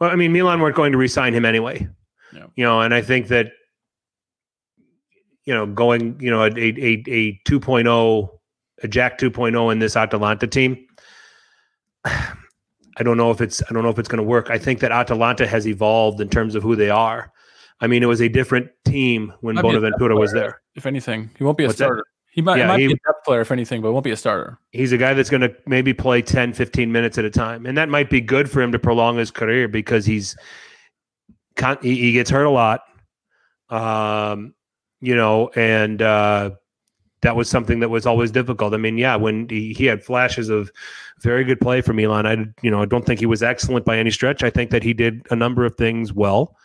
Well, 0.00 0.10
I 0.10 0.16
mean, 0.16 0.32
Milan 0.32 0.58
weren't 0.58 0.74
going 0.74 0.90
to 0.90 0.98
re-sign 0.98 1.32
him 1.32 1.44
anyway. 1.44 1.88
Yeah. 2.34 2.46
You 2.56 2.64
know, 2.64 2.80
and 2.80 2.94
I 2.94 3.02
think 3.02 3.28
that 3.28 3.52
you 5.44 5.54
know 5.54 5.66
going 5.66 6.18
you 6.20 6.30
know 6.30 6.42
a 6.42 6.50
a 6.50 6.68
a, 6.78 7.02
a 7.08 7.40
2.0 7.46 8.28
a 8.82 8.88
Jack 8.88 9.18
2.0 9.18 9.72
in 9.72 9.78
this 9.78 9.96
Atalanta 9.96 10.46
team. 10.46 10.86
I 12.04 13.02
don't 13.02 13.16
know 13.16 13.30
if 13.30 13.40
it's 13.40 13.62
I 13.68 13.72
don't 13.72 13.82
know 13.82 13.88
if 13.90 13.98
it's 13.98 14.08
going 14.08 14.18
to 14.22 14.28
work. 14.28 14.50
I 14.50 14.58
think 14.58 14.80
that 14.80 14.92
Atalanta 14.92 15.46
has 15.46 15.66
evolved 15.66 16.20
in 16.20 16.28
terms 16.28 16.54
of 16.54 16.62
who 16.62 16.76
they 16.76 16.90
are. 16.90 17.32
I 17.80 17.86
mean, 17.86 18.02
it 18.02 18.06
was 18.06 18.20
a 18.20 18.28
different 18.28 18.68
team 18.84 19.32
when 19.40 19.56
Might 19.56 19.62
Bonaventura 19.62 20.14
was 20.16 20.32
there. 20.32 20.60
If 20.74 20.86
anything, 20.86 21.30
he 21.36 21.42
won't 21.44 21.56
be 21.58 21.64
a 21.64 21.68
What's 21.68 21.78
that? 21.78 21.86
starter. 21.86 22.04
He 22.32 22.40
might, 22.40 22.58
Yeah, 22.58 22.64
he 22.64 22.68
might 22.68 22.80
he- 22.80 22.86
be 22.88 22.92
a 22.92 22.96
depth 22.96 23.24
player 23.24 23.40
if 23.40 23.50
anything, 23.50 23.82
but 23.82 23.92
won't 23.92 24.04
be 24.04 24.10
a 24.10 24.16
starter. 24.16 24.58
He's 24.70 24.92
a 24.92 24.98
guy 24.98 25.14
that's 25.14 25.28
going 25.30 25.40
to 25.40 25.54
maybe 25.66 25.92
play 25.92 26.22
10, 26.22 26.52
15 26.52 26.92
minutes 26.92 27.18
at 27.18 27.24
a 27.24 27.30
time. 27.30 27.66
And 27.66 27.76
that 27.76 27.88
might 27.88 28.08
be 28.08 28.20
good 28.20 28.50
for 28.50 28.62
him 28.62 28.72
to 28.72 28.78
prolong 28.78 29.16
his 29.18 29.30
career 29.30 29.68
because 29.68 30.06
he's 30.06 30.36
con- 31.56 31.78
he, 31.82 32.12
gets 32.12 32.30
hurt 32.30 32.44
a 32.44 32.50
lot. 32.50 32.82
Um, 33.68 34.54
you 35.00 35.16
know, 35.16 35.48
and 35.54 36.00
uh 36.00 36.50
that 37.22 37.36
was 37.36 37.48
something 37.48 37.80
that 37.80 37.88
was 37.88 38.04
always 38.04 38.30
difficult. 38.30 38.74
I 38.74 38.76
mean, 38.76 38.98
yeah, 38.98 39.14
when 39.14 39.48
he, 39.48 39.72
he 39.72 39.86
had 39.86 40.04
flashes 40.04 40.48
of 40.48 40.70
very 41.20 41.44
good 41.44 41.60
play 41.60 41.80
from 41.80 41.96
Milan, 41.96 42.26
I 42.26 42.32
you 42.62 42.70
know 42.70 42.82
I 42.82 42.84
don't 42.84 43.06
think 43.06 43.20
he 43.20 43.26
was 43.26 43.42
excellent 43.42 43.84
by 43.84 43.96
any 43.96 44.10
stretch. 44.10 44.42
I 44.42 44.50
think 44.50 44.70
that 44.70 44.82
he 44.82 44.92
did 44.92 45.26
a 45.30 45.36
number 45.36 45.64
of 45.64 45.76
things 45.76 46.12
well, 46.12 46.56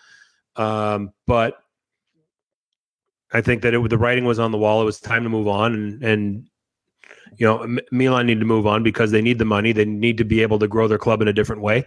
um, 0.56 1.12
but 1.28 1.58
I 3.32 3.42
think 3.42 3.62
that 3.62 3.74
it 3.74 3.90
the 3.90 3.98
writing 3.98 4.26
was 4.26 4.40
on 4.40 4.52
the 4.52 4.58
wall. 4.58 4.82
It 4.82 4.86
was 4.86 5.00
time 5.00 5.24
to 5.24 5.30
move 5.30 5.48
on, 5.48 5.74
and 5.74 6.04
and 6.04 6.48
you 7.38 7.46
know 7.46 7.62
M- 7.62 7.80
Milan 7.92 8.26
need 8.26 8.40
to 8.40 8.46
move 8.46 8.66
on 8.66 8.82
because 8.82 9.12
they 9.12 9.22
need 9.22 9.38
the 9.38 9.46
money. 9.46 9.72
They 9.74 9.86
need 9.86 10.18
to 10.18 10.26
be 10.26 10.42
able 10.42 10.60
to 10.60 10.68
grow 10.68 10.88
their 10.88 10.98
club 10.98 11.22
in 11.22 11.28
a 11.28 11.34
different 11.34 11.62
way. 11.62 11.86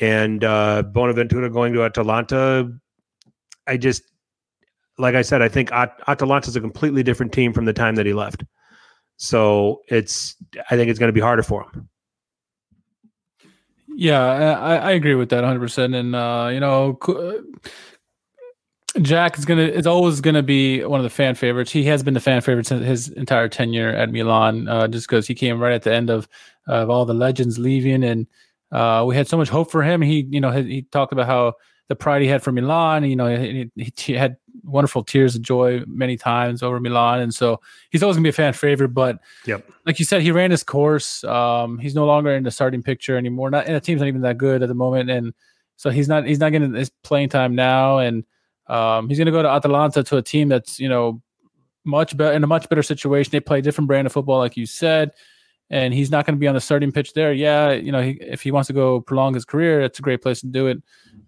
And 0.00 0.42
uh, 0.42 0.82
Bonaventura 0.82 1.50
going 1.50 1.72
to 1.74 1.84
Atalanta, 1.84 2.72
I 3.66 3.76
just 3.76 4.02
like 4.98 5.14
I 5.14 5.22
said, 5.22 5.42
I 5.42 5.48
think 5.48 5.72
At- 5.72 6.00
Atalanta 6.08 6.48
is 6.48 6.56
a 6.56 6.60
completely 6.60 7.02
different 7.02 7.32
team 7.32 7.52
from 7.52 7.64
the 7.64 7.72
time 7.72 7.94
that 7.96 8.06
he 8.06 8.12
left. 8.12 8.44
So 9.16 9.82
it's 9.88 10.36
I 10.70 10.76
think 10.76 10.90
it's 10.90 10.98
going 10.98 11.08
to 11.08 11.14
be 11.14 11.20
harder 11.20 11.42
for 11.42 11.64
him. 11.64 11.88
Yeah, 13.88 14.22
I, 14.22 14.76
I 14.76 14.90
agree 14.92 15.14
with 15.14 15.28
that 15.30 15.42
100. 15.42 15.60
percent 15.60 15.94
And 15.94 16.14
uh, 16.14 16.48
you 16.52 16.60
know, 16.60 16.98
Jack 19.02 19.38
is 19.38 19.44
gonna 19.44 19.62
is 19.62 19.86
always 19.86 20.20
gonna 20.20 20.42
be 20.42 20.82
one 20.84 20.98
of 20.98 21.04
the 21.04 21.10
fan 21.10 21.34
favorites. 21.34 21.70
He 21.70 21.84
has 21.84 22.02
been 22.02 22.14
the 22.14 22.20
fan 22.20 22.40
favorite 22.40 22.66
since 22.66 22.84
his 22.84 23.08
entire 23.10 23.48
tenure 23.48 23.90
at 23.90 24.10
Milan, 24.10 24.68
uh, 24.68 24.88
just 24.88 25.06
because 25.06 25.26
he 25.26 25.34
came 25.34 25.60
right 25.60 25.72
at 25.72 25.82
the 25.82 25.92
end 25.92 26.10
of 26.10 26.28
of 26.66 26.90
all 26.90 27.04
the 27.04 27.14
legends 27.14 27.58
leaving, 27.58 28.02
and 28.02 28.26
uh, 28.72 29.04
we 29.06 29.16
had 29.16 29.28
so 29.28 29.36
much 29.36 29.48
hope 29.48 29.70
for 29.70 29.82
him. 29.82 30.00
He, 30.00 30.26
you 30.30 30.40
know, 30.40 30.50
he, 30.50 30.62
he 30.62 30.82
talked 30.82 31.12
about 31.12 31.26
how 31.26 31.54
the 31.88 31.96
pride 31.96 32.22
he 32.22 32.28
had 32.28 32.42
for 32.42 32.52
Milan. 32.52 33.04
You 33.04 33.16
know, 33.16 33.36
he, 33.36 33.70
he, 33.96 34.12
had 34.12 34.36
wonderful 34.62 35.02
tears 35.02 35.34
of 35.34 35.42
joy 35.42 35.82
many 35.86 36.16
times 36.16 36.62
over 36.62 36.78
Milan, 36.78 37.20
and 37.20 37.34
so 37.34 37.60
he's 37.90 38.02
always 38.02 38.16
gonna 38.16 38.24
be 38.24 38.28
a 38.28 38.32
fan 38.32 38.52
favorite. 38.52 38.90
But 38.90 39.18
yep. 39.44 39.68
like 39.86 39.98
you 39.98 40.04
said, 40.04 40.22
he 40.22 40.30
ran 40.30 40.52
his 40.52 40.62
course. 40.62 41.24
Um, 41.24 41.78
he's 41.78 41.96
no 41.96 42.06
longer 42.06 42.30
in 42.30 42.44
the 42.44 42.50
starting 42.52 42.82
picture 42.82 43.16
anymore. 43.16 43.50
Not 43.50 43.66
and 43.66 43.74
the 43.74 43.80
team's 43.80 44.00
not 44.00 44.08
even 44.08 44.20
that 44.20 44.38
good 44.38 44.62
at 44.62 44.68
the 44.68 44.74
moment, 44.74 45.10
and 45.10 45.34
so 45.76 45.90
he's 45.90 46.08
not 46.08 46.26
he's 46.26 46.38
not 46.38 46.52
getting 46.52 46.72
his 46.74 46.90
playing 47.02 47.30
time 47.30 47.56
now, 47.56 47.98
and 47.98 48.24
um, 48.68 49.08
he's 49.08 49.18
gonna 49.18 49.32
go 49.32 49.42
to 49.42 49.48
Atalanta 49.48 50.04
to 50.04 50.16
a 50.16 50.22
team 50.22 50.48
that's 50.48 50.78
you 50.78 50.88
know 50.88 51.20
much 51.84 52.16
better 52.16 52.36
in 52.36 52.44
a 52.44 52.46
much 52.46 52.68
better 52.68 52.84
situation. 52.84 53.32
They 53.32 53.40
play 53.40 53.58
a 53.58 53.62
different 53.62 53.88
brand 53.88 54.06
of 54.06 54.12
football, 54.12 54.38
like 54.38 54.56
you 54.56 54.66
said 54.66 55.10
and 55.70 55.94
he's 55.94 56.10
not 56.10 56.26
going 56.26 56.34
to 56.34 56.40
be 56.40 56.48
on 56.48 56.54
the 56.54 56.60
starting 56.60 56.92
pitch 56.92 57.14
there. 57.14 57.32
Yeah, 57.32 57.72
you 57.72 57.92
know, 57.92 58.02
he, 58.02 58.18
if 58.20 58.42
he 58.42 58.50
wants 58.50 58.66
to 58.66 58.72
go 58.72 59.00
prolong 59.00 59.34
his 59.34 59.44
career, 59.44 59.80
it's 59.80 59.98
a 59.98 60.02
great 60.02 60.20
place 60.20 60.40
to 60.40 60.46
do 60.46 60.66
it. 60.66 60.82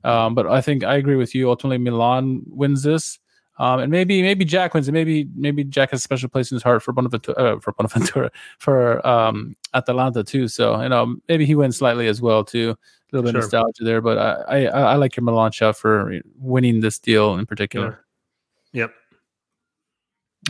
Um, 0.05 0.35
but 0.35 0.47
I 0.49 0.61
think 0.61 0.83
I 0.85 0.97
agree 0.97 1.17
with 1.17 1.35
you. 1.35 1.49
Ultimately, 1.49 1.79
Milan 1.79 2.43
wins 2.47 2.83
this, 2.83 3.21
um, 3.59 3.79
and 3.79 3.91
maybe 3.91 4.21
maybe 4.21 4.45
Jack 4.45 4.75
wins 4.75 4.89
it. 4.89 4.93
Maybe 4.93 5.29
maybe 5.37 5.63
Jack 5.63 5.93
has 5.93 6.01
a 6.01 6.03
special 6.03 6.29
place 6.29 6.51
in 6.51 6.57
his 6.57 6.63
heart 6.63 6.83
for 6.83 6.93
Bonaventura, 6.93 7.39
uh, 7.39 7.61
for 7.61 7.73
Bonaventura, 7.73 8.31
for 8.59 9.07
um, 9.07 9.55
Atalanta 9.75 10.25
too. 10.25 10.49
So 10.49 10.81
you 10.83 10.89
know, 10.89 11.17
maybe 11.29 11.47
he 11.47 11.55
wins 11.55 11.77
slightly 11.77 12.09
as 12.09 12.21
well 12.21 12.45
too. 12.45 12.77
A 13.13 13.17
little 13.17 13.31
bit 13.31 13.33
sure. 13.33 13.41
of 13.41 13.45
nostalgia 13.45 13.85
there, 13.85 14.01
but 14.01 14.19
I, 14.49 14.65
I, 14.65 14.83
I 14.93 14.95
like 14.97 15.17
your 15.17 15.25
Milan 15.25 15.53
shot 15.53 15.77
for 15.77 16.19
winning 16.39 16.81
this 16.81 16.99
deal 16.99 17.37
in 17.37 17.45
particular. 17.45 18.05
Yep. 18.73 18.93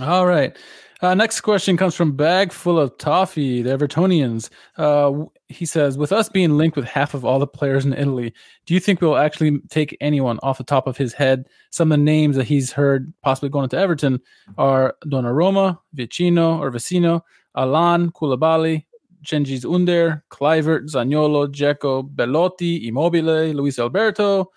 All 0.00 0.26
right. 0.26 0.56
Uh, 1.02 1.14
next 1.14 1.40
question 1.40 1.76
comes 1.76 1.96
from 1.96 2.14
Bag 2.14 2.52
Full 2.52 2.78
of 2.78 2.96
Toffee, 2.96 3.60
the 3.60 3.70
Evertonians. 3.76 4.50
Uh, 4.76 5.24
he 5.48 5.66
says, 5.66 5.98
with 5.98 6.12
us 6.12 6.28
being 6.28 6.56
linked 6.56 6.76
with 6.76 6.84
half 6.84 7.12
of 7.12 7.24
all 7.24 7.40
the 7.40 7.46
players 7.46 7.84
in 7.84 7.92
Italy, 7.92 8.32
do 8.66 8.74
you 8.74 8.78
think 8.78 9.00
we'll 9.00 9.16
actually 9.16 9.58
take 9.68 9.96
anyone 10.00 10.38
off 10.44 10.58
the 10.58 10.64
top 10.64 10.86
of 10.86 10.96
his 10.96 11.12
head? 11.12 11.48
Some 11.70 11.90
of 11.90 11.98
the 11.98 12.04
names 12.04 12.36
that 12.36 12.44
he's 12.44 12.70
heard 12.70 13.12
possibly 13.20 13.48
going 13.48 13.64
into 13.64 13.78
Everton 13.78 14.20
are 14.58 14.94
Donnarumma, 15.06 15.76
Vecino 15.96 16.60
or 16.60 16.70
Vecino, 16.70 17.22
Allan, 17.56 18.12
Koulibaly, 18.12 18.84
Cengiz 19.26 19.64
Under, 19.64 20.22
Kluivert, 20.30 20.88
Zaniolo, 20.88 21.48
Dzeko, 21.48 22.14
Belotti, 22.14 22.86
Immobile, 22.86 23.52
Luis 23.54 23.80
Alberto, 23.80 24.52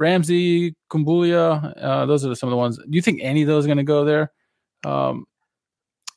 Ramsey, 0.00 0.74
Kumbulla. 0.90 1.72
Uh, 1.80 2.04
those 2.06 2.26
are 2.26 2.34
some 2.34 2.48
of 2.48 2.50
the 2.50 2.56
ones. 2.56 2.78
Do 2.78 2.84
you 2.90 3.02
think 3.02 3.20
any 3.22 3.42
of 3.42 3.46
those 3.46 3.64
are 3.64 3.68
going 3.68 3.78
to 3.78 3.84
go 3.84 4.04
there? 4.04 4.32
Um, 4.84 5.26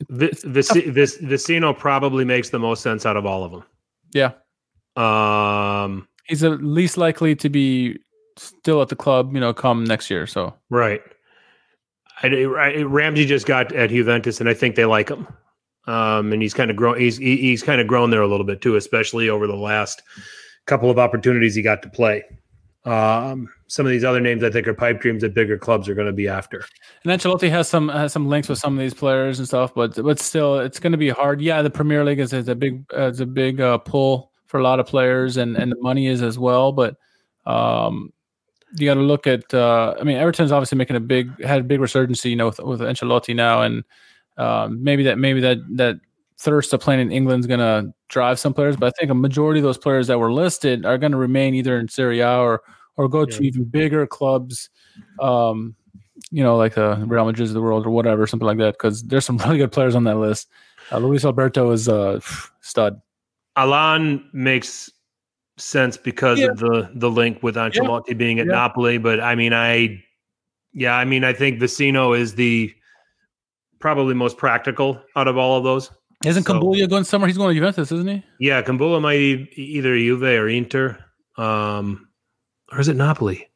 this 0.10 0.42
this 0.46 0.70
this, 0.70 1.18
Vecino 1.18 1.78
probably 1.78 2.26
makes 2.26 2.50
the 2.50 2.60
most 2.60 2.84
sense 2.84 3.06
out 3.06 3.18
of 3.18 3.26
all 3.26 3.44
of 3.44 3.52
them. 3.52 3.64
Yeah. 4.14 4.34
Um, 4.96 6.08
he's 6.26 6.44
at 6.44 6.64
least 6.64 6.98
likely 6.98 7.36
to 7.36 7.50
be 7.50 8.00
still 8.38 8.82
at 8.82 8.90
the 8.90 8.96
club, 8.96 9.34
you 9.34 9.40
know, 9.40 9.54
come 9.54 9.84
next 9.84 10.10
year. 10.10 10.28
So 10.28 10.54
right. 10.70 11.02
I, 12.24 12.28
I, 12.28 12.82
Ramsey 12.82 13.26
just 13.26 13.46
got 13.46 13.72
at 13.74 13.92
Juventus, 13.92 14.40
and 14.40 14.50
I 14.50 14.54
think 14.54 14.76
they 14.76 14.86
like 14.86 15.10
him. 15.10 15.28
Um, 15.86 16.34
and 16.34 16.42
he's 16.42 16.54
kind 16.54 16.70
of 16.70 16.76
grown. 16.76 17.00
He's 17.00 17.18
he, 17.18 17.38
he's 17.38 17.64
kind 17.64 17.80
of 17.80 17.88
grown 17.88 18.10
there 18.10 18.22
a 18.22 18.28
little 18.28 18.46
bit 18.46 18.62
too, 18.62 18.76
especially 18.76 19.30
over 19.30 19.48
the 19.48 19.56
last 19.56 20.02
couple 20.66 20.90
of 20.90 21.00
opportunities 21.00 21.56
he 21.56 21.62
got 21.62 21.82
to 21.84 21.90
play. 21.90 22.24
Um, 22.88 23.50
some 23.68 23.86
of 23.86 23.92
these 23.92 24.06
other 24.06 24.22
names 24.22 24.44
I 24.44 24.50
think 24.50 24.68
are 24.68 24.74
pipe 24.74 25.02
dreams 25.02 25.22
that 25.22 25.34
bigger 25.34 25.58
clubs 25.58 25.90
are 25.90 25.94
going 25.94 26.08
to 26.08 26.14
be 26.14 26.28
after. 26.28 26.64
And 27.04 27.12
Ancelotti 27.12 27.50
has 27.50 27.68
some 27.68 27.90
has 27.90 28.14
some 28.14 28.30
links 28.30 28.48
with 28.48 28.60
some 28.60 28.78
of 28.78 28.80
these 28.80 28.94
players 28.94 29.40
and 29.40 29.48
stuff, 29.48 29.74
but 29.76 30.02
but 30.02 30.20
still, 30.20 30.60
it's 30.60 30.80
going 30.80 30.94
to 30.94 30.98
be 30.98 31.10
hard. 31.10 31.42
Yeah, 31.42 31.62
the 31.62 31.70
Premier 31.70 32.06
League 32.06 32.20
is, 32.20 32.32
is 32.32 32.48
a 32.48 32.56
big 32.56 32.86
uh, 32.96 33.10
is 33.10 33.20
a 33.20 33.26
big 33.26 33.60
uh, 33.60 33.78
pull 33.80 34.32
for 34.46 34.60
a 34.60 34.64
lot 34.64 34.80
of 34.80 34.88
players, 34.88 35.36
and 35.36 35.58
and 35.58 35.72
the 35.72 35.78
money 35.82 36.08
is 36.08 36.22
as 36.22 36.40
well. 36.40 36.72
But 36.72 36.96
um, 37.46 38.14
you 38.78 38.88
got 38.88 38.96
to 38.96 39.02
look 39.02 39.28
at. 39.28 39.54
Uh, 39.54 39.96
I 40.00 40.04
mean, 40.04 40.18
Everton's 40.18 40.54
obviously 40.54 40.78
making 40.78 40.96
a 40.96 41.02
big 41.02 41.44
had 41.44 41.60
a 41.60 41.64
big 41.64 41.82
resurgence, 41.82 42.24
you 42.24 42.38
know, 42.38 42.48
with, 42.48 42.60
with 42.60 42.80
Ancelotti 42.80 43.36
now, 43.36 43.64
and 43.64 43.84
um, 44.38 44.82
maybe 44.82 45.04
that 45.04 45.18
maybe 45.18 45.42
that 45.42 45.58
that 45.76 45.98
thirst 46.40 46.72
of 46.72 46.80
playing 46.80 47.02
in 47.02 47.12
England 47.12 47.42
is 47.42 47.48
going 47.48 47.60
to 47.60 47.92
drive 48.10 48.40
some 48.40 48.54
players. 48.54 48.78
But 48.78 48.88
I 48.88 48.92
think 48.98 49.12
a 49.12 49.16
majority 49.16 49.60
of 49.60 49.64
those 49.64 49.78
players 49.78 50.08
that 50.08 50.20
were 50.20 50.32
listed 50.32 50.86
are 50.86 50.98
going 50.98 51.12
to 51.12 51.18
remain 51.18 51.56
either 51.56 51.78
in 51.80 51.88
Serie 51.88 52.20
A 52.20 52.38
or 52.38 52.62
or 52.98 53.08
go 53.08 53.22
yeah. 53.22 53.38
to 53.38 53.44
even 53.44 53.64
bigger 53.64 54.06
clubs, 54.06 54.70
um, 55.20 55.76
you 56.32 56.44
know, 56.44 56.58
like 56.58 56.76
the 56.76 57.04
Real 57.06 57.26
Madrid 57.26 57.48
of 57.48 57.54
the 57.54 57.62
world 57.62 57.86
or 57.86 57.92
whatever, 57.92 58.28
something 58.28 58.46
like 58.46 58.58
that. 58.58 58.74
Because 58.74 59.04
there's 59.04 59.26
some 59.26 59.38
really 59.46 59.58
good 59.58 59.72
players 59.72 59.96
on 59.96 60.04
that 60.06 60.18
list. 60.18 60.50
Uh, 60.92 60.98
Luis 60.98 61.24
Alberto 61.24 61.72
is 61.72 61.88
a 61.88 62.22
stud. 62.62 63.02
Allan 63.56 64.30
makes 64.34 64.92
sense 65.58 65.98
because 65.98 66.40
yeah. 66.40 66.48
of 66.48 66.60
the 66.60 66.90
the 66.94 67.10
link 67.10 67.42
with 67.42 67.56
Ancelotti 67.56 68.10
yeah. 68.10 68.14
being 68.14 68.40
at 68.40 68.48
Napoli. 68.48 68.98
But 68.98 69.20
I 69.20 69.36
mean, 69.36 69.54
I 69.54 70.04
yeah, 70.74 70.96
I 70.96 71.06
mean, 71.06 71.24
I 71.24 71.34
think 71.34 71.60
Vecino 71.60 72.18
is 72.18 72.36
the 72.36 72.74
probably 73.80 74.14
most 74.14 74.38
practical 74.38 75.02
out 75.16 75.28
of 75.28 75.38
all 75.38 75.58
of 75.58 75.64
those. 75.64 75.92
Isn't 76.26 76.44
so, 76.44 76.60
going 76.88 77.04
somewhere? 77.04 77.28
He's 77.28 77.38
going 77.38 77.50
to 77.50 77.56
Juventus, 77.56 77.92
isn't 77.92 78.08
he? 78.08 78.24
Yeah, 78.40 78.62
Kumbulla 78.64 79.00
might 79.00 79.18
be 79.18 79.54
either 79.56 79.96
Juve 79.98 80.24
or 80.24 80.48
Inter. 80.48 80.98
Um, 81.38 82.07
or 82.72 82.80
is 82.80 82.88
it 82.88 82.96
Napoli? 82.96 83.50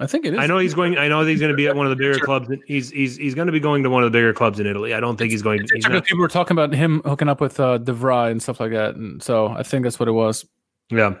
I 0.00 0.06
think 0.06 0.24
it 0.24 0.34
is. 0.34 0.38
I 0.38 0.46
know 0.46 0.58
he's 0.58 0.74
going. 0.74 0.96
I 0.96 1.08
know 1.08 1.24
he's 1.24 1.40
going 1.40 1.50
to 1.50 1.56
be 1.56 1.66
at 1.66 1.74
one 1.74 1.86
of 1.86 1.90
the 1.90 1.96
bigger 1.96 2.20
clubs. 2.20 2.48
He's 2.66 2.90
he's 2.90 3.16
he's 3.16 3.34
going 3.34 3.46
to 3.46 3.52
be 3.52 3.58
going 3.58 3.82
to 3.82 3.90
one 3.90 4.04
of 4.04 4.12
the 4.12 4.16
bigger 4.16 4.32
clubs 4.32 4.60
in 4.60 4.66
Italy. 4.66 4.94
I 4.94 5.00
don't 5.00 5.16
think 5.16 5.32
he's 5.32 5.42
going. 5.42 5.66
He's 5.74 5.88
not, 5.88 6.04
people 6.04 6.20
were 6.20 6.28
talking 6.28 6.54
about 6.54 6.72
him 6.72 7.02
hooking 7.04 7.28
up 7.28 7.40
with 7.40 7.58
uh, 7.58 7.78
De 7.78 7.92
Vrij 7.92 8.30
and 8.30 8.40
stuff 8.40 8.60
like 8.60 8.70
that, 8.70 8.94
and 8.94 9.20
so 9.20 9.48
I 9.48 9.64
think 9.64 9.82
that's 9.82 9.98
what 9.98 10.08
it 10.08 10.12
was. 10.12 10.46
Yeah. 10.90 11.14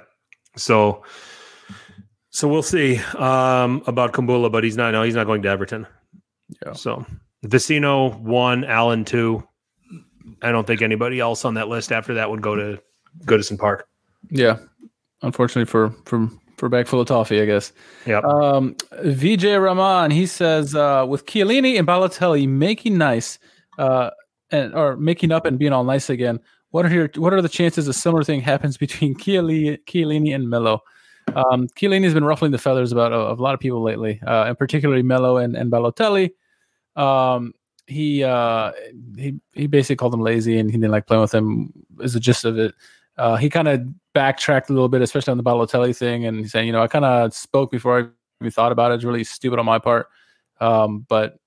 So, 0.56 1.02
so 2.30 2.46
we'll 2.46 2.62
see 2.62 2.98
um, 3.16 3.82
about 3.86 4.12
Kumbulla, 4.12 4.50
but 4.50 4.62
he's 4.62 4.76
not. 4.76 4.92
No, 4.92 5.02
he's 5.02 5.16
not 5.16 5.26
going 5.26 5.42
to 5.42 5.48
Everton. 5.48 5.86
Yeah. 6.64 6.72
So 6.74 7.04
Vecino 7.44 8.16
one, 8.20 8.64
Allan 8.64 9.04
two. 9.04 9.42
I 10.40 10.52
don't 10.52 10.68
think 10.68 10.82
anybody 10.82 11.18
else 11.18 11.44
on 11.44 11.54
that 11.54 11.66
list 11.68 11.90
after 11.90 12.14
that 12.14 12.30
would 12.30 12.42
go 12.42 12.54
to 12.54 12.80
Goodison 13.24 13.58
Park. 13.58 13.88
Yeah, 14.30 14.58
unfortunately 15.22 15.64
for 15.64 15.90
for 16.04 16.28
for 16.58 16.66
a 16.66 16.70
bag 16.70 16.86
full 16.86 17.00
of 17.00 17.06
toffee, 17.06 17.40
I 17.40 17.46
guess. 17.46 17.72
Yeah. 18.06 18.18
Um, 18.18 18.74
Vijay 19.04 19.62
Rahman, 19.62 20.10
he 20.10 20.26
says, 20.26 20.74
uh, 20.74 21.06
with 21.08 21.26
Chiellini 21.26 21.78
and 21.78 21.86
Balotelli 21.86 22.48
making 22.48 22.98
nice, 22.98 23.38
uh, 23.78 24.10
and 24.50 24.74
or 24.74 24.96
making 24.96 25.32
up 25.32 25.46
and 25.46 25.58
being 25.58 25.72
all 25.72 25.84
nice 25.84 26.10
again. 26.10 26.40
What 26.70 26.84
are 26.84 26.90
your 26.90 27.10
what 27.16 27.32
are 27.32 27.40
the 27.40 27.48
chances 27.48 27.88
a 27.88 27.92
similar 27.92 28.24
thing 28.24 28.40
happens 28.40 28.76
between 28.76 29.14
Chiellini, 29.18 29.78
Chiellini 29.86 30.34
and 30.34 30.50
Melo? 30.50 30.82
Um, 31.34 31.68
Chiellini 31.68 32.04
has 32.04 32.14
been 32.14 32.24
ruffling 32.24 32.52
the 32.52 32.58
feathers 32.58 32.92
about 32.92 33.12
a, 33.12 33.32
a 33.32 33.34
lot 33.34 33.54
of 33.54 33.60
people 33.60 33.82
lately, 33.82 34.20
uh, 34.26 34.44
and 34.44 34.58
particularly 34.58 35.02
Melo 35.02 35.36
and, 35.36 35.56
and 35.56 35.70
Balotelli. 35.70 36.30
Um, 36.96 37.54
he 37.86 38.22
uh, 38.24 38.72
he 39.16 39.40
he 39.52 39.66
basically 39.66 39.96
called 39.96 40.14
him 40.14 40.20
lazy, 40.20 40.58
and 40.58 40.70
he 40.70 40.76
didn't 40.76 40.90
like 40.90 41.06
playing 41.06 41.22
with 41.22 41.34
him. 41.34 41.72
Is 42.00 42.12
the 42.12 42.20
gist 42.20 42.44
of 42.44 42.58
it. 42.58 42.74
Uh, 43.18 43.36
he 43.36 43.50
kind 43.50 43.68
of 43.68 43.82
backtracked 44.14 44.70
a 44.70 44.72
little 44.72 44.88
bit, 44.88 45.02
especially 45.02 45.32
on 45.32 45.36
the 45.36 45.44
Balotelli 45.44 45.96
thing, 45.96 46.24
and 46.24 46.38
he's 46.38 46.52
saying, 46.52 46.66
you 46.66 46.72
know, 46.72 46.82
I 46.82 46.86
kind 46.86 47.04
of 47.04 47.34
spoke 47.34 47.70
before 47.70 47.98
I 47.98 48.04
even 48.40 48.50
thought 48.50 48.72
about 48.72 48.92
it. 48.92 48.96
It's 48.96 49.04
really 49.04 49.24
stupid 49.24 49.58
on 49.58 49.66
my 49.66 49.78
part, 49.78 50.08
um, 50.60 51.04
but 51.08 51.38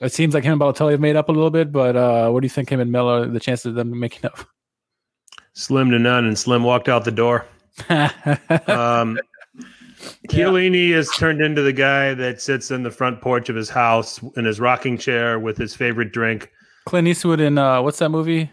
it 0.00 0.12
seems 0.12 0.34
like 0.34 0.44
him 0.44 0.52
and 0.52 0.60
Balotelli 0.60 0.92
have 0.92 1.00
made 1.00 1.16
up 1.16 1.28
a 1.28 1.32
little 1.32 1.50
bit. 1.50 1.72
But 1.72 1.96
uh, 1.96 2.30
what 2.30 2.40
do 2.40 2.46
you 2.46 2.50
think 2.50 2.70
him 2.70 2.80
and 2.80 2.90
Miller, 2.90 3.26
the 3.26 3.40
chances 3.40 3.66
of 3.66 3.74
them 3.74 3.98
making 3.98 4.26
up? 4.26 4.38
Slim 5.52 5.90
to 5.90 5.98
none, 5.98 6.24
and 6.26 6.38
Slim 6.38 6.62
walked 6.62 6.88
out 6.88 7.04
the 7.04 7.10
door. 7.10 7.46
um, 7.88 9.18
Chiellini 10.28 10.90
yeah. 10.90 10.96
has 10.96 11.10
turned 11.10 11.40
into 11.40 11.62
the 11.62 11.72
guy 11.72 12.14
that 12.14 12.40
sits 12.40 12.70
in 12.70 12.82
the 12.82 12.90
front 12.90 13.20
porch 13.20 13.48
of 13.48 13.56
his 13.56 13.68
house 13.68 14.20
in 14.36 14.44
his 14.44 14.60
rocking 14.60 14.96
chair 14.96 15.38
with 15.38 15.56
his 15.56 15.74
favorite 15.74 16.12
drink. 16.12 16.50
Clint 16.86 17.08
Eastwood 17.08 17.40
in 17.40 17.58
uh, 17.58 17.82
what's 17.82 17.98
that 17.98 18.08
movie? 18.08 18.50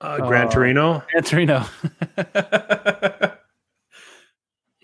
Uh, 0.00 0.18
Gran 0.18 0.50
Torino. 0.50 1.02
Gran 1.10 1.24
Torino. 1.24 1.64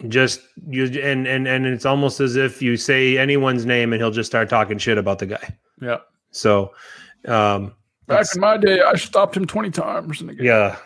just 0.09 0.41
you 0.69 0.85
and 1.01 1.27
and 1.27 1.49
and 1.49 1.67
it's 1.67 1.85
almost 1.85 2.21
as 2.21 2.37
if 2.37 2.63
you 2.63 2.77
say 2.77 3.19
anyone's 3.19 3.67
name 3.67 3.93
and 3.93 4.01
he'll 4.01 4.13
just 4.13 4.31
start 4.31 4.49
talking 4.49 4.79
shit 4.79 4.97
about 4.99 5.19
the 5.19 5.27
guy. 5.27 5.57
Yeah. 5.81 5.99
So, 6.31 6.73
um, 7.27 7.75
Back 8.07 8.27
in 8.35 8.41
my 8.41 8.57
day, 8.57 8.81
I 8.81 8.95
stopped 8.95 9.37
him 9.37 9.45
20 9.47 9.71
times. 9.71 10.21
In 10.21 10.29
the 10.29 10.35
game. 10.35 10.47
yeah, 10.47 10.77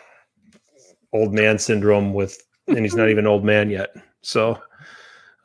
old 1.13 1.33
man 1.33 1.57
syndrome 1.57 2.13
with, 2.13 2.37
and 2.67 2.79
he's 2.79 2.95
not 2.95 3.09
even 3.09 3.27
old 3.27 3.45
man 3.45 3.69
yet. 3.69 3.95
So, 4.21 4.61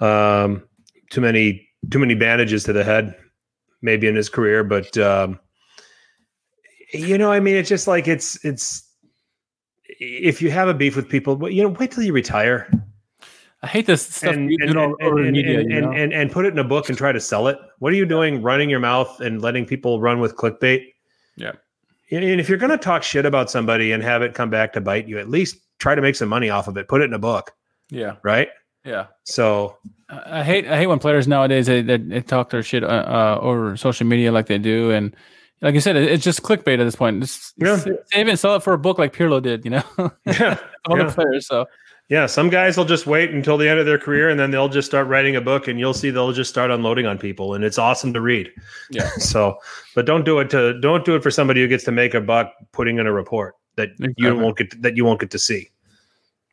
um, 0.01 0.67
too 1.11 1.21
many 1.21 1.69
too 1.91 1.99
many 1.99 2.15
bandages 2.15 2.65
to 2.65 2.73
the 2.73 2.85
head, 2.85 3.15
maybe 3.83 4.09
in 4.09 4.17
his 4.17 4.29
career. 4.29 4.65
But 4.65 4.97
um, 4.99 5.39
you 6.93 7.19
know, 7.19 7.33
I 7.33 7.41
mean, 7.41 7.57
it's 7.57 7.69
just 7.69 7.87
like 7.87 8.09
it's 8.09 8.43
it's 8.45 8.85
if 10.01 10.41
you 10.41 10.51
have 10.51 10.69
a 10.69 10.75
beef 10.75 10.97
with 10.97 11.09
people, 11.09 11.51
you 11.51 11.63
know, 11.63 11.69
wait 11.69 11.91
till 11.91 12.05
you 12.05 12.13
retire 12.13 12.71
I 13.63 13.67
hate 13.67 13.87
this 13.87 14.03
stuff 14.03 14.35
and 14.35 14.51
and, 14.51 14.71
and, 14.71 14.79
over 14.79 15.03
over 15.03 15.19
and, 15.19 15.33
media. 15.33 15.63
you 15.63 15.81
know? 15.81 15.91
and, 15.91 15.99
and, 15.99 16.13
and 16.13 16.31
put 16.31 16.47
it 16.47 16.53
in 16.53 16.59
a 16.59 16.65
book 16.65 16.89
and 16.89 16.97
try 16.97 17.11
to 17.11 17.21
sell 17.21 17.49
it. 17.49 17.59
What 17.81 17.93
are 17.93 17.97
you 17.97 18.07
doing? 18.07 18.41
Running 18.43 18.71
your 18.71 18.81
mouth 18.81 19.21
and 19.21 19.43
letting 19.43 19.67
people 19.67 20.01
run 20.01 20.21
with 20.21 20.37
clickbait. 20.37 20.93
Yeah. 21.37 21.53
And 22.11 22.41
if 22.41 22.49
you're 22.49 22.59
going 22.59 22.71
to 22.71 22.79
talk 22.79 23.03
shit 23.03 23.27
about 23.27 23.51
somebody 23.51 23.93
and 23.93 24.03
have 24.03 24.23
it 24.23 24.33
come 24.33 24.49
back 24.49 24.73
to 24.75 24.81
bite 24.81 25.09
you, 25.09 25.19
at 25.19 25.29
least 25.29 25.59
try 25.79 25.95
to 25.95 26.01
make 26.01 26.17
some 26.17 26.29
money 26.29 26.49
off 26.49 26.67
of 26.67 26.77
it. 26.79 26.89
Put 26.89 27.03
it 27.03 27.05
in 27.05 27.13
a 27.13 27.19
book, 27.19 27.53
yeah. 27.91 28.17
right? 28.23 28.49
Yeah. 28.85 29.09
So 29.25 29.77
I 30.09 30.41
I 30.41 30.45
hate 30.45 30.67
I 30.67 30.77
hate 30.77 30.87
when 30.87 31.01
players 31.01 31.27
nowadays 31.27 31.67
they, 31.67 31.83
they, 31.83 31.99
they 31.99 32.21
talk 32.21 32.51
their 32.51 32.63
shit 32.63 32.85
uh, 32.85 32.87
uh, 32.87 33.39
over 33.43 33.77
social 33.77 34.07
media 34.07 34.31
like 34.31 34.47
they 34.47 34.59
do, 34.59 34.93
and 34.93 35.15
like 35.61 35.75
I 35.75 35.79
said, 35.79 35.97
it, 35.97 36.11
it's 36.11 36.25
just 36.25 36.43
clickbait 36.43 36.79
at 36.81 36.85
this 36.85 36.97
point. 36.97 37.21
Just 37.21 37.55
Yeah. 37.59 37.77
save 37.77 38.29
and 38.29 38.39
sell 38.39 38.57
it 38.57 38.63
for 38.63 38.73
a 38.73 38.79
book 38.79 38.99
like 38.99 39.13
Pirlo 39.15 39.43
did, 39.43 39.65
you 39.65 39.71
know, 39.73 39.83
yeah, 40.27 40.59
all 40.87 40.97
Yeah. 40.99 41.05
the 41.05 41.13
players. 41.13 41.47
So 41.47 41.67
yeah. 42.09 42.25
Some 42.27 42.49
guys 42.49 42.77
will 42.77 42.85
just 42.87 43.07
wait 43.07 43.31
until 43.31 43.59
the 43.59 43.69
end 43.69 43.79
of 43.79 43.85
their 43.87 43.99
career 43.99 44.31
and 44.31 44.41
then 44.41 44.51
they'll 44.51 44.69
just 44.71 44.89
start 44.89 45.07
writing 45.09 45.37
a 45.37 45.41
book, 45.41 45.69
and 45.69 45.79
you'll 45.79 45.93
see 45.95 46.11
they'll 46.11 46.33
just 46.33 46.49
start 46.51 46.71
unloading 46.71 47.05
on 47.07 47.19
people, 47.19 47.55
and 47.55 47.65
it's 47.65 47.77
awesome 47.79 48.13
to 48.15 48.21
read. 48.21 48.51
Yeah. 48.91 49.09
so, 49.19 49.59
but 49.95 50.07
don't 50.07 50.25
do 50.25 50.39
it 50.39 50.49
to 50.51 50.81
don't 50.81 51.05
do 51.05 51.15
it 51.17 51.23
for 51.23 51.31
somebody 51.31 51.61
who 51.61 51.69
gets 51.69 51.85
to 51.85 51.93
make 51.93 52.15
a 52.15 52.21
buck 52.21 52.53
putting 52.73 52.99
in 52.99 53.07
a 53.07 53.13
report 53.13 53.55
that 53.77 53.91
you 54.17 54.35
won't 54.35 54.57
get 54.57 54.81
that 54.83 54.97
you 54.97 55.05
won't 55.05 55.21
get 55.21 55.31
to 55.33 55.39
see. 55.39 55.69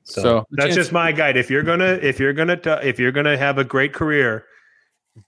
So, 0.04 0.22
So, 0.22 0.46
that's 0.52 0.76
just 0.76 0.92
my 0.92 1.12
guide. 1.12 1.38
If 1.38 1.50
you're 1.50 1.64
gonna 1.64 2.00
if 2.02 2.20
you're 2.20 2.34
gonna 2.34 2.58
t- 2.58 2.70
if 2.84 3.00
you're 3.00 3.12
gonna 3.12 3.38
have 3.38 3.58
a 3.58 3.64
great 3.64 3.94
career, 3.94 4.46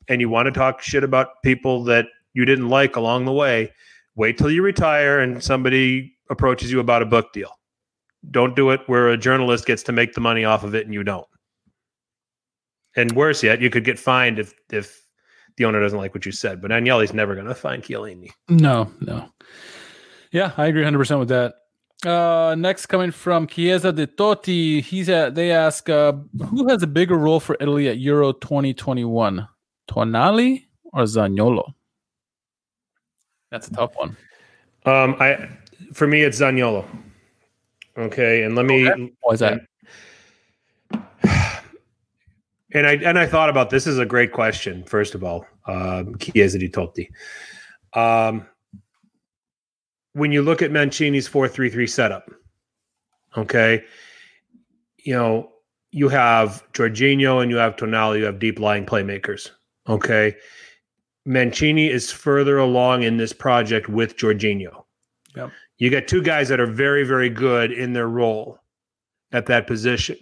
and 0.10 0.20
you 0.22 0.30
want 0.30 0.46
to 0.48 0.52
talk 0.52 0.82
shit 0.82 1.04
about 1.04 1.42
people 1.42 1.84
that 1.86 2.06
you 2.38 2.46
didn't 2.46 2.70
like 2.70 2.96
along 2.96 3.26
the 3.26 3.34
way, 3.34 3.74
wait 4.16 4.38
till 4.38 4.52
you 4.52 4.62
retire 4.62 5.20
and 5.20 5.44
somebody 5.44 6.14
approaches 6.30 6.72
you 6.72 6.80
about 6.80 7.02
a 7.02 7.06
book 7.06 7.34
deal. 7.34 7.50
Don't 8.30 8.56
do 8.56 8.70
it 8.70 8.82
where 8.86 9.10
a 9.10 9.18
journalist 9.18 9.66
gets 9.66 9.82
to 9.84 9.92
make 9.92 10.14
the 10.14 10.22
money 10.22 10.46
off 10.46 10.64
of 10.64 10.76
it 10.76 10.86
and 10.86 10.94
you 10.94 11.04
don't. 11.04 11.26
And 12.96 13.12
worse 13.14 13.42
yet, 13.42 13.60
you 13.60 13.72
could 13.72 13.84
get 13.84 13.98
fined 13.98 14.38
if 14.38 14.54
if 14.72 15.02
the 15.58 15.66
owner 15.66 15.82
doesn't 15.82 15.98
like 15.98 16.14
what 16.14 16.28
you 16.28 16.32
said. 16.32 16.62
But 16.62 16.70
Agnelli's 16.70 17.12
never 17.12 17.34
going 17.34 17.48
to 17.48 17.56
find 17.56 17.82
Chiellini. 17.82 18.30
no, 18.50 18.92
no. 19.02 19.30
Yeah, 20.32 20.52
I 20.58 20.68
agree 20.68 20.82
100 20.82 20.98
percent 21.00 21.20
with 21.20 21.30
that. 21.30 21.56
Uh, 22.06 22.54
next 22.56 22.86
coming 22.86 23.10
from 23.10 23.48
Chiesa 23.48 23.92
de 23.92 24.06
Totti, 24.06 24.84
he's 24.84 25.10
at. 25.10 25.34
They 25.34 25.52
ask, 25.52 25.90
uh, 25.90 26.14
who 26.50 26.68
has 26.70 26.84
a 26.84 26.88
bigger 26.88 27.18
role 27.18 27.40
for 27.40 27.58
Italy 27.60 27.88
at 27.88 27.98
Euro 27.98 28.34
2021, 28.34 29.48
Tonali 29.90 30.66
or 30.94 31.04
Zaniolo? 31.04 31.74
That's 33.50 33.68
a 33.68 33.72
tough 33.72 33.96
one. 33.96 34.16
Um, 34.86 35.16
I 35.20 35.50
for 35.94 36.08
me, 36.08 36.24
it's 36.24 36.40
Zaniolo. 36.40 36.86
Okay, 37.98 38.44
and 38.44 38.56
let 38.56 38.66
me 38.66 38.86
Why 39.22 39.34
is 39.34 39.40
that? 39.40 39.62
And 42.74 42.86
I 42.86 42.96
and 42.96 43.18
I 43.18 43.26
thought 43.26 43.50
about 43.50 43.70
this 43.70 43.88
is 43.88 43.98
a 43.98 44.06
great 44.06 44.34
question. 44.34 44.84
First 44.84 45.16
of 45.16 45.24
all, 45.24 45.46
um, 45.68 46.18
Chiesa 46.18 46.60
di 46.60 46.68
Totti. 46.68 47.10
Um, 47.94 48.46
when 50.12 50.34
you 50.34 50.42
look 50.42 50.62
at 50.62 50.70
Mancini's 50.70 51.30
four 51.30 51.48
three 51.48 51.70
three 51.70 51.88
setup, 51.88 52.30
okay, 53.38 53.86
you 54.98 55.14
know 55.14 55.50
you 55.92 56.10
have 56.10 56.62
Jorginho 56.74 57.42
and 57.42 57.50
you 57.50 57.56
have 57.56 57.78
Tonali. 57.78 58.20
You 58.20 58.26
have 58.26 58.38
deep 58.38 58.60
lying 58.60 58.86
playmakers. 58.86 59.50
Okay, 59.88 60.36
Mancini 61.28 61.90
is 61.90 62.10
further 62.10 62.58
along 62.58 63.04
in 63.04 63.18
this 63.18 63.34
project 63.34 63.90
with 63.90 64.16
Jorginho. 64.16 64.86
Yep. 65.36 65.52
You 65.78 65.90
got 65.90 66.08
two 66.08 66.24
guys 66.24 66.48
that 66.48 66.62
are 66.62 66.66
very 66.66 67.04
very 67.04 67.30
good 67.30 67.72
in 67.72 67.92
their 67.94 68.08
role 68.08 68.60
at 69.34 69.46
that 69.48 69.68
position. 69.68 70.18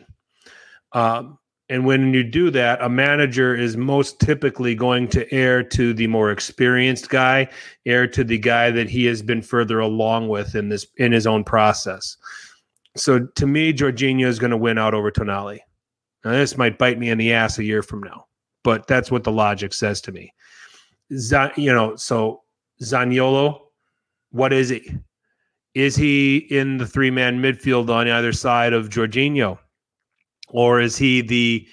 Um, 0.93 1.37
and 1.69 1.85
when 1.85 2.13
you 2.13 2.23
do 2.23 2.49
that, 2.51 2.81
a 2.81 2.89
manager 2.89 3.55
is 3.55 3.77
most 3.77 4.19
typically 4.19 4.73
going 4.73 5.07
to 5.09 5.31
err 5.31 5.63
to 5.63 5.93
the 5.93 6.07
more 6.07 6.31
experienced 6.31 7.09
guy, 7.09 7.49
err 7.85 8.07
to 8.07 8.23
the 8.23 8.37
guy 8.39 8.71
that 8.71 8.89
he 8.89 9.05
has 9.05 9.21
been 9.21 9.41
further 9.41 9.79
along 9.79 10.27
with 10.27 10.55
in 10.55 10.69
this 10.69 10.87
in 10.97 11.11
his 11.11 11.27
own 11.27 11.43
process. 11.43 12.17
So 12.97 13.27
to 13.35 13.45
me, 13.45 13.73
Jorginho 13.73 14.25
is 14.25 14.39
going 14.39 14.51
to 14.51 14.57
win 14.57 14.79
out 14.79 14.95
over 14.95 15.11
Tonali. 15.11 15.59
Now 16.23 16.31
this 16.31 16.57
might 16.57 16.79
bite 16.79 16.97
me 16.97 17.09
in 17.09 17.19
the 17.19 17.33
ass 17.33 17.59
a 17.59 17.63
year 17.63 17.83
from 17.83 18.01
now, 18.01 18.25
but 18.63 18.87
that's 18.87 19.11
what 19.11 19.23
the 19.23 19.31
logic 19.31 19.71
says 19.71 20.01
to 20.01 20.11
me. 20.11 20.33
You 21.09 21.73
know, 21.73 21.95
so 21.95 22.41
Zaniolo, 22.81 23.59
what 24.31 24.51
is 24.53 24.69
he? 24.69 24.97
Is 25.73 25.95
he 25.95 26.37
in 26.37 26.77
the 26.77 26.87
three 26.87 27.11
man 27.11 27.41
midfield 27.41 27.89
on 27.89 28.07
either 28.07 28.31
side 28.31 28.73
of 28.73 28.89
Jorginho? 28.89 29.59
or 30.49 30.79
is 30.79 30.97
he 30.97 31.21
the 31.21 31.67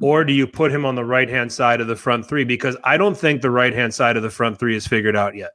or 0.00 0.24
do 0.24 0.32
you 0.32 0.46
put 0.46 0.72
him 0.72 0.84
on 0.84 0.94
the 0.94 1.04
right 1.04 1.28
hand 1.28 1.52
side 1.52 1.80
of 1.80 1.86
the 1.86 1.96
front 1.96 2.26
three 2.26 2.44
because 2.44 2.76
i 2.84 2.96
don't 2.96 3.16
think 3.16 3.40
the 3.40 3.50
right 3.50 3.72
hand 3.72 3.92
side 3.92 4.16
of 4.16 4.22
the 4.22 4.30
front 4.30 4.58
three 4.58 4.76
is 4.76 4.86
figured 4.86 5.16
out 5.16 5.34
yet 5.34 5.52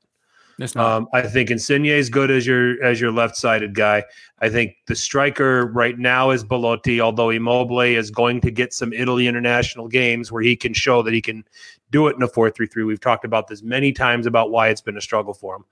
Not. 0.59 0.75
um, 0.75 1.07
i 1.13 1.21
think 1.21 1.49
insigne 1.49 1.85
is 1.85 2.09
good 2.09 2.29
as 2.29 2.45
your 2.45 2.81
as 2.83 2.99
your 2.99 3.11
left 3.11 3.37
sided 3.37 3.73
guy. 3.73 4.03
I 4.41 4.49
think 4.49 4.75
the 4.87 4.95
striker 4.95 5.65
right 5.67 5.97
now 5.97 6.31
is 6.31 6.43
Belotti, 6.43 7.01
although 7.01 7.29
immobile 7.29 7.81
is 7.81 8.11
going 8.11 8.41
to 8.41 8.51
get 8.51 8.73
some 8.73 8.93
italy 8.93 9.27
international 9.27 9.87
games 9.87 10.31
where 10.31 10.41
he 10.41 10.55
can 10.55 10.73
show 10.73 11.01
that 11.03 11.13
he 11.13 11.21
can 11.21 11.45
do 11.91 12.07
it 12.07 12.15
in 12.15 12.23
a 12.23 12.27
4-3-3 12.27 12.85
we've 12.85 12.99
talked 12.99 13.25
about 13.25 13.47
this 13.47 13.63
many 13.63 13.91
times 13.91 14.25
about 14.25 14.51
why 14.51 14.67
it's 14.67 14.81
been 14.81 14.97
a 14.97 15.01
struggle 15.01 15.33
for 15.33 15.55
him. 15.55 15.65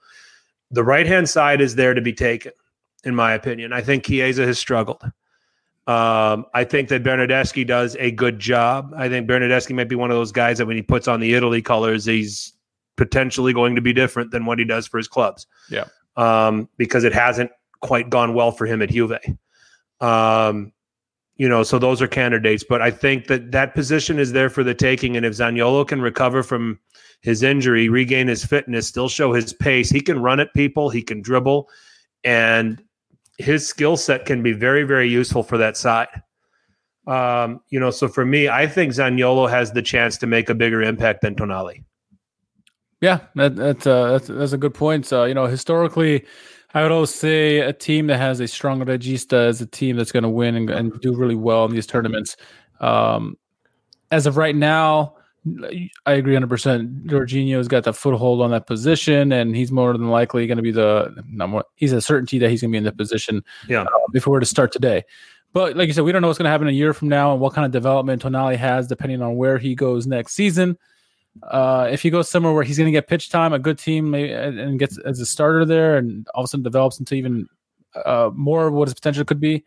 The 0.72 0.84
right 0.84 1.06
hand 1.06 1.30
side 1.30 1.62
is 1.62 1.76
there 1.76 1.94
to 1.94 2.02
be 2.02 2.14
taken 2.14 2.52
in 3.04 3.16
my 3.16 3.34
opinion. 3.34 3.74
I 3.74 3.82
think 3.82 4.06
chiesa 4.06 4.46
has 4.46 4.60
struggled. 4.60 5.04
Um, 5.88 6.46
I 6.54 6.66
think 6.66 6.90
that 6.90 7.04
Bernardeschi 7.04 7.66
does 7.66 7.96
a 7.98 8.12
good 8.12 8.40
job. 8.40 8.94
I 8.98 9.08
think 9.08 9.28
Bernardeschi 9.28 9.74
might 9.74 9.88
be 9.88 9.96
one 9.96 10.12
of 10.12 10.18
those 10.18 10.34
guys 10.34 10.58
that 10.58 10.66
when 10.66 10.76
he 10.76 10.82
puts 10.82 11.08
on 11.08 11.22
the 11.22 11.34
Italy 11.34 11.62
colors, 11.62 12.04
he's 12.04 12.54
potentially 12.98 13.54
going 13.54 13.76
to 13.76 13.82
be 13.82 13.94
different 13.94 14.32
than 14.32 14.46
what 14.46 14.60
he 14.60 14.66
does 14.66 14.88
for 14.88 14.98
his 14.98 15.08
clubs. 15.08 15.48
Yeah. 15.70 15.86
Um, 16.18 16.68
because 16.78 17.04
it 17.04 17.14
hasn't 17.14 17.52
quite 17.82 18.10
gone 18.10 18.34
well 18.34 18.52
for 18.52 18.66
him 18.66 18.82
at 18.82 18.90
Juve. 18.90 19.20
Um, 20.02 20.74
you 21.36 21.48
know, 21.48 21.62
so 21.62 21.78
those 21.78 22.02
are 22.02 22.08
candidates, 22.08 22.64
but 22.68 22.82
I 22.82 22.90
think 22.90 23.28
that 23.28 23.52
that 23.52 23.76
position 23.76 24.18
is 24.18 24.32
there 24.32 24.50
for 24.50 24.64
the 24.64 24.74
taking. 24.74 25.16
And 25.16 25.26
if 25.26 25.34
Zaniolo 25.34 25.88
can 25.88 26.02
recover 26.02 26.42
from 26.42 26.80
his 27.22 27.44
injury, 27.44 27.90
regain 27.90 28.28
his 28.28 28.44
fitness, 28.44 28.88
still 28.88 29.08
show 29.08 29.34
his 29.34 29.54
pace, 29.54 29.90
he 29.90 30.02
can 30.02 30.20
run 30.20 30.40
at 30.40 30.54
people, 30.56 30.90
he 30.90 31.04
can 31.04 31.22
dribble, 31.22 31.70
and 32.24 32.84
his 33.38 33.68
skill 33.68 33.98
set 33.98 34.26
can 34.26 34.42
be 34.42 34.52
very, 34.54 34.84
very 34.84 35.08
useful 35.08 35.44
for 35.44 35.60
that 35.60 35.78
side. 35.78 36.08
Um, 37.06 37.62
you 37.70 37.80
know, 37.80 37.92
so 37.92 38.08
for 38.08 38.26
me, 38.26 38.50
I 38.50 38.68
think 38.68 38.92
Zaniolo 38.92 39.50
has 39.50 39.72
the 39.72 39.82
chance 39.82 40.18
to 40.18 40.28
make 40.28 40.50
a 40.50 40.56
bigger 40.56 40.82
impact 40.82 41.22
than 41.22 41.36
Tonali. 41.36 41.84
Yeah, 43.02 43.20
that, 43.36 43.56
that's 43.56 43.86
uh, 43.86 44.12
that's 44.12 44.28
that's 44.28 44.54
a 44.54 44.58
good 44.58 44.74
point. 44.74 45.06
So 45.06 45.26
you 45.26 45.34
know, 45.34 45.46
historically, 45.46 46.26
I 46.74 46.82
would 46.82 46.92
always 46.92 47.14
say 47.14 47.60
a 47.60 47.74
team 47.74 48.08
that 48.08 48.18
has 48.18 48.40
a 48.40 48.48
strong 48.48 48.80
regista 48.82 49.48
is 49.50 49.62
a 49.62 49.68
team 49.68 49.98
that's 49.98 50.12
going 50.12 50.24
to 50.24 50.30
win 50.30 50.56
and, 50.56 50.70
and 50.70 51.02
do 51.02 51.16
really 51.16 51.36
well 51.36 51.66
in 51.66 51.72
these 51.72 51.88
tournaments. 51.88 52.36
Um, 52.80 53.38
as 54.12 54.26
of 54.26 54.38
right 54.38 54.56
now, 54.56 55.16
I 56.06 56.14
agree 56.14 56.34
100. 56.34 56.50
percent 56.50 57.08
Jorginho's 57.08 57.68
got 57.68 57.84
the 57.84 57.94
foothold 57.94 58.42
on 58.42 58.52
that 58.52 58.66
position, 58.68 59.32
and 59.32 59.56
he's 59.56 59.72
more 59.72 59.94
than 59.94 60.10
likely 60.10 60.48
going 60.48 60.58
to 60.58 60.64
be 60.64 60.72
the 60.72 61.24
more. 61.30 61.66
He's 61.76 61.94
a 61.94 62.02
certainty 62.02 62.40
that 62.40 62.50
he's 62.50 62.62
going 62.62 62.72
to 62.72 62.74
be 62.74 62.78
in 62.80 62.84
the 62.84 62.92
position. 62.92 63.44
Yeah. 63.70 63.84
uh, 63.84 63.88
if 64.14 64.26
we 64.26 64.32
were 64.32 64.40
to 64.40 64.46
start 64.46 64.72
today. 64.72 65.04
But 65.54 65.78
like 65.78 65.88
you 65.88 65.94
said, 65.94 66.04
we 66.04 66.12
don't 66.12 66.22
know 66.22 66.28
what's 66.28 66.38
going 66.38 66.46
to 66.46 66.52
happen 66.52 66.68
a 66.68 66.72
year 66.72 66.94
from 66.94 67.10
now 67.10 67.32
and 67.32 67.40
what 67.40 67.54
kind 67.54 67.66
of 67.66 67.72
development 67.72 68.22
Tonali 68.22 68.58
has, 68.58 68.88
depending 68.88 69.22
on 69.22 69.38
where 69.38 69.58
he 69.58 69.76
goes 69.76 70.06
next 70.06 70.34
season. 70.34 70.78
Uh, 71.44 71.88
if 71.92 72.02
he 72.02 72.10
goes 72.10 72.30
somewhere 72.30 72.54
where 72.54 72.64
he's 72.64 72.78
going 72.78 72.88
to 72.88 72.92
get 72.92 73.08
pitch 73.08 73.30
time, 73.30 73.54
a 73.54 73.60
good 73.60 73.78
team, 73.78 74.12
maybe, 74.12 74.32
and, 74.32 74.80
gets 74.80 74.98
as 75.00 75.20
a 75.20 75.26
starter 75.26 75.66
there, 75.66 75.98
and 75.98 76.28
all 76.34 76.44
of 76.44 76.46
a 76.46 76.48
sudden 76.48 76.64
develops 76.64 77.00
into 77.00 77.16
even 77.16 77.48
uh, 78.06 78.30
more 78.34 78.68
of 78.68 78.74
what 78.74 78.88
his 78.88 78.94
potential 78.94 79.26
could 79.26 79.40
be, 79.40 79.64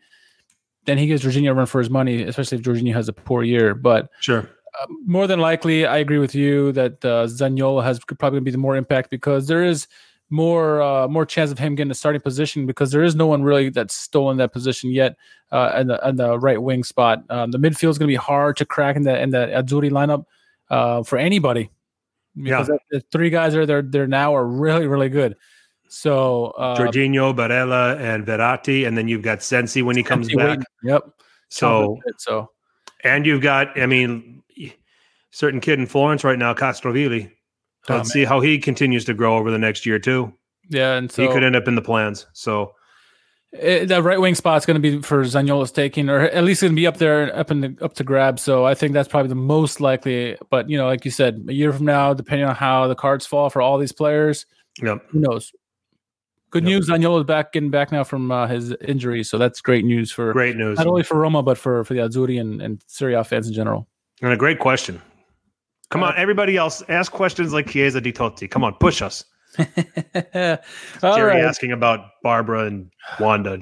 then 0.85 0.97
he 0.97 1.07
gives 1.07 1.23
Jorginho 1.23 1.51
a 1.51 1.53
run 1.53 1.65
for 1.65 1.79
his 1.79 1.89
money, 1.89 2.23
especially 2.23 2.57
if 2.57 2.63
Jorginho 2.63 2.93
has 2.93 3.07
a 3.07 3.13
poor 3.13 3.43
year. 3.43 3.75
But 3.75 4.09
Sure. 4.19 4.49
uh, 4.79 4.85
more 5.05 5.27
than 5.27 5.39
likely, 5.39 5.85
I 5.85 5.97
agree 5.97 6.17
with 6.19 6.33
you 6.33 6.71
that 6.73 7.03
uh, 7.05 7.27
Zaniolo 7.27 7.83
has 7.83 7.99
probably 7.99 8.37
going 8.37 8.41
to 8.41 8.45
be 8.45 8.51
the 8.51 8.57
more 8.57 8.75
impact 8.75 9.09
because 9.09 9.47
there 9.47 9.63
is 9.63 9.87
more 10.31 10.81
uh, 10.81 11.07
more 11.09 11.25
chance 11.25 11.51
of 11.51 11.59
him 11.59 11.75
getting 11.75 11.91
a 11.91 11.95
starting 11.95 12.21
position 12.21 12.65
because 12.65 12.91
there 12.91 13.03
is 13.03 13.15
no 13.15 13.27
one 13.27 13.43
really 13.43 13.69
that's 13.69 13.93
stolen 13.93 14.37
that 14.37 14.53
position 14.53 14.89
yet 14.89 15.17
uh, 15.51 15.73
in 15.77 15.87
the 15.87 16.07
in 16.07 16.15
the 16.15 16.39
right 16.39 16.61
wing 16.61 16.83
spot. 16.83 17.23
Um, 17.29 17.51
the 17.51 17.57
midfield 17.57 17.89
is 17.89 17.97
going 17.97 18.07
to 18.07 18.11
be 18.11 18.15
hard 18.15 18.55
to 18.57 18.65
crack 18.65 18.95
in 18.95 19.03
the 19.03 19.21
in 19.21 19.31
the 19.31 19.47
Azzurri 19.47 19.91
lineup 19.91 20.23
uh, 20.71 21.03
for 21.03 21.17
anybody. 21.19 21.69
because 22.41 22.67
the- 22.67 22.79
the 22.89 23.01
three 23.11 23.29
guys 23.29 23.53
are 23.55 23.65
there 23.67 23.81
there 23.83 24.07
now 24.07 24.33
are 24.35 24.45
really 24.47 24.87
really 24.87 25.09
good. 25.09 25.35
So 25.89 26.45
uh, 26.57 26.77
Jorginho, 26.77 27.35
Barella, 27.35 27.99
and 27.99 28.25
Verratti, 28.25 28.87
and 28.87 28.97
then 28.97 29.07
you've 29.09 29.21
got 29.23 29.43
Sensi 29.43 29.81
when 29.81 29.97
he 29.97 30.03
comes 30.03 30.27
Sensi 30.27 30.37
back. 30.37 30.47
waiting. 30.59 30.63
Yep. 30.83 31.03
So 31.49 31.99
so 32.17 32.49
and 33.03 33.25
you've 33.25 33.41
got, 33.41 33.77
I 33.79 33.85
mean, 33.87 34.41
certain 35.31 35.59
kid 35.59 35.79
in 35.79 35.87
Florence 35.87 36.23
right 36.23 36.37
now, 36.39 36.53
Castrovilli. 36.53 37.31
Oh, 37.89 37.95
Let's 37.97 38.11
see 38.11 38.23
how 38.25 38.39
he 38.41 38.59
continues 38.59 39.03
to 39.05 39.13
grow 39.13 39.35
over 39.37 39.49
the 39.51 39.57
next 39.57 39.85
year 39.87 39.97
too. 39.99 40.31
yeah, 40.69 40.95
and 40.97 41.11
so 41.11 41.23
he 41.23 41.27
could 41.33 41.43
end 41.43 41.55
up 41.55 41.67
in 41.67 41.75
the 41.75 41.81
plans. 41.81 42.27
So 42.33 42.73
it, 43.53 43.87
that 43.87 44.03
right 44.03 44.19
wing 44.19 44.35
spot's 44.35 44.65
going 44.65 44.81
to 44.81 44.91
be 44.91 45.01
for 45.01 45.23
Zaniolo's 45.23 45.71
taking, 45.71 46.09
or 46.09 46.21
at 46.21 46.43
least 46.43 46.61
going 46.61 46.71
to 46.73 46.75
be 46.75 46.87
up 46.87 46.97
there, 46.97 47.35
up 47.35 47.51
in 47.51 47.61
the, 47.61 47.77
up 47.81 47.93
to 47.95 48.03
grab. 48.03 48.39
So 48.39 48.65
I 48.65 48.73
think 48.75 48.93
that's 48.93 49.09
probably 49.09 49.29
the 49.29 49.35
most 49.35 49.81
likely. 49.81 50.37
But 50.49 50.69
you 50.69 50.77
know, 50.77 50.85
like 50.87 51.03
you 51.05 51.11
said, 51.11 51.45
a 51.49 51.53
year 51.53 51.73
from 51.73 51.85
now, 51.85 52.13
depending 52.13 52.47
on 52.47 52.55
how 52.55 52.87
the 52.87 52.95
cards 52.95 53.25
fall 53.25 53.49
for 53.49 53.61
all 53.61 53.77
these 53.77 53.91
players, 53.91 54.45
yep. 54.81 55.05
who 55.09 55.19
knows? 55.19 55.51
Good 56.49 56.63
Yep. 56.63 56.69
news, 56.69 56.89
Zaniolo's 56.89 57.25
back, 57.25 57.53
getting 57.53 57.69
back 57.71 57.91
now 57.93 58.03
from 58.03 58.29
uh, 58.31 58.45
his 58.47 58.71
injury, 58.81 59.23
so 59.23 59.37
that's 59.37 59.61
great 59.61 59.85
news 59.85 60.11
for 60.11 60.33
great 60.33 60.57
news. 60.57 60.77
not 60.77 60.87
only 60.87 61.03
for 61.03 61.17
Roma 61.17 61.41
but 61.43 61.57
for 61.57 61.83
for 61.85 61.93
the 61.93 62.01
Azzurri 62.01 62.41
and 62.41 62.61
and 62.61 62.83
Serie 62.87 63.13
A 63.13 63.23
fans 63.23 63.47
in 63.47 63.53
general. 63.53 63.87
And 64.21 64.33
a 64.33 64.37
great 64.37 64.59
question. 64.59 65.01
Come 65.91 66.03
Uh, 66.03 66.07
on, 66.07 66.13
everybody 66.17 66.57
else, 66.57 66.83
ask 66.89 67.11
questions 67.11 67.53
like 67.53 67.67
Chiesa 67.67 67.99
di 68.01 68.11
Totti. 68.13 68.49
Come 68.49 68.63
on, 68.65 68.73
push 68.75 69.01
us. 69.01 69.23
Jerry 69.57 70.61
right. 71.01 71.43
asking 71.43 71.71
about 71.71 71.99
Barbara 72.23 72.65
and 72.65 72.91
Wanda. 73.19 73.61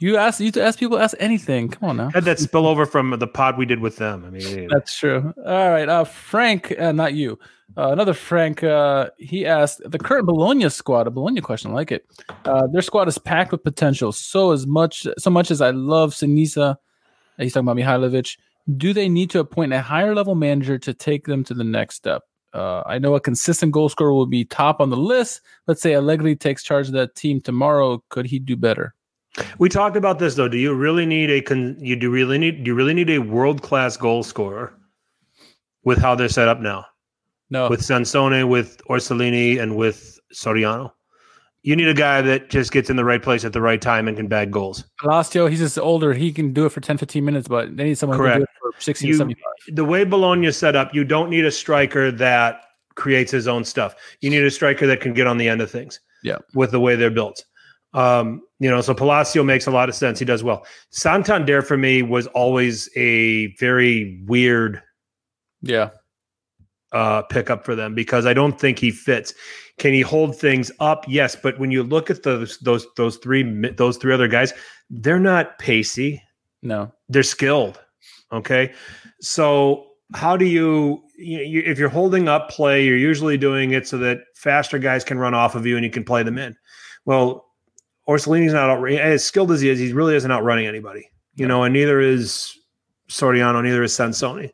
You 0.00 0.16
ask 0.16 0.40
you 0.40 0.50
to 0.52 0.62
ask 0.62 0.78
people 0.78 0.98
ask 0.98 1.16
anything. 1.20 1.68
Come 1.68 1.88
on 1.90 1.96
now. 1.96 2.10
Had 2.10 2.24
that 2.24 2.38
spill 2.38 2.66
over 2.66 2.84
from 2.84 3.10
the 3.18 3.26
pod 3.26 3.56
we 3.56 3.64
did 3.64 3.80
with 3.80 3.96
them. 3.96 4.24
I 4.24 4.30
mean, 4.30 4.68
That's 4.68 4.96
true. 4.96 5.32
All 5.46 5.70
right, 5.70 5.88
uh, 5.88 6.04
Frank, 6.04 6.74
uh, 6.78 6.92
not 6.92 7.14
you. 7.14 7.38
Uh, 7.76 7.90
another 7.90 8.12
Frank. 8.12 8.62
Uh, 8.62 9.10
he 9.18 9.46
asked 9.46 9.80
the 9.84 9.98
current 9.98 10.26
Bologna 10.26 10.68
squad. 10.68 11.06
A 11.06 11.10
Bologna 11.10 11.40
question, 11.40 11.70
I 11.70 11.74
like 11.74 11.92
it. 11.92 12.06
Uh, 12.44 12.66
their 12.66 12.82
squad 12.82 13.08
is 13.08 13.18
packed 13.18 13.52
with 13.52 13.62
potential. 13.62 14.12
So 14.12 14.52
as 14.52 14.66
much, 14.66 15.06
so 15.18 15.30
much 15.30 15.50
as 15.50 15.60
I 15.60 15.70
love 15.70 16.12
Sinisa, 16.12 16.76
he's 17.38 17.52
talking 17.52 17.68
about 17.68 17.76
Mihajlovic. 17.76 18.36
Do 18.76 18.92
they 18.92 19.08
need 19.08 19.30
to 19.30 19.40
appoint 19.40 19.72
a 19.72 19.80
higher 19.80 20.14
level 20.14 20.34
manager 20.34 20.78
to 20.78 20.94
take 20.94 21.26
them 21.26 21.44
to 21.44 21.54
the 21.54 21.64
next 21.64 21.96
step? 21.96 22.22
Uh, 22.54 22.82
I 22.86 22.98
know 22.98 23.14
a 23.16 23.20
consistent 23.20 23.72
goal 23.72 23.88
scorer 23.88 24.12
will 24.12 24.26
be 24.26 24.44
top 24.44 24.80
on 24.80 24.88
the 24.90 24.96
list. 24.96 25.40
Let's 25.66 25.82
say 25.82 25.94
Allegri 25.94 26.36
takes 26.36 26.62
charge 26.62 26.86
of 26.86 26.92
that 26.94 27.14
team 27.16 27.40
tomorrow. 27.40 28.02
Could 28.10 28.26
he 28.26 28.38
do 28.38 28.56
better? 28.56 28.94
we 29.58 29.68
talked 29.68 29.96
about 29.96 30.20
this 30.20 30.36
though. 30.36 30.46
Do 30.46 30.56
you 30.56 30.72
really 30.72 31.04
need 31.04 31.28
a 31.28 31.40
con- 31.42 31.76
you 31.80 31.96
do 31.96 32.08
really 32.08 32.38
need 32.38 32.62
do 32.62 32.70
you 32.70 32.74
really 32.76 32.94
need 32.94 33.10
a 33.10 33.18
world 33.18 33.62
class 33.62 33.96
goal 33.96 34.22
scorer 34.22 34.72
with 35.82 35.98
how 35.98 36.14
they're 36.14 36.28
set 36.28 36.46
up 36.46 36.60
now 36.60 36.86
No. 37.50 37.68
with 37.68 37.80
Sansone, 37.82 38.48
with 38.48 38.80
Orsolini, 38.88 39.60
and 39.60 39.74
with 39.76 40.20
Soriano? 40.32 40.92
You 41.64 41.74
need 41.74 41.88
a 41.88 41.94
guy 41.94 42.20
that 42.20 42.50
just 42.50 42.72
gets 42.72 42.90
in 42.90 42.96
the 42.96 43.04
right 43.06 43.22
place 43.22 43.42
at 43.44 43.54
the 43.54 43.60
right 43.62 43.80
time 43.80 44.06
and 44.06 44.16
can 44.16 44.28
bag 44.28 44.50
goals. 44.50 44.84
Palacio, 45.00 45.46
he's 45.46 45.60
just 45.60 45.78
older. 45.78 46.12
He 46.12 46.30
can 46.30 46.52
do 46.52 46.66
it 46.66 46.68
for 46.72 46.80
10, 46.80 46.98
15 46.98 47.24
minutes, 47.24 47.48
but 47.48 47.74
they 47.76 47.84
need 47.84 47.96
someone 47.98 48.18
who 48.18 48.24
can 48.26 48.36
do 48.36 48.42
it 48.42 48.48
Correct. 48.62 48.76
for 48.76 48.80
60 48.82 49.06
You- 49.08 49.14
75. 49.14 49.44
the 49.74 49.84
way 49.84 50.04
Bologna 50.04 50.52
set 50.52 50.76
up, 50.76 50.94
you 50.94 51.04
don't 51.04 51.30
need 51.30 51.46
a 51.46 51.50
striker 51.50 52.10
that 52.12 52.60
creates 52.96 53.32
his 53.32 53.48
own 53.48 53.64
stuff. 53.64 53.96
You 54.20 54.28
need 54.28 54.44
a 54.44 54.50
striker 54.50 54.86
that 54.86 55.00
can 55.00 55.14
get 55.14 55.26
on 55.26 55.38
the 55.38 55.48
end 55.48 55.62
of 55.62 55.70
things. 55.70 55.98
Yeah. 56.22 56.36
With 56.54 56.70
the 56.70 56.80
way 56.80 56.96
they're 56.96 57.10
built. 57.10 57.42
Um, 57.94 58.42
you 58.58 58.68
know, 58.70 58.82
so 58.82 58.92
Palacio 58.92 59.42
makes 59.42 59.66
a 59.66 59.70
lot 59.70 59.88
of 59.88 59.94
sense. 59.94 60.18
He 60.18 60.24
does 60.26 60.42
well. 60.44 60.66
Santander 60.90 61.62
for 61.62 61.76
me 61.78 62.02
was 62.02 62.26
always 62.28 62.90
a 62.94 63.54
very 63.56 64.22
weird 64.26 64.82
Yeah. 65.62 65.90
uh 66.92 67.22
pickup 67.22 67.64
for 67.64 67.74
them 67.74 67.94
because 67.94 68.26
I 68.26 68.34
don't 68.34 68.58
think 68.60 68.78
he 68.78 68.90
fits. 68.90 69.32
Can 69.78 69.92
he 69.92 70.00
hold 70.02 70.36
things 70.36 70.70
up? 70.80 71.04
Yes, 71.08 71.34
but 71.34 71.58
when 71.58 71.70
you 71.70 71.82
look 71.82 72.10
at 72.10 72.22
those 72.22 72.58
those 72.58 72.86
those 72.96 73.16
three 73.16 73.42
those 73.70 73.96
three 73.96 74.14
other 74.14 74.28
guys, 74.28 74.52
they're 74.88 75.18
not 75.18 75.58
pacey 75.58 76.22
No. 76.62 76.92
they're 77.08 77.22
skilled. 77.22 77.80
Okay, 78.32 78.72
so 79.20 79.86
how 80.14 80.36
do 80.36 80.44
you, 80.44 81.02
you, 81.16 81.40
you 81.40 81.62
if 81.66 81.78
you're 81.78 81.88
holding 81.88 82.28
up 82.28 82.50
play, 82.50 82.84
you're 82.84 82.96
usually 82.96 83.36
doing 83.36 83.72
it 83.72 83.86
so 83.88 83.98
that 83.98 84.20
faster 84.34 84.78
guys 84.78 85.04
can 85.04 85.18
run 85.18 85.34
off 85.34 85.54
of 85.54 85.66
you 85.66 85.76
and 85.76 85.84
you 85.84 85.90
can 85.90 86.04
play 86.04 86.22
them 86.22 86.38
in. 86.38 86.56
Well, 87.04 87.46
Orsolini's 88.08 88.52
not 88.52 88.70
out, 88.70 88.88
as 88.88 89.24
skilled 89.24 89.50
as 89.50 89.60
he 89.60 89.70
is. 89.70 89.78
He 89.78 89.92
really 89.92 90.14
isn't 90.14 90.30
outrunning 90.30 90.66
anybody, 90.66 91.08
you 91.34 91.46
know, 91.46 91.64
and 91.64 91.72
neither 91.72 92.00
is 92.00 92.56
Soriano, 93.08 93.62
neither 93.62 93.82
is 93.82 93.92
Sansone. 93.92 94.50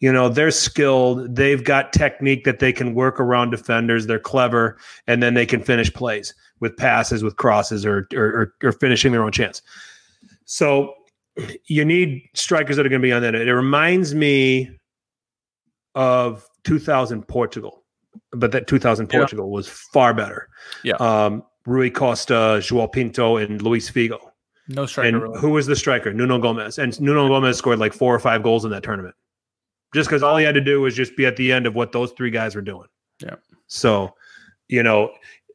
You 0.00 0.12
know, 0.12 0.28
they're 0.28 0.52
skilled. 0.52 1.34
They've 1.34 1.62
got 1.62 1.92
technique 1.92 2.44
that 2.44 2.60
they 2.60 2.72
can 2.72 2.94
work 2.94 3.18
around 3.18 3.50
defenders. 3.50 4.06
They're 4.06 4.20
clever, 4.20 4.78
and 5.08 5.22
then 5.22 5.34
they 5.34 5.44
can 5.46 5.60
finish 5.60 5.92
plays 5.92 6.34
with 6.60 6.76
passes, 6.76 7.24
with 7.24 7.36
crosses, 7.36 7.84
or 7.84 8.06
or, 8.14 8.54
or, 8.62 8.72
finishing 8.72 9.10
their 9.10 9.24
own 9.24 9.32
chance. 9.32 9.60
So 10.44 10.94
you 11.66 11.84
need 11.84 12.22
strikers 12.34 12.76
that 12.76 12.86
are 12.86 12.88
going 12.88 13.02
to 13.02 13.06
be 13.06 13.12
on 13.12 13.22
that. 13.22 13.34
It 13.34 13.52
reminds 13.52 14.14
me 14.14 14.70
of 15.94 16.46
2000 16.64 17.26
Portugal, 17.26 17.84
but 18.32 18.52
that 18.52 18.66
2000 18.66 19.08
Yeah. 19.10 19.18
Portugal 19.18 19.50
was 19.50 19.68
far 19.68 20.14
better. 20.14 20.48
Yeah. 20.84 20.94
Um, 20.94 21.42
Rui 21.66 21.90
Costa, 21.90 22.60
Joao 22.62 22.86
Pinto, 22.86 23.36
and 23.36 23.60
Luis 23.62 23.90
Figo. 23.90 24.18
No 24.68 24.86
striker. 24.86 25.08
and 25.08 25.22
really. 25.22 25.40
who 25.40 25.50
was 25.50 25.66
the 25.66 25.76
striker? 25.76 26.12
Nuno 26.12 26.38
Gomes. 26.38 26.78
And 26.78 26.98
Nuno 27.00 27.28
Gomes 27.28 27.56
scored 27.56 27.78
like 27.78 27.92
four 27.92 28.14
or 28.14 28.18
five 28.18 28.42
goals 28.42 28.64
in 28.64 28.70
that 28.70 28.82
tournament. 28.82 29.14
Just 29.94 30.08
because 30.08 30.22
all 30.22 30.36
he 30.36 30.44
had 30.44 30.54
to 30.54 30.60
do 30.60 30.80
was 30.80 30.94
just 30.94 31.16
be 31.16 31.26
at 31.26 31.36
the 31.36 31.52
end 31.52 31.66
of 31.66 31.74
what 31.74 31.92
those 31.92 32.12
three 32.12 32.30
guys 32.30 32.54
were 32.54 32.62
doing. 32.62 32.88
Yeah. 33.22 33.36
So, 33.66 34.14
you 34.68 34.82
know, 34.82 35.12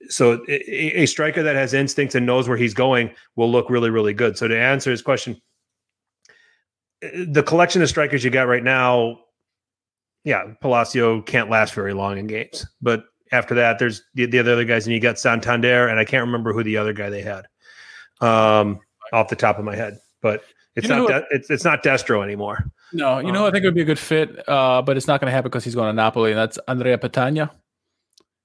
so 0.09 0.43
a, 0.49 1.01
a 1.01 1.05
striker 1.05 1.43
that 1.43 1.55
has 1.55 1.73
instincts 1.73 2.15
and 2.15 2.25
knows 2.25 2.47
where 2.47 2.57
he's 2.57 2.73
going 2.73 3.11
will 3.35 3.51
look 3.51 3.69
really, 3.69 3.89
really 3.89 4.13
good. 4.13 4.37
So 4.37 4.47
to 4.47 4.59
answer 4.59 4.91
his 4.91 5.01
question, 5.01 5.39
the 7.01 7.43
collection 7.43 7.81
of 7.81 7.89
strikers 7.89 8.23
you 8.23 8.31
got 8.31 8.47
right 8.47 8.63
now, 8.63 9.19
yeah, 10.23 10.53
Palacio 10.61 11.21
can't 11.21 11.49
last 11.49 11.73
very 11.73 11.93
long 11.93 12.17
in 12.17 12.27
games. 12.27 12.65
But 12.81 13.03
after 13.31 13.53
that, 13.55 13.77
there's 13.77 14.01
the, 14.13 14.25
the 14.25 14.39
other 14.39 14.63
guys, 14.63 14.85
and 14.85 14.93
you 14.93 14.99
got 14.99 15.19
Santander, 15.19 15.87
and 15.87 15.99
I 15.99 16.05
can't 16.05 16.25
remember 16.25 16.53
who 16.53 16.63
the 16.63 16.77
other 16.77 16.93
guy 16.93 17.09
they 17.09 17.21
had 17.21 17.45
um, 18.21 18.79
off 19.11 19.27
the 19.29 19.35
top 19.35 19.59
of 19.59 19.65
my 19.65 19.75
head. 19.75 19.97
But 20.21 20.43
it's 20.75 20.87
You 20.87 20.95
not 20.95 21.07
De- 21.07 21.25
it's 21.31 21.49
it's 21.49 21.63
not 21.63 21.83
Destro 21.83 22.23
anymore. 22.23 22.71
No, 22.93 23.19
you 23.19 23.31
know, 23.31 23.45
I 23.45 23.51
think 23.51 23.63
it 23.63 23.67
would 23.67 23.75
be 23.75 23.81
a 23.81 23.85
good 23.85 23.99
fit, 23.99 24.47
uh, 24.47 24.81
but 24.81 24.95
it's 24.97 25.07
not 25.07 25.19
going 25.19 25.27
to 25.27 25.31
happen 25.31 25.49
because 25.49 25.63
he's 25.63 25.75
going 25.75 25.87
to 25.89 25.93
Napoli, 25.93 26.31
and 26.31 26.39
that's 26.39 26.57
Andrea 26.67 26.97
Petagna. 26.97 27.49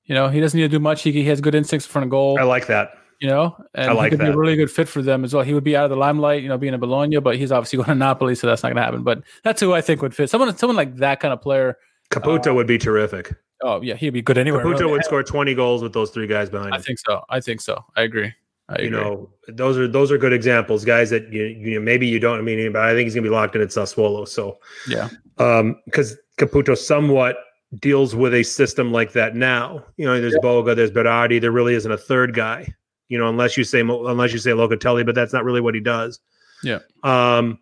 You 0.05 0.15
know, 0.15 0.29
he 0.29 0.41
doesn't 0.41 0.57
need 0.59 0.65
to 0.65 0.69
do 0.69 0.81
much. 0.81 1.03
He, 1.03 1.13
he 1.13 1.25
has 1.25 1.41
good 1.41 1.55
instincts 1.55 1.87
in 1.87 1.91
front 1.91 2.05
of 2.05 2.11
goal. 2.11 2.39
I 2.41 2.45
like 2.45 2.67
that. 2.69 2.93
you 3.21 3.29
know, 3.29 3.57
and 3.75 3.91
I 3.91 3.93
like 3.93 4.13
he 4.13 4.17
could 4.19 4.25
be 4.25 4.33
a 4.33 4.37
really 4.37 4.57
good 4.57 4.71
fit 4.71 4.89
for 4.89 5.03
them 5.03 5.25
as 5.25 5.35
well. 5.35 5.43
He 5.45 5.53
would 5.53 5.65
be 5.65 5.77
out 5.77 5.85
of 5.85 5.91
the 5.91 5.97
limelight, 5.97 6.43
you 6.43 6.49
know, 6.49 6.57
being 6.57 6.73
a 6.75 6.79
Bologna, 6.79 7.19
but 7.19 7.37
he's 7.37 7.53
obviously 7.53 7.77
going 7.85 7.89
to 7.89 7.95
Napoli, 7.95 8.35
so 8.35 8.47
that's 8.47 8.63
not 8.63 8.71
going 8.71 8.77
to 8.77 8.83
happen. 8.83 9.03
But 9.03 9.23
that's 9.45 9.61
who 9.61 9.75
I 9.75 9.81
think 9.81 10.01
would 10.03 10.15
fit. 10.15 10.31
Someone, 10.31 10.57
someone 10.57 10.77
like 10.77 10.97
that 10.97 11.21
kind 11.21 11.33
of 11.35 11.43
player. 11.43 11.77
Caputo 12.11 12.55
would 12.55 12.67
be 12.67 12.79
terrific. 12.79 13.35
Oh 13.63 13.83
yeah, 13.83 13.97
he'd 13.97 14.11
be 14.11 14.23
good 14.23 14.39
anywhere. 14.39 14.65
Caputo 14.65 14.79
really. 14.81 14.93
would 14.93 15.05
score 15.05 15.23
20 15.23 15.53
goals 15.55 15.83
with 15.83 15.93
those 15.93 16.11
three 16.11 16.27
guys 16.29 16.49
behind 16.49 16.73
I 16.73 16.77
him. 16.77 16.83
think 16.85 16.99
so. 17.01 17.23
I 17.29 17.41
think 17.41 17.61
so. 17.61 17.85
I 17.97 18.03
agree. 18.03 18.33
You 18.79 18.91
know, 18.91 19.31
those 19.49 19.79
are 19.79 19.89
those 19.89 20.13
are 20.13 20.19
good 20.19 20.35
examples, 20.35 20.85
guys 20.85 21.09
that 21.11 21.33
you, 21.33 21.45
you 21.45 21.79
know, 21.79 21.81
maybe 21.81 22.07
you 22.07 22.21
don't 22.21 22.39
I 22.39 22.43
mean, 22.43 22.71
but 22.73 22.83
I 22.83 22.93
think 22.93 23.07
he's 23.07 23.15
gonna 23.15 23.23
be 23.23 23.31
locked 23.31 23.57
in 23.57 23.63
at 23.63 23.69
Sassuolo. 23.69 24.29
So 24.29 24.59
yeah, 24.87 25.09
um 25.39 25.81
because 25.87 26.17
Caputo 26.37 26.77
somewhat 26.77 27.39
deals 27.81 28.15
with 28.15 28.35
a 28.35 28.43
system 28.43 28.93
like 28.93 29.13
that 29.13 29.35
now. 29.35 29.85
You 29.97 30.07
know, 30.07 30.21
there's 30.21 30.37
Boga, 30.37 30.77
there's 30.77 30.91
Berardi, 30.91 31.41
there 31.41 31.53
really 31.53 31.75
isn't 31.75 31.91
a 31.91 31.99
third 31.99 32.35
guy. 32.35 32.75
You 33.09 33.19
know, 33.19 33.29
unless 33.29 33.57
you 33.57 33.65
say 33.65 33.81
unless 33.81 34.33
you 34.33 34.39
say 34.39 34.51
Locatelli, 34.51 35.05
but 35.05 35.15
that's 35.15 35.33
not 35.33 35.45
really 35.45 35.63
what 35.63 35.75
he 35.75 35.81
does. 35.81 36.21
Yeah. 36.63 36.81
Um. 37.03 37.59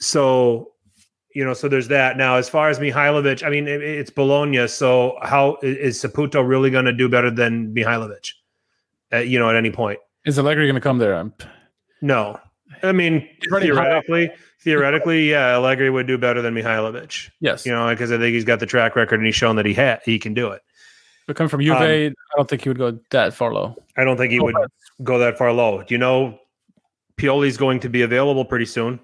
So, 0.00 0.72
you 1.34 1.44
know, 1.44 1.54
so 1.54 1.68
there's 1.68 1.88
that. 1.88 2.16
Now, 2.16 2.36
as 2.36 2.48
far 2.48 2.68
as 2.68 2.78
Mihajlovic, 2.78 3.44
I 3.44 3.50
mean, 3.50 3.66
it, 3.66 3.82
it's 3.82 4.10
Bologna. 4.10 4.68
So, 4.68 5.18
how 5.22 5.58
is 5.62 6.02
Saputo 6.02 6.46
really 6.46 6.70
going 6.70 6.84
to 6.84 6.92
do 6.92 7.08
better 7.08 7.30
than 7.30 7.74
Mihajlovic? 7.74 8.32
At, 9.10 9.28
you 9.28 9.38
know, 9.38 9.48
at 9.48 9.56
any 9.56 9.70
point? 9.70 9.98
is 10.24 10.38
Allegri 10.38 10.66
going 10.66 10.74
to 10.74 10.80
come 10.80 10.98
there? 10.98 11.14
I'm, 11.14 11.32
No. 12.02 12.38
I 12.82 12.92
mean, 12.92 13.20
He's 13.40 13.50
running 13.50 13.74
hot. 13.74 14.04
theoretically, 14.04 14.30
theoretically, 14.62 15.30
yeah, 15.30 15.54
Allegri 15.54 15.88
would 15.88 16.06
do 16.06 16.18
better 16.18 16.42
than 16.42 16.54
Mihajlovic. 16.54 17.30
yes, 17.40 17.64
You 17.64 17.72
know, 17.72 17.88
because 17.88 18.12
I 18.12 18.18
think 18.18 18.34
he's 18.34 18.44
got 18.44 18.60
the 18.60 18.66
track 18.66 18.94
record 18.94 19.18
and 19.20 19.24
he's 19.26 19.34
shown 19.34 19.56
that 19.56 19.64
he 19.64 19.72
ha- 19.72 19.98
he 20.04 20.18
can 20.18 20.34
do 20.34 20.48
it. 20.48 20.60
but 21.26 21.34
coming 21.36 21.48
from 21.48 21.62
Juve, 21.62 21.76
Um, 21.76 21.82
I 21.82 22.12
don't 22.36 22.48
think 22.48 22.62
he 22.62 22.68
would 22.68 22.76
go 22.78 22.98
that 23.10 23.32
far 23.32 23.54
low. 23.54 23.82
I 23.96 24.04
don't 24.04 24.18
think 24.18 24.32
he 24.32 24.40
would 24.40 24.54
go 25.02 25.18
that 25.18 25.38
far 25.38 25.52
low. 25.52 25.82
Do 25.82 25.94
you 25.94 25.98
know 25.98 26.38
Pioli's 27.16 27.56
going 27.56 27.80
to 27.80 27.88
be 27.88 28.02
available 28.02 28.44
pretty 28.44 28.66
soon? 28.66 29.00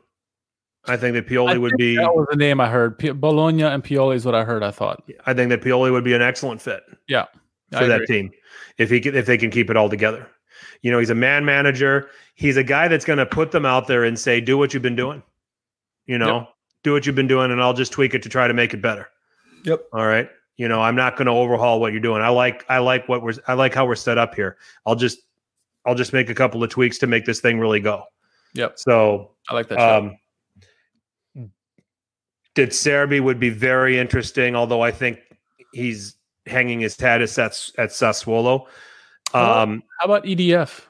I 0.87 0.99
think 0.99 1.15
that 1.15 1.27
Pioli 1.27 1.53
I 1.55 1.59
would 1.59 1.73
be. 1.79 1.97
that 1.97 2.15
was 2.15 2.27
the 2.31 2.37
name 2.37 2.61
I 2.61 2.69
heard. 2.69 2.99
P- 2.99 3.13
Bologna 3.13 3.63
and 3.63 3.83
Pioli 3.83 4.17
is 4.17 4.27
what 4.27 4.35
I 4.35 4.45
heard. 4.45 4.63
I 4.63 4.71
thought. 4.71 5.03
I 5.25 5.33
think 5.33 5.49
that 5.49 5.63
Pioli 5.63 5.91
would 5.91 6.05
be 6.05 6.13
an 6.13 6.21
excellent 6.21 6.61
fit 6.61 6.83
Yeah, 7.09 7.25
for 7.73 7.79
I 7.79 7.87
that 7.87 8.03
agree. 8.03 8.07
team 8.23 8.31
if 8.79 8.91
he 8.91 8.97
if 8.97 9.27
they 9.27 9.39
can 9.39 9.51
keep 9.51 9.71
it 9.71 9.77
all 9.77 9.89
together. 9.89 10.29
You 10.83 10.91
know, 10.91 10.99
he's 10.99 11.11
a 11.11 11.15
man 11.15 11.45
manager. 11.45 12.09
He's 12.35 12.57
a 12.57 12.65
guy 12.65 12.89
that's 12.89 13.05
going 13.05 13.19
to 13.19 13.27
put 13.27 13.51
them 13.51 13.65
out 13.65 13.87
there 13.87 14.05
and 14.05 14.19
say, 14.19 14.41
"Do 14.41 14.59
what 14.59 14.75
you've 14.75 14.83
been 14.83 14.97
doing." 14.97 15.23
You 16.07 16.19
know, 16.19 16.49
do 16.83 16.93
what 16.93 17.07
you've 17.07 17.17
been 17.17 17.29
doing, 17.29 17.51
and 17.51 17.63
I'll 17.63 17.73
just 17.73 17.93
tweak 17.93 18.15
it 18.15 18.23
to 18.25 18.29
try 18.29 18.47
to 18.47 18.55
make 18.55 18.75
it 18.75 18.83
better. 18.83 19.09
Yep. 19.65 19.87
All 19.93 20.07
right. 20.07 20.29
You 20.57 20.69
know, 20.69 20.81
I'm 20.81 20.95
not 20.95 21.17
going 21.17 21.27
to 21.27 21.33
overhaul 21.33 21.81
what 21.81 21.93
you're 21.93 22.01
doing. 22.01 22.23
I 22.23 22.29
like 22.29 22.65
I 22.69 22.79
like 22.79 23.09
what 23.09 23.23
we're 23.23 23.35
I 23.49 23.55
like 23.55 23.75
how 23.75 23.87
we're 23.87 23.95
set 23.97 24.19
up 24.19 24.35
here. 24.35 24.59
I'll 24.87 24.95
just 24.95 25.21
I'll 25.87 25.95
just 25.95 26.13
make 26.13 26.31
a 26.31 26.35
couple 26.35 26.63
of 26.63 26.71
tweaks 26.71 26.99
to 26.99 27.07
make 27.07 27.25
this 27.25 27.41
thing 27.41 27.59
really 27.59 27.81
go. 27.81 28.05
Yep. 28.55 28.79
So 28.79 29.33
I 29.49 29.55
like 29.55 29.69
that. 29.69 29.79
um, 29.79 30.17
De 32.55 32.67
Zerbi 32.69 33.21
would 33.21 33.41
be 33.41 33.51
very 33.51 33.99
interesting, 33.99 34.55
although 34.55 34.81
I 34.81 34.93
think 34.93 35.19
he's 35.73 36.17
hanging 36.47 36.81
his 36.81 36.99
hat 36.99 37.23
at 37.23 37.31
at 37.39 37.91
Sassuolo. 37.91 38.67
Um, 39.33 39.83
How 40.01 40.05
about 40.07 40.25
EDF? 40.25 40.83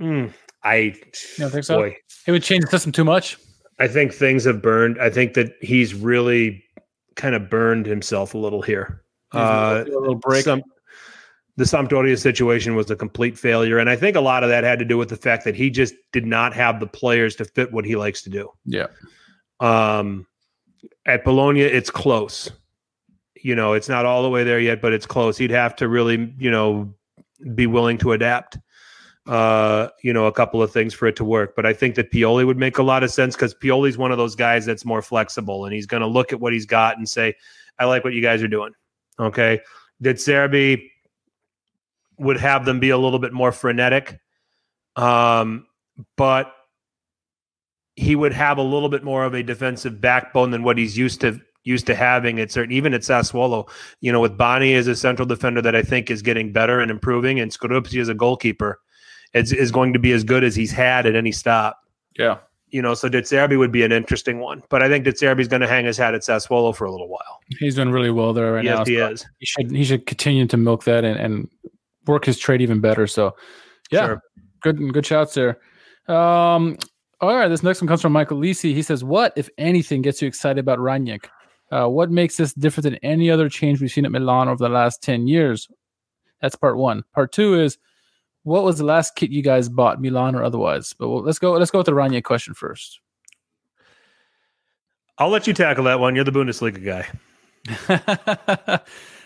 mm, 0.00 0.32
I 0.62 0.74
You 0.74 0.94
don't 1.38 1.50
think 1.50 1.64
so? 1.64 1.76
boy, 1.78 1.96
It 2.26 2.32
would 2.32 2.42
change 2.42 2.64
the 2.64 2.70
system 2.70 2.92
too 2.92 3.04
much. 3.04 3.38
I 3.78 3.88
think 3.88 4.12
things 4.12 4.44
have 4.44 4.60
burned. 4.60 5.00
I 5.00 5.08
think 5.08 5.34
that 5.34 5.52
he's 5.60 5.94
really 5.94 6.64
kind 7.14 7.34
of 7.34 7.48
burned 7.48 7.86
himself 7.86 8.34
a 8.34 8.38
little 8.38 8.60
here. 8.62 9.02
Uh, 9.32 9.84
a 9.86 9.90
little 9.90 10.14
break. 10.16 10.44
some, 10.44 10.62
the 11.56 11.64
Sampdoria 11.64 12.18
situation 12.18 12.74
was 12.74 12.90
a 12.90 12.96
complete 12.96 13.38
failure, 13.38 13.78
and 13.78 13.88
I 13.90 13.96
think 13.96 14.16
a 14.16 14.20
lot 14.20 14.42
of 14.42 14.48
that 14.48 14.64
had 14.64 14.78
to 14.78 14.84
do 14.84 14.96
with 14.96 15.08
the 15.08 15.16
fact 15.16 15.44
that 15.44 15.54
he 15.54 15.70
just 15.70 15.94
did 16.12 16.24
not 16.26 16.54
have 16.54 16.80
the 16.80 16.86
players 16.86 17.36
to 17.36 17.44
fit 17.44 17.72
what 17.72 17.84
he 17.84 17.96
likes 17.96 18.22
to 18.22 18.30
do. 18.30 18.50
yeah. 18.64 18.86
Um, 19.60 20.26
at 21.06 21.24
Bologna, 21.24 21.62
it's 21.62 21.90
close. 21.90 22.50
You 23.42 23.54
know, 23.54 23.72
it's 23.72 23.88
not 23.88 24.04
all 24.04 24.22
the 24.22 24.30
way 24.30 24.44
there 24.44 24.60
yet, 24.60 24.80
but 24.80 24.92
it's 24.92 25.06
close. 25.06 25.38
He'd 25.38 25.50
have 25.50 25.76
to 25.76 25.88
really, 25.88 26.34
you 26.38 26.50
know, 26.50 26.92
be 27.54 27.66
willing 27.66 27.98
to 27.98 28.12
adapt. 28.12 28.58
Uh, 29.26 29.88
you 30.02 30.10
know, 30.10 30.26
a 30.26 30.32
couple 30.32 30.62
of 30.62 30.72
things 30.72 30.94
for 30.94 31.06
it 31.06 31.14
to 31.16 31.24
work. 31.24 31.54
But 31.54 31.66
I 31.66 31.74
think 31.74 31.96
that 31.96 32.10
Pioli 32.10 32.46
would 32.46 32.56
make 32.56 32.78
a 32.78 32.82
lot 32.82 33.02
of 33.02 33.10
sense 33.10 33.36
because 33.36 33.54
Pioli's 33.54 33.98
one 33.98 34.10
of 34.10 34.16
those 34.16 34.34
guys 34.34 34.64
that's 34.64 34.86
more 34.86 35.02
flexible, 35.02 35.66
and 35.66 35.74
he's 35.74 35.86
going 35.86 36.00
to 36.00 36.06
look 36.06 36.32
at 36.32 36.40
what 36.40 36.54
he's 36.54 36.64
got 36.64 36.96
and 36.96 37.06
say, 37.06 37.34
"I 37.78 37.84
like 37.84 38.04
what 38.04 38.14
you 38.14 38.22
guys 38.22 38.42
are 38.42 38.48
doing." 38.48 38.72
Okay, 39.20 39.60
De 40.00 40.14
Zerbi 40.14 40.90
would 42.18 42.38
have 42.38 42.64
them 42.64 42.80
be 42.80 42.88
a 42.88 42.96
little 42.96 43.18
bit 43.18 43.34
more 43.34 43.52
frenetic, 43.52 44.18
um, 44.96 45.66
but 46.16 46.54
he 47.96 48.16
would 48.16 48.32
have 48.32 48.58
a 48.58 48.62
little 48.62 48.88
bit 48.88 49.04
more 49.04 49.24
of 49.24 49.34
a 49.34 49.42
defensive 49.42 50.00
backbone 50.00 50.52
than 50.52 50.62
what 50.62 50.78
he's 50.78 50.96
used 50.96 51.20
to 51.20 51.40
used 51.68 51.86
to 51.86 51.94
having 51.94 52.40
at 52.40 52.50
certain 52.50 52.72
even 52.72 52.94
at 52.94 53.02
Sassuolo. 53.02 53.68
You 54.00 54.10
know, 54.10 54.20
with 54.20 54.36
Bani 54.36 54.74
as 54.74 54.86
a 54.88 54.96
central 54.96 55.26
defender 55.26 55.60
that 55.62 55.76
I 55.76 55.82
think 55.82 56.10
is 56.10 56.22
getting 56.22 56.52
better 56.52 56.80
and 56.80 56.90
improving, 56.90 57.38
and 57.38 57.52
Skorupski 57.52 58.00
as 58.00 58.08
a 58.08 58.14
goalkeeper 58.14 58.80
is, 59.34 59.52
is 59.52 59.70
going 59.70 59.92
to 59.92 59.98
be 59.98 60.12
as 60.12 60.24
good 60.24 60.42
as 60.42 60.56
he's 60.56 60.72
had 60.72 61.06
at 61.06 61.14
any 61.14 61.32
stop. 61.32 61.78
Yeah. 62.18 62.38
You 62.70 62.82
know, 62.82 62.92
so 62.94 63.08
De 63.08 63.22
Zerbi 63.22 63.58
would 63.58 63.72
be 63.72 63.82
an 63.82 63.92
interesting 63.92 64.40
one, 64.40 64.62
but 64.68 64.82
I 64.82 64.88
think 64.88 65.04
De 65.04 65.12
Zerbi 65.12 65.40
is 65.40 65.48
going 65.48 65.62
to 65.62 65.66
hang 65.68 65.86
his 65.86 65.96
hat 65.96 66.14
at 66.14 66.20
Sassuolo 66.20 66.74
for 66.76 66.84
a 66.84 66.90
little 66.90 67.08
while. 67.08 67.40
He's 67.58 67.76
doing 67.76 67.90
really 67.90 68.10
well 68.10 68.34
there 68.34 68.52
right 68.52 68.64
now. 68.64 68.84
yes, 68.84 68.86
now. 68.88 68.92
he 68.92 68.96
so 68.98 69.08
is. 69.12 69.26
He 69.38 69.46
should 69.46 69.70
he 69.70 69.84
should 69.84 70.06
continue 70.06 70.46
to 70.46 70.56
milk 70.56 70.84
that 70.84 71.02
and, 71.04 71.18
and 71.18 71.48
work 72.06 72.24
his 72.26 72.38
trade 72.38 72.60
even 72.60 72.80
better. 72.80 73.06
So 73.06 73.34
yeah, 73.90 74.06
Sure. 74.06 74.22
good 74.62 74.92
good 74.92 75.06
shouts 75.06 75.32
there. 75.34 75.58
Um, 76.08 76.76
all 77.20 77.34
right, 77.34 77.48
this 77.48 77.62
next 77.62 77.80
one 77.80 77.88
comes 77.88 78.02
from 78.02 78.12
Michael 78.12 78.38
Lisi. 78.38 78.74
He 78.74 78.82
says, 78.82 79.02
"What, 79.02 79.32
if 79.36 79.48
anything, 79.58 80.02
gets 80.02 80.20
you 80.22 80.28
excited 80.28 80.58
about 80.60 80.78
Rangnick? 80.78 81.24
Uh, 81.70 81.88
what 81.88 82.10
makes 82.10 82.36
this 82.36 82.54
different 82.54 82.84
than 82.84 82.96
any 82.96 83.30
other 83.30 83.48
change 83.48 83.80
we've 83.80 83.90
seen 83.90 84.04
at 84.04 84.12
Milan 84.12 84.48
over 84.48 84.62
the 84.62 84.68
last 84.68 85.02
ten 85.02 85.26
years?" 85.26 85.68
That's 86.40 86.56
part 86.56 86.76
one. 86.76 87.04
Part 87.14 87.32
two 87.32 87.60
is, 87.60 87.78
what 88.44 88.64
was 88.64 88.78
the 88.78 88.84
last 88.84 89.16
kit 89.16 89.30
you 89.30 89.42
guys 89.42 89.68
bought, 89.68 90.00
Milan 90.00 90.34
or 90.34 90.42
otherwise? 90.42 90.92
But 90.92 91.08
well, 91.08 91.22
let's 91.22 91.38
go. 91.38 91.52
Let's 91.52 91.70
go 91.70 91.78
with 91.78 91.86
the 91.86 91.92
Rangnick 91.92 92.24
question 92.24 92.54
first. 92.54 93.00
I'll 95.18 95.30
let 95.30 95.46
you 95.46 95.52
tackle 95.52 95.84
that 95.84 95.98
one. 95.98 96.14
You're 96.14 96.24
the 96.24 96.30
Bundesliga 96.30 96.84
guy. 96.84 97.06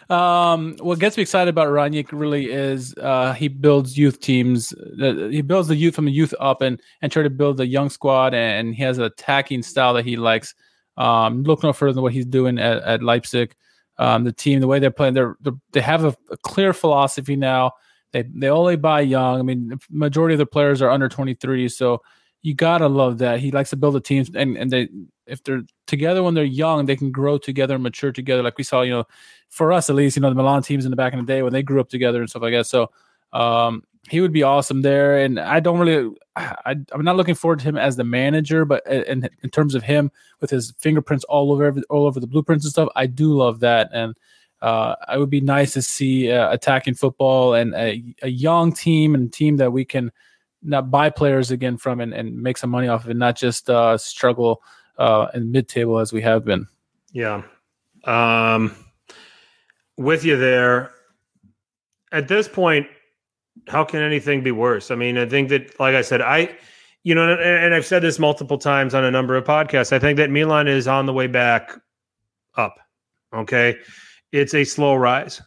um, 0.52 0.76
what 0.80 0.98
gets 0.98 1.16
me 1.16 1.22
excited 1.22 1.50
about 1.50 1.68
Rangnick 1.68 2.08
really 2.12 2.50
is 2.50 2.94
uh, 2.96 3.34
he 3.34 3.48
builds 3.48 3.98
youth 3.98 4.20
teams. 4.20 4.72
Uh, 4.72 5.28
he 5.30 5.42
builds 5.42 5.68
the 5.68 5.76
youth 5.76 5.94
from 5.94 6.06
the 6.06 6.12
youth 6.12 6.34
up 6.40 6.62
and 6.62 6.80
and 7.02 7.12
try 7.12 7.22
to 7.22 7.30
build 7.30 7.60
a 7.60 7.66
young 7.66 7.90
squad. 7.90 8.32
And 8.32 8.74
he 8.74 8.82
has 8.82 8.96
an 8.98 9.04
attacking 9.04 9.62
style 9.62 9.94
that 9.94 10.06
he 10.06 10.16
likes. 10.16 10.54
Um, 10.96 11.42
look 11.42 11.62
no 11.62 11.72
further 11.72 11.94
than 11.94 12.02
what 12.02 12.12
he's 12.12 12.26
doing 12.26 12.58
at, 12.58 12.82
at 12.82 13.02
Leipzig. 13.02 13.54
Um, 13.98 14.24
the 14.24 14.32
team, 14.32 14.60
the 14.60 14.66
way 14.66 14.78
they're 14.78 14.90
playing, 14.90 15.14
they're, 15.14 15.36
they're 15.40 15.52
they 15.72 15.80
have 15.80 16.04
a, 16.04 16.16
a 16.30 16.36
clear 16.38 16.72
philosophy 16.72 17.36
now. 17.36 17.72
They 18.12 18.22
they 18.22 18.48
only 18.48 18.76
buy 18.76 19.00
young. 19.00 19.38
I 19.38 19.42
mean, 19.42 19.78
majority 19.90 20.34
of 20.34 20.38
the 20.38 20.46
players 20.46 20.82
are 20.82 20.90
under 20.90 21.08
twenty 21.08 21.34
three, 21.34 21.68
so 21.68 22.02
you 22.42 22.54
gotta 22.54 22.88
love 22.88 23.18
that. 23.18 23.40
He 23.40 23.50
likes 23.50 23.70
to 23.70 23.76
build 23.76 23.96
a 23.96 24.00
team, 24.00 24.24
and 24.34 24.56
and 24.56 24.70
they 24.70 24.88
if 25.26 25.42
they're 25.44 25.62
together 25.86 26.22
when 26.22 26.34
they're 26.34 26.44
young, 26.44 26.86
they 26.86 26.96
can 26.96 27.10
grow 27.12 27.38
together 27.38 27.74
and 27.74 27.82
mature 27.82 28.12
together. 28.12 28.42
Like 28.42 28.58
we 28.58 28.64
saw, 28.64 28.82
you 28.82 28.90
know, 28.92 29.04
for 29.48 29.72
us 29.72 29.88
at 29.88 29.96
least, 29.96 30.16
you 30.16 30.22
know, 30.22 30.28
the 30.28 30.34
Milan 30.34 30.62
teams 30.62 30.84
in 30.84 30.90
the 30.90 30.96
back 30.96 31.12
in 31.12 31.20
the 31.20 31.24
day 31.24 31.42
when 31.42 31.52
they 31.52 31.62
grew 31.62 31.80
up 31.80 31.88
together 31.88 32.20
and 32.20 32.28
stuff 32.28 32.42
like 32.42 32.52
that. 32.52 32.66
So 32.66 32.90
um, 33.32 33.82
he 34.08 34.20
would 34.20 34.32
be 34.32 34.42
awesome 34.42 34.82
there. 34.82 35.18
And 35.18 35.38
I 35.38 35.60
don't 35.60 35.78
really, 35.78 36.14
I, 36.36 36.76
I'm 36.92 37.04
not 37.04 37.16
looking 37.16 37.34
forward 37.34 37.60
to 37.60 37.64
him 37.64 37.76
as 37.76 37.96
the 37.96 38.04
manager, 38.04 38.64
but 38.64 38.86
in, 38.86 39.28
in 39.42 39.50
terms 39.50 39.74
of 39.74 39.82
him 39.82 40.10
with 40.40 40.50
his 40.50 40.72
fingerprints 40.78 41.24
all 41.24 41.52
over 41.52 41.80
all 41.88 42.06
over 42.06 42.20
the 42.20 42.26
blueprints 42.26 42.64
and 42.64 42.72
stuff, 42.72 42.88
I 42.96 43.06
do 43.06 43.32
love 43.34 43.60
that. 43.60 43.90
And 43.92 44.14
uh, 44.60 44.96
it 45.12 45.18
would 45.18 45.30
be 45.30 45.40
nice 45.40 45.72
to 45.74 45.82
see 45.82 46.30
uh, 46.30 46.52
attacking 46.52 46.94
football 46.94 47.54
and 47.54 47.74
a, 47.74 48.02
a 48.22 48.28
young 48.28 48.72
team 48.72 49.14
and 49.14 49.32
team 49.32 49.56
that 49.56 49.72
we 49.72 49.84
can 49.84 50.12
not 50.62 50.90
buy 50.90 51.10
players 51.10 51.50
again 51.50 51.76
from 51.76 52.00
and, 52.00 52.14
and 52.14 52.40
make 52.40 52.56
some 52.56 52.70
money 52.70 52.88
off 52.88 53.04
of 53.04 53.10
and 53.10 53.18
not 53.18 53.36
just 53.36 53.68
uh, 53.68 53.98
struggle 53.98 54.62
uh, 54.98 55.26
in 55.34 55.50
mid 55.50 55.68
table 55.68 55.98
as 55.98 56.12
we 56.12 56.22
have 56.22 56.44
been. 56.44 56.66
Yeah. 57.12 57.42
Um, 58.04 58.74
with 59.96 60.24
you 60.24 60.36
there. 60.36 60.90
At 62.12 62.28
this 62.28 62.46
point, 62.46 62.86
how 63.68 63.84
can 63.84 64.00
anything 64.00 64.42
be 64.42 64.52
worse? 64.52 64.90
I 64.90 64.94
mean, 64.94 65.18
I 65.18 65.26
think 65.26 65.48
that, 65.50 65.78
like 65.78 65.94
I 65.94 66.02
said, 66.02 66.20
I, 66.20 66.56
you 67.04 67.14
know, 67.14 67.32
and, 67.32 67.40
and 67.40 67.74
I've 67.74 67.86
said 67.86 68.02
this 68.02 68.18
multiple 68.18 68.58
times 68.58 68.94
on 68.94 69.04
a 69.04 69.10
number 69.10 69.36
of 69.36 69.44
podcasts. 69.44 69.92
I 69.92 69.98
think 69.98 70.16
that 70.18 70.30
Milan 70.30 70.68
is 70.68 70.88
on 70.88 71.06
the 71.06 71.12
way 71.12 71.26
back 71.26 71.72
up. 72.56 72.78
Okay. 73.34 73.76
It's 74.30 74.54
a 74.54 74.64
slow 74.64 74.94
rise. 74.94 75.40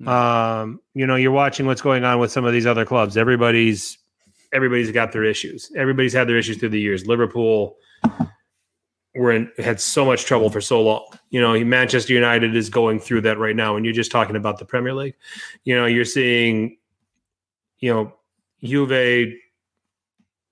Mm. 0.00 0.08
Um, 0.08 0.80
you 0.94 1.06
know, 1.06 1.16
you're 1.16 1.32
watching 1.32 1.66
what's 1.66 1.82
going 1.82 2.04
on 2.04 2.18
with 2.18 2.32
some 2.32 2.44
of 2.44 2.52
these 2.52 2.66
other 2.66 2.84
clubs. 2.84 3.16
Everybody's 3.16 3.98
everybody's 4.52 4.92
got 4.92 5.12
their 5.12 5.24
issues. 5.24 5.70
Everybody's 5.76 6.12
had 6.12 6.28
their 6.28 6.38
issues 6.38 6.58
through 6.58 6.70
the 6.70 6.80
years. 6.80 7.06
Liverpool 7.06 7.76
were 9.14 9.32
in 9.32 9.50
had 9.58 9.80
so 9.80 10.04
much 10.04 10.24
trouble 10.24 10.50
for 10.50 10.60
so 10.60 10.82
long. 10.82 11.06
You 11.30 11.40
know, 11.40 11.58
Manchester 11.64 12.12
United 12.12 12.56
is 12.56 12.68
going 12.68 13.00
through 13.00 13.22
that 13.22 13.38
right 13.38 13.56
now. 13.56 13.76
And 13.76 13.84
you're 13.84 13.94
just 13.94 14.10
talking 14.10 14.36
about 14.36 14.58
the 14.58 14.64
Premier 14.64 14.94
League. 14.94 15.14
You 15.64 15.74
know, 15.76 15.86
you're 15.86 16.04
seeing, 16.04 16.76
you 17.78 17.92
know, 17.92 18.12
Juve, 18.62 19.34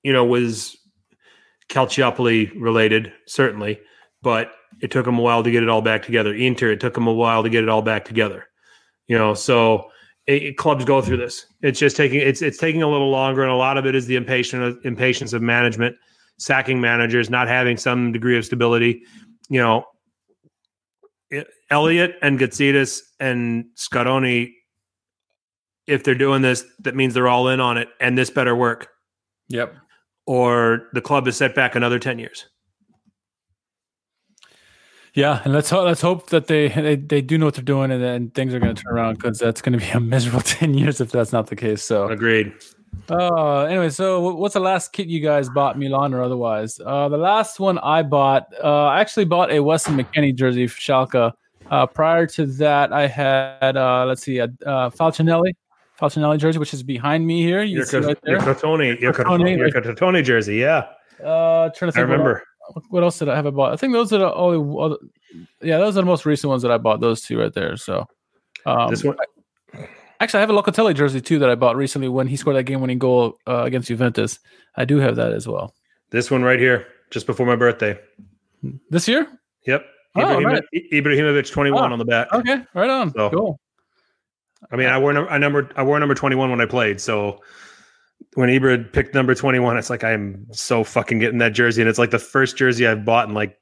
you 0.02 0.12
know, 0.12 0.24
was 0.24 0.76
Calciopoli 1.68 2.52
related, 2.58 3.12
certainly, 3.26 3.80
but 4.22 4.52
it 4.80 4.90
took 4.90 5.04
them 5.04 5.18
a 5.18 5.22
while 5.22 5.42
to 5.42 5.50
get 5.50 5.62
it 5.62 5.68
all 5.68 5.82
back 5.82 6.02
together. 6.02 6.34
Inter, 6.34 6.72
it 6.72 6.80
took 6.80 6.94
them 6.94 7.06
a 7.06 7.12
while 7.12 7.42
to 7.42 7.50
get 7.50 7.62
it 7.62 7.68
all 7.68 7.82
back 7.82 8.04
together. 8.04 8.46
You 9.06 9.18
know, 9.18 9.34
so 9.34 9.90
it, 10.26 10.56
clubs 10.56 10.84
go 10.84 11.00
through 11.02 11.18
this. 11.18 11.46
It's 11.62 11.78
just 11.78 11.96
taking 11.96 12.20
it's 12.20 12.42
it's 12.42 12.58
taking 12.58 12.82
a 12.82 12.88
little 12.88 13.10
longer, 13.10 13.42
and 13.42 13.50
a 13.50 13.56
lot 13.56 13.78
of 13.78 13.86
it 13.86 13.94
is 13.94 14.06
the 14.06 14.16
impatience 14.16 14.76
impatience 14.84 15.32
of 15.32 15.42
management, 15.42 15.96
sacking 16.38 16.80
managers, 16.80 17.30
not 17.30 17.48
having 17.48 17.76
some 17.76 18.12
degree 18.12 18.36
of 18.36 18.44
stability. 18.44 19.02
You 19.48 19.60
know, 19.60 19.84
Elliott 21.70 22.16
and 22.22 22.38
Gazidis 22.38 23.00
and 23.18 23.64
Scaroni, 23.74 24.54
if 25.92 26.04
they're 26.04 26.14
doing 26.14 26.42
this, 26.42 26.64
that 26.80 26.96
means 26.96 27.14
they're 27.14 27.28
all 27.28 27.48
in 27.48 27.60
on 27.60 27.76
it, 27.76 27.88
and 28.00 28.16
this 28.16 28.30
better 28.30 28.56
work. 28.56 28.88
Yep. 29.48 29.74
Or 30.26 30.88
the 30.92 31.00
club 31.00 31.28
is 31.28 31.36
set 31.36 31.54
back 31.54 31.74
another 31.74 31.98
ten 31.98 32.18
years. 32.18 32.46
Yeah, 35.14 35.42
and 35.44 35.52
let's 35.52 35.68
hope 35.68 35.84
let's 35.84 36.00
hope 36.00 36.30
that 36.30 36.46
they 36.46 36.68
they, 36.68 36.96
they 36.96 37.20
do 37.20 37.36
know 37.36 37.46
what 37.46 37.54
they're 37.54 37.64
doing 37.64 37.90
and 37.90 38.02
then 38.02 38.30
things 38.30 38.54
are 38.54 38.60
going 38.60 38.74
to 38.74 38.82
turn 38.82 38.94
around 38.94 39.14
because 39.14 39.38
that's 39.38 39.60
going 39.60 39.78
to 39.78 39.84
be 39.84 39.90
a 39.90 40.00
miserable 40.00 40.40
ten 40.44 40.74
years 40.74 41.00
if 41.00 41.10
that's 41.10 41.32
not 41.32 41.48
the 41.48 41.56
case. 41.56 41.82
So 41.82 42.08
agreed. 42.08 42.52
Uh, 43.10 43.62
anyway, 43.64 43.90
so 43.90 44.34
what's 44.34 44.54
the 44.54 44.60
last 44.60 44.92
kit 44.92 45.08
you 45.08 45.20
guys 45.20 45.48
bought, 45.48 45.78
Milan 45.78 46.14
or 46.14 46.22
otherwise? 46.22 46.80
Uh, 46.84 47.08
the 47.08 47.16
last 47.16 47.58
one 47.58 47.78
I 47.78 48.02
bought, 48.02 48.46
uh, 48.62 48.86
I 48.86 49.00
actually 49.00 49.24
bought 49.24 49.50
a 49.50 49.60
Weston 49.60 49.96
McKennie 49.96 50.34
jersey 50.34 50.66
for 50.66 50.78
Schalke. 50.78 51.32
Uh, 51.70 51.86
prior 51.86 52.26
to 52.26 52.46
that, 52.46 52.92
I 52.92 53.06
had 53.06 53.76
uh, 53.76 54.04
let's 54.06 54.22
see, 54.22 54.38
a 54.38 54.44
uh, 54.44 54.90
Falcinelli, 54.90 55.54
Falcinelli 56.02 56.38
jersey, 56.38 56.58
which 56.58 56.74
is 56.74 56.82
behind 56.82 57.26
me 57.26 57.42
here. 57.42 57.62
You 57.62 57.76
Your, 57.76 57.84
see 57.86 57.98
right 57.98 58.18
your 58.24 58.38
your 58.38 58.40
Crotone, 58.54 58.98
your 59.00 59.12
Cotoni 59.12 60.24
jersey, 60.24 60.56
yeah. 60.56 60.86
Uh, 61.22 61.68
trying 61.70 61.92
to 61.92 61.98
I 61.98 62.02
think. 62.02 62.08
what 62.08 62.08
remember. 62.08 62.42
what 62.90 63.02
else 63.04 63.18
did 63.18 63.28
I 63.28 63.36
have 63.36 63.46
I 63.46 63.50
bought? 63.50 63.72
I 63.72 63.76
think 63.76 63.92
those 63.92 64.12
are 64.12 64.18
the 64.18 64.34
only, 64.34 64.82
other- 64.82 64.96
yeah, 65.60 65.78
those 65.78 65.96
are 65.96 66.00
the 66.00 66.06
most 66.06 66.26
recent 66.26 66.48
ones 66.48 66.62
that 66.62 66.72
I 66.72 66.78
bought. 66.78 67.00
Those 67.00 67.22
two 67.22 67.38
right 67.38 67.52
there. 67.54 67.76
So, 67.76 68.06
um, 68.66 68.90
This 68.90 69.04
one, 69.04 69.16
actually, 70.20 70.38
I 70.38 70.40
have 70.40 70.50
a 70.50 70.54
Locatelli 70.54 70.94
jersey 70.94 71.20
too 71.20 71.38
that 71.38 71.48
I 71.50 71.54
bought 71.54 71.76
recently 71.76 72.08
when 72.08 72.26
he 72.26 72.36
scored 72.36 72.56
that 72.56 72.64
game-winning 72.64 72.98
goal 72.98 73.36
uh, 73.46 73.62
against 73.62 73.88
Juventus. 73.88 74.40
I 74.76 74.84
do 74.84 74.98
have 74.98 75.16
that 75.16 75.32
as 75.32 75.46
well. 75.46 75.74
this 76.10 76.30
one 76.30 76.42
right 76.42 76.58
here, 76.58 76.86
just 77.10 77.26
before 77.26 77.46
my 77.46 77.56
birthday. 77.56 77.98
This 78.90 79.06
year? 79.08 79.26
Yep. 79.66 79.84
Oh, 80.16 80.20
Ibrahimo- 80.20 80.44
right. 80.44 80.62
Ibrahimovic 80.92 81.50
21 81.50 81.80
Oh, 81.80 81.92
on 81.92 81.98
the 81.98 82.04
back. 82.04 82.32
Okay, 82.32 82.62
right 82.74 82.90
on. 82.90 83.12
So- 83.12 83.30
cool. 83.30 83.60
I 84.70 84.76
mean, 84.76 84.88
I 84.88 84.98
wore 84.98 85.12
I 85.30 85.38
number 85.38 85.70
I 85.76 85.82
wore 85.82 85.98
number 85.98 86.14
21 86.14 86.50
when 86.50 86.60
I 86.60 86.66
played. 86.66 87.00
So 87.00 87.40
when 88.34 88.48
Ibra 88.48 88.92
picked 88.92 89.14
number 89.14 89.34
21, 89.34 89.76
it's 89.76 89.90
like 89.90 90.04
I'm 90.04 90.46
so 90.52 90.84
fucking 90.84 91.18
getting 91.18 91.38
that 91.38 91.52
jersey, 91.52 91.82
and 91.82 91.88
it's 91.88 91.98
like 91.98 92.10
the 92.10 92.18
first 92.18 92.56
jersey 92.56 92.86
I've 92.86 93.04
bought 93.04 93.28
in 93.28 93.34
like 93.34 93.58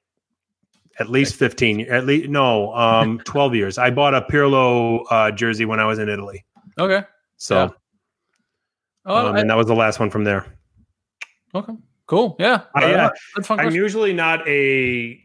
at 0.99 1.09
least 1.09 1.35
15, 1.37 1.83
at 1.91 2.05
least 2.05 2.29
no, 2.29 2.75
um, 2.75 3.19
12 3.25 3.55
years. 3.55 3.79
I 3.79 3.91
bought 3.91 4.15
a 4.15 4.21
Pirlo 4.21 5.03
uh, 5.11 5.31
jersey 5.31 5.65
when 5.65 5.81
I 5.81 5.87
was 5.87 5.99
in 5.99 6.09
Italy. 6.11 6.45
Okay. 6.79 7.03
So 7.39 7.55
Yeah. 7.57 7.69
Oh, 9.07 9.29
um, 9.29 9.35
I- 9.37 9.41
and 9.41 9.49
that 9.51 9.57
was 9.57 9.67
the 9.67 9.75
last 9.75 9.99
one 9.99 10.11
from 10.11 10.25
there. 10.25 10.47
okay. 11.55 11.73
Cool. 12.07 12.37
Yeah. 12.39 12.63
I- 12.75 12.81
Right 12.83 12.91
yeah. 12.91 13.05
on. 13.07 13.11
That's 13.37 13.49
fun. 13.49 13.61
I'm 13.61 13.75
usually 13.75 14.13
not 14.13 14.47
a 14.47 15.19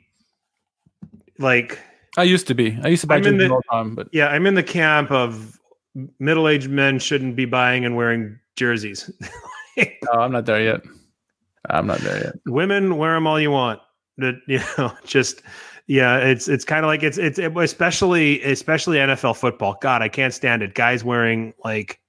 like 1.40 1.78
I 2.18 2.24
used 2.24 2.48
to 2.48 2.56
be. 2.56 2.78
I 2.84 2.88
used 2.88 3.02
to 3.02 3.08
buy 3.08 3.16
I'm 3.18 3.26
in 3.26 3.34
jerseys 3.38 3.50
the- 3.50 3.54
all 3.54 3.62
the 3.70 3.76
time, 3.76 3.96
but 3.96 4.08
yeah, 4.14 4.28
I'm 4.28 4.46
in 4.48 4.54
the 4.56 4.64
camp 4.64 5.12
of 5.12 5.60
middle-aged 6.20 6.70
men 6.70 7.00
shouldn't 7.00 7.36
be 7.36 7.46
buying 7.46 7.86
and 7.86 7.96
wearing 7.96 8.40
jerseys. 8.56 9.10
no, 9.78 9.86
oh, 10.12 10.20
I'm 10.20 10.32
not 10.32 10.46
there 10.46 10.62
yet. 10.62 10.82
I'm 11.70 11.88
not 11.88 12.00
there 12.00 12.24
yet. 12.24 12.36
women 12.46 12.98
wear 12.98 13.14
them 13.14 13.28
all 13.28 13.40
you 13.40 13.52
want 13.52 13.80
that 14.18 14.36
you 14.48 14.60
know 14.78 14.94
just 15.06 15.42
yeah 15.88 16.18
it's 16.18 16.48
it's 16.48 16.66
kind 16.66 16.84
of 16.84 16.88
like 16.88 17.04
it's 17.04 17.18
it's 17.18 17.40
it, 17.40 17.56
especially 17.58 18.42
especially 18.44 18.98
nfl 18.98 19.36
football 19.36 19.78
god 19.82 20.02
i 20.02 20.10
can't 20.10 20.34
stand 20.34 20.62
it 20.62 20.74
guys 20.74 21.04
wearing 21.04 21.54
like 21.64 22.00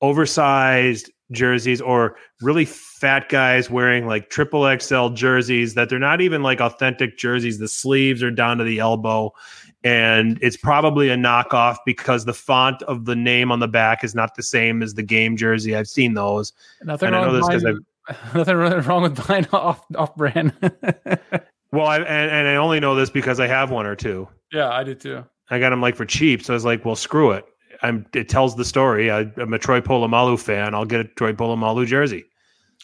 oversized 0.00 1.10
jerseys 1.30 1.80
or 1.80 2.16
really 2.40 2.64
fat 2.64 3.28
guys 3.28 3.70
wearing 3.70 4.06
like 4.06 4.30
triple 4.30 4.64
xl 4.78 5.08
jerseys 5.08 5.74
that 5.74 5.88
they're 5.88 5.98
not 5.98 6.20
even 6.20 6.42
like 6.42 6.60
authentic 6.60 7.16
jerseys 7.16 7.58
the 7.58 7.68
sleeves 7.68 8.22
are 8.22 8.30
down 8.30 8.58
to 8.58 8.64
the 8.64 8.78
elbow 8.78 9.32
and 9.84 10.38
it's 10.42 10.56
probably 10.56 11.08
a 11.10 11.16
knockoff 11.16 11.76
because 11.86 12.24
the 12.24 12.32
font 12.34 12.82
of 12.82 13.04
the 13.04 13.16
name 13.16 13.50
on 13.50 13.58
the 13.60 13.68
back 13.68 14.04
is 14.04 14.14
not 14.14 14.34
the 14.36 14.42
same 14.42 14.82
as 14.82 14.94
the 14.94 15.02
game 15.02 15.36
jersey 15.36 15.74
i've 15.76 15.88
seen 15.88 16.14
those 16.14 16.52
Nothing 16.84 17.08
And 17.08 17.16
I 17.16 17.20
know 17.24 17.32
with 17.32 17.40
this 17.40 17.48
'cause 17.48 17.62
buying, 17.62 17.84
nothing 18.34 18.56
wrong 18.86 19.02
with 19.02 19.26
buying 19.26 19.46
off 19.52 19.84
off 19.96 20.14
brand. 20.16 20.52
Well, 21.72 21.86
I 21.86 21.96
and, 22.00 22.30
and 22.30 22.48
I 22.48 22.56
only 22.56 22.80
know 22.80 22.94
this 22.94 23.08
because 23.08 23.40
I 23.40 23.46
have 23.46 23.70
one 23.70 23.86
or 23.86 23.96
two. 23.96 24.28
yeah, 24.52 24.68
I 24.68 24.84
do 24.84 24.94
too. 24.94 25.24
I 25.48 25.58
got 25.58 25.70
them 25.70 25.80
like 25.80 25.96
for 25.96 26.04
cheap, 26.04 26.42
so 26.44 26.52
I 26.52 26.56
was 26.56 26.66
like, 26.66 26.84
"Well, 26.84 26.96
screw 26.96 27.30
it." 27.30 27.46
I'm. 27.80 28.04
It 28.14 28.28
tells 28.28 28.56
the 28.56 28.64
story. 28.66 29.10
I, 29.10 29.20
I'm 29.38 29.54
a 29.54 29.58
Troy 29.58 29.80
Polamalu 29.80 30.38
fan. 30.38 30.74
I'll 30.74 30.84
get 30.84 31.00
a 31.00 31.04
Troy 31.04 31.32
Polamalu 31.32 31.86
jersey. 31.86 32.24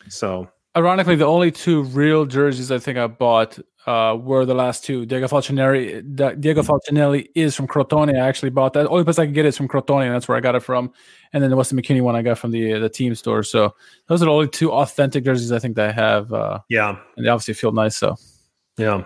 So 0.09 0.49
Ironically, 0.79 1.17
the 1.17 1.27
only 1.27 1.51
two 1.51 1.83
real 1.83 2.25
jerseys 2.25 2.71
I 2.71 2.79
think 2.79 2.99
I 2.99 3.09
bought 3.09 3.59
uh, 3.85 4.17
were 4.17 4.45
the 4.45 4.55
last 4.55 4.85
two. 4.85 5.05
Diego 5.07 5.27
Falcinelli, 5.27 6.41
Diego 6.41 6.63
Falcinelli 6.63 7.27
is 7.35 7.57
from 7.57 7.67
Crotone. 7.67 8.15
I 8.15 8.29
actually 8.29 8.51
bought 8.51 8.75
that. 8.75 8.87
Only 8.87 9.03
place 9.03 9.19
I 9.19 9.27
could 9.27 9.35
get 9.35 9.45
it 9.45 9.49
is 9.49 9.57
from 9.57 9.67
Crotone, 9.67 10.05
and 10.07 10.15
that's 10.15 10.29
where 10.29 10.39
I 10.39 10.41
got 10.41 10.55
it 10.55 10.61
from. 10.61 10.93
And 11.33 11.43
then 11.43 11.51
the 11.51 11.57
Weston 11.57 11.77
McKennie 11.83 12.01
one 12.01 12.15
I 12.15 12.23
got 12.23 12.39
from 12.39 12.53
the 12.53 12.75
the 12.79 12.89
team 12.89 13.13
store. 13.17 13.43
So 13.43 13.75
those 14.07 14.23
are 14.23 14.27
the 14.27 14.31
only 14.31 14.47
two 14.47 14.71
authentic 14.71 15.25
jerseys 15.25 15.51
I 15.51 15.59
think 15.59 15.75
that 15.75 15.89
I 15.89 15.93
have, 15.93 16.33
uh, 16.33 16.61
yeah, 16.69 16.97
and 17.17 17.27
they 17.27 17.29
obviously 17.29 17.55
feel 17.55 17.73
nice. 17.73 17.97
So 17.97 18.15
yeah. 18.77 19.03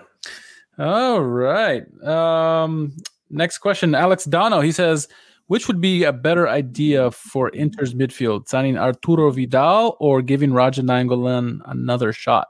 All 0.78 1.22
right. 1.22 1.84
Um, 2.04 2.94
next 3.30 3.58
question, 3.58 3.94
Alex 3.94 4.26
Dono. 4.26 4.60
He 4.60 4.72
says, 4.72 5.08
which 5.46 5.68
would 5.68 5.80
be 5.80 6.04
a 6.04 6.12
better 6.12 6.48
idea 6.48 7.10
for 7.10 7.50
Inter's 7.50 7.94
midfield, 7.94 8.48
signing 8.48 8.76
Arturo 8.76 9.30
Vidal 9.30 9.96
or 10.00 10.22
giving 10.22 10.50
Radja 10.50 10.82
Nainggolan 10.82 11.60
another 11.66 12.12
shot? 12.12 12.48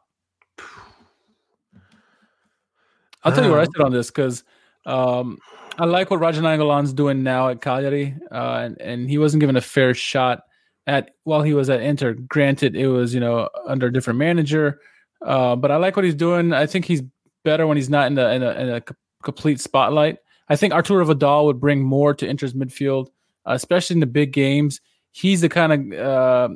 I'll 3.25 3.33
tell 3.33 3.45
you 3.45 3.51
what 3.51 3.61
I 3.61 3.63
Uh, 3.63 3.67
said 3.77 3.85
on 3.85 3.93
this 3.93 4.11
because 4.11 4.45
um, 4.85 5.39
I 5.79 5.85
like 5.85 6.11
what 6.11 6.21
Radja 6.21 6.41
Nainggolan's 6.41 6.93
doing 6.93 7.23
now 7.23 7.49
at 7.49 7.61
Cagliari, 7.61 8.17
uh, 8.31 8.61
and, 8.65 8.81
and 8.81 9.09
he 9.09 9.19
wasn't 9.19 9.41
given 9.41 9.57
a 9.57 9.61
fair 9.61 9.95
shot 9.95 10.43
at 10.87 11.13
while 11.25 11.43
he 11.43 11.55
was 11.55 11.71
at 11.71 11.81
Inter. 11.81 12.15
Granted, 12.15 12.75
it 12.75 12.89
was 12.89 13.15
you 13.15 13.21
know 13.21 13.49
under 13.67 13.87
a 13.87 13.93
different 13.93 14.19
manager, 14.19 14.81
uh, 15.25 15.55
but 15.57 15.71
I 15.71 15.77
like 15.77 15.95
what 15.95 16.05
he's 16.05 16.17
doing. 16.17 16.53
I 16.53 16.67
think 16.67 16.85
he's 16.85 17.03
better 17.45 17.67
when 17.67 17.77
he's 17.77 17.91
not 17.91 18.09
in 18.09 18.15
the 18.15 18.33
in 18.33 18.43
a, 18.43 18.51
in 18.53 18.69
a 18.71 18.83
complete 19.23 19.61
spotlight. 19.61 20.19
I 20.53 20.57
think 20.57 20.75
Arturo 20.75 21.05
Vidal 21.05 21.47
would 21.47 21.61
bring 21.61 21.83
more 21.83 22.13
to 22.15 22.29
Inter's 22.29 22.53
midfield, 22.53 23.09
uh, 23.47 23.53
especially 23.53 23.95
in 23.95 24.01
the 24.01 24.07
big 24.07 24.33
games. 24.33 24.81
He's 25.11 25.41
the 25.41 25.49
kind 25.49 25.73
of 25.73 25.99
uh, 25.99 26.49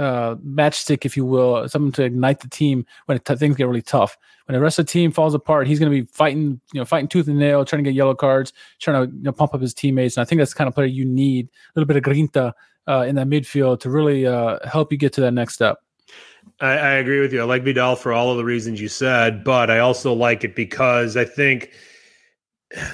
uh, 0.00 0.34
matchstick, 0.36 1.04
if 1.04 1.16
you 1.16 1.24
will, 1.24 1.68
something 1.68 1.92
to 1.92 2.04
ignite 2.04 2.40
the 2.40 2.48
team 2.48 2.86
when 3.06 3.18
t- 3.18 3.34
things 3.34 3.56
get 3.56 3.66
really 3.66 3.82
tough. 3.82 4.16
When 4.46 4.54
the 4.54 4.60
rest 4.60 4.78
of 4.78 4.86
the 4.86 4.92
team 4.92 5.10
falls 5.10 5.34
apart, 5.34 5.66
he's 5.66 5.80
going 5.80 5.90
to 5.90 6.02
be 6.02 6.06
fighting, 6.12 6.60
you 6.72 6.80
know, 6.80 6.84
fighting 6.84 7.08
tooth 7.08 7.26
and 7.26 7.38
nail, 7.38 7.64
trying 7.64 7.82
to 7.82 7.90
get 7.90 7.96
yellow 7.96 8.14
cards, 8.14 8.52
trying 8.78 9.08
to 9.08 9.16
you 9.16 9.22
know, 9.24 9.32
pump 9.32 9.54
up 9.54 9.60
his 9.60 9.74
teammates. 9.74 10.16
And 10.16 10.22
I 10.22 10.24
think 10.24 10.38
that's 10.38 10.52
the 10.52 10.58
kind 10.58 10.68
of 10.68 10.74
player 10.74 10.86
you 10.86 11.04
need 11.04 11.46
a 11.46 11.78
little 11.78 11.86
bit 11.86 11.96
of 11.96 12.04
grinta 12.04 12.52
uh, 12.86 13.04
in 13.08 13.16
that 13.16 13.26
midfield 13.26 13.80
to 13.80 13.90
really 13.90 14.26
uh, 14.26 14.58
help 14.66 14.92
you 14.92 14.98
get 14.98 15.12
to 15.14 15.20
that 15.22 15.32
next 15.32 15.54
step. 15.54 15.78
I, 16.60 16.70
I 16.70 16.90
agree 16.92 17.20
with 17.20 17.32
you. 17.32 17.40
I 17.40 17.44
like 17.44 17.64
Vidal 17.64 17.96
for 17.96 18.12
all 18.12 18.30
of 18.30 18.36
the 18.36 18.44
reasons 18.44 18.80
you 18.80 18.88
said, 18.88 19.44
but 19.44 19.70
I 19.70 19.80
also 19.80 20.12
like 20.12 20.44
it 20.44 20.56
because 20.56 21.16
I 21.16 21.24
think 21.24 21.72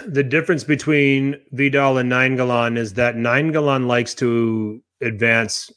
the 0.06 0.22
difference 0.22 0.64
between 0.64 1.36
Vidal 1.52 1.98
and 1.98 2.10
Nainggolan 2.10 2.76
is 2.78 2.94
that 2.94 3.16
Nainggolan 3.16 3.86
likes 3.86 4.14
to 4.14 4.80
advance 5.00 5.70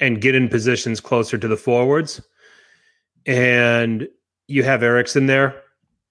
and 0.00 0.20
get 0.20 0.34
in 0.34 0.48
positions 0.48 1.00
closer 1.00 1.38
to 1.38 1.48
the 1.48 1.56
forwards. 1.56 2.20
And 3.26 4.08
you 4.46 4.62
have 4.62 4.82
Eriksen 4.82 5.26
there, 5.26 5.60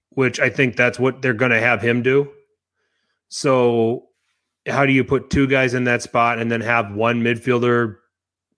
which 0.09 0.39
I 0.39 0.49
think 0.49 0.75
that's 0.75 0.99
what 0.99 1.21
they're 1.21 1.33
going 1.33 1.51
to 1.51 1.59
have 1.59 1.81
him 1.81 2.01
do. 2.01 2.29
So, 3.29 4.07
how 4.67 4.85
do 4.85 4.93
you 4.93 5.03
put 5.03 5.29
two 5.29 5.47
guys 5.47 5.73
in 5.73 5.83
that 5.85 6.01
spot 6.01 6.39
and 6.39 6.49
then 6.51 6.61
have 6.61 6.93
one 6.93 7.21
midfielder 7.21 7.97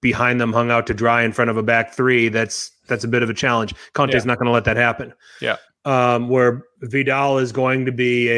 behind 0.01 0.39
them 0.39 0.53
hung 0.53 0.69
out 0.69 0.85
to 0.87 0.93
dry 0.93 1.23
in 1.23 1.31
front 1.31 1.49
of 1.49 1.57
a 1.57 1.63
back 1.63 1.93
three? 1.93 2.29
That's 2.29 2.71
that's 2.87 3.03
a 3.03 3.07
bit 3.07 3.23
of 3.23 3.29
a 3.29 3.33
challenge. 3.33 3.73
Conte's 3.93 4.23
Yeah. 4.23 4.27
not 4.27 4.37
going 4.37 4.45
to 4.47 4.51
let 4.51 4.65
that 4.65 4.77
happen. 4.77 5.13
Yeah. 5.41 5.57
Um, 5.85 6.29
where 6.29 6.63
Vidal 6.81 7.37
is 7.37 7.51
going 7.51 7.85
to 7.85 7.91
be 7.91 8.29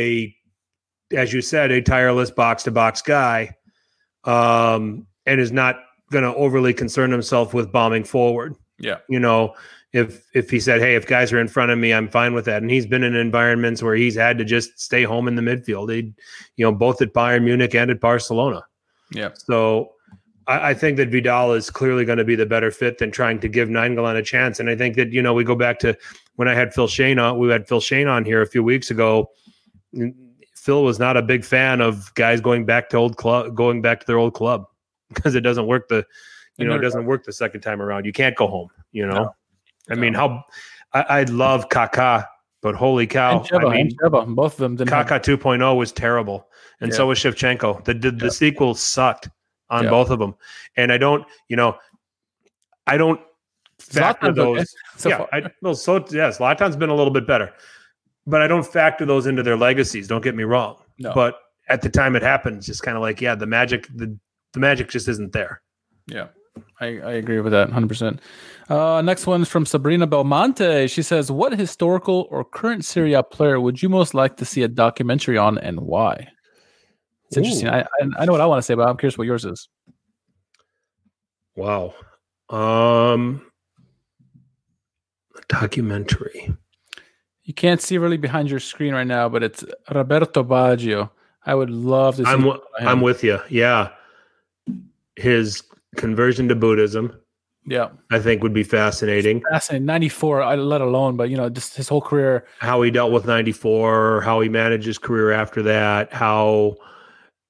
a, 1.11 1.15
as 1.15 1.32
you 1.32 1.41
said, 1.41 1.72
a 1.72 1.82
tireless 1.82 2.30
box 2.30 2.64
to 2.64 2.72
box 2.72 3.02
guy, 3.02 3.56
um, 4.26 5.07
and 5.26 5.40
is 5.40 5.52
not 5.52 5.78
going 6.11 6.24
to 6.24 6.34
overly 6.36 6.74
concern 6.74 7.11
himself 7.11 7.53
with 7.53 7.72
bombing 7.72 8.03
forward 8.03 8.56
Yeah. 8.80 8.98
you 9.10 9.19
know 9.19 9.53
if 9.94 10.26
if 10.34 10.49
he 10.49 10.60
said 10.60 10.80
hey 10.82 10.95
if 10.95 11.06
guys 11.07 11.34
are 11.34 11.40
in 11.40 11.48
front 11.49 11.69
of 11.72 11.78
me 11.80 11.94
i'm 11.94 12.07
fine 12.10 12.34
with 12.34 12.45
that 12.45 12.61
and 12.61 12.72
he's 12.72 12.86
been 12.86 13.03
in 13.03 13.14
environments 13.15 13.82
where 13.84 13.95
he's 13.95 14.15
had 14.15 14.38
to 14.38 14.45
just 14.45 14.80
stay 14.80 15.03
home 15.03 15.28
in 15.28 15.36
the 15.36 15.41
midfield 15.41 15.94
he 15.94 16.14
you 16.56 16.65
know 16.65 16.72
both 16.72 17.02
at 17.02 17.14
bayern 17.14 17.44
munich 17.44 17.76
and 17.76 17.91
at 17.91 17.99
barcelona 17.99 18.64
Yeah. 19.11 19.30
so 19.34 19.91
i, 20.48 20.69
I 20.69 20.74
think 20.74 20.95
that 20.98 21.10
vidal 21.10 21.52
is 21.53 21.69
clearly 21.69 22.06
going 22.06 22.19
to 22.19 22.26
be 22.26 22.36
the 22.36 22.45
better 22.45 22.72
fit 22.72 22.98
than 22.99 23.11
trying 23.11 23.40
to 23.41 23.49
give 23.49 23.68
Nainggolan 23.69 24.15
a 24.18 24.24
chance 24.24 24.60
and 24.61 24.69
i 24.69 24.76
think 24.78 24.95
that 24.95 25.11
you 25.11 25.22
know 25.22 25.34
we 25.34 25.44
go 25.44 25.56
back 25.56 25.78
to 25.80 25.98
when 26.38 26.48
i 26.48 26.56
had 26.56 26.74
phil 26.74 26.88
shane 26.88 27.20
on 27.20 27.38
we 27.38 27.48
had 27.50 27.68
phil 27.68 27.82
shane 27.82 28.08
on 28.08 28.26
here 28.26 28.42
a 28.42 28.48
few 28.48 28.64
weeks 28.64 28.90
ago 28.90 29.30
phil 30.56 30.84
was 30.84 30.98
not 31.00 31.16
a 31.18 31.22
big 31.22 31.44
fan 31.46 31.82
of 31.82 32.12
guys 32.16 32.42
going 32.42 32.66
back 32.66 32.90
to 32.90 32.98
old 32.98 33.18
club 33.18 33.54
going 33.56 33.82
back 33.82 34.00
to 34.00 34.06
their 34.08 34.18
old 34.18 34.34
club 34.34 34.66
because 35.14 35.36
it 35.36 35.42
doesn't 35.42 35.68
work 35.68 35.88
the 35.90 36.06
you 36.58 36.66
know 36.66 36.76
it 36.76 36.80
doesn't 36.82 37.06
work 37.06 37.24
the 37.24 37.34
second 37.34 37.62
time 37.62 37.82
around 37.82 38.06
you 38.06 38.12
can't 38.14 38.36
go 38.36 38.48
home 38.48 38.70
you 38.92 39.06
know 39.06 39.14
No. 39.16 39.36
I 39.90 39.96
mean, 39.96 40.14
how 40.14 40.44
I, 40.92 41.02
I 41.02 41.24
love 41.24 41.70
Kaká, 41.70 42.26
but 42.62 42.76
holy 42.76 43.08
cow! 43.08 43.38
and 43.40 43.48
Sheva, 43.48 43.70
I 43.72 43.78
mean, 43.78 43.80
and 43.88 44.00
Sheva, 44.02 44.36
both 44.36 44.54
of 44.56 44.60
them 44.60 44.76
didn't 44.76 44.90
have- 44.90 45.08
Kaká 45.08 45.22
2.0 45.24 45.78
was 45.78 45.94
terrible, 45.94 46.50
and 46.82 46.94
so 46.94 47.08
was 47.08 47.18
Shevchenko. 47.20 47.86
The 47.86 47.94
the, 47.94 48.12
the 48.12 48.26
Yeah. 48.26 48.32
sequel 48.32 48.76
sucked 48.76 49.30
on 49.70 49.86
Yeah. 49.86 49.90
both 49.92 50.10
of 50.10 50.20
them, 50.20 50.36
and 50.76 50.92
I 50.92 50.98
don't, 50.98 51.26
you 51.48 51.56
know, 51.56 51.78
I 52.86 52.98
don't 52.98 53.22
factor 53.92 54.32
those. 54.32 54.74
so 54.98 55.10
yeah. 55.10 55.26
I, 55.32 55.44
well, 55.62 55.76
so 55.76 56.06
yes, 56.12 56.40
Zlatan's 56.40 56.76
been 56.76 56.90
a 56.90 56.96
little 56.96 57.14
bit 57.14 57.28
better, 57.28 57.54
but 58.26 58.42
I 58.42 58.48
don't 58.48 58.66
factor 58.66 59.06
those 59.06 59.28
into 59.28 59.44
their 59.44 59.58
legacies. 59.58 60.08
Don't 60.08 60.24
get 60.24 60.36
me 60.36 60.44
wrong, 60.44 60.78
No. 61.00 61.14
but 61.14 61.40
at 61.70 61.82
the 61.82 61.90
time 61.90 62.16
it 62.16 62.22
happened, 62.22 62.62
just 62.62 62.84
kind 62.84 62.96
of 62.98 63.02
like, 63.02 63.22
yeah, 63.22 63.36
the 63.36 63.48
magic, 63.48 63.88
the 63.94 64.18
the 64.54 64.60
magic 64.60 64.90
just 64.90 65.08
isn't 65.08 65.34
there. 65.34 65.62
Yeah, 66.08 66.28
I, 66.80 66.86
I 66.86 67.12
agree 67.14 67.40
with 67.42 67.52
that 67.52 67.70
100%. 67.70 68.20
Uh, 68.70 69.02
next 69.02 69.28
one's 69.28 69.48
from 69.48 69.66
Sabrina 69.66 70.08
Belmonte. 70.08 70.88
She 70.88 71.02
says, 71.02 71.32
What 71.32 71.58
historical 71.58 72.28
or 72.30 72.44
current 72.44 72.86
Serie 72.86 73.14
A 73.14 73.24
player 73.24 73.60
would 73.60 73.82
you 73.82 73.90
most 73.90 74.14
like 74.14 74.38
to 74.38 74.46
see 74.46 74.64
a 74.64 74.68
documentary 74.68 75.38
on 75.38 75.58
and 75.58 75.80
why? 75.82 76.28
It's 77.28 77.38
interesting. 77.38 77.70
I, 77.70 77.82
I, 77.82 77.88
I 78.20 78.26
know 78.26 78.32
what 78.32 78.42
I 78.42 78.46
want 78.46 78.60
to 78.60 78.64
say, 78.64 78.74
but 78.74 78.88
I'm 78.88 78.98
curious 78.98 79.18
what 79.18 79.28
yours 79.28 79.46
is. 79.46 79.68
Wow. 81.56 81.94
Um 82.50 83.47
documentary. 85.49 86.53
You 87.44 87.53
can't 87.53 87.82
see 87.82 87.98
really 87.98 88.18
behind 88.18 88.49
your 88.49 88.60
screen 88.60 88.94
right 88.94 89.07
now, 89.07 89.30
but 89.30 89.41
it's 89.44 89.64
Roberto 89.94 90.44
Baggio. 90.44 91.10
I 91.45 91.56
would 91.56 91.69
love 91.69 92.18
to 92.18 92.26
see 92.26 92.30
I'm 92.30 92.41
w- 92.41 92.61
I'm 92.80 92.99
with 93.02 93.24
you. 93.24 93.40
Yeah. 93.49 93.90
His 95.15 95.64
conversion 95.95 96.48
to 96.49 96.56
Buddhism, 96.56 97.18
Yeah, 97.65 97.90
I 98.11 98.19
think 98.19 98.44
would 98.44 98.53
be 98.53 98.64
fascinating. 98.64 99.41
fascinating. 99.49 99.86
Ninety 99.86 100.10
four, 100.10 100.45
let 100.56 100.82
alone, 100.82 101.15
but 101.15 101.30
you 101.30 101.38
know, 101.38 101.49
just 101.49 101.76
his 101.76 101.88
whole 101.88 102.02
career. 102.02 102.45
How 102.60 102.82
he 102.82 102.91
dealt 102.91 103.11
with 103.14 103.26
94, 103.26 104.22
how 104.22 104.41
he 104.41 104.49
managed 104.49 104.86
his 104.86 104.98
career 104.98 105.32
after 105.32 105.64
that, 105.64 106.11
how, 106.14 106.76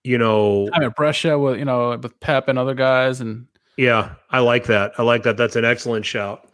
you 0.03 0.17
know, 0.17 0.69
I'm 0.73 0.83
at 0.83 0.95
Brescia 0.95 1.37
with 1.39 1.57
you 1.59 1.65
know 1.65 1.97
with 1.97 2.17
Pep 2.21 2.47
and 2.47 2.57
other 2.59 2.75
guys, 2.75 3.19
and 3.19 3.47
yeah, 3.77 4.13
I 4.29 4.39
like 4.39 4.65
that. 4.67 4.93
I 4.97 5.01
like 5.03 5.23
that. 5.23 5.35
That's 5.37 5.55
an 5.55 5.65
excellent 5.65 6.05
shout. 6.05 6.46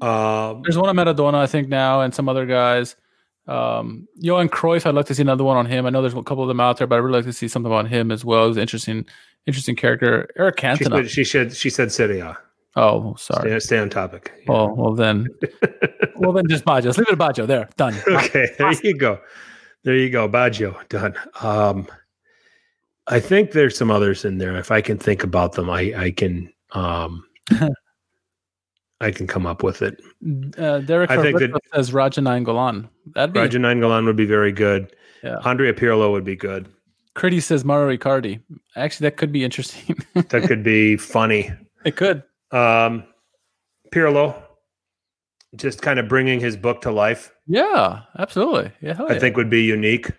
Um, 0.00 0.62
there's 0.62 0.76
one 0.76 0.88
at 0.88 1.06
Maradona, 1.06 1.34
I 1.34 1.46
think 1.46 1.68
now, 1.68 2.00
and 2.00 2.14
some 2.14 2.28
other 2.28 2.46
guys. 2.46 2.96
Um, 3.46 4.08
Johan 4.16 4.48
Cruyff, 4.48 4.86
I'd 4.86 4.94
like 4.94 5.06
to 5.06 5.14
see 5.14 5.22
another 5.22 5.44
one 5.44 5.56
on 5.56 5.66
him. 5.66 5.86
I 5.86 5.90
know 5.90 6.02
there's 6.02 6.14
a 6.14 6.22
couple 6.22 6.42
of 6.42 6.48
them 6.48 6.60
out 6.60 6.78
there, 6.78 6.86
but 6.86 6.96
I'd 6.96 6.98
really 6.98 7.18
like 7.18 7.24
to 7.26 7.32
see 7.32 7.48
something 7.48 7.72
on 7.72 7.86
him 7.86 8.10
as 8.10 8.24
well. 8.24 8.48
He's 8.48 8.56
an 8.56 8.62
interesting, 8.62 9.06
interesting 9.46 9.76
character. 9.76 10.28
Eric 10.36 10.58
she, 10.58 10.66
Cantona. 10.66 10.96
said, 10.96 11.10
she 11.10 11.24
said 11.24 11.56
she 11.56 11.70
said 11.70 11.92
Serie 11.92 12.20
A. 12.20 12.36
Oh, 12.74 13.14
sorry. 13.14 13.50
Stay, 13.52 13.58
stay 13.60 13.78
on 13.78 13.88
topic. 13.88 14.32
Oh, 14.48 14.72
well 14.74 14.92
then, 14.92 15.28
well 16.16 16.32
then, 16.32 16.46
just 16.48 16.64
Baggio. 16.64 16.86
Let's 16.86 16.98
leave 16.98 17.08
it 17.08 17.12
at 17.12 17.18
Baggio. 17.18 17.46
There, 17.46 17.68
done. 17.76 17.94
okay, 18.08 18.48
there 18.58 18.72
you 18.72 18.96
go. 18.96 19.20
There 19.84 19.96
you 19.96 20.10
go, 20.10 20.28
Baggio. 20.28 20.76
Done. 20.88 21.14
Um, 21.40 21.86
I 23.06 23.20
think 23.20 23.52
there's 23.52 23.78
some 23.78 23.90
others 23.90 24.24
in 24.24 24.38
there. 24.38 24.56
If 24.56 24.70
I 24.70 24.80
can 24.80 24.98
think 24.98 25.22
about 25.22 25.52
them, 25.52 25.70
I 25.70 25.92
I 25.96 26.10
can 26.10 26.52
um, 26.72 27.24
I 29.00 29.10
can 29.10 29.26
come 29.26 29.46
up 29.46 29.62
with 29.62 29.82
it. 29.82 30.00
Uh, 30.58 30.78
Derek 30.78 31.10
I 31.10 31.20
think 31.20 31.38
Roberto 31.38 31.58
says 31.74 31.90
Radja 31.90 32.22
Nainggolan. 32.22 32.88
That'd 33.14 33.32
be. 33.34 33.40
Radja 33.40 33.60
Nainggolan 33.60 34.06
would 34.06 34.16
be 34.16 34.24
very 34.24 34.52
good. 34.52 34.94
Yeah. 35.22 35.38
Andrea 35.44 35.74
Pirlo 35.74 36.12
would 36.12 36.24
be 36.24 36.36
good. 36.36 36.68
Critty 37.14 37.42
says 37.42 37.64
Mario 37.64 37.88
Riccardi. 37.88 38.40
Actually, 38.76 39.06
that 39.06 39.16
could 39.16 39.32
be 39.32 39.44
interesting. 39.44 39.96
That 40.14 40.44
could 40.44 40.62
be 40.62 40.96
funny. 40.96 41.50
it 41.84 41.96
could. 41.96 42.22
Um, 42.52 43.04
Pirlo, 43.92 44.42
just 45.56 45.82
kind 45.82 45.98
of 45.98 46.08
bringing 46.08 46.40
his 46.40 46.56
book 46.56 46.80
to 46.82 46.90
life. 46.90 47.32
Yeah, 47.46 48.02
absolutely. 48.18 48.72
Yeah, 48.80 49.00
I 49.08 49.14
yeah. 49.14 49.18
think 49.18 49.36
would 49.36 49.50
be 49.50 49.62
unique. 49.62 50.10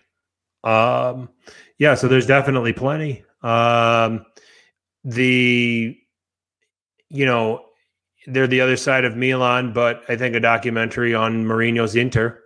Um, 0.64 1.28
yeah, 1.78 1.94
so 1.94 2.08
there's 2.08 2.26
definitely 2.26 2.72
plenty. 2.72 3.24
Um, 3.42 4.24
the, 5.04 5.96
you 7.08 7.26
know, 7.26 7.64
they're 8.28 8.46
the 8.46 8.60
other 8.60 8.76
side 8.76 9.04
of 9.04 9.16
Milan, 9.16 9.72
but 9.72 10.02
I 10.08 10.16
think 10.16 10.34
a 10.34 10.40
documentary 10.40 11.14
on 11.14 11.44
Mourinho's 11.44 11.96
Inter 11.96 12.40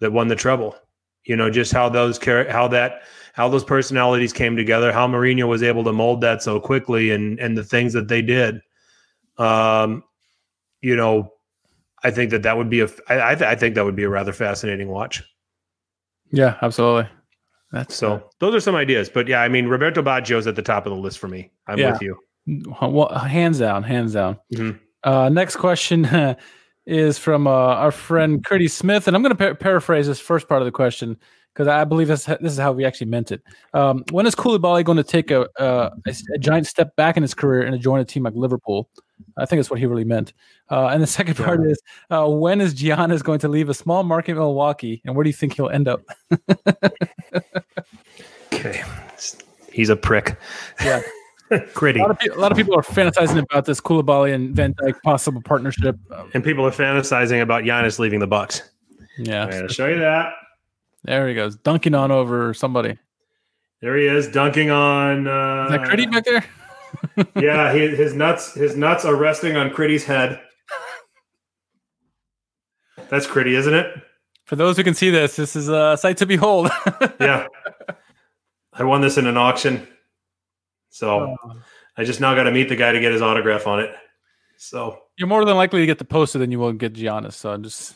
that 0.00 0.12
won 0.12 0.28
the 0.28 0.36
treble. 0.36 0.76
You 1.24 1.36
know, 1.36 1.50
just 1.50 1.72
how 1.72 1.88
those 1.88 2.18
how 2.24 2.68
that 2.68 3.02
how 3.34 3.48
those 3.48 3.64
personalities 3.64 4.32
came 4.32 4.56
together, 4.56 4.92
how 4.92 5.06
Mourinho 5.06 5.46
was 5.48 5.62
able 5.62 5.84
to 5.84 5.92
mold 5.92 6.20
that 6.22 6.42
so 6.42 6.58
quickly, 6.60 7.10
and 7.10 7.38
and 7.38 7.56
the 7.56 7.64
things 7.64 7.92
that 7.92 8.08
they 8.08 8.22
did. 8.22 8.60
Um, 9.38 10.02
you 10.80 10.96
know, 10.96 11.32
I 12.02 12.10
think 12.10 12.30
that 12.32 12.42
that 12.42 12.56
would 12.56 12.68
be 12.68 12.80
a 12.80 12.88
I 13.08 13.32
I, 13.32 13.34
th- 13.34 13.48
I 13.48 13.54
think 13.54 13.74
that 13.76 13.84
would 13.84 13.96
be 13.96 14.02
a 14.02 14.08
rather 14.08 14.32
fascinating 14.32 14.88
watch. 14.88 15.22
Yeah, 16.32 16.56
absolutely. 16.62 17.08
That's 17.70 17.94
So 17.94 18.28
those 18.40 18.54
are 18.54 18.60
some 18.60 18.74
ideas, 18.74 19.08
but 19.08 19.28
yeah, 19.28 19.40
I 19.42 19.48
mean 19.48 19.66
Roberto 19.68 20.02
Baggio's 20.02 20.46
at 20.46 20.56
the 20.56 20.62
top 20.62 20.84
of 20.86 20.90
the 20.92 20.98
list 20.98 21.18
for 21.18 21.28
me. 21.28 21.50
I'm 21.66 21.78
Yeah. 21.78 21.92
with 21.92 22.02
you. 22.02 22.18
uh, 22.82 22.88
well, 22.88 23.08
hands 23.10 23.58
down, 23.60 23.82
hands 23.84 24.12
down. 24.14 24.38
Mhm. 24.52 24.78
Uh, 25.04 25.28
next 25.28 25.56
question 25.56 26.36
is 26.86 27.18
from 27.18 27.46
uh, 27.46 27.50
our 27.50 27.92
friend 27.92 28.44
Curdy 28.44 28.68
Smith, 28.68 29.06
and 29.06 29.16
I'm 29.16 29.22
going 29.22 29.34
to 29.34 29.38
par- 29.38 29.54
paraphrase 29.54 30.06
this 30.06 30.20
first 30.20 30.48
part 30.48 30.62
of 30.62 30.66
the 30.66 30.72
question 30.72 31.16
because 31.52 31.68
I 31.68 31.84
believe 31.84 32.08
this 32.08 32.24
this 32.24 32.52
is 32.52 32.58
how 32.58 32.72
we 32.72 32.84
actually 32.84 33.08
meant 33.08 33.30
it. 33.30 33.42
Um, 33.74 34.04
when 34.10 34.26
is 34.26 34.34
Koulibaly 34.34 34.84
going 34.84 34.96
to 34.96 35.04
take 35.04 35.30
a, 35.30 35.48
a 35.56 35.90
a 36.34 36.38
giant 36.38 36.66
step 36.66 36.96
back 36.96 37.16
in 37.16 37.22
his 37.22 37.34
career 37.34 37.62
and 37.62 37.78
join 37.80 38.00
a 38.00 38.04
team 38.04 38.22
like 38.22 38.34
Liverpool? 38.34 38.88
I 39.36 39.46
think 39.46 39.58
that's 39.58 39.70
what 39.70 39.78
he 39.78 39.86
really 39.86 40.04
meant. 40.04 40.32
Uh, 40.70 40.88
and 40.88 41.02
the 41.02 41.06
second 41.06 41.36
part 41.36 41.64
is 41.64 41.80
uh, 42.10 42.28
when 42.28 42.60
is 42.60 42.74
Giannis 42.74 43.22
going 43.22 43.38
to 43.40 43.48
leave 43.48 43.68
a 43.68 43.74
small 43.74 44.02
market 44.02 44.32
in 44.32 44.38
Milwaukee, 44.38 45.02
and 45.04 45.14
where 45.14 45.24
do 45.24 45.30
you 45.30 45.34
think 45.34 45.54
he'll 45.54 45.70
end 45.70 45.88
up? 45.88 46.02
Okay, 48.64 48.84
he's 49.72 49.88
a 49.88 49.96
prick. 49.96 50.36
Yeah. 50.80 51.02
Gritty, 51.74 52.00
A 52.00 52.04
lot, 52.06 52.26
a 52.26 52.34
lot 52.40 52.52
of 52.52 52.58
people 52.58 52.74
are 52.74 52.82
fantasizing 52.82 53.38
about 53.42 53.64
this 53.64 53.80
Koulibaly 53.80 54.34
and 54.34 54.54
Van 54.54 54.74
Dijk 54.74 55.00
possible 55.02 55.40
partnership. 55.42 55.96
And 56.34 56.42
people 56.44 56.66
are 56.66 56.70
fantasizing 56.70 57.42
about 57.42 57.64
Giannis 57.64 57.98
leaving 57.98 58.20
the 58.20 58.26
Bucks. 58.26 58.62
yeah, 59.18 59.44
I'm 59.44 59.50
gonna 59.50 59.68
show 59.68 59.88
you 59.88 59.98
that. 59.98 60.32
there 61.04 61.28
he 61.28 61.34
goes, 61.34 61.56
dunking 61.56 61.94
on 61.94 62.10
over 62.10 62.54
somebody. 62.54 62.98
There 63.80 63.96
he 63.96 64.06
is, 64.06 64.28
dunking 64.28 64.70
on. 64.70 65.26
Uh, 65.26 65.64
Is 65.64 65.70
that 65.72 65.80
Critty 65.82 66.10
back 66.10 66.24
there? 66.24 66.44
yeah, 67.42 67.72
his, 67.72 67.98
his 67.98 68.14
nuts. 68.14 68.54
His 68.54 68.76
nuts 68.76 69.04
are 69.04 69.16
resting 69.16 69.56
on 69.56 69.70
Critty's 69.70 70.04
head. 70.04 70.40
That's 73.08 73.26
Critty, 73.26 73.54
isn't 73.56 73.74
it? 73.74 73.94
For 74.44 74.56
those 74.56 74.76
who 74.76 74.84
can 74.84 74.94
see 74.94 75.10
this, 75.10 75.36
this 75.36 75.56
is 75.56 75.68
a 75.68 75.96
sight 75.96 76.16
to 76.18 76.26
behold. 76.26 76.70
Yeah. 77.20 77.46
I 78.74 78.84
won 78.84 79.00
this 79.00 79.18
in 79.18 79.26
an 79.26 79.36
auction, 79.36 79.86
so 80.92 81.34
Oh. 81.44 81.52
I 81.96 82.04
just 82.04 82.20
now 82.20 82.34
got 82.34 82.44
to 82.44 82.52
meet 82.52 82.68
the 82.68 82.76
guy 82.76 82.92
to 82.92 83.00
get 83.00 83.12
his 83.12 83.20
autograph 83.20 83.66
on 83.66 83.80
it. 83.80 83.90
So 84.56 84.98
You're 85.18 85.28
more 85.28 85.44
than 85.44 85.56
likely 85.56 85.80
to 85.80 85.86
get 85.86 85.98
the 85.98 86.04
poster 86.04 86.38
than 86.38 86.50
you 86.52 86.58
will 86.60 86.72
get 86.72 86.92
Giannis. 86.94 87.32
So 87.34 87.50
I'm 87.52 87.62
just 87.64 87.94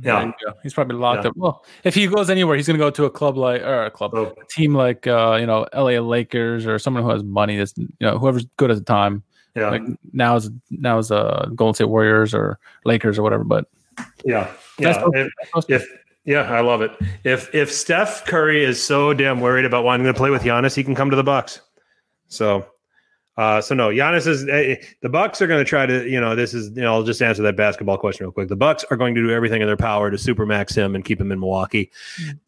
Yeah. 0.00 0.32
he's 0.62 0.74
probably 0.74 0.96
locked 0.96 1.24
Yeah. 1.24 1.30
up. 1.30 1.36
Well, 1.36 1.64
if 1.84 1.94
he 1.94 2.06
goes 2.06 2.28
anywhere, 2.30 2.56
he's 2.56 2.66
going 2.66 2.78
to 2.78 2.84
go 2.84 2.90
to 2.90 3.04
a 3.04 3.10
club 3.10 3.36
like 3.36 3.62
or 3.62 3.84
a 3.84 3.90
club, 3.90 4.12
Oh. 4.14 4.34
a 4.40 4.44
team 4.50 4.74
like 4.74 5.06
uh, 5.06 5.36
you 5.40 5.46
know 5.46 5.66
LA 5.72 6.00
Lakers 6.00 6.66
or 6.66 6.78
someone 6.78 7.02
who 7.04 7.10
has 7.10 7.22
money. 7.22 7.56
That's 7.56 7.76
you 7.78 7.88
know 8.00 8.18
whoever's 8.18 8.46
good 8.56 8.70
at 8.70 8.76
the 8.76 8.84
time. 8.84 9.22
yeah, 9.56 9.70
Like 9.70 9.82
now 10.12 10.36
is 10.36 10.50
now 10.70 10.98
is 10.98 11.10
uh, 11.10 11.48
Golden 11.54 11.74
State 11.74 11.88
Warriors 11.88 12.34
or 12.34 12.58
Lakers 12.84 13.18
or 13.18 13.22
whatever. 13.22 13.44
But 13.44 13.66
yeah, 14.24 14.50
yeah. 14.78 15.02
If, 15.14 15.30
if 15.68 15.86
yeah, 16.24 16.42
I 16.52 16.60
love 16.60 16.82
it. 16.82 16.92
If 17.24 17.54
if 17.54 17.72
Steph 17.72 18.24
Curry 18.26 18.62
is 18.64 18.82
so 18.82 19.12
damn 19.14 19.40
worried 19.40 19.64
about 19.64 19.84
wanting 19.84 20.06
to 20.06 20.14
play 20.14 20.30
with 20.30 20.42
Giannis, 20.42 20.74
he 20.76 20.84
can 20.84 20.94
come 20.94 21.10
to 21.10 21.16
the 21.16 21.24
Bucks. 21.24 21.60
So, 22.30 22.66
uh, 23.36 23.60
so 23.60 23.74
no, 23.74 23.88
Giannis 23.88 24.26
is 24.26 24.48
eh, 24.48 24.76
the 25.02 25.08
Bucks 25.08 25.42
are 25.42 25.46
going 25.46 25.62
to 25.62 25.68
try 25.68 25.86
to 25.86 26.08
you 26.08 26.20
know 26.20 26.34
this 26.34 26.54
is 26.54 26.68
you 26.70 26.82
know 26.82 26.94
I'll 26.94 27.02
just 27.02 27.20
answer 27.22 27.42
that 27.42 27.56
basketball 27.56 27.98
question 27.98 28.24
real 28.24 28.32
quick. 28.32 28.48
The 28.48 28.56
Bucks 28.56 28.84
are 28.90 28.96
going 28.96 29.14
to 29.14 29.22
do 29.22 29.30
everything 29.30 29.60
in 29.60 29.66
their 29.66 29.76
power 29.76 30.10
to 30.10 30.16
supermax 30.16 30.74
him 30.74 30.94
and 30.94 31.04
keep 31.04 31.20
him 31.20 31.30
in 31.30 31.40
Milwaukee. 31.40 31.90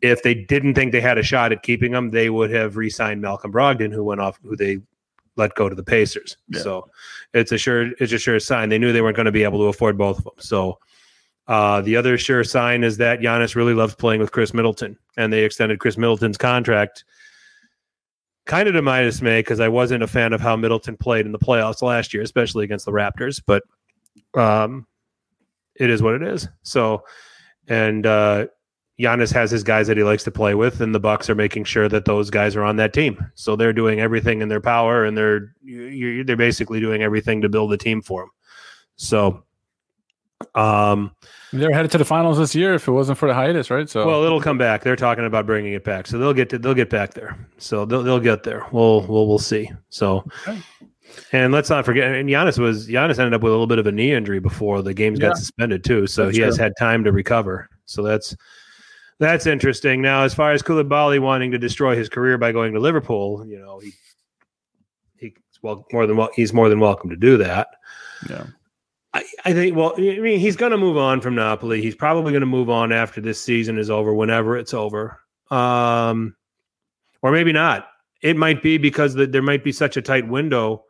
If 0.00 0.22
they 0.22 0.34
didn't 0.34 0.74
think 0.74 0.92
they 0.92 1.00
had 1.00 1.18
a 1.18 1.22
shot 1.22 1.52
at 1.52 1.62
keeping 1.62 1.92
him, 1.92 2.10
they 2.10 2.30
would 2.30 2.50
have 2.50 2.76
re-signed 2.76 3.20
Malcolm 3.20 3.52
Brogdon, 3.52 3.92
who 3.92 4.04
went 4.04 4.20
off, 4.20 4.38
who 4.42 4.56
they 4.56 4.78
let 5.36 5.54
go 5.54 5.68
to 5.68 5.74
the 5.74 5.82
Pacers. 5.82 6.36
Yeah. 6.48 6.60
So 6.60 6.90
it's 7.32 7.52
a 7.52 7.59
sure 7.59 7.92
it's 7.98 8.12
a 8.12 8.18
sure 8.18 8.38
sign. 8.38 8.68
They 8.68 8.78
knew 8.78 8.92
they 8.92 9.02
weren't 9.02 9.16
going 9.16 9.26
to 9.26 9.32
be 9.32 9.44
able 9.44 9.60
to 9.60 9.66
afford 9.66 9.98
both 9.98 10.18
of 10.18 10.24
them. 10.24 10.34
So. 10.38 10.78
Uh, 11.48 11.80
the 11.80 11.96
other 11.96 12.16
sure 12.16 12.44
sign 12.44 12.84
is 12.84 12.98
that 12.98 13.18
Giannis 13.18 13.56
really 13.56 13.74
loves 13.74 13.96
playing 13.96 14.20
with 14.20 14.30
Khris 14.30 14.54
Middleton, 14.54 14.96
and 15.16 15.32
they 15.32 15.42
extended 15.42 15.80
Khris 15.80 15.98
Middleton's 15.98 16.38
contract. 16.38 17.02
Kind 18.44 18.66
of 18.66 18.74
to 18.74 18.82
my 18.82 19.02
dismay, 19.02 19.39
because 19.39 19.60
I 19.60 19.69
wasn't 19.69 20.02
a 20.02 20.09
fan 20.09 20.32
of 20.32 20.40
how 20.40 20.56
Middleton 20.56 20.97
played 20.97 21.27
in 21.27 21.32
the 21.32 21.39
playoffs 21.39 21.81
last 21.81 22.12
year, 22.12 22.23
especially 22.23 22.64
against 22.64 22.85
the 22.85 22.93
Raptors. 22.93 23.40
But 23.47 23.62
um, 24.35 24.86
it 25.77 25.90
is 25.90 26.02
what 26.02 26.14
it 26.14 26.23
is. 26.23 26.48
So, 26.62 27.05
and 27.69 28.05
uh, 28.05 28.47
Giannis 29.01 29.32
has 29.32 29.51
his 29.51 29.62
guys 29.62 29.86
that 29.86 29.97
he 29.97 30.02
likes 30.02 30.24
to 30.24 30.31
play 30.31 30.55
with, 30.55 30.81
and 30.81 30.94
the 30.94 31.01
Bucks 31.01 31.31
are 31.31 31.35
making 31.35 31.64
sure 31.64 31.89
that 31.89 32.05
those 32.05 32.31
guys 32.31 32.56
are 32.56 32.64
on 32.64 32.77
that 32.77 32.93
team. 32.93 33.24
So 33.35 33.55
they're 33.55 33.73
doing 33.73 34.01
everything 34.01 34.43
in 34.43 34.48
their 34.48 34.60
power, 34.60 35.05
and 35.05 35.16
they're 35.16 35.55
they're 36.24 36.36
basically 36.36 36.81
doing 36.81 37.02
everything 37.02 37.40
to 37.43 37.48
build 37.48 37.70
the 37.70 37.78
team 37.78 38.02
for 38.02 38.24
him. 38.24 38.31
So, 38.97 39.44
um, 40.55 41.10
they're 41.52 41.73
headed 41.73 41.90
to 41.93 41.98
the 41.98 42.05
finals 42.05 42.39
this 42.39 42.55
year 42.55 42.74
if 42.74 42.89
it 42.89 42.93
wasn't 42.93 43.19
for 43.19 43.28
the 43.28 43.35
hiatus, 43.35 43.70
right? 43.70 43.89
So 43.89 44.06
well, 44.06 44.23
it'll 44.24 44.40
come 44.40 44.59
back. 44.59 44.82
They're 44.82 44.97
talking 44.97 45.24
about 45.27 45.47
bringing 45.47 45.73
it 45.74 45.85
back, 45.85 46.06
so 46.06 46.19
they'll 46.19 46.32
get 46.35 46.48
to, 46.51 46.59
they'll 46.59 46.74
get 46.74 46.89
back 46.90 47.14
there. 47.14 47.36
So 47.59 47.85
they'll 47.85 48.02
they'll 48.02 48.20
get 48.20 48.43
there. 48.43 48.66
We'll 48.73 49.02
we'll 49.06 49.27
we'll 49.27 49.39
see. 49.39 49.70
So, 49.90 50.24
Okay. 50.48 50.59
and 51.32 51.52
let's 51.52 51.69
not 51.70 51.85
forget. 51.85 52.14
And 52.14 52.28
Giannis 52.28 52.59
was 52.59 52.89
Giannis 52.89 53.19
ended 53.19 53.35
up 53.35 53.43
with 53.43 53.51
a 53.51 53.55
little 53.55 53.66
bit 53.66 53.78
of 53.78 53.86
a 53.86 53.93
knee 53.93 54.12
injury 54.12 54.40
before 54.40 54.81
the 54.82 54.94
games 54.94 55.19
Yeah. 55.20 55.28
got 55.28 55.36
suspended 55.39 55.85
too. 55.85 56.06
So 56.06 56.24
That's 56.27 56.36
he 56.36 56.43
has 56.43 56.56
had 56.56 56.73
time 56.78 57.05
to 57.05 57.12
recover. 57.12 57.69
So 57.85 58.02
that's 58.02 58.35
that's 59.19 59.47
interesting. 59.47 60.01
Now, 60.02 60.24
as 60.24 60.35
far 60.35 60.52
as 60.52 60.62
Koulibaly 60.62 61.20
wanting 61.20 61.51
to 61.52 61.59
destroy 61.59 61.94
his 61.97 62.09
career 62.09 62.39
by 62.39 62.51
going 62.52 62.73
to 62.73 62.81
Liverpool, 62.81 63.44
you 63.47 63.59
know 63.59 63.78
he 63.78 63.93
he's 65.19 65.32
well 65.60 65.86
more 65.93 66.06
than 66.06 66.16
well 66.16 66.31
he's 66.35 66.52
more 66.55 66.69
than 66.70 66.81
welcome 66.81 67.10
to 67.10 67.16
do 67.16 67.36
that. 67.36 67.69
yeah. 68.31 68.47
I, 69.14 69.24
I 69.44 69.52
think, 69.52 69.76
well, 69.76 69.94
I 69.97 70.18
mean, 70.18 70.40
he's 70.40 70.56
going 70.56 70.72
to 70.72 70.78
move 70.78 70.97
on 70.97 71.20
from 71.20 71.34
Napoli. 71.34 71.82
He's 71.82 71.94
probably 71.94 72.32
going 72.32 72.40
to 72.40 72.47
move 72.47 72.70
on 72.70 72.93
after 72.93 73.20
this 73.20 73.43
season 73.43 73.78
is 73.78 73.90
over, 73.90 74.14
whenever 74.14 74.56
it's 74.56 74.72
over. 74.72 75.20
Um, 75.51 76.34
or 77.20 77.30
maybe 77.30 77.52
not. 77.52 77.89
It 78.22 78.36
might 78.36 78.62
be 78.62 78.78
because 78.78 79.14
the, 79.14 79.26
there 79.26 79.43
might 79.43 79.64
be 79.64 79.72
such 79.72 79.97
a 79.97 80.02
tight 80.02 80.28
window 80.28 80.84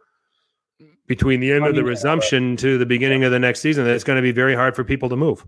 between 1.07 1.41
the 1.41 1.51
end 1.53 1.67
of 1.67 1.75
the 1.75 1.83
resumption 1.83 2.57
to 2.57 2.79
the 2.79 2.87
beginning 2.87 3.25
of 3.25 3.33
the 3.33 3.39
next 3.39 3.61
season 3.61 3.85
that 3.85 3.95
it's 3.95 4.05
going 4.05 4.17
to 4.17 4.23
be 4.23 4.33
very 4.33 4.55
hard 4.55 4.77
for 4.77 4.85
people 4.85 5.09
to 5.09 5.17
move. 5.17 5.45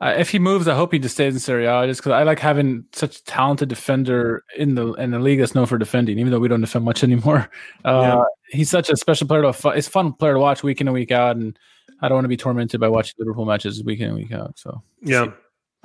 Uh, 0.00 0.14
if 0.18 0.28
he 0.30 0.38
moves, 0.38 0.68
I 0.68 0.74
hope 0.74 0.92
he 0.92 0.98
just 0.98 1.14
stays 1.14 1.32
in 1.32 1.40
Serie 1.40 1.64
A. 1.64 1.86
Just 1.86 2.00
because 2.00 2.12
I 2.12 2.22
like 2.22 2.38
having 2.38 2.84
such 2.92 3.18
a 3.18 3.24
talented 3.24 3.68
defender 3.70 4.44
in 4.56 4.74
the 4.74 4.92
in 4.94 5.10
the 5.10 5.18
league 5.18 5.38
that's 5.38 5.54
known 5.54 5.64
for 5.64 5.78
defending, 5.78 6.18
even 6.18 6.30
though 6.32 6.38
we 6.38 6.48
don't 6.48 6.60
defend 6.60 6.84
much 6.84 7.02
anymore. 7.04 7.48
Uh, 7.84 8.18
Yeah. 8.18 8.22
He's 8.50 8.70
such 8.70 8.90
a 8.90 8.96
special 8.96 9.26
player 9.26 9.42
to. 9.42 9.68
It's 9.70 9.88
a 9.88 9.90
fun 9.90 10.12
player 10.12 10.34
to 10.34 10.38
watch 10.38 10.62
week 10.62 10.80
in 10.80 10.88
and 10.88 10.94
week 10.94 11.12
out, 11.12 11.36
and 11.36 11.58
I 12.02 12.08
don't 12.08 12.16
want 12.16 12.24
to 12.24 12.28
be 12.28 12.36
tormented 12.36 12.80
by 12.80 12.88
watching 12.88 13.14
Liverpool 13.18 13.44
matches 13.46 13.82
week 13.84 14.00
in 14.00 14.08
and 14.08 14.16
week 14.16 14.32
out. 14.32 14.58
So 14.58 14.82
Yeah. 15.02 15.32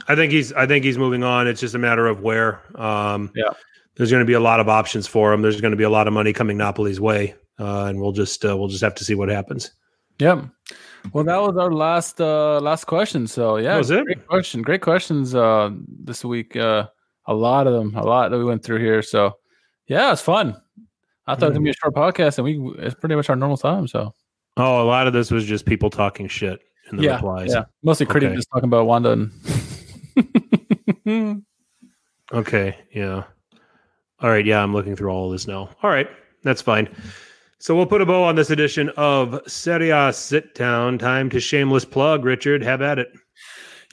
I 0.07 0.15
think 0.15 0.31
he's 0.31 0.51
I 0.53 0.65
think 0.65 0.83
he's 0.83 0.97
moving 0.97 1.23
on. 1.23 1.47
It's 1.47 1.61
just 1.61 1.75
a 1.75 1.79
matter 1.79 2.07
of 2.07 2.21
where. 2.21 2.61
Um, 2.79 3.31
Yeah. 3.35 3.51
There's 3.95 4.09
going 4.09 4.21
to 4.21 4.25
be 4.25 4.33
a 4.33 4.39
lot 4.39 4.59
of 4.59 4.69
options 4.69 5.05
for 5.05 5.31
him. 5.33 5.41
There's 5.41 5.59
going 5.61 5.71
to 5.71 5.77
be 5.77 5.83
a 5.83 5.89
lot 5.89 6.07
of 6.07 6.13
money 6.13 6.31
coming 6.33 6.57
Napoli's 6.57 6.99
way, 6.99 7.35
uh, 7.59 7.83
and 7.85 7.99
we'll 7.99 8.13
just 8.13 8.43
uh, 8.45 8.57
we'll 8.57 8.69
just 8.69 8.81
have 8.81 8.95
to 8.95 9.03
see 9.03 9.15
what 9.15 9.27
happens. 9.29 9.71
Yeah. 10.17 10.45
Well, 11.13 11.23
that 11.25 11.41
was 11.41 11.57
our 11.57 11.71
last 11.71 12.21
uh 12.21 12.59
last 12.61 12.85
question. 12.85 13.27
So 13.27 13.57
yeah, 13.57 13.73
That 13.73 13.77
was 13.79 13.91
it? 13.91 14.05
great 14.05 14.25
question. 14.27 14.61
Great 14.61 14.81
questions 14.81 15.35
uh 15.35 15.71
this 15.87 16.23
week. 16.23 16.55
Uh 16.55 16.87
a 17.27 17.33
lot 17.33 17.67
of 17.67 17.73
them, 17.73 17.95
a 17.95 18.03
lot 18.03 18.29
that 18.31 18.37
we 18.37 18.45
went 18.45 18.63
through 18.63 18.79
here. 18.79 19.01
So 19.01 19.33
yeah, 19.87 20.11
it's 20.13 20.21
fun. 20.21 20.55
I 21.27 21.35
thought 21.35 21.43
it 21.43 21.49
was 21.49 21.53
gonna 21.57 21.63
be 21.65 21.69
a 21.71 21.73
short 21.73 21.93
podcast 21.95 22.37
and 22.37 22.45
we 22.45 22.83
it's 22.85 22.95
pretty 22.95 23.15
much 23.15 23.29
our 23.29 23.35
normal 23.35 23.57
time. 23.57 23.87
So 23.87 24.13
Oh, 24.57 24.81
a 24.81 24.85
lot 24.85 25.07
of 25.07 25.13
this 25.13 25.31
was 25.31 25.45
just 25.45 25.65
people 25.65 25.89
talking 25.89 26.27
shit 26.27 26.59
in 26.91 26.97
the 26.97 27.03
yeah, 27.03 27.15
replies. 27.15 27.53
yeah. 27.53 27.63
Mostly 27.83 28.05
Okay. 28.07 28.35
just 28.35 28.49
talking 28.51 28.67
about 28.67 28.85
Wanda 28.85 29.11
and 29.11 29.31
Okay, 32.33 32.77
yeah. 32.93 33.23
All 34.19 34.29
right, 34.29 34.45
yeah, 34.45 34.61
I'm 34.63 34.73
looking 34.73 34.95
through 34.95 35.09
all 35.09 35.25
of 35.27 35.31
this 35.33 35.47
now. 35.47 35.69
All 35.83 35.89
right, 35.89 36.07
that's 36.43 36.61
fine. 36.61 36.87
So 37.59 37.75
we'll 37.75 37.85
put 37.85 38.01
a 38.01 38.05
bow 38.05 38.23
on 38.23 38.35
this 38.35 38.49
edition 38.49 38.89
of 38.97 39.39
Serie 39.47 39.89
A 39.91 40.11
Sit 40.13 40.55
Down. 40.55 40.97
Time 40.97 41.29
to 41.29 41.39
shameless 41.39 41.85
plug. 41.85 42.23
Richard, 42.25 42.63
have 42.63 42.81
at 42.81 42.99
it. 42.99 43.11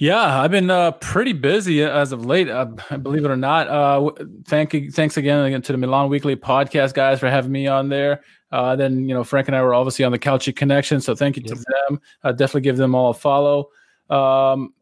Yeah, 0.00 0.40
I've 0.40 0.52
been 0.52 0.70
uh, 0.70 0.92
pretty 0.92 1.32
busy 1.32 1.82
as 1.82 2.12
of 2.12 2.24
late. 2.24 2.48
Uh, 2.48 2.66
believe 3.02 3.24
it 3.24 3.30
or 3.30 3.36
not. 3.36 3.66
Uh, 3.68 4.10
thank 4.46 4.72
you, 4.72 4.92
thanks 4.92 5.16
again, 5.16 5.44
again 5.44 5.62
to 5.62 5.72
the 5.72 5.78
Milan 5.78 6.08
Weekly 6.08 6.36
podcast 6.36 6.94
guys 6.94 7.18
for 7.18 7.28
having 7.28 7.50
me 7.50 7.66
on 7.66 7.88
there. 7.88 8.22
Uh, 8.52 8.76
then 8.76 9.08
you 9.08 9.14
know 9.14 9.24
Frank 9.24 9.48
and 9.48 9.56
I 9.56 9.62
were 9.62 9.74
obviously 9.74 10.04
on 10.04 10.12
the 10.12 10.18
Calcio 10.18 10.54
Connection, 10.54 11.00
so 11.00 11.14
thank 11.14 11.36
you 11.36 11.42
to 11.42 11.54
them. 11.54 12.00
Uh, 12.22 12.32
definitely 12.32 12.62
give 12.62 12.76
them 12.76 12.94
all 12.94 13.10
a 13.10 13.14
follow. 13.14 13.70
Um, 14.08 14.72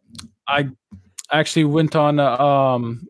I 0.47 0.69
actually 1.33 1.65
went 1.65 1.97
on 1.97 2.21
a 2.21 2.41
um, 2.41 3.09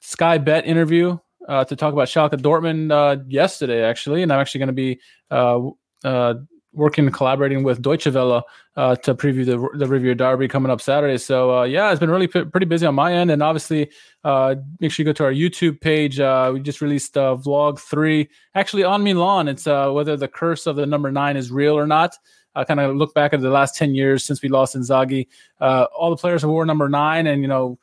Sky 0.00 0.38
Bet 0.38 0.64
interview 0.64 1.18
uh, 1.48 1.64
to 1.64 1.76
talk 1.76 1.92
about 1.92 2.08
Schalke 2.08 2.40
Dortmund 2.40 2.92
uh, 2.92 3.22
yesterday, 3.26 3.82
actually, 3.82 4.22
and 4.22 4.32
I'm 4.32 4.40
actually 4.40 4.60
going 4.60 4.68
to 4.68 4.72
be 4.72 5.00
uh, 5.30 5.60
uh, 6.04 6.34
working 6.72 7.04
and 7.04 7.14
collaborating 7.14 7.62
with 7.62 7.82
Deutsche 7.82 8.06
Welle 8.06 8.44
uh, 8.76 8.96
to 8.96 9.14
preview 9.14 9.44
the 9.44 9.78
the 9.78 9.86
Revier 9.86 10.14
Derby 10.14 10.48
coming 10.48 10.72
up 10.72 10.80
Saturday. 10.80 11.18
So 11.18 11.58
uh, 11.58 11.62
yeah, 11.64 11.90
it's 11.90 12.00
been 12.00 12.10
really 12.10 12.26
p- 12.26 12.44
pretty 12.44 12.66
busy 12.66 12.86
on 12.86 12.94
my 12.94 13.12
end, 13.12 13.30
and 13.30 13.42
obviously 13.42 13.90
uh, 14.24 14.54
make 14.80 14.90
sure 14.90 15.04
you 15.04 15.06
go 15.06 15.12
to 15.12 15.24
our 15.24 15.32
YouTube 15.32 15.80
page. 15.80 16.18
Uh, 16.18 16.50
we 16.54 16.60
just 16.60 16.80
released 16.80 17.16
uh, 17.16 17.36
vlog 17.36 17.78
three, 17.78 18.28
actually 18.54 18.84
on 18.84 19.04
Milan. 19.04 19.48
It's 19.48 19.66
uh, 19.66 19.90
whether 19.90 20.16
the 20.16 20.28
curse 20.28 20.66
of 20.66 20.76
the 20.76 20.86
number 20.86 21.12
nine 21.12 21.36
is 21.36 21.50
real 21.50 21.78
or 21.78 21.86
not. 21.86 22.16
I 22.54 22.64
kind 22.64 22.80
of 22.80 22.96
look 22.96 23.14
back 23.14 23.32
at 23.32 23.40
the 23.40 23.50
last 23.50 23.76
ten 23.76 23.94
years 23.94 24.24
since 24.24 24.42
we 24.42 24.48
lost 24.48 24.74
Inzaghi. 24.74 25.26
All 25.60 26.10
the 26.10 26.16
players 26.16 26.42
who 26.42 26.48
wore 26.48 26.66
number 26.66 26.88
nine, 26.88 27.26
and 27.26 27.42
you 27.42 27.48
know, 27.48 27.78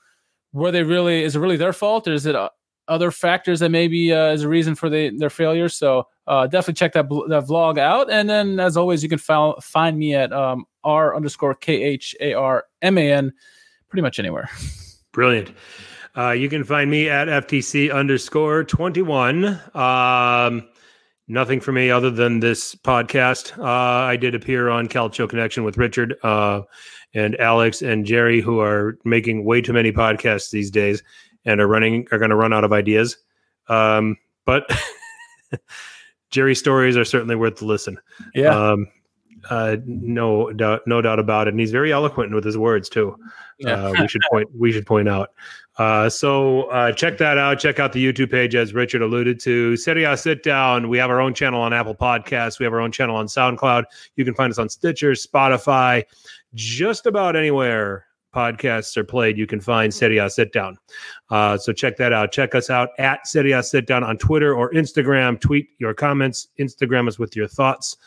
were 0.53 0.71
they 0.71 0.83
really? 0.83 1.23
Is 1.23 1.35
it 1.35 1.39
really 1.39 1.57
their 1.57 1.73
fault, 1.73 2.07
or 2.07 2.13
is 2.13 2.25
it? 2.25 2.35
Other 2.87 3.11
factors 3.11 3.59
that 3.59 3.69
maybe 3.69 4.09
is 4.09 4.41
a 4.41 4.49
reason 4.49 4.73
for 4.73 4.89
the, 4.89 5.15
their 5.15 5.29
failure. 5.29 5.69
So 5.69 6.07
uh, 6.29 6.45
definitely 6.45 6.75
check 6.75 6.93
that 6.93 7.09
bl- 7.09 7.27
that 7.27 7.43
vlog 7.45 7.79
out. 7.79 8.09
And 8.09 8.29
then, 8.29 8.59
as 8.59 8.77
always, 8.77 9.01
you 9.01 9.09
can 9.09 9.17
file, 9.17 9.59
find 9.59 9.97
me 9.97 10.13
at 10.13 10.31
um, 10.31 10.65
r 10.83 11.15
underscore 11.15 11.55
k 11.55 11.81
h 11.83 12.15
a 12.21 12.33
r 12.33 12.65
m 12.81 12.97
a 12.97 13.11
n, 13.11 13.33
pretty 13.89 14.03
much 14.03 14.19
anywhere. 14.19 14.49
Brilliant. 15.11 15.51
Uh, 16.15 16.31
you 16.31 16.47
can 16.47 16.63
find 16.63 16.89
me 16.91 17.09
at 17.09 17.27
FTC 17.27 17.93
underscore 17.93 18.63
21. 18.63 19.59
Um, 19.73 20.67
nothing 21.27 21.59
for 21.59 21.71
me 21.71 21.89
other 21.89 22.11
than 22.11 22.39
this 22.39 22.75
podcast. 22.75 23.57
Uh, 23.57 23.63
I 24.05 24.15
did 24.15 24.35
appear 24.35 24.69
on 24.69 24.87
Calcio 24.87 25.27
Connection 25.27 25.63
with 25.63 25.77
Richard 25.77 26.15
uh, 26.23 26.61
and 27.15 27.39
Alex 27.39 27.81
and 27.81 28.05
Jerry, 28.05 28.39
who 28.39 28.59
are 28.59 28.99
making 29.03 29.45
way 29.45 29.61
too 29.61 29.73
many 29.73 29.91
podcasts 29.91 30.51
these 30.51 30.69
days 30.69 31.01
and 31.45 31.59
are 31.59 31.67
running 31.67 32.07
are 32.11 32.19
going 32.19 32.29
to 32.29 32.35
run 32.35 32.53
out 32.53 32.63
of 32.63 32.71
ideas. 32.71 33.17
Um, 33.67 34.17
but 34.45 34.69
Jerry's 36.31 36.59
stories 36.59 36.97
are 36.97 37.05
certainly 37.05 37.35
worth 37.35 37.57
the 37.57 37.65
listen. 37.65 37.97
Yeah, 38.33 38.71
Um, 38.71 38.87
uh, 39.49 39.77
no 39.85 40.51
doubt, 40.51 40.81
no 40.85 41.01
doubt 41.01 41.19
about 41.19 41.47
it. 41.47 41.51
And 41.51 41.59
he's 41.59 41.71
very 41.71 41.91
eloquent 41.91 42.33
with 42.33 42.43
his 42.43 42.57
words 42.57 42.89
too. 42.89 43.15
Yeah. 43.57 43.85
Uh, 43.85 43.93
we 44.01 44.07
should 44.07 44.21
point 44.31 44.49
we 44.57 44.71
should 44.71 44.85
point 44.85 45.07
out. 45.07 45.31
Uh, 45.77 46.09
so 46.09 46.63
uh, 46.63 46.91
check 46.91 47.17
that 47.19 47.37
out. 47.37 47.57
Check 47.57 47.79
out 47.79 47.93
the 47.93 48.05
YouTube 48.05 48.29
page 48.31 48.53
as 48.53 48.73
Richard 48.73 49.01
alluded 49.01 49.39
to. 49.41 49.77
Serie 49.77 50.03
A 50.03 50.17
Sit 50.17 50.43
Down. 50.43 50.89
We 50.89 50.97
have 50.97 51.09
our 51.09 51.21
own 51.21 51.33
channel 51.33 51.61
on 51.61 51.71
Apple 51.71 51.95
Podcasts. 51.95 52.59
We 52.59 52.65
have 52.65 52.73
our 52.73 52.81
own 52.81 52.91
channel 52.91 53.15
on 53.15 53.27
SoundCloud. 53.27 53.85
You 54.17 54.25
can 54.25 54.33
find 54.33 54.51
us 54.51 54.59
on 54.59 54.67
Stitcher, 54.67 55.13
Spotify, 55.13 56.03
just 56.53 57.05
about 57.05 57.37
anywhere 57.37 58.07
podcasts 58.33 58.95
are 58.97 59.03
played. 59.03 59.37
You 59.37 59.47
can 59.47 59.59
find 59.59 59.93
Serie 59.93 60.27
Sit 60.29 60.53
Down. 60.53 60.77
Uh, 61.29 61.57
so 61.57 61.73
check 61.73 61.97
that 61.97 62.13
out. 62.13 62.31
Check 62.31 62.55
us 62.55 62.69
out 62.69 62.89
at 62.97 63.25
Serie 63.27 63.61
Sit 63.63 63.87
Down 63.87 64.03
on 64.03 64.17
Twitter 64.17 64.53
or 64.53 64.71
Instagram. 64.71 65.39
Tweet 65.39 65.69
your 65.79 65.93
comments. 65.93 66.47
Instagram 66.59 67.07
us 67.07 67.19
with 67.19 67.35
your 67.35 67.47
thoughts 67.47 67.97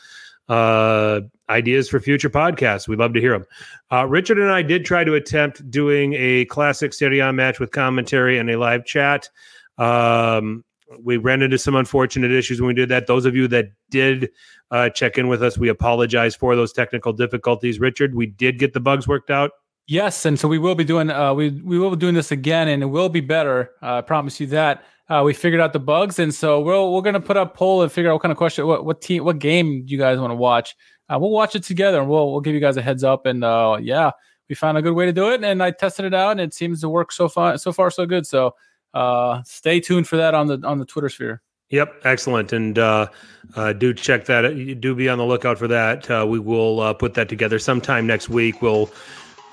uh 0.49 1.21
ideas 1.49 1.87
for 1.87 2.01
future 2.01 2.29
podcasts 2.29 2.85
we'd 2.85 2.99
love 2.99 3.13
to 3.13 3.21
hear 3.21 3.31
them 3.31 3.45
uh 3.91 4.05
richard 4.05 4.37
and 4.37 4.51
i 4.51 4.61
did 4.61 4.83
try 4.83 5.01
to 5.03 5.13
attempt 5.13 5.69
doing 5.71 6.13
a 6.15 6.43
classic 6.45 6.93
Serie 6.93 7.31
match 7.31 7.61
with 7.61 7.71
commentary 7.71 8.37
and 8.37 8.49
a 8.49 8.57
live 8.57 8.83
chat 8.83 9.29
um 9.77 10.65
we 10.99 11.15
ran 11.15 11.41
into 11.41 11.57
some 11.57 11.75
unfortunate 11.75 12.31
issues 12.31 12.59
when 12.59 12.67
we 12.67 12.73
did 12.73 12.89
that 12.89 13.07
those 13.07 13.25
of 13.25 13.37
you 13.37 13.47
that 13.47 13.67
did 13.89 14.29
uh 14.71 14.89
check 14.89 15.17
in 15.17 15.29
with 15.29 15.41
us 15.41 15.57
we 15.57 15.69
apologize 15.69 16.35
for 16.35 16.57
those 16.57 16.73
technical 16.73 17.13
difficulties 17.13 17.79
richard 17.79 18.13
we 18.13 18.25
did 18.25 18.59
get 18.59 18.73
the 18.73 18.81
bugs 18.81 19.07
worked 19.07 19.31
out 19.31 19.51
Yes, 19.85 20.25
and 20.25 20.39
so 20.39 20.47
we 20.47 20.59
will 20.59 20.75
be 20.75 20.85
doing 20.85 21.09
uh, 21.09 21.33
we 21.33 21.49
we 21.49 21.77
will 21.77 21.91
be 21.91 21.97
doing 21.97 22.15
this 22.15 22.31
again, 22.31 22.67
and 22.69 22.81
it 22.81 22.85
will 22.85 23.09
be 23.09 23.19
better. 23.19 23.71
Uh, 23.81 23.95
I 23.95 24.01
promise 24.01 24.39
you 24.39 24.47
that. 24.47 24.85
Uh, 25.09 25.21
we 25.25 25.33
figured 25.33 25.59
out 25.59 25.73
the 25.73 25.79
bugs, 25.79 26.19
and 26.19 26.33
so 26.33 26.61
we're 26.61 26.89
we're 26.89 27.01
gonna 27.01 27.19
put 27.19 27.35
up 27.35 27.55
poll 27.55 27.81
and 27.81 27.91
figure 27.91 28.09
out 28.09 28.13
what 28.13 28.21
kind 28.21 28.31
of 28.31 28.37
question, 28.37 28.65
what 28.65 28.85
what 28.85 29.01
team, 29.01 29.25
what 29.25 29.39
game 29.39 29.83
you 29.85 29.97
guys 29.97 30.19
want 30.19 30.31
to 30.31 30.35
watch. 30.35 30.75
Uh, 31.09 31.19
we'll 31.19 31.31
watch 31.31 31.55
it 31.55 31.63
together, 31.63 31.99
and 31.99 32.09
we'll 32.09 32.31
we'll 32.31 32.39
give 32.39 32.53
you 32.53 32.61
guys 32.61 32.77
a 32.77 32.81
heads 32.81 33.03
up. 33.03 33.25
And 33.25 33.43
uh, 33.43 33.77
yeah, 33.81 34.11
we 34.47 34.55
found 34.55 34.77
a 34.77 34.81
good 34.81 34.93
way 34.93 35.05
to 35.05 35.11
do 35.11 35.31
it, 35.31 35.43
and 35.43 35.61
I 35.61 35.71
tested 35.71 36.05
it 36.05 36.13
out, 36.13 36.31
and 36.31 36.39
it 36.41 36.53
seems 36.53 36.79
to 36.81 36.89
work 36.89 37.11
so 37.11 37.27
far 37.27 37.57
so 37.57 37.73
far 37.73 37.91
so 37.91 38.05
good. 38.05 38.25
So 38.25 38.55
uh, 38.93 39.43
stay 39.43 39.81
tuned 39.81 40.07
for 40.07 40.15
that 40.15 40.33
on 40.33 40.47
the 40.47 40.61
on 40.63 40.79
the 40.79 40.85
Twitter 40.85 41.09
sphere. 41.09 41.41
Yep, 41.69 42.01
excellent, 42.05 42.53
and 42.53 42.77
uh, 42.77 43.07
uh, 43.55 43.73
do 43.73 43.93
check 43.93 44.25
that. 44.25 44.79
Do 44.79 44.95
be 44.95 45.09
on 45.09 45.17
the 45.17 45.25
lookout 45.25 45.57
for 45.57 45.67
that. 45.67 46.09
Uh, 46.09 46.25
we 46.27 46.39
will 46.39 46.79
uh, 46.79 46.93
put 46.93 47.15
that 47.15 47.27
together 47.27 47.59
sometime 47.59 48.05
next 48.05 48.29
week. 48.29 48.61
We'll 48.61 48.89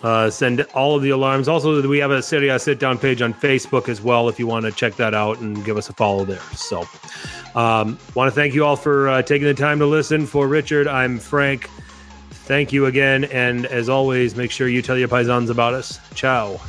uh, 0.02 0.31
send 0.31 0.62
all 0.74 0.97
of 0.97 1.02
the 1.02 1.10
alarms. 1.10 1.48
Also, 1.48 1.86
we 1.86 1.98
have 1.98 2.10
a 2.10 2.22
Serie 2.22 2.59
sit 2.59 2.78
down 2.78 2.98
page 2.98 3.22
on 3.22 3.35
Facebook 3.35 3.89
as 3.89 4.01
well. 4.01 4.28
If 4.28 4.39
you 4.39 4.47
want 4.47 4.64
to 4.66 4.72
check 4.72 4.94
that 4.97 5.14
out 5.14 5.40
and 5.40 5.64
give 5.64 5.77
us 5.77 5.89
a 5.89 5.93
follow 5.93 6.24
there. 6.24 6.40
So, 6.55 6.86
um, 7.55 7.98
want 8.14 8.28
to 8.28 8.31
thank 8.31 8.55
you 8.55 8.64
all 8.64 8.77
for 8.77 9.09
uh, 9.09 9.22
taking 9.22 9.47
the 9.47 9.55
time 9.55 9.78
to 9.78 9.86
listen. 9.86 10.27
For 10.27 10.48
Richard, 10.48 10.86
I'm 10.86 11.18
Frank. 11.18 11.68
Thank 12.31 12.72
you 12.72 12.86
again, 12.86 13.24
and 13.27 13.66
as 13.66 13.89
always, 13.89 14.35
make 14.35 14.51
sure 14.51 14.68
you 14.68 14.82
tell 14.82 14.98
your 14.98 15.09
paisans 15.09 15.51
about 15.51 15.74
us. 15.74 16.01
Ciao. 16.14 16.60